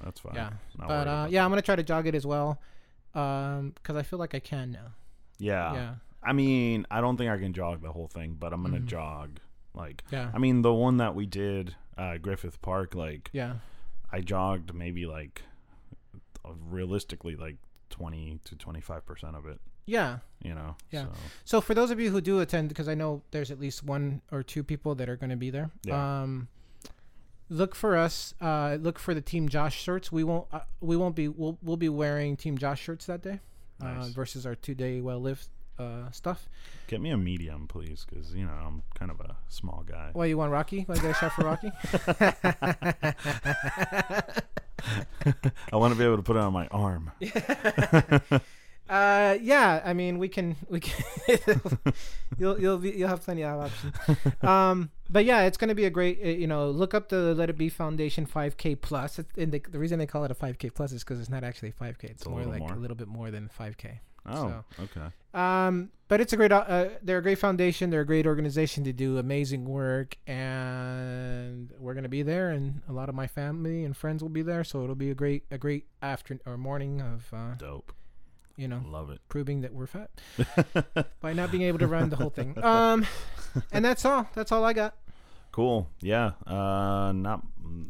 That's 0.02 0.22
fine. 0.22 0.36
Yeah, 0.36 0.52
Not 0.80 0.88
but 0.88 1.08
uh, 1.08 1.28
yeah, 1.30 1.42
that. 1.42 1.46
I'm 1.46 1.52
gonna 1.52 1.62
try 1.62 1.76
to 1.76 1.84
jog 1.84 2.08
it 2.08 2.16
as 2.16 2.26
well. 2.26 2.62
Um, 3.14 3.72
because 3.76 3.98
I 3.98 4.04
feel 4.04 4.18
like 4.18 4.34
I 4.34 4.40
can 4.40 4.72
now. 4.72 4.94
Yeah. 5.38 5.74
Yeah, 5.74 5.96
I 6.24 6.32
mean, 6.34 6.88
I 6.90 7.02
don't 7.02 7.18
think 7.18 7.30
I 7.30 7.38
can 7.38 7.54
jog 7.54 7.82
the 7.82 7.92
whole 7.92 8.08
thing, 8.08 8.38
but 8.40 8.54
I'm 8.54 8.62
gonna 8.64 8.80
Mhm. 8.80 8.86
jog. 8.88 9.40
Like, 9.76 10.04
yeah, 10.12 10.30
I 10.34 10.38
mean, 10.38 10.62
the 10.62 10.74
one 10.74 10.98
that 10.98 11.16
we 11.16 11.26
did, 11.26 11.76
uh, 11.98 12.18
Griffith 12.18 12.62
Park, 12.62 12.94
like, 12.96 13.30
yeah. 13.34 13.56
I 14.12 14.22
jogged 14.22 14.74
maybe 14.74 15.06
like, 15.06 15.42
uh, 16.46 16.50
realistically, 16.70 17.36
like 17.36 17.56
twenty 17.90 18.40
to 18.46 18.56
twenty-five 18.56 19.06
percent 19.06 19.36
of 19.36 19.46
it. 19.48 19.60
Yeah. 19.86 20.20
You 20.42 20.54
know. 20.56 20.76
Yeah. 20.92 21.04
So, 21.06 21.12
So 21.46 21.62
for 21.62 21.74
those 21.74 21.92
of 21.92 22.00
you 22.00 22.10
who 22.12 22.22
do 22.22 22.40
attend, 22.40 22.70
because 22.70 22.88
I 22.88 22.94
know 22.94 23.22
there's 23.32 23.52
at 23.52 23.60
least 23.60 23.84
one 23.84 24.22
or 24.32 24.44
two 24.44 24.64
people 24.64 24.96
that 24.96 25.10
are 25.10 25.16
going 25.18 25.30
to 25.32 25.36
be 25.36 25.50
there. 25.50 25.72
Yeah. 25.84 26.22
Um, 26.22 26.48
look 27.50 27.76
for 27.76 27.98
us. 27.98 28.34
Uh, 28.40 28.78
look 28.80 28.98
for 29.00 29.14
the 29.14 29.22
Team 29.22 29.50
Josh 29.50 29.76
shirts. 29.80 30.12
We 30.12 30.24
won't. 30.24 30.48
Uh, 30.54 30.62
we 30.82 30.96
won't 30.96 31.16
be. 31.16 31.28
We'll 31.28 31.58
we'll 31.62 31.78
be 31.78 31.90
wearing 31.90 32.38
Team 32.38 32.58
Josh 32.58 32.82
shirts 32.82 33.06
that 33.08 33.22
day. 33.22 33.40
Uh, 33.82 33.86
Nice. 33.94 34.10
versus 34.10 34.46
our 34.46 34.56
two 34.56 34.76
day 34.76 35.02
well 35.02 35.20
lived 35.20 35.48
uh, 35.80 36.10
stuff. 36.12 36.48
get 36.88 37.02
me 37.02 37.10
a 37.10 37.18
medium, 37.18 37.68
please, 37.68 38.06
because 38.10 38.34
you 38.34 38.46
know 38.46 38.52
I'm 38.52 38.84
kind 38.96 39.12
of 39.12 39.20
a 39.20 39.36
small 39.50 39.84
guy. 39.88 40.10
Why 40.14 40.26
you 40.26 40.38
want 40.38 40.52
Rocky? 40.52 40.86
Want 40.88 41.02
to 41.02 41.08
get 41.08 41.16
a 41.16 41.20
shot 41.20 41.34
for 41.34 41.46
Rocky? 41.46 41.72
I 45.72 45.76
want 45.76 45.94
to 45.94 46.00
be 46.00 46.06
able 46.06 46.18
to 46.18 46.24
put 46.24 46.36
it 46.36 46.42
on 46.42 46.54
my 46.54 46.68
arm. 46.68 47.12
uh, 48.90 49.38
yeah. 49.42 49.82
I 49.84 49.94
mean, 49.94 50.20
we 50.20 50.28
can. 50.28 50.56
We 50.70 50.80
can. 50.82 51.04
you'll 52.38 52.60
you'll 52.60 52.78
be 52.78 52.92
you'll 52.92 53.10
have 53.10 53.24
plenty 53.24 53.44
of 53.44 53.62
options. 53.62 54.44
Um, 54.44 54.92
but 55.10 55.26
yeah, 55.26 55.44
it's 55.44 55.58
gonna 55.58 55.76
be 55.76 55.86
a 55.86 55.90
great. 55.90 56.20
uh, 56.24 56.28
You 56.28 56.48
know, 56.48 56.70
look 56.70 56.94
up 56.94 57.10
the 57.10 57.34
Let 57.34 57.50
It 57.50 57.58
Be 57.58 57.70
Foundation 57.70 58.26
5K 58.26 58.82
plus. 58.82 59.20
It's, 59.20 59.30
and 59.38 59.52
the, 59.52 59.62
the 59.72 59.80
reason 59.80 60.00
they 60.00 60.06
call 60.06 60.24
it 60.26 60.32
a 60.32 60.36
5K 60.36 60.74
plus 60.74 60.92
is 60.92 61.04
because 61.04 61.20
it's 61.20 61.30
not 61.30 61.44
actually 61.44 61.72
5K. 61.72 62.04
It's, 62.04 62.26
a 62.26 62.30
more 62.30 62.44
like 62.44 62.60
more. 62.60 62.74
a 62.74 62.78
little 62.78 62.98
bit 62.98 63.08
more 63.08 63.32
than 63.32 63.50
5K. 63.58 64.00
Oh, 64.26 64.64
okay. 64.80 65.08
Um, 65.34 65.90
but 66.08 66.22
it's 66.22 66.32
a 66.34 66.38
great. 66.38 66.52
Uh, 66.52 66.90
they're 67.02 67.18
a 67.18 67.22
great 67.24 67.40
foundation. 67.40 67.90
They're 67.90 68.02
a 68.02 68.06
great 68.06 68.26
organization 68.28 68.84
to 68.86 68.94
do 68.94 69.18
amazing 69.18 69.66
work, 69.66 70.18
and 70.28 71.72
we're 71.80 71.94
gonna 71.94 72.10
be 72.10 72.22
there. 72.24 72.52
And 72.52 72.82
a 72.88 72.94
lot 72.94 73.10
of 73.10 73.16
my 73.16 73.28
family 73.28 73.84
and 73.84 73.96
friends 73.98 74.22
will 74.22 74.30
be 74.30 74.42
there, 74.44 74.64
so 74.64 74.84
it'll 74.84 74.96
be 74.96 75.10
a 75.10 75.16
great, 75.16 75.44
a 75.52 75.58
great 75.58 75.86
afternoon 76.02 76.42
or 76.46 76.58
morning 76.58 77.02
of 77.02 77.28
uh, 77.34 77.56
Dope. 77.56 77.92
you 78.58 78.68
know, 78.68 78.82
Love 78.86 79.10
it. 79.10 79.20
proving 79.28 79.62
that 79.62 79.74
we're 79.74 79.88
fat 79.88 80.10
by 81.22 81.34
not 81.34 81.52
being 81.52 81.64
able 81.64 81.80
to 81.80 81.88
run 81.88 82.10
the 82.10 82.16
whole 82.16 82.30
thing. 82.30 82.56
Um, 82.64 83.06
and 83.72 83.84
that's 83.84 84.06
all. 84.06 84.30
That's 84.36 84.52
all 84.52 84.64
I 84.64 84.74
got. 84.74 84.96
Cool. 85.52 85.90
Yeah. 86.00 86.32
Uh, 86.48 87.12
not. 87.14 87.42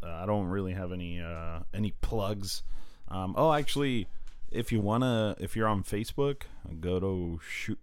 I 0.04 0.26
don't 0.26 0.48
really 0.48 0.74
have 0.74 0.92
any 0.92 1.22
uh, 1.22 1.60
any 1.74 1.92
plugs. 2.02 2.64
Um, 3.10 3.36
oh, 3.38 3.52
actually, 3.54 4.08
if 4.54 4.72
you 4.72 4.80
wanna, 4.80 5.36
if 5.40 5.56
you're 5.56 5.68
on 5.68 5.84
Facebook, 5.84 6.44
go 6.80 7.00
to 7.00 7.40
shoot, 7.46 7.80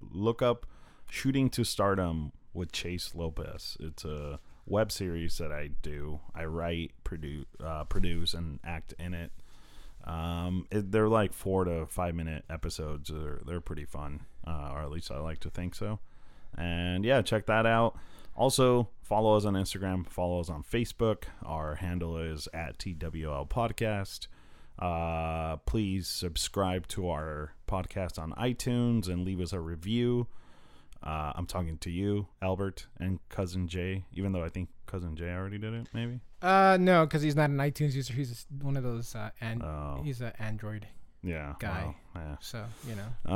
look 0.00 0.42
up 0.42 0.66
"Shooting 1.10 1.50
to 1.50 1.64
Stardom" 1.64 2.32
with 2.52 2.72
Chase 2.72 3.14
Lopez. 3.14 3.76
It's 3.78 4.04
a 4.04 4.40
web 4.66 4.90
series 4.90 5.38
that 5.38 5.52
I 5.52 5.70
do. 5.82 6.20
I 6.34 6.44
write, 6.46 6.92
produce, 7.04 7.44
uh, 7.62 7.84
produce, 7.84 8.34
and 8.34 8.60
act 8.64 8.94
in 8.98 9.14
it. 9.14 9.30
Um, 10.04 10.66
it, 10.70 10.90
they're 10.90 11.08
like 11.08 11.32
four 11.32 11.64
to 11.64 11.86
five 11.86 12.14
minute 12.14 12.44
episodes. 12.48 13.10
They're 13.12 13.40
they're 13.46 13.60
pretty 13.60 13.84
fun, 13.84 14.26
uh, 14.46 14.70
or 14.72 14.82
at 14.82 14.90
least 14.90 15.10
I 15.10 15.18
like 15.18 15.40
to 15.40 15.50
think 15.50 15.74
so. 15.74 16.00
And 16.56 17.04
yeah, 17.04 17.22
check 17.22 17.46
that 17.46 17.66
out. 17.66 17.96
Also, 18.36 18.88
follow 19.02 19.36
us 19.36 19.44
on 19.44 19.54
Instagram, 19.54 20.06
follow 20.08 20.40
us 20.40 20.50
on 20.50 20.62
Facebook. 20.62 21.24
Our 21.44 21.76
handle 21.76 22.16
is 22.16 22.48
at 22.52 22.78
TWL 22.78 23.48
Podcast. 23.48 24.26
Uh, 24.78 25.56
please 25.66 26.08
subscribe 26.08 26.86
to 26.88 27.08
our 27.08 27.52
podcast 27.68 28.18
on 28.18 28.32
iTunes 28.32 29.08
and 29.08 29.24
leave 29.24 29.40
us 29.40 29.52
a 29.52 29.60
review. 29.60 30.26
Uh, 31.02 31.32
I'm 31.34 31.46
talking 31.46 31.76
to 31.78 31.90
you, 31.90 32.28
Albert, 32.40 32.86
and 32.98 33.18
cousin 33.28 33.68
Jay. 33.68 34.04
Even 34.14 34.32
though 34.32 34.42
I 34.42 34.48
think 34.48 34.70
cousin 34.86 35.14
Jay 35.16 35.30
already 35.32 35.58
did 35.58 35.74
it, 35.74 35.86
maybe. 35.92 36.20
Uh, 36.42 36.76
no, 36.80 37.04
because 37.06 37.22
he's 37.22 37.36
not 37.36 37.50
an 37.50 37.58
iTunes 37.58 37.94
user. 37.94 38.14
He's 38.14 38.46
one 38.62 38.76
of 38.76 38.82
those, 38.82 39.14
uh, 39.14 39.30
and 39.40 39.62
Oh. 39.62 40.00
he's 40.02 40.20
an 40.20 40.32
Android. 40.38 40.86
Yeah, 41.22 41.54
Guy. 41.58 41.94
well, 42.14 42.24
yeah. 42.24 42.36
So 42.40 42.64
you 42.88 42.94
know. 42.96 43.30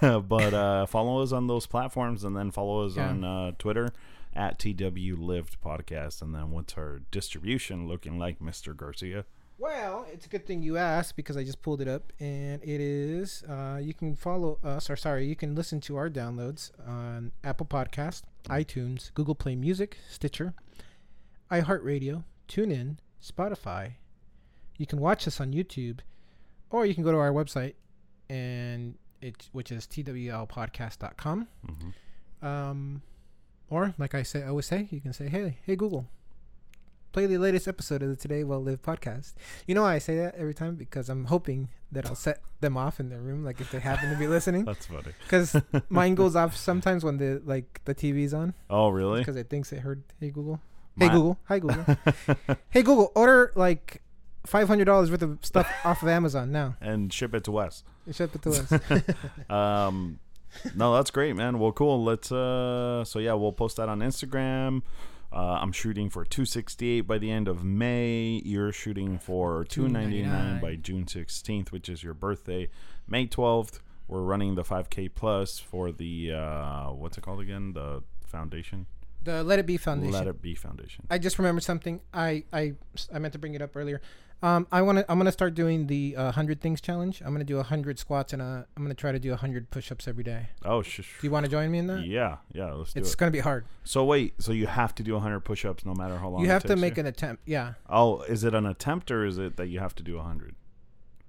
Uh, 0.00 0.20
but 0.20 0.54
uh, 0.54 0.86
follow 0.86 1.22
us 1.22 1.32
on 1.32 1.46
those 1.46 1.66
platforms, 1.66 2.24
and 2.24 2.36
then 2.36 2.50
follow 2.50 2.84
us 2.86 2.96
Yeah. 2.96 3.08
on 3.10 3.24
uh, 3.24 3.52
Twitter 3.58 3.90
at 4.34 4.58
TW 4.58 5.16
Lived 5.18 5.56
Podcast. 5.60 6.20
And 6.22 6.32
then 6.34 6.50
what's 6.52 6.74
our 6.76 7.00
distribution 7.10 7.88
looking 7.88 8.18
like, 8.18 8.40
Mister 8.40 8.72
Garcia? 8.74 9.24
Well, 9.60 10.06
it's 10.12 10.24
a 10.24 10.28
good 10.28 10.46
thing 10.46 10.62
you 10.62 10.76
asked 10.76 11.16
because 11.16 11.36
I 11.36 11.42
just 11.42 11.62
pulled 11.62 11.80
it 11.80 11.88
up, 11.88 12.12
and 12.20 12.62
it 12.62 12.80
is. 12.80 13.42
Uh, 13.42 13.80
you 13.82 13.92
can 13.92 14.14
follow 14.14 14.58
us, 14.62 14.88
or 14.88 14.94
sorry, 14.94 15.26
you 15.26 15.34
can 15.34 15.56
listen 15.56 15.80
to 15.82 15.96
our 15.96 16.08
downloads 16.08 16.70
on 16.86 17.32
Apple 17.42 17.66
Podcast, 17.66 18.22
iTunes, 18.48 19.12
Google 19.14 19.34
Play 19.34 19.56
Music, 19.56 19.96
Stitcher, 20.08 20.54
iHeartRadio, 21.50 22.22
TuneIn, 22.48 22.98
Spotify. 23.20 23.94
You 24.76 24.86
can 24.86 25.00
watch 25.00 25.26
us 25.26 25.40
on 25.40 25.52
YouTube, 25.52 26.00
or 26.70 26.86
you 26.86 26.94
can 26.94 27.02
go 27.02 27.10
to 27.10 27.18
our 27.18 27.32
website, 27.32 27.74
and 28.30 28.94
it 29.20 29.48
which 29.50 29.72
is 29.72 29.88
twlpodcast.com. 29.88 31.48
hmm 31.66 32.46
Um, 32.46 33.02
or 33.70 33.92
like 33.98 34.14
I 34.14 34.22
say, 34.22 34.44
I 34.44 34.48
always 34.50 34.66
say, 34.66 34.86
you 34.92 35.00
can 35.00 35.12
say, 35.12 35.28
"Hey, 35.28 35.58
hey 35.66 35.74
Google, 35.74 36.06
play 37.12 37.26
the 37.26 37.38
latest 37.38 37.66
episode 37.68 38.02
of 38.02 38.08
the 38.10 38.16
Today 38.16 38.44
Well 38.44 38.62
Live 38.62 38.82
podcast." 38.82 39.34
You 39.66 39.74
know 39.74 39.82
why 39.82 39.94
I 39.94 39.98
say 39.98 40.16
that 40.16 40.34
every 40.36 40.54
time 40.54 40.74
because 40.76 41.08
I'm 41.08 41.24
hoping 41.26 41.68
that 41.92 42.06
I'll 42.06 42.14
set 42.14 42.40
them 42.60 42.76
off 42.76 43.00
in 43.00 43.08
their 43.08 43.20
room, 43.20 43.44
like 43.44 43.60
if 43.60 43.70
they 43.70 43.80
happen 43.80 44.10
to 44.10 44.16
be 44.18 44.26
listening, 44.26 44.64
That's 44.66 44.86
funny. 44.86 45.12
because 45.22 45.56
mine 45.88 46.14
goes 46.14 46.36
off 46.36 46.56
sometimes 46.56 47.04
when 47.04 47.16
the 47.18 47.40
like 47.44 47.80
the 47.84 47.94
TV's 47.94 48.34
on 48.34 48.54
Oh, 48.68 48.88
really? 48.88 49.20
because 49.20 49.36
it 49.36 49.48
thinks 49.48 49.72
it 49.72 49.80
heard. 49.80 50.02
Hey 50.20 50.30
Google, 50.30 50.60
hey 50.98 51.08
Google, 51.08 51.38
hi 51.44 51.58
Google, 51.58 51.84
hey 52.70 52.82
Google, 52.82 53.12
order 53.14 53.52
like 53.54 54.02
five 54.46 54.68
hundred 54.68 54.84
dollars 54.84 55.10
worth 55.10 55.22
of 55.22 55.38
stuff 55.42 55.70
off 55.84 56.02
of 56.02 56.08
Amazon 56.08 56.50
now. 56.52 56.76
and 56.80 57.12
ship 57.12 57.34
it 57.34 57.44
to 57.44 57.52
Wes. 57.52 57.84
Ship 58.10 58.34
it 58.34 58.40
to 58.42 58.50
us. 58.50 59.50
Um, 59.50 60.18
no, 60.74 60.94
that's 60.94 61.10
great, 61.10 61.36
man. 61.36 61.58
Well, 61.58 61.72
cool. 61.72 62.02
Let's. 62.02 62.32
Uh, 62.32 63.04
so 63.04 63.18
yeah, 63.18 63.34
we'll 63.34 63.52
post 63.52 63.76
that 63.76 63.88
on 63.90 64.00
Instagram. 64.00 64.80
Uh, 65.30 65.58
I'm 65.60 65.72
shooting 65.72 66.08
for 66.08 66.24
268 66.24 67.02
by 67.02 67.18
the 67.18 67.30
end 67.30 67.48
of 67.48 67.62
May. 67.62 68.40
You're 68.44 68.72
shooting 68.72 69.18
for 69.18 69.64
299 69.64 70.60
by 70.60 70.76
June 70.76 71.04
16th, 71.04 71.70
which 71.70 71.88
is 71.88 72.02
your 72.02 72.14
birthday. 72.14 72.68
May 73.06 73.26
12th, 73.26 73.80
we're 74.06 74.22
running 74.22 74.54
the 74.54 74.62
5K 74.64 75.10
plus 75.14 75.58
for 75.58 75.92
the 75.92 76.32
uh, 76.32 76.92
what's 76.92 77.18
it 77.18 77.20
called 77.20 77.40
again? 77.40 77.74
The 77.74 78.02
foundation. 78.26 78.86
the 79.22 79.42
Let 79.44 79.58
It 79.58 79.66
Be 79.66 79.76
Foundation. 79.76 80.12
Let 80.12 80.26
it 80.28 80.40
be 80.40 80.54
foundation. 80.54 81.06
I 81.10 81.18
just 81.18 81.38
remembered 81.38 81.64
something. 81.64 82.00
I 82.14 82.44
I 82.52 82.74
I 83.12 83.18
meant 83.18 83.32
to 83.34 83.38
bring 83.38 83.54
it 83.54 83.60
up 83.60 83.76
earlier. 83.76 84.00
Um, 84.40 84.68
I 84.70 84.82
want 84.82 84.98
to. 84.98 85.10
I'm 85.10 85.18
gonna 85.18 85.32
start 85.32 85.54
doing 85.54 85.88
the 85.88 86.14
uh, 86.16 86.30
hundred 86.32 86.60
things 86.60 86.80
challenge. 86.80 87.20
I'm 87.24 87.32
gonna 87.32 87.42
do 87.44 87.60
hundred 87.60 87.98
squats 87.98 88.32
and 88.32 88.40
uh, 88.40 88.62
I'm 88.76 88.82
gonna 88.84 88.94
try 88.94 89.10
to 89.10 89.18
do 89.18 89.34
hundred 89.34 89.70
push-ups 89.70 90.06
every 90.06 90.22
day. 90.22 90.50
Oh, 90.64 90.82
sh- 90.82 90.98
Do 91.20 91.26
you 91.26 91.30
want 91.32 91.44
to 91.46 91.50
join 91.50 91.70
me 91.72 91.78
in 91.78 91.88
that? 91.88 92.04
yeah, 92.06 92.36
yeah. 92.52 92.72
Let's 92.72 92.92
do 92.92 93.00
It's 93.00 93.12
it. 93.12 93.16
gonna 93.18 93.32
be 93.32 93.40
hard. 93.40 93.64
So 93.82 94.04
wait, 94.04 94.40
so 94.40 94.52
you 94.52 94.68
have 94.68 94.94
to 94.96 95.02
do 95.02 95.14
100 95.14 95.40
push-ups 95.40 95.84
no 95.84 95.92
matter 95.94 96.16
how 96.18 96.28
long. 96.28 96.42
You 96.42 96.46
it 96.46 96.50
have 96.52 96.62
to 96.62 96.68
takes 96.68 96.80
make 96.80 96.96
you? 96.96 97.00
an 97.00 97.06
attempt. 97.06 97.42
Yeah. 97.46 97.74
Oh, 97.88 98.20
is 98.22 98.44
it 98.44 98.54
an 98.54 98.64
attempt 98.66 99.10
or 99.10 99.24
is 99.24 99.38
it 99.38 99.56
that 99.56 99.68
you 99.68 99.80
have 99.80 99.94
to 99.96 100.02
do 100.04 100.16
100? 100.16 100.54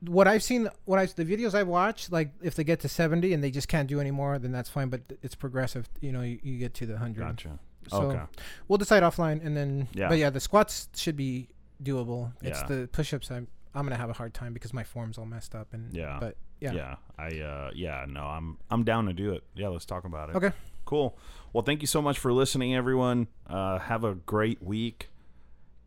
What 0.02 0.28
I've 0.28 0.44
seen, 0.44 0.70
what 0.86 1.00
I 1.00 1.08
the 1.08 1.26
videos 1.26 1.56
I've 1.56 1.68
watched, 1.68 2.12
like 2.12 2.32
if 2.44 2.54
they 2.56 2.64
get 2.64 2.80
to 2.82 2.90
70 2.90 3.34
and 3.34 3.44
they 3.44 3.50
just 3.52 3.68
can't 3.68 3.88
do 3.90 4.00
anymore, 4.00 4.38
then 4.38 4.52
that's 4.52 4.70
fine. 4.70 4.90
But 4.90 5.02
it's 5.24 5.36
progressive. 5.36 5.90
You 6.00 6.12
know, 6.12 6.22
you, 6.22 6.40
you 6.44 6.58
get 6.60 6.76
to 6.76 6.86
the 6.86 6.98
hundred. 7.00 7.22
Gotcha. 7.22 7.60
So 7.88 8.02
okay. 8.04 8.22
we'll 8.68 8.78
decide 8.78 9.02
offline, 9.02 9.44
and 9.44 9.58
then. 9.58 9.88
Yeah. 9.94 10.10
But 10.10 10.20
yeah, 10.20 10.30
the 10.30 10.40
squats 10.40 10.90
should 10.96 11.18
be 11.18 11.50
doable. 11.84 12.32
It's 12.42 12.60
Yeah. 12.62 12.68
the 12.68 12.90
push-ups 12.92 13.32
I'm 13.32 13.48
I'm 13.76 13.84
gonna 13.86 13.98
have 13.98 14.10
a 14.10 14.14
hard 14.14 14.34
time 14.34 14.54
because 14.54 14.74
my 14.74 14.84
form's 14.84 15.18
all 15.18 15.26
messed 15.26 15.54
up 15.56 15.74
and. 15.74 15.94
Yeah. 15.96 16.18
But 16.20 16.36
yeah. 16.60 16.74
Yeah. 16.74 16.96
I 17.18 17.40
uh 17.40 17.72
yeah, 17.76 18.06
no, 18.08 18.22
I'm 18.24 18.58
I'm 18.70 18.84
down 18.84 19.06
to 19.06 19.14
do 19.14 19.32
it. 19.34 19.44
Yeah, 19.56 19.68
let's 19.70 19.86
talk 19.86 20.06
about 20.06 20.30
it. 20.30 20.36
Okay. 20.36 20.52
Cool. 20.86 21.18
Well, 21.54 21.64
thank 21.64 21.82
you 21.82 21.88
so 21.88 22.02
much 22.02 22.18
for 22.20 22.34
listening 22.34 22.76
everyone. 22.76 23.28
Uh 23.48 23.78
have 23.80 24.04
a 24.04 24.16
great 24.16 24.62
week. 24.64 25.10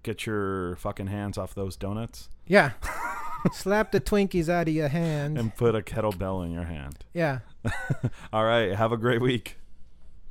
Get 0.04 0.26
your 0.26 0.76
fucking 0.76 1.06
hands 1.08 1.38
off 1.38 1.54
those 1.54 1.76
donuts 1.76 2.28
Yeah. 2.46 2.72
Slap 3.52 3.90
the 3.92 4.00
Twinkies 4.00 4.48
out 4.48 4.68
of 4.68 4.74
your 4.74 4.88
hand. 4.88 5.36
and 5.38 5.54
put 5.56 5.74
a 5.74 5.80
kettlebell 5.82 6.44
in 6.46 6.52
your 6.52 6.64
hand. 6.64 7.04
yeah. 7.12 7.40
All 8.32 8.44
right, 8.44 8.72
have 8.74 8.92
a 8.92 8.96
great 8.96 9.20
week. 9.20 9.58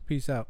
Peace 0.07 0.29
out. 0.29 0.47